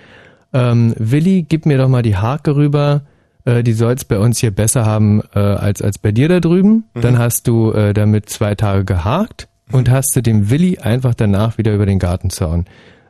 [0.54, 3.02] ähm, Willi, gib mir doch mal die Harke rüber,
[3.46, 6.86] äh, die soll's bei uns hier besser haben äh, als, als bei dir da drüben.
[6.94, 7.02] Mhm.
[7.02, 11.58] Dann hast du äh, damit zwei Tage gehakt und hast du dem Willi einfach danach
[11.58, 12.66] wieder über den Gartenzaun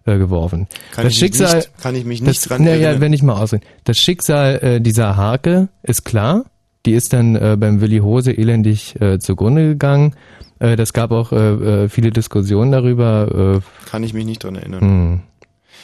[0.06, 0.68] äh, geworfen.
[0.94, 3.00] Kann das ich mich Schicksal, nicht- kann ich mich nicht das, dran erinnern.
[3.02, 3.64] wenn ich mal ausreden.
[3.86, 6.44] Das Schicksal äh, dieser Harke ist klar.
[6.86, 10.16] Die ist dann äh, beim Willi Hose elendig äh, zugrunde gegangen.
[10.60, 13.62] Äh, das gab auch äh, äh, viele Diskussionen darüber.
[13.62, 14.82] Äh, Kann ich mich nicht dran erinnern.
[14.82, 15.20] hm.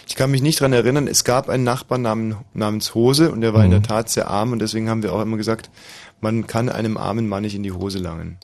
[0.08, 3.56] Ich kann mich nicht dran erinnern, es gab einen Nachbarn namen, namens Hose und der
[3.56, 3.82] war in Mhm.
[3.82, 5.72] der Tat sehr arm und deswegen haben wir auch immer gesagt,
[6.22, 8.38] man kann einem armen Mann nicht in die Hose langen.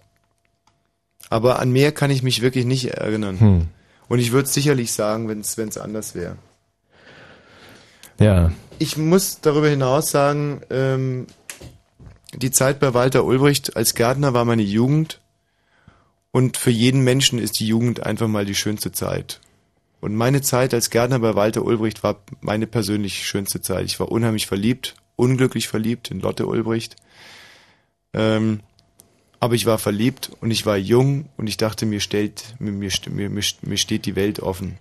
[1.30, 3.39] Aber an mehr kann ich mich wirklich nicht erinnern.
[3.39, 3.67] Hm.
[4.09, 6.35] Und ich würde sicherlich sagen, wenn es anders wäre.
[8.19, 8.51] Ja.
[8.80, 11.27] Ich muss darüber hinaus sagen, ähm,
[12.34, 15.19] die Zeit bei Walter Ulbricht als Gärtner war meine Jugend
[16.32, 19.42] und für jeden Menschen ist die Jugend einfach mal die schönste Zeit.
[20.00, 23.85] Und meine Zeit als Gärtner bei Walter Ulbricht war meine persönlich schönste Zeit.
[23.85, 26.95] Ich war unheimlich verliebt, unglücklich verliebt in Lotte Ulbricht.
[28.14, 28.61] Ähm,
[29.40, 32.92] aber ich war verliebt und ich war jung und ich dachte, mir, stellt, mir, mir,
[33.10, 34.77] mir, mir, steht die Welt offen.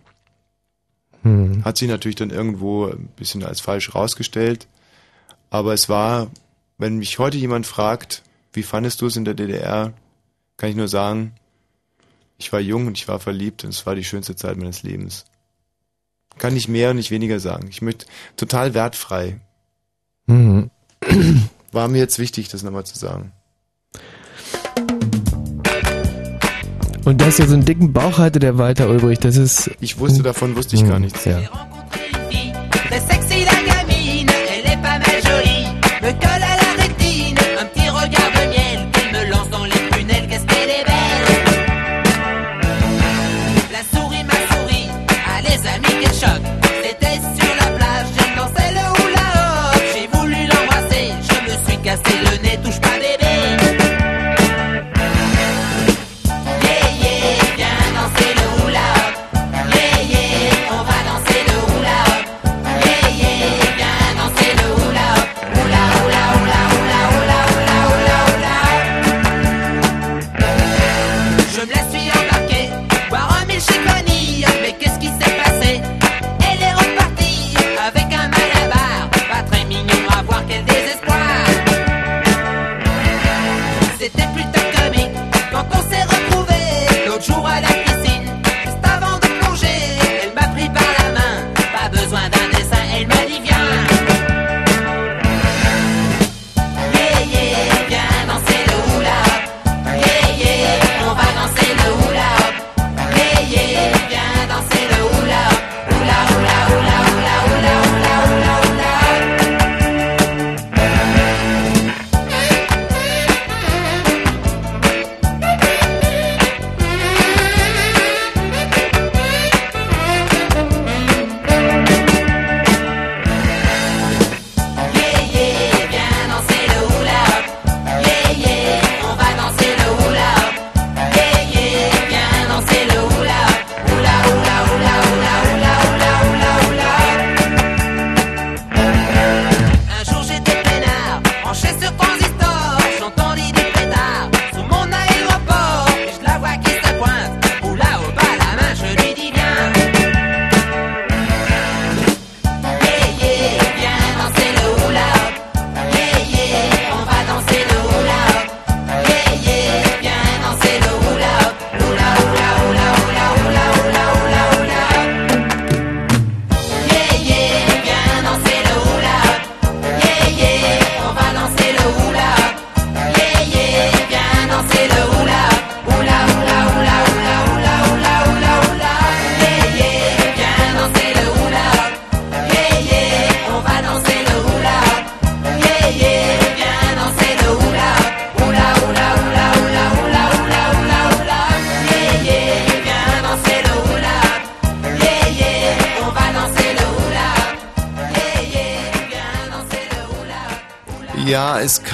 [1.23, 1.65] Hm.
[1.65, 4.69] Hat sich natürlich dann irgendwo ein bisschen als falsch rausgestellt.
[5.51, 6.31] Aber es war,
[6.81, 8.23] wenn mich heute jemand fragt,
[8.55, 9.93] wie fandest du es in der DDR,
[10.57, 11.33] kann ich nur sagen,
[12.39, 15.27] ich war jung und ich war verliebt und es war die schönste Zeit meines Lebens.
[16.39, 17.69] Kann nicht mehr und nicht weniger sagen.
[17.69, 19.41] Ich möchte total wertfrei.
[20.27, 20.71] Mhm.
[21.73, 23.33] War mir jetzt wichtig, das nochmal zu sagen.
[27.05, 29.71] Und dass er so einen dicken Bauch hatte, der Walter Ulbricht, das ist.
[29.81, 31.25] Ich wusste davon, wusste ich gar nichts.
[31.27, 31.41] Ja.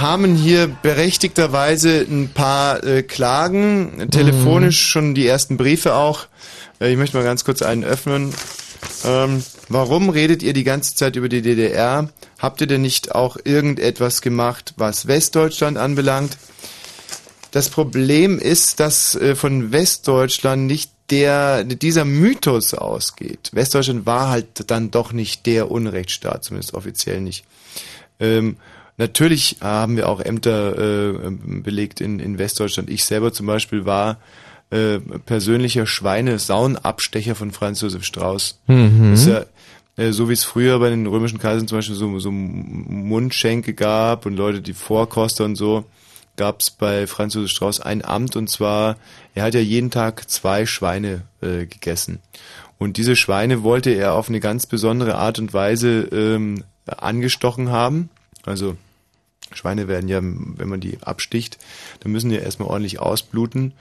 [0.07, 6.29] Kamen hier berechtigterweise ein paar äh, Klagen, telefonisch schon die ersten Briefe auch.
[6.81, 8.33] Äh, ich möchte mal ganz kurz einen öffnen.
[9.05, 12.09] Ähm, warum redet ihr die ganze Zeit über die DDR?
[12.39, 16.39] Habt ihr denn nicht auch irgendetwas gemacht, was Westdeutschland anbelangt?
[17.51, 23.51] Das Problem ist, dass äh, von Westdeutschland nicht der dieser Mythos ausgeht.
[23.53, 27.45] Westdeutschland war halt dann doch nicht der Unrechtsstaat, zumindest offiziell nicht.
[28.21, 28.57] Ähm,
[28.97, 31.31] natürlich haben wir auch Ämter äh,
[31.63, 32.91] belegt in, in Westdeutschland.
[32.91, 34.19] Ich selber zum Beispiel war
[34.71, 38.61] äh, persönlicher Schweine-Saunabstecher von Franz Josef Strauß.
[38.67, 39.11] Mhm.
[39.13, 39.45] Das ist ja
[39.97, 44.27] äh, so wie es früher bei den römischen Kaisern zum Beispiel so, so Mundschenke gab
[44.27, 45.85] und Leute, die Vorkoster und so,
[46.37, 48.97] gab es bei Franz Josef Strauß ein Amt und zwar,
[49.35, 52.21] er hat ja jeden Tag zwei Schweine äh, gegessen.
[52.79, 58.11] Und diese Schweine wollte er auf eine ganz besondere Art und Weise ähm, angestochen haben.
[58.45, 58.77] Also
[59.53, 61.59] Schweine werden ja, wenn man die absticht,
[62.01, 63.73] dann müssen die erstmal ordentlich ausbluten.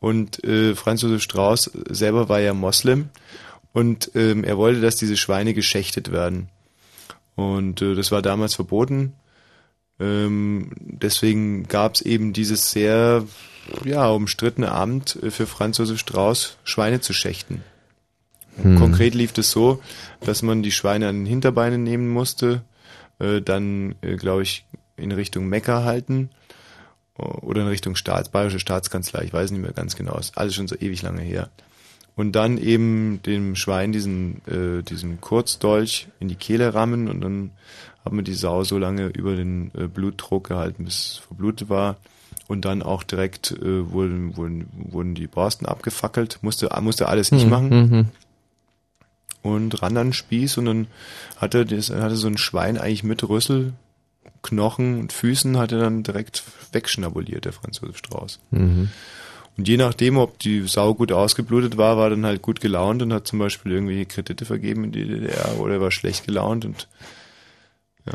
[0.00, 3.10] Und äh, Franz Josef Strauß selber war ja Moslem
[3.72, 6.48] und ähm, er wollte, dass diese Schweine geschächtet werden.
[7.36, 9.14] Und äh, das war damals verboten.
[10.00, 13.24] Ähm, deswegen gab es eben dieses sehr
[13.84, 17.62] ja, umstrittene Amt äh, für Franz Josef Strauß, Schweine zu schächten.
[18.60, 18.78] Hm.
[18.78, 19.80] Konkret lief es so,
[20.20, 22.62] dass man die Schweine an den Hinterbeinen nehmen musste,
[23.18, 26.30] äh, dann, äh, glaube ich, in Richtung Mekka halten
[27.18, 30.54] äh, oder in Richtung Staats, Bayerische Staatskanzlei, ich weiß nicht mehr ganz genau, ist alles
[30.54, 31.50] schon so ewig lange her.
[32.14, 37.52] Und dann eben dem Schwein diesen, äh, diesen Kurzdolch in die Kehle rammen und dann
[38.04, 41.96] hat man die Sau so lange über den äh, Blutdruck gehalten, bis es verblutet war.
[42.48, 47.44] Und dann auch direkt äh, wurden, wurden, wurden die Borsten abgefackelt, musste, musste alles nicht
[47.44, 48.06] Mhm, machen mhm.
[49.42, 50.86] und ran an den Spieß und dann
[51.36, 53.72] hatte das hatte so ein Schwein eigentlich mit Rüssel,
[54.42, 58.40] Knochen und Füßen hat er dann direkt wegschnabuliert, der Franz Josef Strauß.
[58.50, 58.90] Mhm.
[59.56, 63.12] Und je nachdem, ob die Sau gut ausgeblutet war, war dann halt gut gelaunt und
[63.12, 66.88] hat zum Beispiel irgendwelche Kredite vergeben in die DDR oder war schlecht gelaunt und
[68.06, 68.14] ja,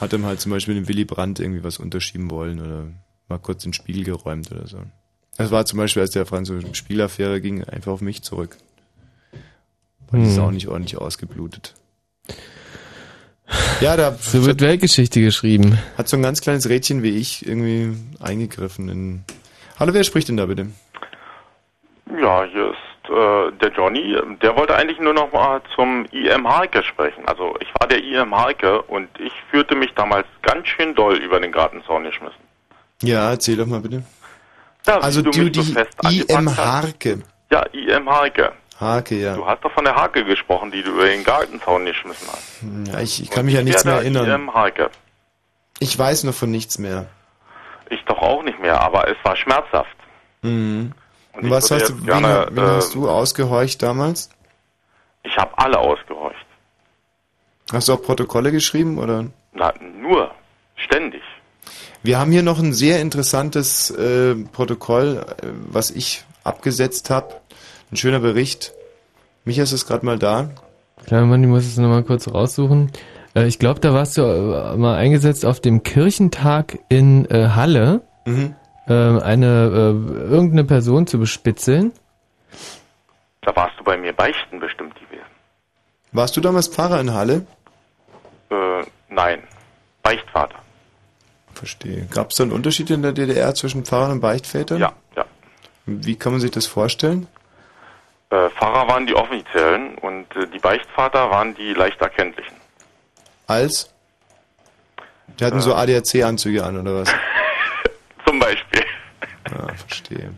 [0.00, 2.88] hat ihm halt zum Beispiel dem Willy Brandt irgendwie was unterschieben wollen oder
[3.28, 4.78] mal kurz den Spiegel geräumt oder so.
[5.36, 8.58] Das war zum Beispiel, als der Franz Josef Spielaffäre ging, einfach auf mich zurück.
[10.10, 10.34] War die Hm.
[10.34, 11.74] Sau nicht ordentlich ausgeblutet.
[13.80, 15.78] Ja, da So wird Weltgeschichte geschrieben.
[15.98, 19.24] hat so ein ganz kleines Rädchen wie ich irgendwie eingegriffen in.
[19.78, 20.68] Hallo, wer spricht denn da bitte?
[22.20, 24.16] Ja, hier ist äh, der Johnny.
[24.42, 27.26] Der wollte eigentlich nur noch mal zum IM Harke sprechen.
[27.26, 31.40] Also ich war der IM Harke und ich fühlte mich damals ganz schön doll über
[31.40, 32.38] den Gartenzaun geschmissen.
[33.02, 34.04] Ja, erzähl doch mal bitte.
[34.86, 35.96] Ja, also du du, mich so die fest
[36.30, 36.56] IM.
[36.56, 37.22] Harke.
[37.50, 38.52] Ja, IM Harke.
[38.80, 39.36] Harke, ja.
[39.36, 42.62] Du hast doch von der Harke gesprochen, die du über den Gartenzaun geschmissen hast.
[42.92, 44.28] ja ich, ich kann mich ja nichts mehr erinnern.
[44.28, 44.90] IM Harke.
[45.78, 47.06] Ich weiß noch von nichts mehr.
[47.90, 49.96] Ich doch auch nicht mehr, aber es war schmerzhaft.
[50.42, 50.92] Mhm.
[51.32, 54.30] Und was hast du, jetzt wen, gerne, wen äh, hast du ausgehorcht damals?
[55.22, 56.46] Ich habe alle ausgehorcht.
[57.72, 59.26] Hast du auch Protokolle geschrieben oder?
[59.52, 60.30] Na, nur.
[60.76, 61.22] Ständig.
[62.02, 67.40] Wir haben hier noch ein sehr interessantes äh, Protokoll, äh, was ich abgesetzt habe.
[67.92, 68.72] Ein schöner Bericht.
[69.44, 70.50] Micha, ist es gerade mal da?
[71.06, 72.90] Kleiner Mann, ich muss es nochmal kurz raussuchen.
[73.34, 78.00] Äh, ich glaube, da warst du äh, mal eingesetzt auf dem Kirchentag in äh, Halle,
[78.24, 78.54] Mhm.
[78.86, 81.92] äh, eine äh, irgendeine Person zu bespitzeln.
[83.42, 85.26] Da warst du bei mir beichten bestimmt gewesen.
[86.12, 87.44] Warst du damals Pfarrer in Halle?
[88.50, 89.42] Äh, nein.
[90.04, 90.54] Beichtvater.
[91.54, 92.06] Verstehe.
[92.12, 94.78] Gab es da einen Unterschied in der DDR zwischen Pfarrern und Beichtvätern?
[94.80, 95.24] Ja, ja.
[95.86, 97.26] Wie kann man sich das vorstellen?
[98.32, 102.56] Äh, Pfarrer waren die offiziellen und äh, die Beichtvater waren die leicht erkenntlichen.
[103.46, 103.92] Als?
[105.38, 107.14] Die hatten so ADAC-Anzüge an, oder was?
[108.26, 108.84] Zum Beispiel.
[109.50, 110.30] Ja, verstehe.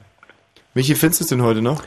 [0.75, 1.85] Michi, findest du es denn heute noch?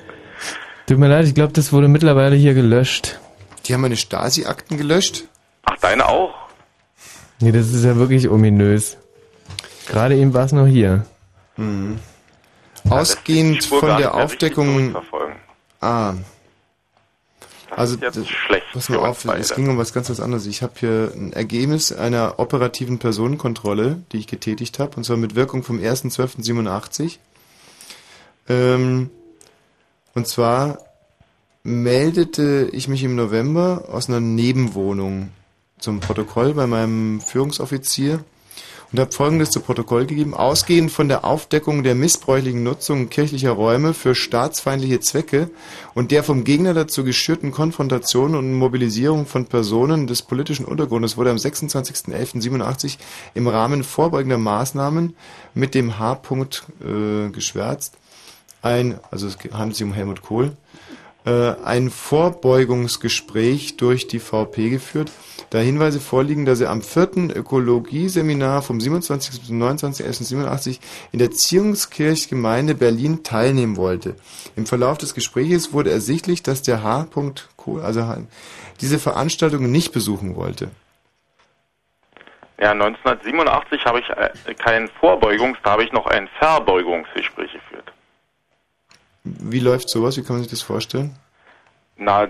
[0.88, 3.20] Tut mir leid, ich glaube, das wurde mittlerweile hier gelöscht.
[3.66, 5.26] Die haben meine Stasi-Akten gelöscht?
[5.66, 6.34] Ach, deine auch?
[7.42, 8.98] Nee, das ist ja wirklich ominös.
[9.88, 11.06] Gerade eben war es noch hier.
[11.58, 12.00] Mhm.
[12.90, 14.96] Ausgehend Spur von der Aufdeckung.
[15.82, 16.16] Ah.
[17.70, 20.46] Also, ist jetzt das, schlecht pass mal auf, es ging um was ganz was anderes.
[20.46, 25.36] Ich habe hier ein Ergebnis einer operativen Personenkontrolle, die ich getätigt habe, und zwar mit
[25.36, 27.18] Wirkung vom 1.12.87.
[28.50, 29.10] Ähm,
[30.14, 30.80] und zwar
[31.64, 35.30] meldete ich mich im November aus einer Nebenwohnung
[35.80, 38.24] zum Protokoll bei meinem Führungsoffizier
[38.92, 40.34] und habe Folgendes zu Protokoll gegeben.
[40.34, 45.50] Ausgehend von der Aufdeckung der missbräuchlichen Nutzung kirchlicher Räume für staatsfeindliche Zwecke
[45.94, 51.32] und der vom Gegner dazu geschürten Konfrontation und Mobilisierung von Personen des politischen Untergrundes wurde
[51.32, 52.98] am 26.11.87
[53.34, 55.16] im Rahmen vorbeugender Maßnahmen
[55.54, 57.98] mit dem H-Punkt äh, geschwärzt
[58.62, 60.52] ein, also es handelt sich um Helmut Kohl,
[61.28, 65.12] ein Vorbeugungsgespräch durch die VP geführt,
[65.50, 69.42] da Hinweise vorliegen, dass er am vierten Ökologieseminar vom 27.
[69.42, 70.80] bis 29.11.87
[71.12, 74.16] in der Ziehungskirchgemeinde Berlin teilnehmen wollte.
[74.56, 77.08] Im Verlauf des Gespräches wurde ersichtlich, dass der H.
[77.58, 78.06] Kohl, also
[78.80, 80.70] diese Veranstaltung nicht besuchen wollte.
[82.60, 87.92] Ja, 1987 habe ich äh, kein Vorbeugungs, da habe ich noch ein Verbeugungsgespräch geführt.
[89.40, 90.18] Wie läuft sowas?
[90.18, 91.16] Wie kann man sich das vorstellen?
[91.98, 92.28] Na,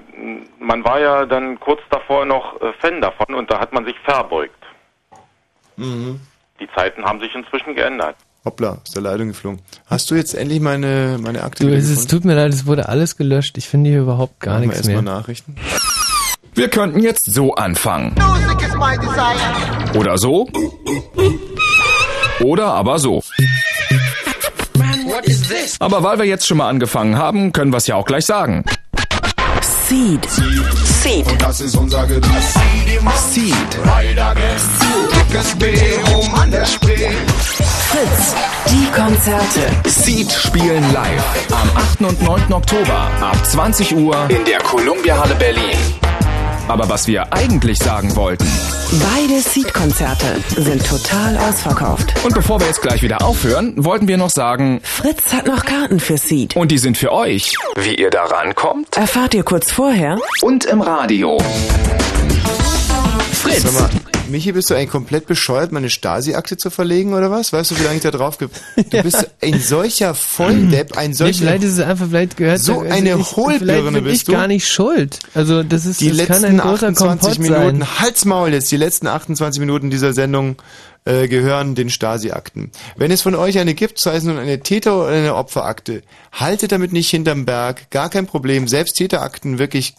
[0.59, 3.95] man war ja dann kurz davor noch äh, Fan davon und da hat man sich
[4.05, 4.53] verbeugt.
[5.75, 6.19] Mhm.
[6.59, 8.15] Die Zeiten haben sich inzwischen geändert.
[8.45, 9.61] Hoppla, ist der Leitung geflogen.
[9.87, 12.87] Hast du jetzt endlich meine, meine Akte Du, es, es tut mir leid, es wurde
[12.87, 13.57] alles gelöscht.
[13.57, 15.13] Ich finde hier überhaupt gar Machen wir nichts erstmal mehr.
[15.13, 15.55] Nachrichten.
[16.53, 18.15] Wir könnten jetzt so anfangen.
[18.15, 19.99] Music is my desire.
[19.99, 20.47] Oder so.
[22.43, 23.21] Oder aber so.
[25.17, 25.77] What is this?
[25.79, 28.63] Aber weil wir jetzt schon mal angefangen haben, können wir es ja auch gleich sagen.
[29.87, 30.27] Seed.
[31.01, 31.25] Seed.
[31.25, 32.53] Und das ist unser Gebiss.
[33.31, 33.55] Seed.
[35.15, 35.73] Dickes B
[36.15, 37.09] oben an der Spree.
[37.87, 38.35] Fritz,
[38.69, 39.89] die Konzerte.
[39.89, 42.01] Seed spielen live am 8.
[42.01, 42.53] und 9.
[42.53, 46.06] Oktober ab 20 Uhr in der Columbia Halle Berlin.
[46.67, 48.45] Aber was wir eigentlich sagen wollten.
[49.13, 52.13] Beide Seed-Konzerte sind total ausverkauft.
[52.25, 54.79] Und bevor wir jetzt gleich wieder aufhören, wollten wir noch sagen.
[54.83, 56.55] Fritz hat noch Karten für Seed.
[56.55, 57.53] Und die sind für euch.
[57.75, 58.97] Wie ihr da rankommt?
[58.97, 60.17] Erfahrt ihr kurz vorher?
[60.41, 61.37] Und im Radio.
[63.47, 63.63] Fritz.
[63.63, 63.89] Sag mal,
[64.29, 67.53] Michi, bist du eigentlich komplett bescheuert, meine Stasi-Akte zu verlegen oder was?
[67.53, 68.49] Weißt du, wie lange ich da drauf ge
[68.89, 71.39] Du bist ein solcher Volldepp, ein Nee, solcher...
[71.39, 74.31] vielleicht ist es einfach, vielleicht gehört So also eine ich, Hohlbirne bist ich du.
[74.33, 75.19] gar nicht schuld.
[75.33, 77.99] Also das ist die das kann letzten ein großer 28 Kompott Minuten, sein.
[77.99, 80.57] Halsmaul jetzt, die letzten 28 Minuten dieser Sendung
[81.07, 82.71] äh, gehören den Stasi-Akten.
[82.97, 86.03] Wenn es von euch eine gibt, sei es nun eine Täter- oder eine Opferakte,
[86.33, 88.67] haltet damit nicht hinterm Berg, gar kein Problem.
[88.67, 89.95] Selbst Täterakten wirklich,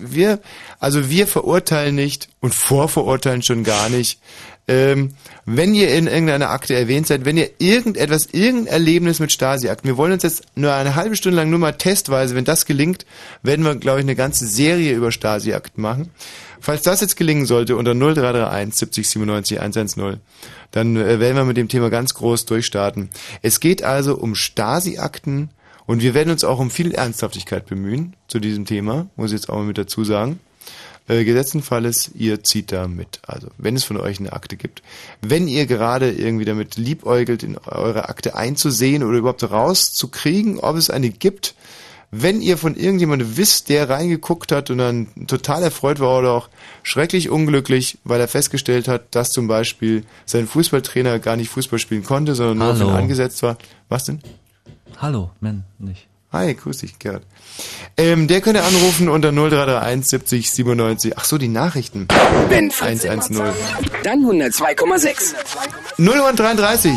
[0.00, 0.38] wir,
[0.78, 4.20] also wir verurteilen nicht und vorverurteilen schon gar nicht.
[4.68, 5.14] Ähm,
[5.46, 9.96] wenn ihr in irgendeiner Akte erwähnt seid, wenn ihr irgendetwas, irgendein Erlebnis mit Stasi-Akten, wir
[9.96, 13.06] wollen uns jetzt nur eine halbe Stunde lang nur mal testweise, wenn das gelingt,
[13.42, 16.10] werden wir, glaube ich, eine ganze Serie über Stasi-Akten machen.
[16.60, 20.20] Falls das jetzt gelingen sollte, unter 0331 70 97 110,
[20.70, 23.10] dann äh, werden wir mit dem Thema ganz groß durchstarten.
[23.42, 25.50] Es geht also um Stasi-Akten
[25.86, 29.48] und wir werden uns auch um viel Ernsthaftigkeit bemühen zu diesem Thema, muss ich jetzt
[29.48, 30.40] auch mal mit dazu sagen.
[31.08, 33.20] Äh, gesetzten Falles, ihr zieht da mit.
[33.26, 34.82] Also, wenn es von euch eine Akte gibt.
[35.22, 40.90] Wenn ihr gerade irgendwie damit liebäugelt, in eure Akte einzusehen oder überhaupt rauszukriegen, ob es
[40.90, 41.54] eine gibt,
[42.10, 46.48] wenn ihr von irgendjemandem wisst, der reingeguckt hat und dann total erfreut war oder auch
[46.82, 52.04] schrecklich unglücklich, weil er festgestellt hat, dass zum Beispiel sein Fußballtrainer gar nicht Fußball spielen
[52.04, 52.96] konnte, sondern nur auf ihn Hallo.
[52.96, 53.58] angesetzt war.
[53.88, 54.20] Was denn?
[54.96, 56.08] Hallo, Men, nicht.
[56.30, 57.22] Hi, grüß dich, Gerhard.
[57.96, 61.12] Ähm, der könnte anrufen unter 0331 70 97.
[61.16, 62.06] Ach so, die Nachrichten.
[62.70, 63.42] Fritz 110.
[64.02, 65.34] Dann 102,6.
[65.96, 66.92] 0 Uhr 33.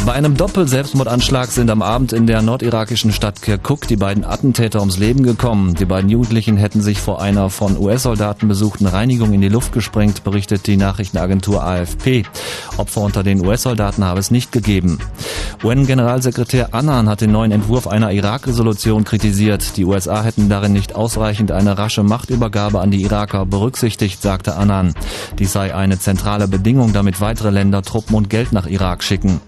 [0.06, 5.00] Bei einem Doppel-Selbstmordanschlag sind am Abend in der nordirakischen Stadt Kirkuk die beiden Attentäter ums
[5.00, 5.74] Leben gekommen.
[5.74, 10.24] Die beiden Jugendlichen hätten sich vor einer von US-Soldaten besuchten Reinigung in die Luft gesprengt,
[10.24, 12.24] berichtet die Nachrichtenagentur AFP.
[12.78, 15.00] Opfer unter den US-Soldaten habe es nicht gegeben.
[15.64, 19.76] UN-Generalsekretär Annan hat den neuen Entwurf einer Irak-Resolution kritisiert.
[19.76, 24.94] Die USA hätten darin nicht ausreichend eine rasche Machtübergabe an die Iraker berücksichtigt, sagte Annan.
[25.40, 29.42] Dies sei eine zentrale Bedingung, damit weitere Länder Truppen und Geld nach Irak schicken.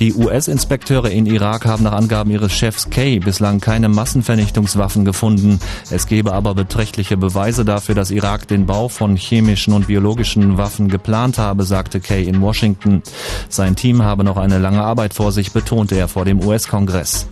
[0.00, 5.60] Die US-Inspekteure in Irak haben nach Angaben ihres Chefs Kay bislang keine Massenvernichtungswaffen gefunden.
[5.90, 10.88] Es gebe aber beträchtliche Beweise dafür, dass Irak den Bau von chemischen und biologischen Waffen
[10.88, 13.02] geplant habe, sagte Kay in Washington.
[13.48, 17.26] Sein Team habe noch eine lange Arbeit vor sich, betonte er vor dem US-Kongress.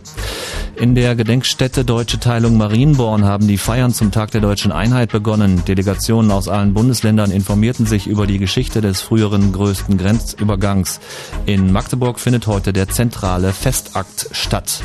[0.76, 5.62] In der Gedenkstätte Deutsche Teilung Marienborn haben die Feiern zum Tag der deutschen Einheit begonnen.
[5.64, 10.98] Delegationen aus allen Bundesländern informierten sich über die Geschichte des früheren größten Grenzübergangs.
[11.44, 14.84] In Magdeburg findet heute der zentrale Festakt statt.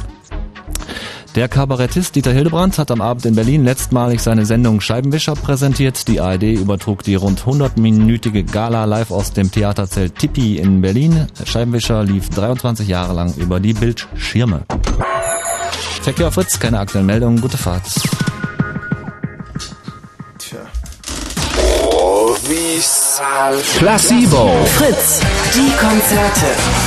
[1.35, 6.07] Der Kabarettist Dieter Hildebrandt hat am Abend in Berlin letztmalig seine Sendung Scheibenwischer präsentiert.
[6.07, 11.27] Die ARD übertrug die rund 100-minütige Gala live aus dem Theaterzelt Tippi in Berlin.
[11.45, 14.63] Scheibenwischer lief 23 Jahre lang über die Bildschirme.
[16.01, 17.83] Verkehr Fritz, keine aktuellen Meldungen, gute Fahrt.
[23.77, 24.65] Placebo.
[24.75, 25.21] Fritz,
[25.53, 26.86] die Konzerte.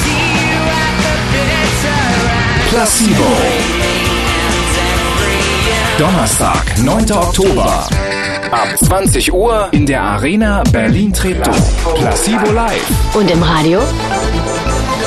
[2.71, 3.25] Placebo.
[5.99, 7.11] Donnerstag, 9.
[7.11, 7.89] Oktober.
[8.53, 11.97] Ab 20 Uhr in der Arena Berlin-Treptow.
[11.97, 13.17] Placebo live.
[13.17, 13.81] Und im Radio?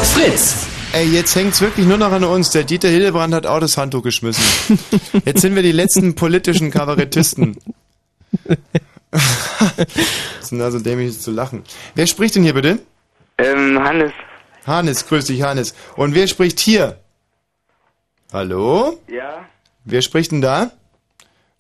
[0.04, 0.68] Fritz.
[0.92, 2.52] Ey, jetzt hängt's wirklich nur noch an uns.
[2.52, 4.44] Der Dieter Hildebrand hat auch das Handtuch geschmissen.
[5.26, 7.56] Jetzt sind wir die letzten politischen Kabarettisten.
[9.10, 11.64] das sind also dämlich zu lachen.
[11.96, 12.80] Wer spricht denn hier bitte?
[13.38, 14.12] Ähm, Hannes.
[14.68, 15.74] Hannes, grüß dich Hannes.
[15.96, 17.00] Und wer spricht hier?
[18.34, 19.00] Hallo?
[19.08, 19.46] Ja.
[19.86, 20.72] Wer spricht denn da?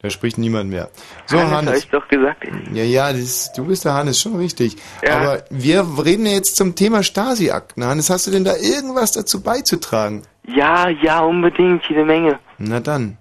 [0.01, 0.89] Da spricht niemand mehr.
[1.27, 1.69] So, Hannes, Hannes.
[1.69, 2.47] hab ich doch gesagt.
[2.73, 4.75] Ja, ja, das, du bist der Hannes, schon richtig.
[5.01, 5.17] Ja.
[5.17, 7.85] Aber wir reden ja jetzt zum Thema Stasi-Akten.
[7.85, 10.23] Hannes, hast du denn da irgendwas dazu beizutragen?
[10.47, 12.39] Ja, ja, unbedingt, jede Menge.
[12.57, 13.17] Na dann.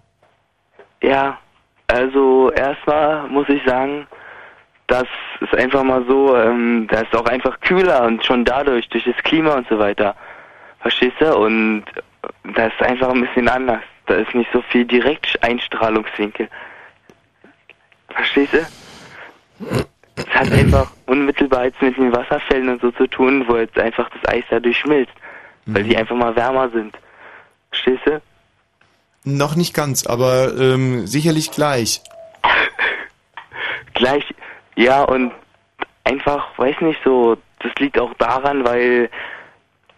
[1.02, 1.39] Ja,
[1.89, 4.06] also erstmal muss ich sagen,
[4.86, 5.06] das
[5.40, 9.16] ist einfach mal so, ähm, da ist auch einfach kühler und schon dadurch, durch das
[9.24, 10.16] Klima und so weiter.
[10.81, 11.36] Verstehst du?
[11.36, 11.84] Und
[12.44, 13.82] da ist einfach ein bisschen anders.
[14.06, 16.48] Da ist nicht so viel Direkteinstrahlungswinkel.
[18.08, 18.66] Verstehst du?
[20.16, 24.10] Es hat einfach unmittelbar jetzt mit den Wasserfällen und so zu tun, wo jetzt einfach
[24.10, 25.14] das Eis dadurch schmilzt.
[25.66, 26.96] Weil die einfach mal wärmer sind.
[27.70, 28.20] Verstehst du?
[29.24, 32.02] Noch nicht ganz, aber ähm, sicherlich gleich.
[33.94, 34.24] Gleich,
[34.74, 35.32] ja, und
[36.02, 39.10] einfach, weiß nicht so, das liegt auch daran, weil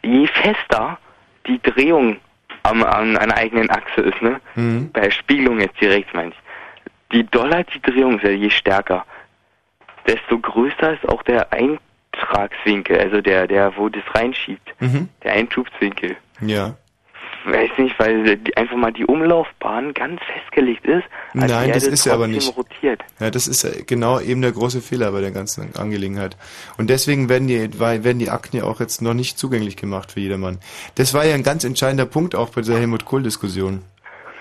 [0.02, 0.98] je fester
[1.46, 2.18] die Drehung
[2.64, 4.40] am, an einer eigenen Achse ist, ne?
[4.56, 4.90] Mhm.
[4.92, 6.36] Bei Spiegelung jetzt direkt, meine ich.
[7.12, 9.04] Die doller die Drehung ist, je stärker,
[10.06, 15.08] desto größer ist auch der Eintragswinkel, also der, der, wo das reinschiebt, Mhm.
[15.22, 16.16] der Einschubswinkel.
[16.40, 16.74] Ja.
[17.46, 21.04] Weiß nicht, weil einfach mal die Umlaufbahn ganz festgelegt ist.
[21.34, 22.56] als Nein, das ist ja aber nicht.
[22.56, 23.02] rotiert.
[23.20, 26.38] Ja, das ist genau eben der große Fehler bei der ganzen Angelegenheit.
[26.78, 30.20] Und deswegen werden die, werden die Akten ja auch jetzt noch nicht zugänglich gemacht für
[30.20, 30.58] jedermann.
[30.94, 33.82] Das war ja ein ganz entscheidender Punkt auch bei dieser Helmut Kohl-Diskussion.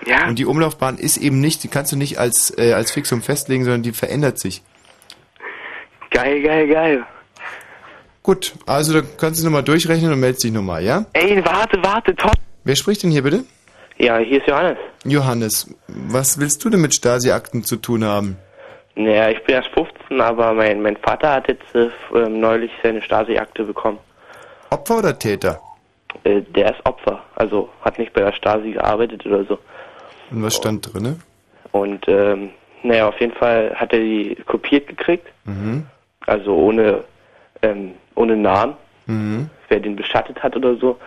[0.06, 0.26] Ja.
[0.26, 3.64] Und die Umlaufbahn ist eben nicht, die kannst du nicht als, äh, als Fixum festlegen,
[3.64, 4.62] sondern die verändert sich.
[6.10, 7.06] Geil, geil, geil.
[8.22, 11.04] Gut, also da kannst du nochmal durchrechnen und meldest dich nochmal, ja?
[11.12, 12.32] Ey, warte, warte, top.
[12.64, 13.44] Wer spricht denn hier bitte?
[13.98, 14.78] Ja, hier ist Johannes.
[15.04, 18.36] Johannes, was willst du denn mit Stasi-Akten zu tun haben?
[18.96, 23.02] Naja, ich bin erst 15, aber mein, mein Vater hat jetzt äh, ähm, neulich seine
[23.02, 23.98] Stasi-Akte bekommen.
[24.70, 25.60] Opfer oder Täter?
[26.24, 29.58] Äh, der ist Opfer, also hat nicht bei der Stasi gearbeitet oder so.
[30.30, 31.16] Und was stand drinne?
[31.72, 32.50] Und ähm,
[32.82, 35.86] naja, auf jeden Fall hat er die kopiert gekriegt, Mhm.
[36.26, 37.04] also ohne,
[37.62, 38.74] ähm, ohne Namen,
[39.06, 39.50] Mhm.
[39.68, 40.98] wer den beschattet hat oder so.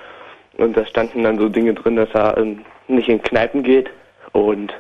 [0.57, 3.89] Und da standen dann so Dinge drin, dass er ähm, nicht in Kneipen geht
[4.33, 4.73] und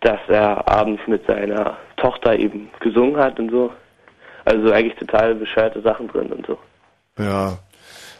[0.00, 3.72] dass er abends mit seiner Tochter eben gesungen hat und so.
[4.44, 6.58] Also eigentlich total bescheuerte Sachen drin und so.
[7.18, 7.58] Ja,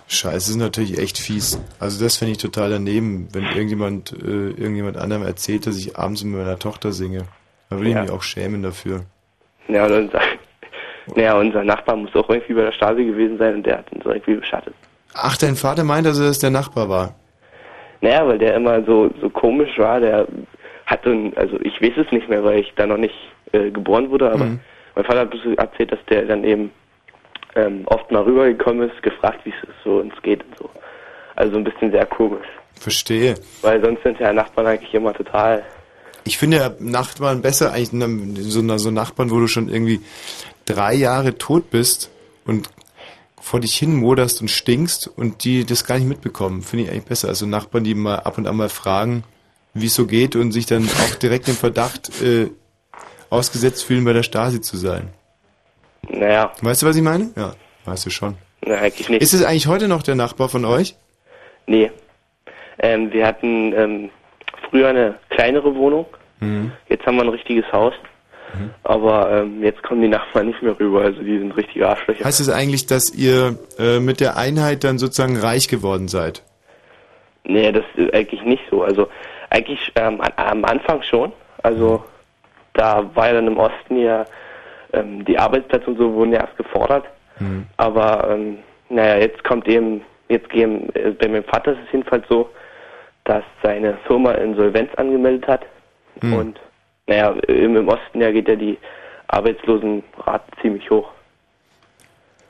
[0.08, 1.60] scheiße, ist natürlich echt fies.
[1.78, 6.24] Also das finde ich total daneben, wenn irgendjemand, äh, irgendjemand anderem erzählt, dass ich abends
[6.24, 7.26] mit meiner Tochter singe.
[7.70, 8.02] Da würde ich Ja.
[8.02, 9.02] mich auch schämen dafür.
[9.68, 10.20] Ja, und unser,
[11.14, 14.04] naja, unser Nachbar muss auch irgendwie bei der Stasi gewesen sein und der hat uns
[14.04, 14.74] irgendwie beschattet.
[15.18, 17.14] Ach, dein Vater meint dass der Nachbar war.
[18.00, 20.26] Naja, weil der immer so, so komisch war, der
[20.84, 23.14] hat ein, also ich weiß es nicht mehr, weil ich da noch nicht
[23.52, 24.60] äh, geboren wurde, aber Mhm.
[24.94, 26.70] mein Vater hat so erzählt, dass der dann eben
[27.54, 30.70] ähm, oft mal rübergekommen ist, gefragt, wie es so uns geht und so.
[31.36, 32.46] Also ein bisschen sehr komisch.
[32.78, 33.34] Verstehe.
[33.62, 35.62] Weil sonst sind ja Nachbarn eigentlich immer total
[36.24, 40.00] Ich finde ja Nachbarn besser, eigentlich na- so, so Nachbarn, wo du schon irgendwie
[40.66, 42.10] drei Jahre tot bist
[42.46, 42.68] und
[43.40, 46.62] vor dich hin moderst und stinkst und die das gar nicht mitbekommen.
[46.62, 47.28] Finde ich eigentlich besser.
[47.28, 49.24] Also Nachbarn, die mal ab und an mal fragen,
[49.74, 52.48] wie es so geht und sich dann auch direkt im Verdacht äh,
[53.30, 55.08] ausgesetzt fühlen, bei der Stasi zu sein.
[56.08, 56.52] Naja.
[56.62, 57.30] Weißt du, was ich meine?
[57.36, 58.36] Ja, weißt du schon.
[58.64, 59.22] Na, eigentlich nicht.
[59.22, 60.96] Ist es eigentlich heute noch der Nachbar von euch?
[61.66, 61.90] Nee.
[62.78, 64.10] Ähm, wir hatten ähm,
[64.68, 66.06] früher eine kleinere Wohnung.
[66.40, 66.72] Mhm.
[66.88, 67.94] Jetzt haben wir ein richtiges Haus.
[68.84, 71.02] Aber ähm, jetzt kommen die Nachbarn nicht mehr rüber.
[71.02, 72.24] Also die sind richtige Arschlöcher.
[72.24, 76.42] Heißt es eigentlich, dass ihr äh, mit der Einheit dann sozusagen reich geworden seid?
[77.44, 78.82] Nee, das ist eigentlich nicht so.
[78.82, 79.08] Also
[79.50, 81.32] eigentlich ähm, an, am Anfang schon.
[81.62, 82.04] Also
[82.74, 84.24] da war ja dann im Osten ja
[84.92, 87.04] ähm, die Arbeitsplätze und so wurden ja erst gefordert.
[87.38, 87.66] Mhm.
[87.76, 88.58] Aber ähm,
[88.88, 92.48] naja, jetzt kommt eben, jetzt gehen, äh, bei meinem Vater ist es jedenfalls so,
[93.24, 95.66] dass seine Firma Insolvenz angemeldet hat.
[96.22, 96.32] Mhm.
[96.32, 96.60] Und
[97.06, 98.78] naja, im, im Osten ja geht ja die
[99.28, 101.10] Arbeitslosenrate ziemlich hoch.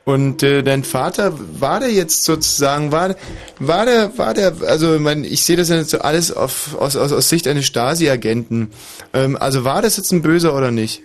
[0.05, 3.17] Und äh, dein Vater, war der jetzt sozusagen, war,
[3.59, 6.81] war der, war der, also ich, mein, ich sehe das ja jetzt so alles auf,
[6.81, 8.70] aus, aus, aus Sicht eines Stasi-Agenten.
[9.12, 11.02] Ähm, also war das jetzt ein Böser oder nicht?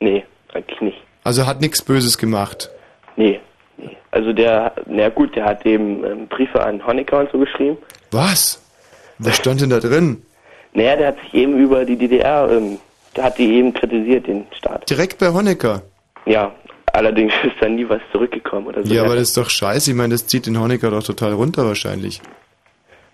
[0.00, 0.98] Nee, eigentlich nicht.
[1.22, 2.68] Also hat nichts Böses gemacht.
[3.14, 3.38] Nee,
[3.76, 3.96] nee.
[4.10, 7.78] Also der, na gut, der hat eben ähm, Briefe an Honecker und so geschrieben.
[8.10, 8.60] Was?
[9.18, 10.22] Was stand denn da drin?
[10.72, 12.78] Naja, der hat sich eben über die DDR, ähm,
[13.16, 14.88] der hat die eben kritisiert, den Staat.
[14.88, 15.82] Direkt bei Honecker.
[16.24, 16.52] Ja,
[16.92, 18.92] allerdings ist da nie was zurückgekommen oder so.
[18.94, 19.90] Ja, aber das ist doch scheiße.
[19.90, 22.20] Ich meine, das zieht den Honecker doch total runter wahrscheinlich.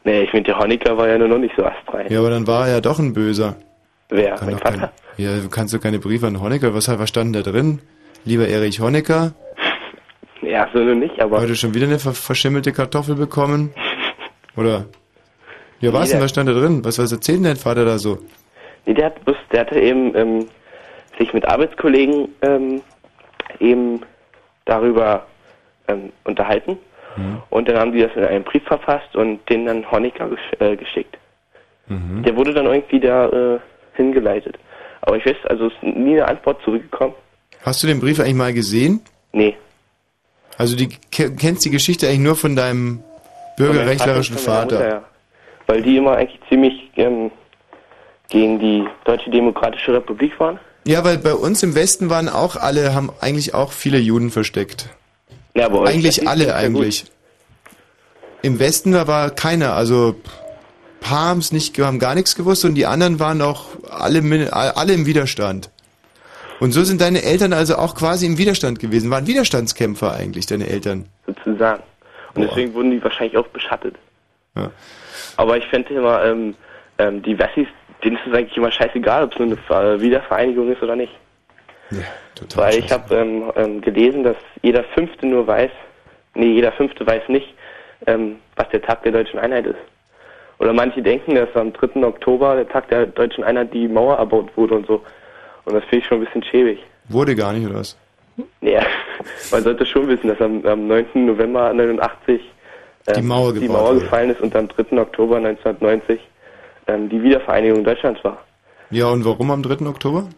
[0.05, 2.07] Nee, ich finde, der Honecker war ja nur noch nicht so astrein.
[2.11, 3.57] Ja, aber dann war er ja doch ein Böser.
[4.09, 4.37] Wer?
[4.37, 4.79] Kann mein Vater?
[4.79, 6.73] kein, ja, du kannst doch keine Briefe an Honecker.
[6.75, 7.81] Was, was stand da drin?
[8.25, 9.33] Lieber Erich Honecker,
[10.43, 11.41] Ja, so nur nicht, aber.
[11.41, 13.71] heute schon wieder eine ver verschimmelte Kartoffel bekommen?
[14.57, 14.87] Oder?
[15.81, 16.23] Ja, was Nee, denn?
[16.23, 16.85] Was stand da drin?
[16.85, 18.19] Was, was erzählt denn dein Vater da so?
[18.87, 20.47] Nee, der hat bloß, der hatte eben ähm,
[21.19, 22.81] sich mit Arbeitskollegen ähm,
[23.61, 24.01] eben
[24.65, 25.27] darüber
[25.89, 26.79] ähm, unterhalten
[27.51, 30.77] und dann haben die das in einem Brief verfasst und den dann Honecker gesch äh,
[30.77, 31.19] geschickt.
[31.89, 32.23] Mhm.
[32.23, 33.59] Der wurde dann irgendwie da äh,
[33.95, 34.57] hingeleitet.
[35.01, 37.15] Aber ich weiß, also ist nie eine Antwort zurückgekommen.
[37.63, 39.01] Hast du den Brief eigentlich mal gesehen?
[39.33, 39.57] Nee.
[40.59, 43.03] Also die ke- kennst die Geschichte eigentlich nur von deinem
[43.57, 44.77] bürgerrechtlerischen Von Vater.
[44.77, 45.03] Mutter, ja.
[45.69, 47.31] Weil die immer eigentlich ziemlich ähm,
[48.29, 50.59] gegen die Deutsche Demokratische Republik waren.
[50.85, 54.89] Ja, weil bei uns im Westen waren auch alle, haben eigentlich auch viele Juden versteckt.
[55.55, 57.05] Ja, aber euch- eigentlich alle, eigentlich.
[58.43, 60.15] Im Westen da war keiner, also
[61.01, 64.93] paar haben es nicht, haben gar nichts gewusst und die anderen waren auch alle, alle
[64.95, 65.71] im Widerstand.
[66.61, 70.67] Und so sind deine Eltern also auch quasi im Widerstand gewesen, waren Widerstandskämpfer eigentlich, deine
[70.69, 71.07] Eltern.
[71.27, 71.83] sozusagen.
[72.35, 72.47] Und Boah.
[72.49, 73.97] deswegen wurden die wahrscheinlich auch beschattet.
[74.59, 74.71] Ja.
[75.37, 76.55] Aber ich fände immer, ähm,
[76.99, 77.69] ähm, die Wessis,
[78.05, 81.13] denen ist es eigentlich immer scheißegal, ob es nur eine Ver- Wiedervereinigung ist oder nicht.
[82.57, 85.71] Weil ich habe ähm, ähm, gelesen, dass jeder Fünfte nur weiß,
[86.35, 87.55] nee, jeder Fünfte weiß nicht,
[88.07, 89.79] ähm, was der Tag der deutschen Einheit ist.
[90.59, 92.05] Oder manche denken, dass am 3.
[92.05, 95.03] Oktober, der Tag der deutschen Einheit, die Mauer erbaut wurde und so.
[95.65, 96.81] Und das finde ich schon ein bisschen schäbig.
[97.09, 97.97] Wurde gar nicht, oder was?
[98.61, 98.83] Ja,
[99.51, 101.07] man sollte schon wissen, dass am, am 9.
[101.27, 102.49] November 89 ähm,
[103.17, 104.99] Die Mauer die Mauer gefallen ist und am 3.
[105.01, 106.21] Oktober 1990
[106.87, 108.39] ähm, die Wiedervereinigung Deutschlands war.
[108.91, 109.87] Ja, und warum am 3.
[109.87, 110.29] Oktober?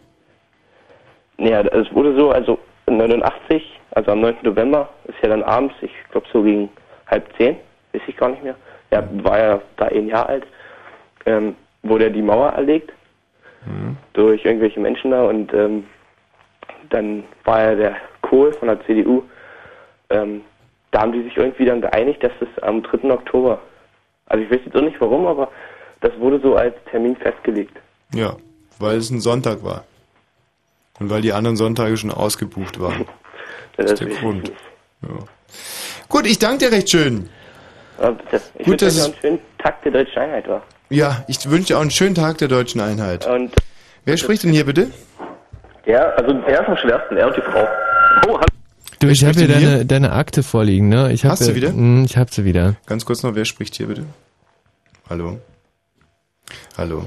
[1.37, 4.35] Naja, es wurde so, also 89, also am 9.
[4.43, 6.69] November, ist ja dann abends, ich glaube so gegen
[7.07, 7.57] halb zehn,
[7.93, 8.55] weiß ich gar nicht mehr.
[8.91, 10.45] Ja, war ja da ein Jahr alt,
[11.25, 12.91] ähm, wurde ja die Mauer erlegt
[14.13, 15.85] durch irgendwelche Menschen da und ähm,
[16.89, 19.23] dann war ja der Kohl von der CDU,
[20.09, 20.41] ähm,
[20.91, 23.11] da haben die sich irgendwie dann geeinigt, dass es am 3.
[23.11, 23.59] Oktober,
[24.27, 25.49] also ich weiß jetzt auch nicht warum, aber
[26.01, 27.77] das wurde so als Termin festgelegt.
[28.13, 28.35] Ja,
[28.79, 29.85] weil es ein Sonntag war.
[30.99, 33.05] Und weil die anderen Sonntage schon ausgebucht waren.
[33.77, 34.51] Das ist der Grund.
[35.01, 35.09] Ja.
[36.09, 37.29] Gut, ich danke dir recht schön.
[37.99, 38.41] Ja, bitte.
[38.55, 40.63] Ich Gut, wünsche dass noch einen schönen Tag der deutschen Einheit war.
[40.89, 43.25] Ja, ich wünsche dir auch einen schönen Tag der deutschen Einheit.
[43.25, 43.55] Und
[44.03, 44.91] Wer spricht denn hier bitte?
[45.85, 47.67] Ja, also der ist am schwersten, er und die Frau.
[48.27, 48.50] Oh, hallo.
[49.01, 51.11] Du, ich habe hier deine, deine Akte vorliegen, ne?
[51.11, 51.71] Ich hab Hast du wieder?
[51.71, 52.75] Mm, ich hab sie wieder.
[52.85, 54.05] Ganz kurz noch, wer spricht hier bitte?
[55.09, 55.39] Hallo?
[56.77, 57.05] Hallo?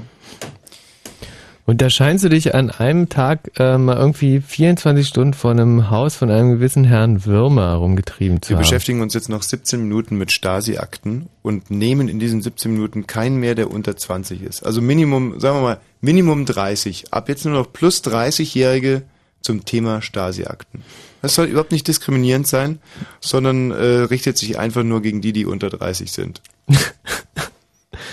[1.65, 5.89] Und da scheinst du dich an einem Tag äh, mal irgendwie 24 Stunden vor einem
[5.89, 8.63] Haus von einem gewissen Herrn Würmer rumgetrieben zu Wir haben.
[8.63, 13.37] beschäftigen uns jetzt noch 17 Minuten mit Stasi-Akten und nehmen in diesen 17 Minuten keinen
[13.37, 14.65] mehr, der unter 20 ist.
[14.65, 17.13] Also Minimum, sagen wir mal, Minimum 30.
[17.13, 19.03] Ab jetzt nur noch plus 30-Jährige
[19.45, 20.83] zum Thema Stasi-Akten.
[21.21, 22.79] Das soll überhaupt nicht diskriminierend sein,
[23.21, 26.41] sondern äh, richtet sich einfach nur gegen die, die unter 30 sind.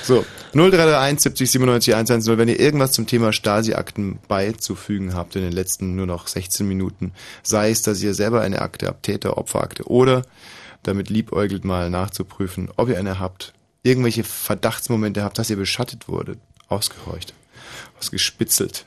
[0.05, 5.53] So, 0331 70 97 110, wenn ihr irgendwas zum Thema Stasi-Akten beizufügen habt in den
[5.53, 7.13] letzten nur noch 16 Minuten,
[7.43, 10.23] sei es, dass ihr selber eine Akte habt, Täter, Opferakte, oder
[10.83, 16.39] damit liebäugelt mal nachzuprüfen, ob ihr eine habt, irgendwelche Verdachtsmomente habt, dass ihr beschattet wurdet,
[16.69, 17.35] ausgehorcht,
[17.99, 18.87] ausgespitzelt.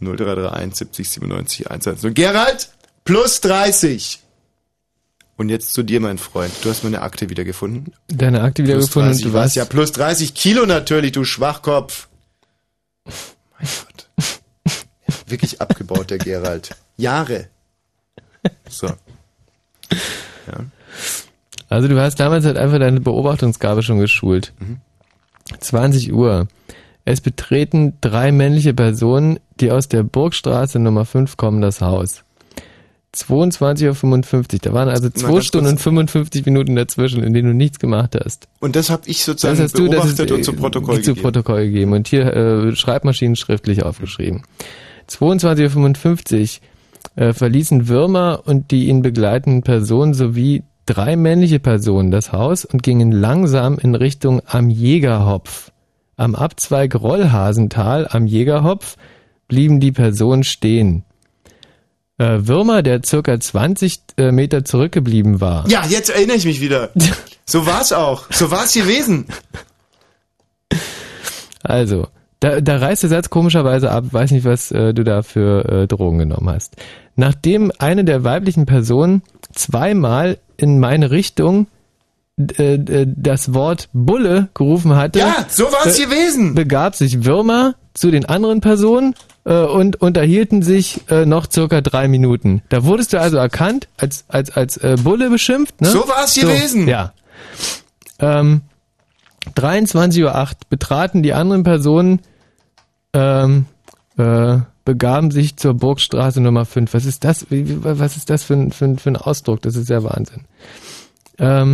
[0.00, 2.14] 0331 70 97 110.
[2.14, 2.68] Gerald,
[3.04, 4.20] plus 30.
[5.36, 6.52] Und jetzt zu dir, mein Freund.
[6.62, 7.92] Du hast meine Akte wiedergefunden.
[8.08, 9.44] Deine Akte wiedergefunden 30 und du war's.
[9.44, 12.08] warst Ja, plus 30 Kilo natürlich, du Schwachkopf.
[13.04, 14.08] Mein Gott.
[15.26, 16.70] Wirklich abgebaut, der Gerald.
[16.96, 17.48] Jahre.
[18.68, 18.86] So.
[20.46, 20.64] Ja.
[21.68, 24.52] Also du hast damals halt einfach deine Beobachtungsgabe schon geschult.
[25.58, 26.46] 20 Uhr.
[27.04, 32.24] Es betreten drei männliche Personen, die aus der Burgstraße Nummer 5 kommen, das Haus.
[33.14, 34.58] 22.55 Uhr.
[34.62, 37.78] Da waren also Mal 2 ganz Stunden und 55 Minuten dazwischen, in denen du nichts
[37.78, 38.48] gemacht hast.
[38.60, 41.10] Und das habe ich sozusagen Das hast du, das beobachtet ist, und zu Protokoll zu
[41.12, 41.22] gegeben.
[41.22, 41.92] Protokoll gegeben.
[41.92, 44.42] Und hier äh, Schreibmaschinen schriftlich aufgeschrieben.
[45.08, 46.60] 22.55
[47.16, 52.64] Uhr äh, verließen Würmer und die ihn begleitenden Personen sowie drei männliche Personen das Haus
[52.64, 55.70] und gingen langsam in Richtung am Jägerhopf.
[56.16, 58.96] Am Abzweig Rollhasental am Jägerhopf
[59.48, 61.04] blieben die Personen stehen.
[62.18, 65.68] Äh, Würmer, der circa 20 äh, Meter zurückgeblieben war.
[65.68, 66.90] Ja, jetzt erinnere ich mich wieder.
[67.46, 68.24] So war's auch.
[68.30, 69.26] So war's gewesen.
[71.62, 72.08] Also,
[72.40, 75.86] da, da reißt der Satz komischerweise ab, weiß nicht, was äh, du da für äh,
[75.86, 76.76] Drogen genommen hast.
[77.16, 81.66] Nachdem eine der weiblichen Personen zweimal in meine Richtung
[82.38, 86.54] äh, das Wort Bulle gerufen hatte, Ja, so war's gewesen.
[86.54, 89.14] begab sich Würmer zu den anderen Personen
[89.52, 92.62] und unterhielten sich äh, noch circa drei Minuten.
[92.70, 95.80] Da wurdest du also erkannt, als, als, als äh, Bulle beschimpft.
[95.80, 95.88] Ne?
[95.88, 96.88] So war's gewesen.
[96.88, 97.12] Ja.
[98.18, 98.62] Ähm,
[99.54, 102.20] 23.08 Uhr betraten die anderen Personen,
[103.12, 103.66] ähm,
[104.16, 106.94] äh, begaben sich zur Burgstraße Nummer 5.
[106.94, 107.46] Was ist das?
[107.50, 109.62] Was ist das für ein, für, ein, für ein Ausdruck?
[109.62, 110.44] Das ist ja Wahnsinn.
[111.38, 111.73] Ähm,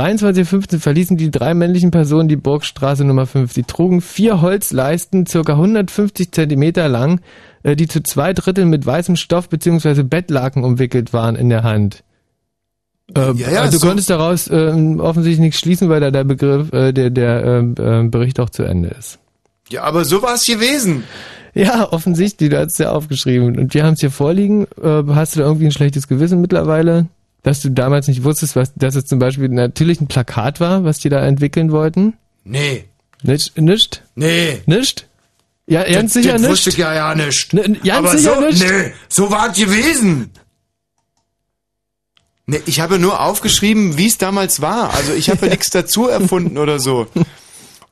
[0.00, 3.52] 23.15 Uhr verließen die drei männlichen Personen die Burgstraße Nummer 5.
[3.52, 7.20] Sie trugen vier Holzleisten, circa 150 Zentimeter lang,
[7.62, 10.02] äh, die zu zwei Dritteln mit weißem Stoff bzw.
[10.02, 12.02] Bettlaken umwickelt waren in der Hand.
[13.14, 16.24] Äh, Ja, ja, also du so- konntest daraus äh, offensichtlich nichts schließen, weil da der
[16.24, 17.58] Begriff, äh, der, der äh,
[18.00, 19.18] äh, Bericht auch zu Ende ist.
[19.70, 21.04] Ja, aber so war's gewesen.
[21.54, 23.58] Ja, offensichtlich, du hast es ja aufgeschrieben.
[23.58, 24.66] Und wir haben es hier vorliegen.
[24.80, 27.06] Äh, hast du da irgendwie ein schlechtes Gewissen mittlerweile?
[27.42, 30.98] Dass du damals nicht wusstest, was, dass es zum Beispiel natürlich ein Plakat war, was
[30.98, 32.14] die da entwickeln wollten?
[32.44, 32.84] Nee.
[33.22, 33.56] Nicht?
[33.58, 34.02] Nicht?
[34.14, 34.62] Nee.
[34.66, 35.06] Nicht?
[35.66, 36.50] Ja, ganz sicher das nicht.
[36.50, 37.52] wusste ich ja ja nicht.
[37.54, 38.60] N- n- ganz aber sicher so, nicht.
[38.68, 40.30] Nee, so war's gewesen.
[42.46, 44.92] Nee, ich habe nur aufgeschrieben, wie es damals war.
[44.94, 47.06] Also ich habe ja nichts dazu erfunden oder so.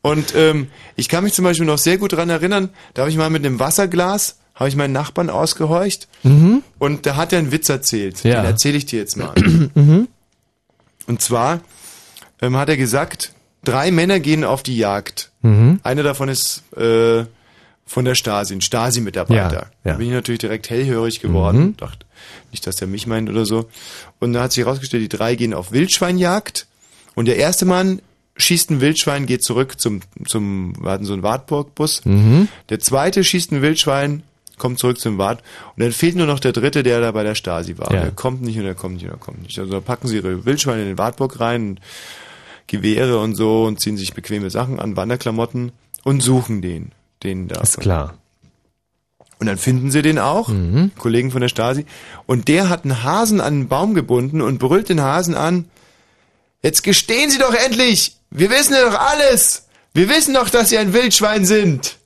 [0.03, 3.17] Und ähm, ich kann mich zum Beispiel noch sehr gut dran erinnern, da habe ich
[3.17, 6.63] mal mit einem Wasserglas, habe ich meinen Nachbarn ausgehorcht Mhm.
[6.79, 8.23] und da hat er einen Witz erzählt.
[8.25, 8.43] Ja.
[8.43, 9.33] Den erzähle ich dir jetzt mal.
[9.75, 10.09] Mhm.
[11.07, 11.61] Und zwar
[12.43, 13.33] ähm, hat er gesagt,
[13.65, 15.31] drei Männer gehen auf die Jagd.
[15.43, 15.81] Mhm.
[15.83, 17.25] Einer davon ist äh,
[17.87, 19.53] von der Stasi, ein Stasi-Mitarbeiter.
[19.53, 19.67] Ja, ja.
[19.85, 21.61] Da bin ich natürlich direkt hellhörig geworden.
[21.61, 21.77] Mhm.
[21.79, 22.05] Dachte,
[22.51, 23.69] nicht, dass der mich meint oder so.
[24.19, 26.67] Und da hat sich herausgestellt, die drei gehen auf Wildschweinjagd.
[27.15, 28.03] Und der erste Mann
[28.37, 32.05] schießt ein Wildschwein, geht zurück zum, zum, wir hatten so einen Wartburg-Bus.
[32.05, 32.49] Mhm.
[32.69, 34.23] Der zweite schießt ein Wildschwein,
[34.59, 35.43] kommt zurück zum Wart.
[35.77, 37.93] Und dann fehlt nur noch der dritte, der da bei der Stasi war.
[37.93, 38.03] Ja.
[38.03, 39.59] Der kommt nicht und der kommt nicht und der kommt nicht.
[39.59, 41.81] Also da packen sie ihre Wildschweine in den Wartburg rein, und
[42.67, 45.73] Gewehre und so und ziehen sich bequeme Sachen an, Wanderklamotten
[46.05, 46.93] und suchen den.
[47.23, 47.61] Den da.
[47.63, 48.15] Ist klar.
[49.41, 50.91] Und dann finden sie den auch, Mhm.
[50.99, 51.87] Kollegen von der Stasi.
[52.27, 55.67] Und der hat einen Hasen an einen Baum gebunden und brüllt den Hasen an.
[56.63, 58.17] Jetzt gestehen Sie doch endlich!
[58.31, 59.69] Wir wissen ja doch alles!
[59.95, 61.98] Wir wissen doch, dass Sie ein Wildschwein sind!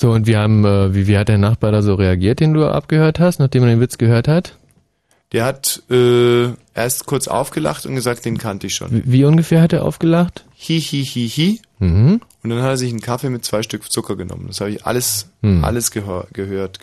[0.00, 2.64] So, und wir haben, äh, wie, wie hat der Nachbar da so reagiert, den du
[2.64, 4.56] abgehört hast, nachdem er den Witz gehört hat?
[5.32, 8.92] Der hat äh, erst kurz aufgelacht und gesagt, den kannte ich schon.
[8.92, 10.44] Wie, wie ungefähr hat er aufgelacht?
[10.56, 11.60] Hi, hi, hi, hi.
[11.80, 12.20] Mhm.
[12.44, 14.44] Und dann hat er sich einen Kaffee mit zwei Stück Zucker genommen.
[14.46, 15.64] Das habe ich alles, Hm.
[15.64, 16.78] alles gehör, gehört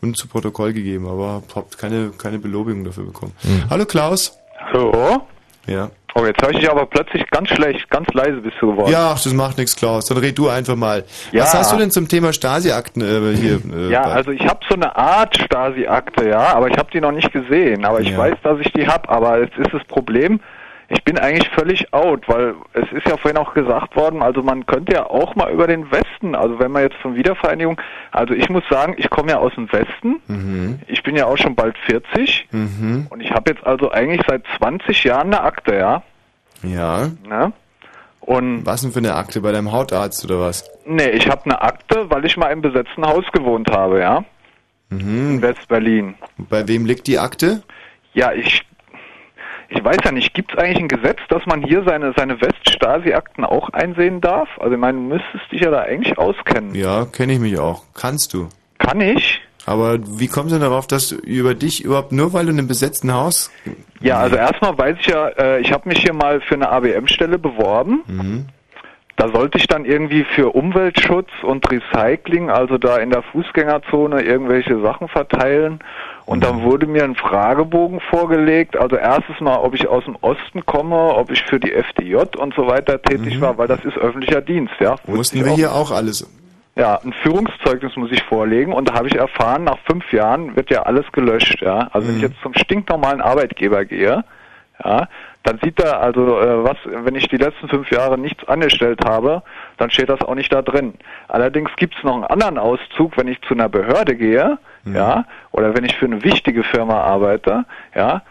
[0.00, 3.32] und zu Protokoll gegeben, aber hab keine, keine Belobigung dafür bekommen.
[3.42, 3.70] Hm.
[3.70, 4.32] Hallo Klaus.
[4.58, 5.22] Hallo?
[5.68, 5.92] Ja.
[6.16, 8.90] Oh, jetzt höre ich dich aber plötzlich ganz schlecht, ganz leise bist du geworden.
[8.90, 10.06] Ja, ach, das macht nichts, Klaus.
[10.06, 11.04] Dann red du einfach mal.
[11.30, 11.42] Ja.
[11.44, 13.60] Was hast du denn zum Thema Stasi-Akten äh, hier?
[13.72, 17.00] Äh, Ja, bei- also ich habe so eine Art Stasi-Akte, ja, aber ich habe die
[17.00, 17.84] noch nicht gesehen.
[17.84, 18.18] Aber ich Ja.
[18.18, 19.08] weiß, dass ich die habe.
[19.08, 20.40] Aber jetzt ist das Problem,
[20.92, 24.66] ich bin eigentlich völlig out, weil es ist ja vorhin auch gesagt worden, also man
[24.66, 28.48] könnte ja auch mal über den Westen, also wenn man jetzt von Wiedervereinigung, also ich
[28.50, 30.80] muss sagen, ich komme ja aus dem Westen, Mhm.
[30.88, 33.06] ich bin ja auch schon bald 40 Mhm.
[33.08, 36.02] und ich habe jetzt also eigentlich seit 20 Jahren eine Akte, ja.
[36.62, 37.08] Ja.
[37.26, 37.52] Ne?
[38.20, 40.68] Und was denn für eine Akte bei deinem Hautarzt oder was?
[40.84, 44.24] Nee, ich habe eine Akte, weil ich mal im besetzten Haus gewohnt habe, ja.
[44.90, 45.30] Mhm.
[45.36, 46.16] In West-Berlin.
[46.36, 47.62] Bei wem liegt die Akte?
[48.12, 48.62] Ja, ich
[49.70, 53.44] ich weiß ja nicht, gibt es eigentlich ein Gesetz, dass man hier seine seine West-Stasi-Akten
[53.44, 54.48] auch einsehen darf?
[54.58, 56.74] Also ich meine, du müsstest dich ja da eigentlich auskennen.
[56.74, 57.84] Ja, kenne ich mich auch.
[57.94, 58.48] Kannst du?
[58.78, 59.40] Kann ich?
[59.66, 62.68] Aber wie kommst du denn darauf, dass über dich überhaupt nur, weil du in einem
[62.68, 63.50] besetzten Haus...
[64.00, 67.38] Ja, also erstmal weiß ich ja, äh, ich habe mich hier mal für eine ABM-Stelle
[67.38, 68.02] beworben.
[68.06, 68.46] Mhm.
[69.16, 74.80] Da sollte ich dann irgendwie für Umweltschutz und Recycling, also da in der Fußgängerzone irgendwelche
[74.80, 75.80] Sachen verteilen.
[76.30, 78.76] Und dann wurde mir ein Fragebogen vorgelegt.
[78.76, 82.54] Also erstes Mal, ob ich aus dem Osten komme, ob ich für die FDJ und
[82.54, 84.94] so weiter tätig war, weil das ist öffentlicher Dienst, ja.
[85.08, 85.56] Mussten wir auch.
[85.56, 86.30] hier auch alles...
[86.76, 90.70] Ja, ein Führungszeugnis muss ich vorlegen und da habe ich erfahren, nach fünf Jahren wird
[90.70, 91.88] ja alles gelöscht, ja.
[91.90, 94.22] Also wenn ich jetzt zum stinknormalen Arbeitgeber gehe,
[94.84, 95.08] ja,
[95.42, 99.42] dann sieht er also, äh, was, wenn ich die letzten fünf Jahre nichts angestellt habe,
[99.78, 100.94] dann steht das auch nicht da drin.
[101.26, 105.74] Allerdings gibt es noch einen anderen Auszug, wenn ich zu einer Behörde gehe, ja, oder
[105.76, 108.22] wenn ich für eine wichtige Firma arbeite, ja,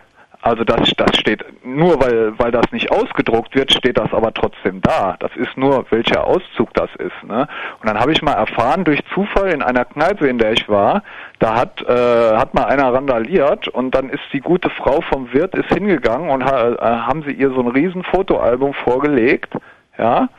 [0.41, 4.81] also das, das steht nur, weil, weil das nicht ausgedruckt wird, steht das aber trotzdem
[4.81, 5.17] da.
[5.19, 7.27] Das ist nur, welcher Auszug das ist.
[7.27, 7.45] Ne?
[7.81, 11.03] Und dann habe ich mal erfahren durch Zufall in einer Kneipe, in der ich war,
[11.39, 15.55] da hat, äh, hat mal einer randaliert und dann ist die gute Frau vom Wirt
[15.55, 19.53] ist hingegangen und ha, äh, haben sie ihr so ein riesen Fotoalbum vorgelegt,
[19.97, 20.29] ja,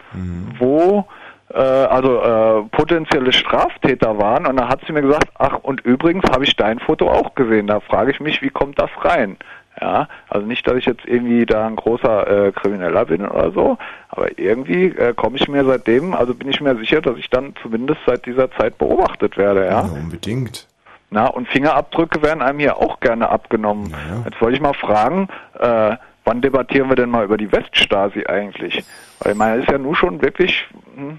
[0.58, 1.19] wo äh,
[1.54, 6.44] also äh, potenzielle Straftäter waren und da hat sie mir gesagt, ach und übrigens habe
[6.44, 7.66] ich dein Foto auch gesehen.
[7.66, 9.36] Da frage ich mich, wie kommt das rein?
[9.80, 13.78] Ja, also nicht, dass ich jetzt irgendwie da ein großer äh, Krimineller bin oder so,
[14.10, 17.54] aber irgendwie äh, komme ich mir seitdem, also bin ich mir sicher, dass ich dann
[17.62, 19.80] zumindest seit dieser Zeit beobachtet werde, ja.
[19.80, 20.66] unbedingt.
[21.10, 23.92] Na, und Fingerabdrücke werden einem hier auch gerne abgenommen.
[24.24, 28.84] Jetzt wollte ich mal fragen, äh, wann debattieren wir denn mal über die Weststasi eigentlich?
[29.20, 31.18] Weil ich meine, ist ja nun schon wirklich hm,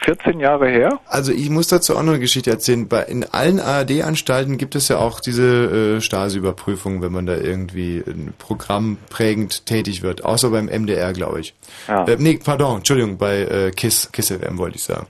[0.00, 1.00] 14 Jahre her.
[1.06, 2.88] Also ich muss dazu auch noch eine Geschichte erzählen.
[2.88, 8.02] Bei, in allen ARD-Anstalten gibt es ja auch diese äh, Stasi-Überprüfung, wenn man da irgendwie
[8.06, 10.24] ein Programm prägend tätig wird.
[10.24, 11.54] Außer beim MDR, glaube ich.
[11.88, 12.04] Ja.
[12.04, 15.06] Äh, nee, pardon, Entschuldigung, bei äh, KISS, KISS FM wollte ich sagen.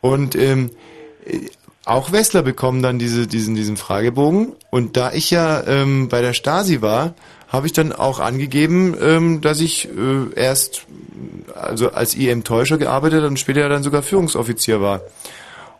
[0.00, 0.70] Und ähm,
[1.26, 1.38] äh,
[1.84, 4.52] auch Westler bekommen dann diese, diesen, diesen Fragebogen.
[4.70, 7.14] Und da ich ja ähm, bei der Stasi war,
[7.52, 10.86] habe ich dann auch angegeben, ähm, dass ich äh, erst
[11.54, 15.02] also als IM-Täuscher gearbeitet und später dann sogar Führungsoffizier war.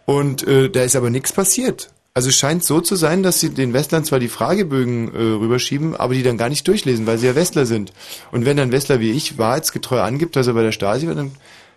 [0.05, 1.91] Und äh, da ist aber nichts passiert.
[2.15, 5.97] Also es scheint so zu sein, dass sie den Westlern zwar die Fragebögen äh, rüberschieben,
[5.97, 7.95] aber die dann gar nicht durchlesen, weil sie ja Westler sind.
[8.33, 11.33] Und wenn dann Westler wie ich wahrheitsgetreu angibt, dass er bei der Stasi war, dann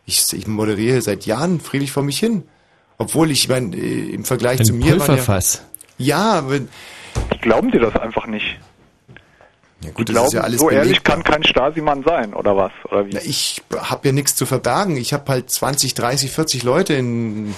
[0.05, 2.43] ich, ich moderiere seit Jahren friedlich vor mich hin.
[2.97, 5.61] Obwohl ich, ich meine, äh, im Vergleich Ein zu mir waren Pulverfass.
[5.97, 8.57] Ja, ja aber Die glauben dir das einfach nicht.
[9.85, 12.71] Ja gut, Die glauben, ja alles so ehrlich kann kein Stasi-Mann sein, oder was?
[12.89, 13.05] Oder?
[13.11, 14.97] Na, ich habe ja nichts zu verbergen.
[14.97, 17.53] Ich habe halt 20, 30, 40 Leute in,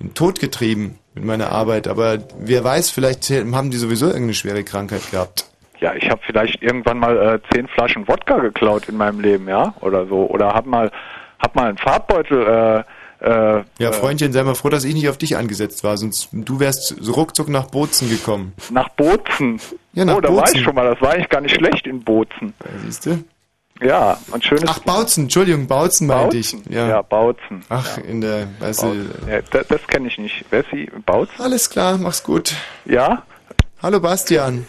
[0.00, 1.88] in Tod getrieben mit meiner Arbeit.
[1.88, 5.46] Aber wer weiß, vielleicht haben die sowieso irgendeine schwere Krankheit gehabt.
[5.80, 9.74] Ja, ich habe vielleicht irgendwann mal äh, zehn Flaschen Wodka geklaut in meinem Leben, ja,
[9.80, 10.26] oder so.
[10.26, 10.92] Oder hab mal,
[11.40, 12.84] hab mal einen Farbbeutel.
[13.20, 15.96] Äh, äh, Ja, äh, Freundchen, sei mal froh, dass ich nicht auf dich angesetzt war,
[15.96, 18.52] sonst du wärst so ruckzuck nach Bozen gekommen.
[18.70, 19.60] Nach Bozen.
[19.94, 20.56] Ja, nach oh, da war Bozen.
[20.56, 20.84] ich schon mal.
[20.90, 22.54] Das war eigentlich gar nicht schlecht in Bozen.
[22.84, 23.22] Siehst du?
[23.80, 24.64] Ja, ein schönes.
[24.68, 26.54] Ach, Bautzen, Entschuldigung, Bautzen meinte ich.
[26.70, 26.88] Ja.
[26.88, 27.64] Ja, Bautzen.
[27.68, 29.10] Ach, in der, weißt Bautzen.
[29.26, 30.44] du, Ja, das das kenne ich nicht.
[30.50, 30.88] Wer ist sie?
[31.04, 31.34] Bautzen?
[31.42, 32.54] Alles klar, mach's gut.
[32.84, 33.22] Ja?
[33.82, 34.64] Hallo Bastian.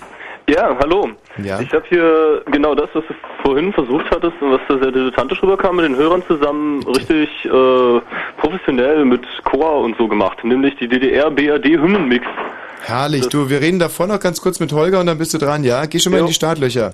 [0.50, 1.10] Ja, hallo.
[1.42, 1.60] Ja.
[1.62, 5.42] Ich habe hier genau das, was du vorhin versucht hattest und was da sehr dilettantisch
[5.42, 8.02] rüberkam, mit den Hörern zusammen richtig äh,
[8.38, 12.26] professionell mit Chor und so gemacht, nämlich die DDR-BRD-Hymnenmix.
[12.86, 15.64] Herrlich, du, wir reden davor noch ganz kurz mit Holger und dann bist du dran,
[15.64, 15.86] ja?
[15.86, 16.94] Geh schon mal in die Startlöcher.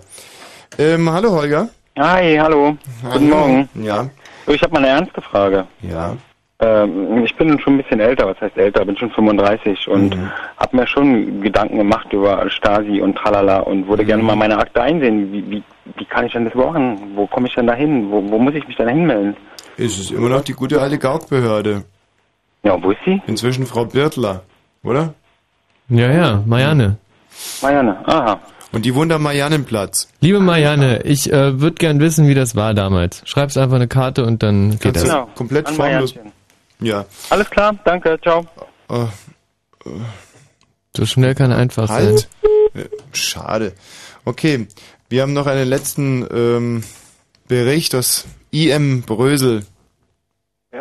[0.78, 1.70] Ähm, hallo Holger.
[1.98, 2.78] Hi, hallo.
[3.12, 3.70] Guten Morgen.
[3.74, 4.08] Ja.
[4.48, 5.66] Ich habe mal eine ernste Frage.
[5.82, 6.16] Ja.
[6.60, 10.30] Ähm, ich bin schon ein bisschen älter, was heißt älter, bin schon 35 und Mhm.
[10.58, 14.28] habe mir schon Gedanken gemacht über Stasi und tralala und würde gerne Mhm.
[14.28, 15.32] mal meine Akte einsehen.
[15.34, 15.64] Wie, wie,
[15.98, 17.14] wie kann ich denn das machen?
[17.16, 18.12] Wo komme ich denn da hin?
[18.12, 19.36] Wo, wo muss ich mich denn hinmelden?
[19.78, 21.84] Es ist immer noch die gute alte Gaukbehörde.
[22.64, 23.22] Ja, wo ist sie?
[23.26, 24.44] Inzwischen Frau Birtler,
[24.84, 25.14] oder?
[25.90, 26.98] Ja, ja, Marianne.
[27.62, 28.40] Marianne, aha.
[28.72, 30.08] Und die wohnt am Mariannenplatz.
[30.22, 33.24] Liebe Marianne, ich äh, würde gern wissen, wie das war damals.
[33.26, 35.12] Schreib's einfach eine Karte und dann geht Kannst das.
[35.12, 36.14] du komplett An formlos.
[36.80, 37.06] Ja.
[37.32, 38.46] Alles klar, danke, ciao.
[38.90, 39.06] Äh,
[40.96, 42.20] So schnell kann einfach halt.
[42.74, 42.84] sein.
[42.84, 43.74] Äh, Schade.
[44.26, 44.68] Okay,
[45.10, 46.84] wir haben noch einen letzten ähm,
[47.48, 49.66] Bericht aus IM Brösel.
[50.72, 50.80] Ja,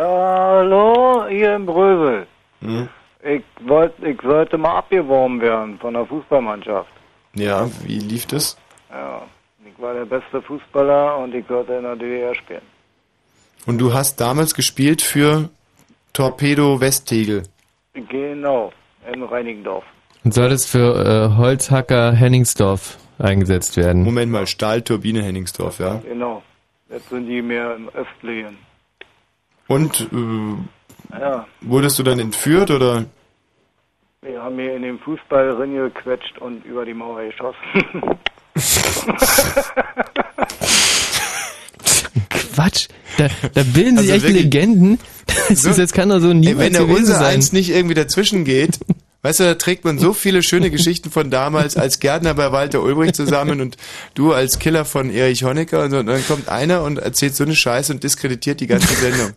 [0.58, 2.26] hallo, hier im Brösel.
[2.60, 2.88] Hm?
[3.22, 6.90] Ich, wollt, ich sollte mal abgeworben werden von der Fußballmannschaft.
[7.34, 8.56] Ja, wie lief das?
[8.90, 9.22] Ja,
[9.66, 12.62] ich war der beste Fußballer und ich sollte in der DDR spielen.
[13.66, 15.50] Und du hast damals gespielt für
[16.12, 17.42] Torpedo Westtegel.
[17.92, 18.72] Genau,
[19.12, 19.84] in Reinigendorf.
[20.24, 24.02] Und soll das für äh, Holzhacker Henningsdorf eingesetzt werden?
[24.05, 26.00] Moment mal, Stahlturbine Henningsdorf, ja.
[26.06, 26.42] Genau.
[26.90, 28.58] Jetzt sind die mehr im Östlichen.
[29.66, 30.77] Und äh,
[31.12, 33.06] Ja, wurdest du dann entführt oder?
[34.22, 38.18] Wir haben mir in den Fußballring gequetscht und über die Mauer geschossen.
[42.30, 42.88] Quatsch.
[43.16, 44.98] Da, da bilden sich Also echt wirklich- Legenden.
[45.48, 47.34] Das, ist, das kann doch so nie wenn der unser sein.
[47.36, 48.78] eins nicht irgendwie dazwischen geht,
[49.22, 52.82] weißt du, da trägt man so viele schöne Geschichten von damals als Gärtner bei Walter
[52.82, 53.76] Ulbricht zusammen und
[54.14, 57.44] du als Killer von Erich Honecker und, so, und dann kommt einer und erzählt so
[57.44, 59.32] eine Scheiße und diskreditiert die ganze Sendung.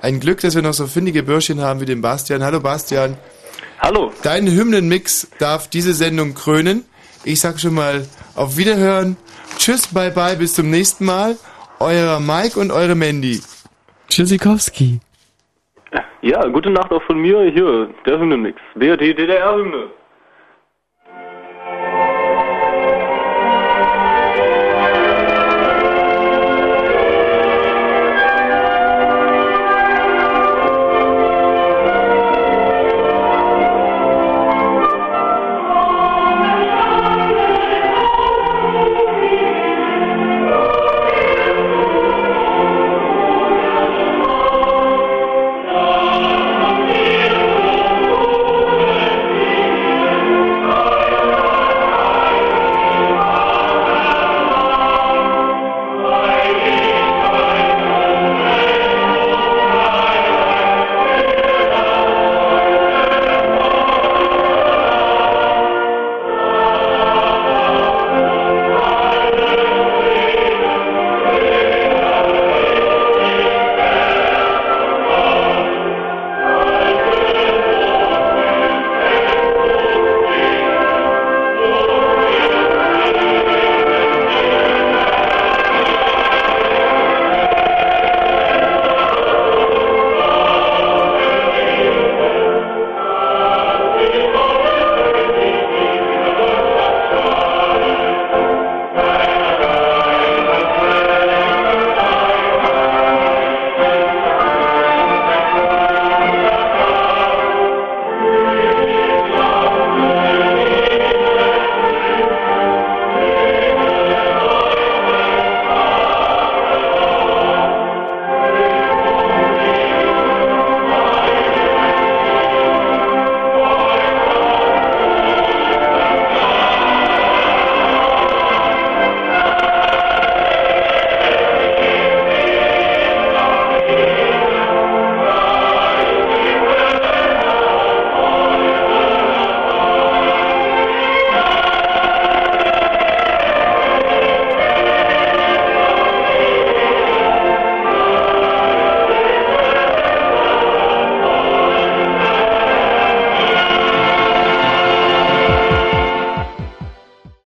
[0.00, 2.42] Ein Glück, dass wir noch so findige Bürschchen haben wie den Bastian.
[2.42, 3.16] Hallo Bastian.
[3.80, 4.12] Hallo.
[4.22, 6.84] Dein Hymnenmix darf diese Sendung krönen.
[7.24, 9.16] Ich sag schon mal auf Wiederhören.
[9.58, 11.36] Tschüss, bye bye, bis zum nächsten Mal.
[11.80, 13.40] Euer Mike und eure Mandy.
[14.08, 15.00] Tschüssikowski.
[16.20, 17.42] Ja, gute Nacht auch von mir.
[17.50, 18.60] Hier, der Hymnenmix.
[18.74, 19.90] BRT DDR-Hymne.